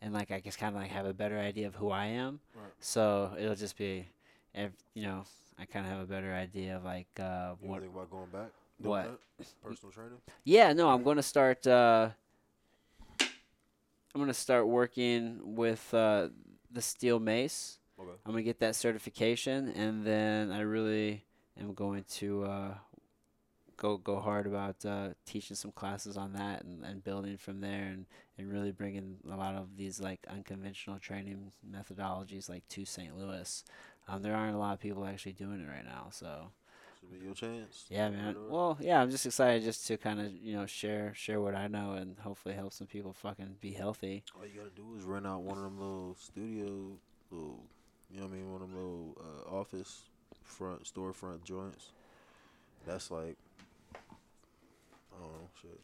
and 0.00 0.14
like 0.14 0.30
I 0.30 0.40
just 0.40 0.58
kind 0.58 0.74
of 0.74 0.80
like 0.80 0.90
have 0.90 1.06
a 1.06 1.12
better 1.12 1.38
idea 1.38 1.66
of 1.66 1.74
who 1.74 1.90
I 1.90 2.06
am. 2.06 2.40
Right. 2.54 2.70
So 2.78 3.34
it'll 3.38 3.56
just 3.56 3.76
be, 3.76 4.06
if 4.54 4.72
you 4.94 5.02
know, 5.02 5.24
I 5.58 5.64
kind 5.66 5.84
of 5.86 5.92
have 5.92 6.00
a 6.00 6.06
better 6.06 6.32
idea 6.32 6.76
of 6.76 6.84
like 6.84 7.08
uh, 7.18 7.54
You 7.62 7.68
what. 7.68 7.80
think 7.80 7.92
about 7.92 8.10
going 8.10 8.30
back? 8.30 8.50
doing 8.80 8.90
What? 8.90 9.20
that? 9.38 9.46
Personal 9.62 9.92
training? 9.92 10.18
Yeah, 10.44 10.72
no, 10.72 10.88
I'm 10.90 11.02
going 11.02 11.16
to 11.16 11.22
start. 11.22 11.66
Uh, 11.66 12.10
I'm 13.20 14.20
going 14.20 14.28
to 14.28 14.34
start 14.34 14.68
working 14.68 15.40
with 15.56 15.92
uh, 15.92 16.28
the 16.70 16.82
steel 16.82 17.18
mace. 17.18 17.78
Okay. 18.00 18.10
I'm 18.26 18.32
gonna 18.32 18.42
get 18.42 18.58
that 18.58 18.74
certification, 18.74 19.68
and 19.68 20.04
then 20.04 20.50
I 20.50 20.60
really 20.62 21.24
am 21.60 21.74
going 21.74 22.04
to 22.14 22.44
uh, 22.44 22.74
go 23.76 23.98
go 23.98 24.18
hard 24.18 24.48
about 24.48 24.84
uh, 24.84 25.10
teaching 25.26 25.54
some 25.54 25.70
classes 25.70 26.16
on 26.16 26.32
that 26.32 26.64
and, 26.64 26.84
and 26.84 27.04
building 27.04 27.36
from 27.36 27.60
there, 27.60 27.84
and, 27.84 28.06
and 28.36 28.50
really 28.52 28.72
bringing 28.72 29.18
a 29.32 29.36
lot 29.36 29.54
of 29.54 29.76
these 29.76 30.00
like 30.00 30.26
unconventional 30.28 30.98
training 30.98 31.52
methodologies 31.70 32.48
like 32.48 32.66
to 32.70 32.84
St. 32.84 33.16
Louis. 33.16 33.62
Um, 34.08 34.22
there 34.22 34.34
aren't 34.34 34.54
a 34.54 34.58
lot 34.58 34.74
of 34.74 34.80
people 34.80 35.04
actually 35.06 35.32
doing 35.32 35.60
it 35.60 35.68
right 35.68 35.84
now, 35.84 36.08
so 36.10 36.50
Should 37.00 37.18
be 37.18 37.24
your 37.24 37.34
chance. 37.34 37.86
yeah, 37.88 38.10
man. 38.10 38.36
Well, 38.48 38.76
yeah, 38.80 39.00
I'm 39.00 39.10
just 39.10 39.24
excited 39.24 39.62
just 39.62 39.86
to 39.86 39.96
kind 39.96 40.20
of 40.20 40.32
you 40.32 40.54
know 40.56 40.66
share 40.66 41.12
share 41.14 41.40
what 41.40 41.54
I 41.54 41.68
know 41.68 41.92
and 41.92 42.18
hopefully 42.18 42.54
help 42.54 42.72
some 42.72 42.86
people 42.86 43.12
fucking 43.14 43.56
be 43.60 43.72
healthy. 43.72 44.24
All 44.36 44.46
you 44.46 44.52
gotta 44.60 44.74
do 44.76 44.94
is 44.98 45.04
rent 45.04 45.26
out 45.26 45.42
one 45.42 45.56
of 45.56 45.64
them 45.64 45.78
little 45.78 46.16
studio, 46.18 46.98
little, 47.30 47.60
you 48.10 48.20
know 48.20 48.26
what 48.26 48.32
I 48.32 48.36
mean, 48.36 48.52
one 48.52 48.60
of 48.62 48.68
them 48.68 48.76
little 48.76 49.16
uh, 49.20 49.54
office 49.56 50.02
front, 50.42 50.84
storefront 50.84 51.44
joints. 51.44 51.92
That's 52.86 53.10
like, 53.10 53.36
I 53.94 55.18
don't 55.18 55.32
know, 55.32 55.48
shit. 55.62 55.80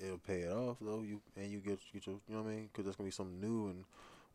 It'll 0.00 0.18
pay 0.18 0.42
it 0.42 0.52
off 0.52 0.76
though. 0.80 1.02
You 1.02 1.20
and 1.36 1.50
you 1.50 1.58
get 1.58 1.80
get 1.92 2.06
your, 2.06 2.16
you 2.28 2.36
know 2.36 2.42
what 2.42 2.50
I 2.50 2.54
mean, 2.54 2.68
because 2.72 2.84
that's 2.84 2.96
gonna 2.96 3.08
be 3.08 3.12
something 3.12 3.40
new 3.40 3.66
and. 3.70 3.84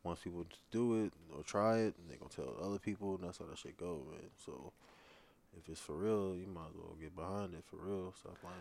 Once 0.04 0.20
people 0.22 0.45
do 0.72 1.04
it 1.06 1.14
or 1.36 1.43
try 1.43 1.78
it, 1.78 1.93
and 1.97 2.10
they 2.10 2.16
gonna 2.16 2.30
tell 2.30 2.56
other 2.66 2.80
people, 2.80 3.16
and 3.16 3.24
that's 3.24 3.38
how 3.39 3.45
that 3.45 3.58
shit 3.58 3.78
go, 3.78 4.02
man. 4.10 4.30
So, 4.45 4.72
if 5.58 5.68
it's 5.68 5.82
for 5.82 5.93
real, 5.95 6.36
you 6.38 6.47
might 6.47 6.70
as 6.70 6.76
well 6.76 6.95
get 7.00 7.16
behind 7.16 7.54
it 7.54 7.64
for 7.66 7.78
real. 7.78 8.14
Stop 8.18 8.38
lying. 8.43 8.56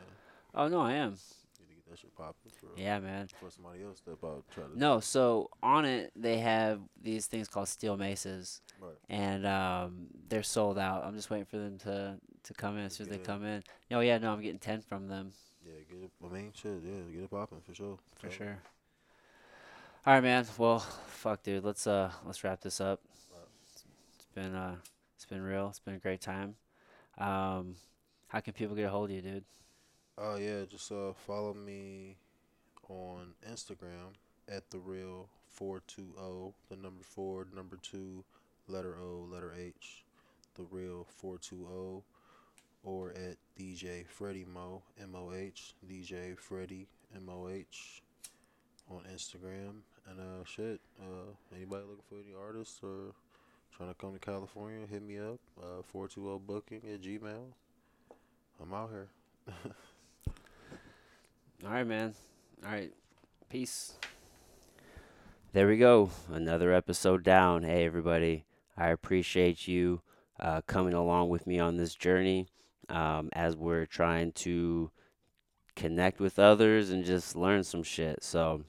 Oh 0.54 0.66
no, 0.68 0.80
I 0.80 0.94
am. 0.94 1.10
Need 1.10 1.68
to 1.68 1.74
get 1.74 1.90
that 1.90 1.98
shit 1.98 2.14
popping 2.16 2.50
for 2.58 2.66
real. 2.66 2.74
Yeah, 2.84 2.98
man. 2.98 3.28
For 3.40 3.50
somebody 3.50 3.84
else 3.84 3.98
step 3.98 4.18
out, 4.24 4.44
try 4.52 4.64
to. 4.64 4.76
No, 4.78 4.98
so 5.00 5.50
on 5.62 5.84
it 5.84 6.10
they 6.16 6.38
have 6.38 6.80
these 7.00 7.26
things 7.26 7.46
called 7.48 7.68
steel 7.68 7.96
maces, 7.96 8.60
Right. 8.80 8.96
and 9.08 9.46
um, 9.46 10.06
they're 10.28 10.42
sold 10.42 10.78
out. 10.78 11.04
I'm 11.04 11.14
just 11.14 11.30
waiting 11.30 11.46
for 11.46 11.58
them 11.58 11.78
to 11.78 12.16
to 12.44 12.54
come 12.54 12.78
in 12.78 12.84
as 12.86 12.94
soon 12.94 13.06
as 13.08 13.16
they 13.16 13.18
come 13.22 13.44
in. 13.44 13.62
Oh 13.92 14.00
yeah, 14.00 14.18
no, 14.18 14.32
I'm 14.32 14.40
getting 14.40 14.58
ten 14.58 14.80
from 14.80 15.06
them 15.08 15.32
Yeah, 15.64 15.72
get 15.88 16.02
it. 16.04 16.10
I 16.24 16.32
mean, 16.32 16.50
shit. 16.54 16.80
Yeah, 16.84 17.12
get 17.14 17.22
it 17.24 17.30
popping 17.30 17.60
for 17.60 17.74
sure. 17.74 17.98
for 18.16 18.30
So, 18.30 18.36
sure. 18.38 18.58
All 20.08 20.14
right, 20.14 20.22
man. 20.22 20.46
Well, 20.56 20.78
fuck, 20.78 21.42
dude. 21.42 21.62
Let's 21.62 21.86
uh 21.86 22.10
let's 22.24 22.42
wrap 22.42 22.62
this 22.62 22.80
up. 22.80 23.02
It's 24.14 24.26
been 24.34 24.54
uh 24.54 24.76
it's 25.14 25.26
been 25.26 25.42
real. 25.42 25.68
It's 25.68 25.80
been 25.80 25.96
a 25.96 25.98
great 25.98 26.22
time. 26.22 26.54
Um, 27.18 27.74
how 28.28 28.40
can 28.40 28.54
people 28.54 28.74
get 28.74 28.86
a 28.86 28.88
hold 28.88 29.10
of 29.10 29.16
you, 29.16 29.20
dude? 29.20 29.44
Oh 30.16 30.36
yeah, 30.36 30.64
just 30.64 30.90
uh 30.90 31.12
follow 31.12 31.52
me 31.52 32.16
on 32.88 33.34
Instagram 33.46 34.14
at 34.48 34.70
the 34.70 34.78
real 34.78 35.28
four 35.46 35.82
two 35.86 36.14
O, 36.18 36.54
the 36.70 36.76
number 36.76 37.02
four, 37.02 37.46
number 37.54 37.76
two, 37.82 38.24
letter 38.66 38.96
O, 38.98 39.28
letter 39.30 39.52
H, 39.54 40.06
the 40.54 40.64
real 40.70 41.06
four 41.06 41.36
two 41.36 41.68
O, 41.70 42.02
or 42.82 43.10
at 43.10 43.36
DJ 43.60 44.06
Freddie 44.06 44.46
Mo 44.50 44.80
M 44.98 45.14
O 45.14 45.34
H 45.34 45.74
DJ 45.86 46.38
Freddie 46.38 46.86
M 47.14 47.28
O 47.28 47.50
H 47.50 48.00
on 48.90 49.02
Instagram 49.14 49.82
and 50.08 50.20
uh 50.20 50.44
shit. 50.44 50.80
Uh, 51.00 51.32
anybody 51.54 51.82
looking 51.82 52.04
for 52.08 52.16
any 52.16 52.34
artists 52.34 52.80
or 52.82 53.14
trying 53.76 53.90
to 53.90 53.94
come 53.94 54.12
to 54.12 54.18
California, 54.18 54.86
hit 54.90 55.02
me 55.02 55.18
up. 55.18 55.38
Uh, 55.60 55.82
four 55.82 56.08
two 56.08 56.30
O 56.30 56.38
booking 56.38 56.82
at 56.92 57.00
Gmail. 57.02 57.52
I'm 58.60 58.74
out 58.74 58.90
here. 58.90 59.08
All 61.64 61.70
right, 61.70 61.86
man. 61.86 62.14
All 62.64 62.72
right. 62.72 62.92
Peace. 63.48 63.94
There 65.52 65.66
we 65.66 65.76
go. 65.78 66.10
Another 66.30 66.72
episode 66.72 67.22
down. 67.22 67.62
Hey, 67.62 67.84
everybody. 67.84 68.44
I 68.76 68.88
appreciate 68.88 69.66
you 69.66 70.02
uh, 70.38 70.60
coming 70.66 70.94
along 70.94 71.30
with 71.30 71.46
me 71.46 71.58
on 71.58 71.76
this 71.76 71.94
journey 71.94 72.46
um, 72.88 73.28
as 73.32 73.56
we're 73.56 73.86
trying 73.86 74.32
to 74.32 74.90
connect 75.74 76.20
with 76.20 76.38
others 76.38 76.90
and 76.90 77.04
just 77.04 77.34
learn 77.34 77.64
some 77.64 77.82
shit. 77.82 78.22
So 78.22 78.64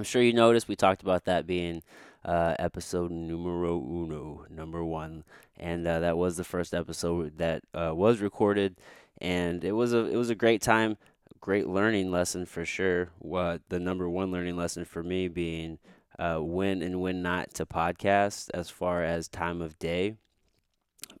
I'm 0.00 0.04
sure 0.04 0.22
you 0.22 0.32
noticed 0.32 0.66
we 0.66 0.76
talked 0.76 1.02
about 1.02 1.26
that 1.26 1.46
being 1.46 1.82
uh, 2.24 2.54
episode 2.58 3.10
numero 3.10 3.76
uno, 3.76 4.46
number 4.48 4.82
one, 4.82 5.24
and 5.58 5.86
uh, 5.86 6.00
that 6.00 6.16
was 6.16 6.38
the 6.38 6.42
first 6.42 6.72
episode 6.72 7.36
that 7.36 7.64
uh, 7.74 7.92
was 7.94 8.22
recorded, 8.22 8.76
and 9.20 9.62
it 9.62 9.72
was 9.72 9.92
a 9.92 10.06
it 10.06 10.16
was 10.16 10.30
a 10.30 10.34
great 10.34 10.62
time 10.62 10.96
great 11.38 11.68
learning 11.68 12.10
lesson 12.10 12.46
for 12.46 12.64
sure. 12.64 13.10
What 13.18 13.60
the 13.68 13.78
number 13.78 14.08
one 14.08 14.30
learning 14.30 14.56
lesson 14.56 14.86
for 14.86 15.02
me 15.02 15.28
being 15.28 15.78
uh, 16.18 16.38
when 16.38 16.80
and 16.80 17.02
when 17.02 17.20
not 17.20 17.52
to 17.56 17.66
podcast 17.66 18.48
as 18.54 18.70
far 18.70 19.04
as 19.04 19.28
time 19.28 19.60
of 19.60 19.78
day. 19.78 20.14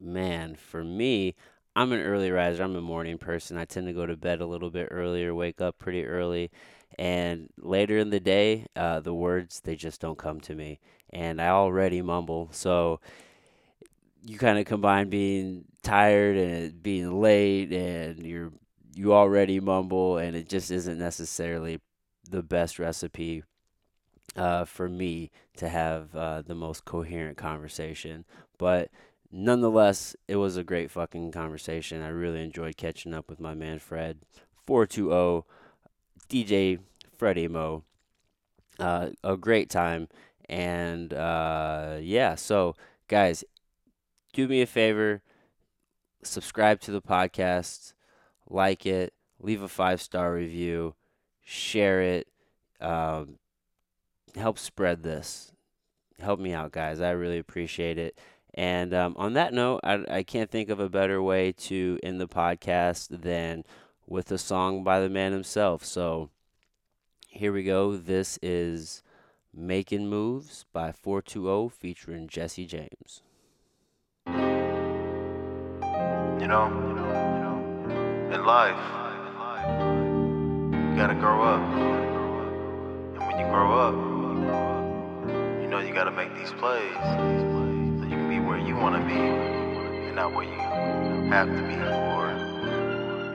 Man, 0.00 0.54
for 0.54 0.82
me, 0.82 1.34
I'm 1.76 1.92
an 1.92 2.00
early 2.00 2.30
riser. 2.30 2.62
I'm 2.62 2.76
a 2.76 2.80
morning 2.80 3.18
person. 3.18 3.58
I 3.58 3.66
tend 3.66 3.88
to 3.88 3.92
go 3.92 4.06
to 4.06 4.16
bed 4.16 4.40
a 4.40 4.46
little 4.46 4.70
bit 4.70 4.88
earlier, 4.90 5.34
wake 5.34 5.60
up 5.60 5.78
pretty 5.78 6.06
early, 6.06 6.50
and 6.98 7.48
later 7.58 7.98
in 7.98 8.10
the 8.10 8.20
day, 8.20 8.66
uh, 8.76 9.00
the 9.00 9.14
words 9.14 9.60
they 9.60 9.76
just 9.76 10.00
don't 10.00 10.18
come 10.18 10.40
to 10.40 10.54
me, 10.54 10.80
and 11.10 11.40
I 11.40 11.48
already 11.48 12.02
mumble. 12.02 12.48
So 12.52 13.00
you 14.22 14.38
kind 14.38 14.58
of 14.58 14.66
combine 14.66 15.08
being 15.08 15.64
tired 15.82 16.36
and 16.36 16.82
being 16.82 17.20
late, 17.20 17.72
and 17.72 18.24
you're 18.24 18.52
you 18.94 19.14
already 19.14 19.60
mumble, 19.60 20.18
and 20.18 20.36
it 20.36 20.48
just 20.48 20.70
isn't 20.70 20.98
necessarily 20.98 21.80
the 22.28 22.42
best 22.42 22.78
recipe 22.78 23.42
uh, 24.36 24.64
for 24.64 24.88
me 24.88 25.30
to 25.56 25.68
have 25.68 26.14
uh, 26.14 26.42
the 26.42 26.54
most 26.54 26.84
coherent 26.84 27.36
conversation. 27.36 28.24
But 28.58 28.90
nonetheless, 29.30 30.16
it 30.28 30.36
was 30.36 30.56
a 30.56 30.64
great 30.64 30.90
fucking 30.90 31.32
conversation. 31.32 32.02
I 32.02 32.08
really 32.08 32.42
enjoyed 32.42 32.76
catching 32.76 33.14
up 33.14 33.28
with 33.28 33.40
my 33.40 33.54
man 33.54 33.78
Fred. 33.78 34.18
420 34.66 35.44
DJ 36.30 36.78
Freddie 37.18 37.48
Mo. 37.48 37.84
Uh, 38.78 39.10
a 39.22 39.36
great 39.36 39.68
time. 39.68 40.08
And 40.48 41.12
uh, 41.12 41.98
yeah, 42.00 42.34
so 42.34 42.74
guys, 43.08 43.44
do 44.32 44.48
me 44.48 44.62
a 44.62 44.66
favor 44.66 45.22
subscribe 46.22 46.80
to 46.80 46.90
the 46.90 47.02
podcast, 47.02 47.94
like 48.48 48.86
it, 48.86 49.12
leave 49.40 49.62
a 49.62 49.68
five 49.68 50.00
star 50.00 50.32
review, 50.32 50.94
share 51.44 52.02
it, 52.02 52.28
um, 52.80 53.38
help 54.34 54.58
spread 54.58 55.02
this. 55.02 55.52
Help 56.18 56.38
me 56.38 56.52
out, 56.52 56.72
guys. 56.72 57.00
I 57.00 57.10
really 57.10 57.38
appreciate 57.38 57.98
it. 57.98 58.18
And 58.54 58.92
um, 58.92 59.14
on 59.16 59.34
that 59.34 59.54
note, 59.54 59.80
I, 59.82 60.04
I 60.10 60.22
can't 60.22 60.50
think 60.50 60.68
of 60.68 60.80
a 60.80 60.88
better 60.88 61.22
way 61.22 61.52
to 61.52 61.98
end 62.02 62.20
the 62.20 62.28
podcast 62.28 63.22
than 63.22 63.64
with 64.10 64.30
a 64.32 64.38
song 64.38 64.82
by 64.82 64.98
the 64.98 65.08
man 65.08 65.30
himself. 65.32 65.84
So 65.84 66.30
here 67.28 67.52
we 67.52 67.62
go. 67.62 67.96
This 67.96 68.40
is 68.42 69.04
Making 69.54 70.08
Moves 70.08 70.64
by 70.72 70.90
420 70.90 71.68
featuring 71.68 72.26
Jesse 72.26 72.66
James. 72.66 73.22
You 74.26 74.32
know, 76.48 76.66
in 78.32 78.44
life, 78.44 78.82
you 80.74 80.96
gotta 80.96 81.14
grow 81.14 81.44
up. 81.44 81.60
And 83.14 83.22
when 83.28 83.38
you 83.38 83.46
grow 83.46 83.78
up, 83.78 83.94
you 85.62 85.68
know 85.68 85.78
you 85.78 85.94
gotta 85.94 86.10
make 86.10 86.34
these 86.34 86.50
plays 86.54 86.92
so 86.94 88.02
you 88.02 88.16
can 88.16 88.28
be 88.28 88.40
where 88.40 88.58
you 88.58 88.74
wanna 88.74 89.06
be 89.06 89.14
and 89.14 90.16
not 90.16 90.34
where 90.34 90.44
you 90.44 90.58
have 91.30 91.46
to 91.46 91.62
be 91.62 91.76
or, 91.76 92.32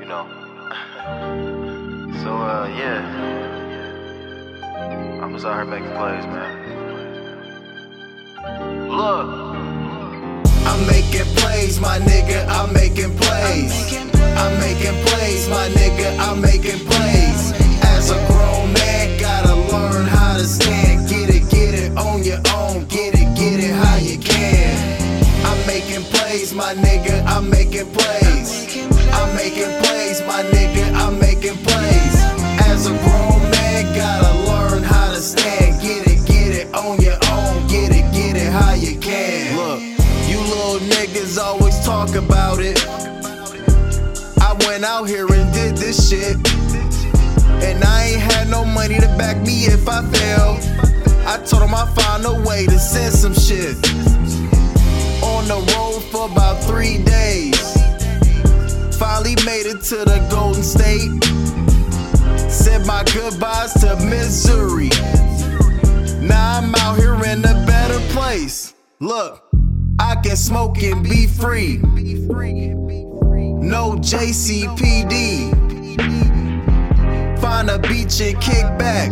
you 0.02 0.06
know. 0.06 0.28
So, 1.06 2.32
uh, 2.34 2.68
yeah. 2.76 3.02
I'm 5.22 5.34
just 5.34 5.46
out 5.46 5.56
here 5.56 5.66
making 5.66 5.92
plays, 5.92 6.26
man. 6.26 6.50
Look. 8.90 9.30
I'm 10.66 10.88
making 10.88 11.28
plays, 11.36 11.80
my 11.80 12.00
nigga, 12.00 12.48
I'm 12.48 12.74
making 12.74 13.16
plays. 13.18 13.96
I'm 14.18 14.60
making 14.60 14.96
plays, 15.06 15.48
my 15.48 15.70
nigga, 15.70 16.18
I'm 16.18 16.42
making 16.42 16.80
plays. 16.88 17.54
As 17.84 18.10
a 18.10 18.18
grown 18.28 18.74
man, 18.74 19.20
gotta 19.20 19.56
learn 19.72 20.08
how 20.08 20.38
to 20.38 20.44
stand. 20.44 21.08
Get 21.08 21.30
it, 21.30 21.48
get 21.52 21.76
it 21.76 21.96
on 21.98 22.24
your 22.24 22.42
own. 22.56 22.86
Get 22.86 23.14
it, 23.14 23.36
get 23.38 23.60
it 23.64 23.76
how 23.76 23.98
you 23.98 24.18
plays, 26.36 26.54
my 26.54 26.74
nigga, 26.74 27.24
I'm 27.26 27.50
making 27.50 27.90
plays. 27.92 28.78
I'm 29.14 29.36
making 29.36 29.72
plays, 29.84 30.22
my 30.28 30.44
nigga, 30.52 30.94
I'm 30.94 31.18
making 31.18 31.56
plays. 31.64 32.16
As 32.68 32.88
a 32.88 32.90
grown 32.90 33.42
man, 33.52 33.96
gotta 33.96 34.34
learn 34.50 34.84
how 34.84 35.12
to 35.12 35.22
stand. 35.22 35.82
Get 35.82 36.08
it, 36.08 36.28
get 36.28 36.52
it 36.54 36.74
on 36.74 37.00
your 37.00 37.18
own. 37.32 37.68
Get 37.68 37.92
it, 37.92 38.12
get 38.12 38.36
it 38.36 38.52
how 38.52 38.74
you 38.74 39.00
can. 39.00 39.56
Look, 39.56 39.80
you 40.28 40.40
little 40.40 40.80
niggas 40.90 41.42
always 41.42 41.80
talk 41.86 42.16
about 42.16 42.60
it. 42.60 42.86
I 44.42 44.54
went 44.68 44.84
out 44.84 45.06
here 45.06 45.28
and 45.32 45.54
did 45.54 45.78
this 45.78 46.10
shit. 46.10 46.36
And 47.64 47.82
I 47.82 48.08
ain't 48.08 48.22
had 48.22 48.50
no 48.50 48.66
money 48.66 49.00
to 49.00 49.08
back 49.18 49.38
me 49.38 49.68
if 49.68 49.88
I 49.88 50.02
fail. 50.12 50.60
I 51.26 51.38
told 51.46 51.64
him 51.64 51.74
I'd 51.74 51.96
find 51.96 52.26
a 52.26 52.48
way 52.48 52.66
to 52.66 52.78
send 52.78 53.14
some 53.14 53.34
shit. 53.34 53.76
On 55.24 55.48
the 55.48 55.60
road 55.74 55.95
for 56.16 56.32
about 56.32 56.64
three 56.64 56.98
days. 57.04 57.60
Finally 58.98 59.36
made 59.44 59.66
it 59.66 59.82
to 59.82 59.98
the 59.98 60.26
Golden 60.32 60.64
State. 60.64 61.12
Said 62.50 62.86
my 62.86 63.04
goodbyes 63.14 63.74
to 63.82 63.98
Missouri. 63.98 64.90
Now 66.26 66.60
I'm 66.60 66.74
out 66.76 66.98
here 66.98 67.16
in 67.26 67.40
a 67.40 67.66
better 67.66 68.00
place. 68.14 68.74
Look, 69.02 69.44
I 70.00 70.16
can 70.16 70.38
smoke 70.38 70.82
and 70.82 71.04
be 71.04 71.28
free. 71.28 71.80
No 73.76 73.96
JCPD. 73.98 75.52
Find 77.42 77.70
a 77.70 77.80
beach 77.80 78.22
and 78.22 78.40
kick 78.42 78.66
back. 78.80 79.12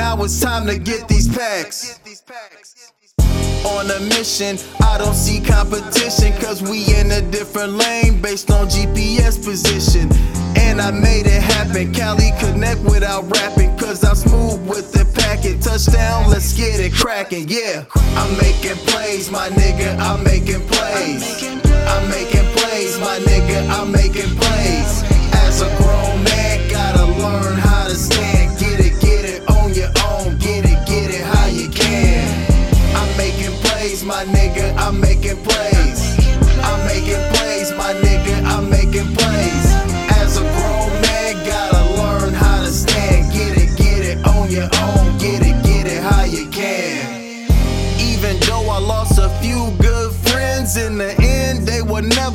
Now 0.00 0.22
it's 0.22 0.40
time 0.40 0.66
to 0.66 0.78
get 0.78 1.08
these 1.08 1.28
packs. 1.28 2.00
On 3.64 3.90
a 3.90 4.00
mission, 4.00 4.58
I 4.82 4.98
don't 4.98 5.14
see 5.14 5.40
competition, 5.40 6.32
cause 6.40 6.62
we 6.62 6.84
in 6.94 7.10
a 7.10 7.22
different 7.30 7.72
lane 7.72 8.20
based 8.20 8.50
on 8.50 8.66
GPS 8.66 9.42
position. 9.42 10.10
And 10.56 10.80
I 10.80 10.90
made 10.90 11.26
it 11.26 11.42
happen. 11.42 11.92
Cali 11.92 12.30
connect 12.38 12.80
without 12.80 13.24
rapping, 13.30 13.76
cause 13.78 14.04
I'm 14.04 14.16
smooth 14.16 14.68
with 14.68 14.92
the 14.92 15.04
packet. 15.18 15.62
Touchdown, 15.62 16.30
let's 16.30 16.52
get 16.52 16.78
it 16.78 16.92
cracking, 16.92 17.48
yeah. 17.48 17.84
I'm 17.94 18.36
making 18.38 18.76
plays, 18.86 19.30
my 19.30 19.48
nigga, 19.50 19.98
I'm 19.98 20.22
making 20.24 20.60
plays. 20.68 21.42
I'm 21.88 22.08
making 22.10 22.46
plays, 22.56 22.98
my 23.00 23.18
nigga, 23.24 23.68
I'm 23.70 23.90
making 23.90 24.30
plays. 24.36 25.02
As 25.44 25.62
a 25.62 25.68
grown 25.76 26.22
man, 26.24 26.70
gotta 26.70 27.06
learn 27.06 27.58
my 34.04 34.24
nigga, 34.24 34.74
I'm 34.76 35.00
making 35.00 35.36
plays. 35.42 36.00
I'm 36.62 36.86
making 36.86 37.22
plays, 37.32 37.72
my 37.72 37.92
nigga, 38.02 38.44
I'm 38.44 38.68
making 38.68 39.14
plays. 39.14 39.73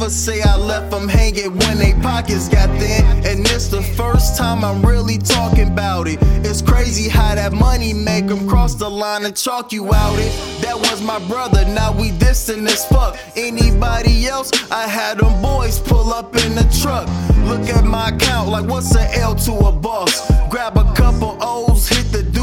Say 0.09 0.41
I 0.41 0.55
left 0.55 0.91
them 0.91 1.07
hanging 1.07 1.55
when 1.57 1.77
they 1.77 1.93
pockets 2.01 2.49
got 2.49 2.69
thin. 2.79 3.05
And 3.25 3.45
it's 3.51 3.67
the 3.67 3.81
first 3.81 4.37
time 4.37 4.63
I'm 4.63 4.81
really 4.85 5.17
talking 5.17 5.69
about 5.69 6.07
it. 6.07 6.19
It's 6.43 6.61
crazy 6.61 7.09
how 7.09 7.35
that 7.35 7.53
money 7.53 7.93
make 7.93 8.27
them 8.27 8.47
cross 8.47 8.75
the 8.75 8.89
line 8.89 9.25
and 9.25 9.35
chalk 9.35 9.71
you 9.71 9.93
out 9.93 10.17
it. 10.19 10.61
That 10.61 10.77
was 10.77 11.01
my 11.01 11.19
brother, 11.27 11.65
now 11.65 11.91
we 11.91 12.11
distant 12.11 12.67
as 12.67 12.85
fuck. 12.85 13.17
Anybody 13.35 14.27
else, 14.27 14.51
I 14.71 14.87
had 14.87 15.19
them 15.19 15.41
boys 15.41 15.79
pull 15.79 16.13
up 16.13 16.35
in 16.35 16.55
the 16.55 16.67
truck. 16.81 17.07
Look 17.47 17.69
at 17.69 17.85
my 17.85 18.09
account, 18.09 18.49
like 18.49 18.65
what's 18.65 18.95
an 18.95 19.07
L 19.13 19.35
to 19.35 19.53
a 19.53 19.71
boss? 19.71 20.21
Grab 20.49 20.77
a 20.77 20.93
couple 20.93 21.37
O's, 21.41 21.87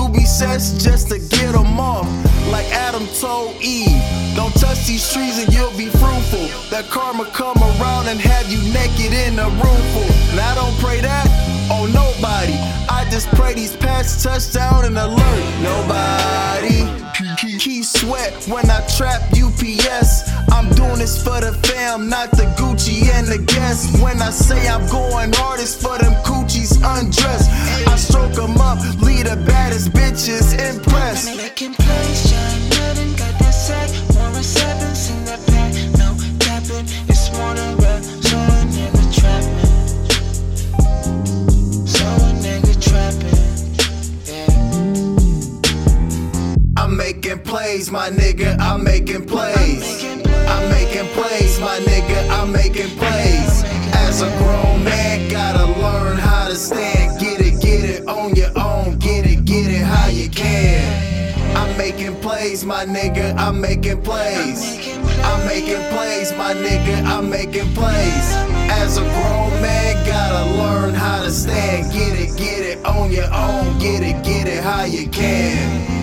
doobie 0.06 0.26
sesh 0.26 0.82
just 0.82 1.08
to 1.08 1.18
get 1.18 1.52
them 1.52 1.78
off. 1.80 2.06
Like 2.50 2.66
Adam 2.66 3.06
told 3.20 3.56
Eve, 3.60 4.02
don't 4.34 4.54
touch 4.54 4.86
these 4.86 5.12
trees 5.12 5.42
and 5.42 5.52
you'll 5.52 5.76
be 5.76 5.86
fruitful. 5.86 6.46
That 6.70 6.86
karma 6.90 7.26
come 7.26 7.58
around 7.58 8.08
and 8.08 8.20
have 8.20 8.50
you 8.50 8.60
naked 8.72 9.12
in 9.12 9.38
a 9.38 9.48
room 9.48 9.82
full. 9.92 10.38
I 10.38 10.54
don't 10.54 10.76
pray 10.78 11.00
that 11.00 11.26
on 11.70 11.92
nobody. 11.92 12.54
I 12.88 13.08
just 13.10 13.28
pray 13.28 13.54
these 13.54 13.76
pass 13.76 14.22
touchdown 14.22 14.84
and 14.84 14.98
alert. 14.98 15.44
Nobody. 15.62 16.84
Sweat 17.86 18.48
when 18.48 18.68
I 18.68 18.84
trap 18.96 19.22
UPS. 19.30 20.28
I'm 20.50 20.68
doing 20.74 20.98
this 20.98 21.22
for 21.22 21.40
the 21.40 21.52
fam, 21.62 22.08
not 22.08 22.32
the 22.32 22.42
Gucci 22.58 23.08
and 23.14 23.28
the 23.28 23.38
guests. 23.38 24.02
When 24.02 24.20
I 24.20 24.30
say 24.30 24.66
I'm 24.66 24.84
going 24.88 25.32
hardest 25.34 25.80
for 25.80 25.96
them 25.96 26.12
coochies 26.24 26.74
undressed, 26.82 27.48
I 27.86 27.94
stroke 27.94 28.32
them 28.32 28.56
up, 28.58 28.78
lead 29.00 29.26
the 29.26 29.36
baddest 29.46 29.92
bitches 29.92 30.52
impressed. 30.58 31.28
Making 47.06 47.38
plays, 47.38 47.88
my 47.88 48.08
nigga, 48.10 48.58
I'm 48.58 48.82
making 48.82 49.26
plays. 49.26 50.04
I'm 50.54 50.68
making 50.70 51.06
plays, 51.14 51.60
my 51.60 51.78
nigga, 51.90 52.18
I'm 52.30 52.50
making 52.50 52.90
plays. 52.98 53.62
As 53.94 54.22
a 54.22 54.30
grown 54.38 54.82
man, 54.82 55.30
gotta 55.30 55.66
learn 55.80 56.16
how 56.18 56.48
to 56.48 56.56
stand. 56.56 57.20
Get 57.20 57.40
it, 57.40 57.62
get 57.62 57.88
it 57.88 58.08
on 58.08 58.34
your 58.34 58.50
own. 58.58 58.98
Get 58.98 59.24
it, 59.24 59.44
get 59.44 59.70
it 59.70 59.84
how 59.84 60.08
you 60.08 60.28
can. 60.28 60.82
I'm 61.56 61.76
making 61.78 62.16
plays, 62.16 62.64
my 62.64 62.84
nigga, 62.84 63.36
I'm 63.38 63.60
making 63.60 64.02
plays. 64.02 64.60
I'm 65.30 65.46
making 65.46 65.82
plays, 65.94 66.32
my 66.32 66.54
nigga, 66.54 67.04
I'm 67.04 67.30
making 67.30 67.72
plays. 67.74 68.26
As 68.82 68.98
a 68.98 69.02
grown 69.02 69.52
man, 69.62 69.94
gotta 70.08 70.44
learn 70.60 70.92
how 70.92 71.22
to 71.22 71.30
stand. 71.30 71.92
Get 71.92 72.18
it, 72.18 72.36
get 72.36 72.62
it 72.70 72.84
on 72.84 73.12
your 73.12 73.32
own. 73.32 73.78
Get 73.78 74.02
it, 74.02 74.24
get 74.24 74.48
it 74.48 74.64
how 74.64 74.82
you 74.82 75.08
can. 75.08 75.95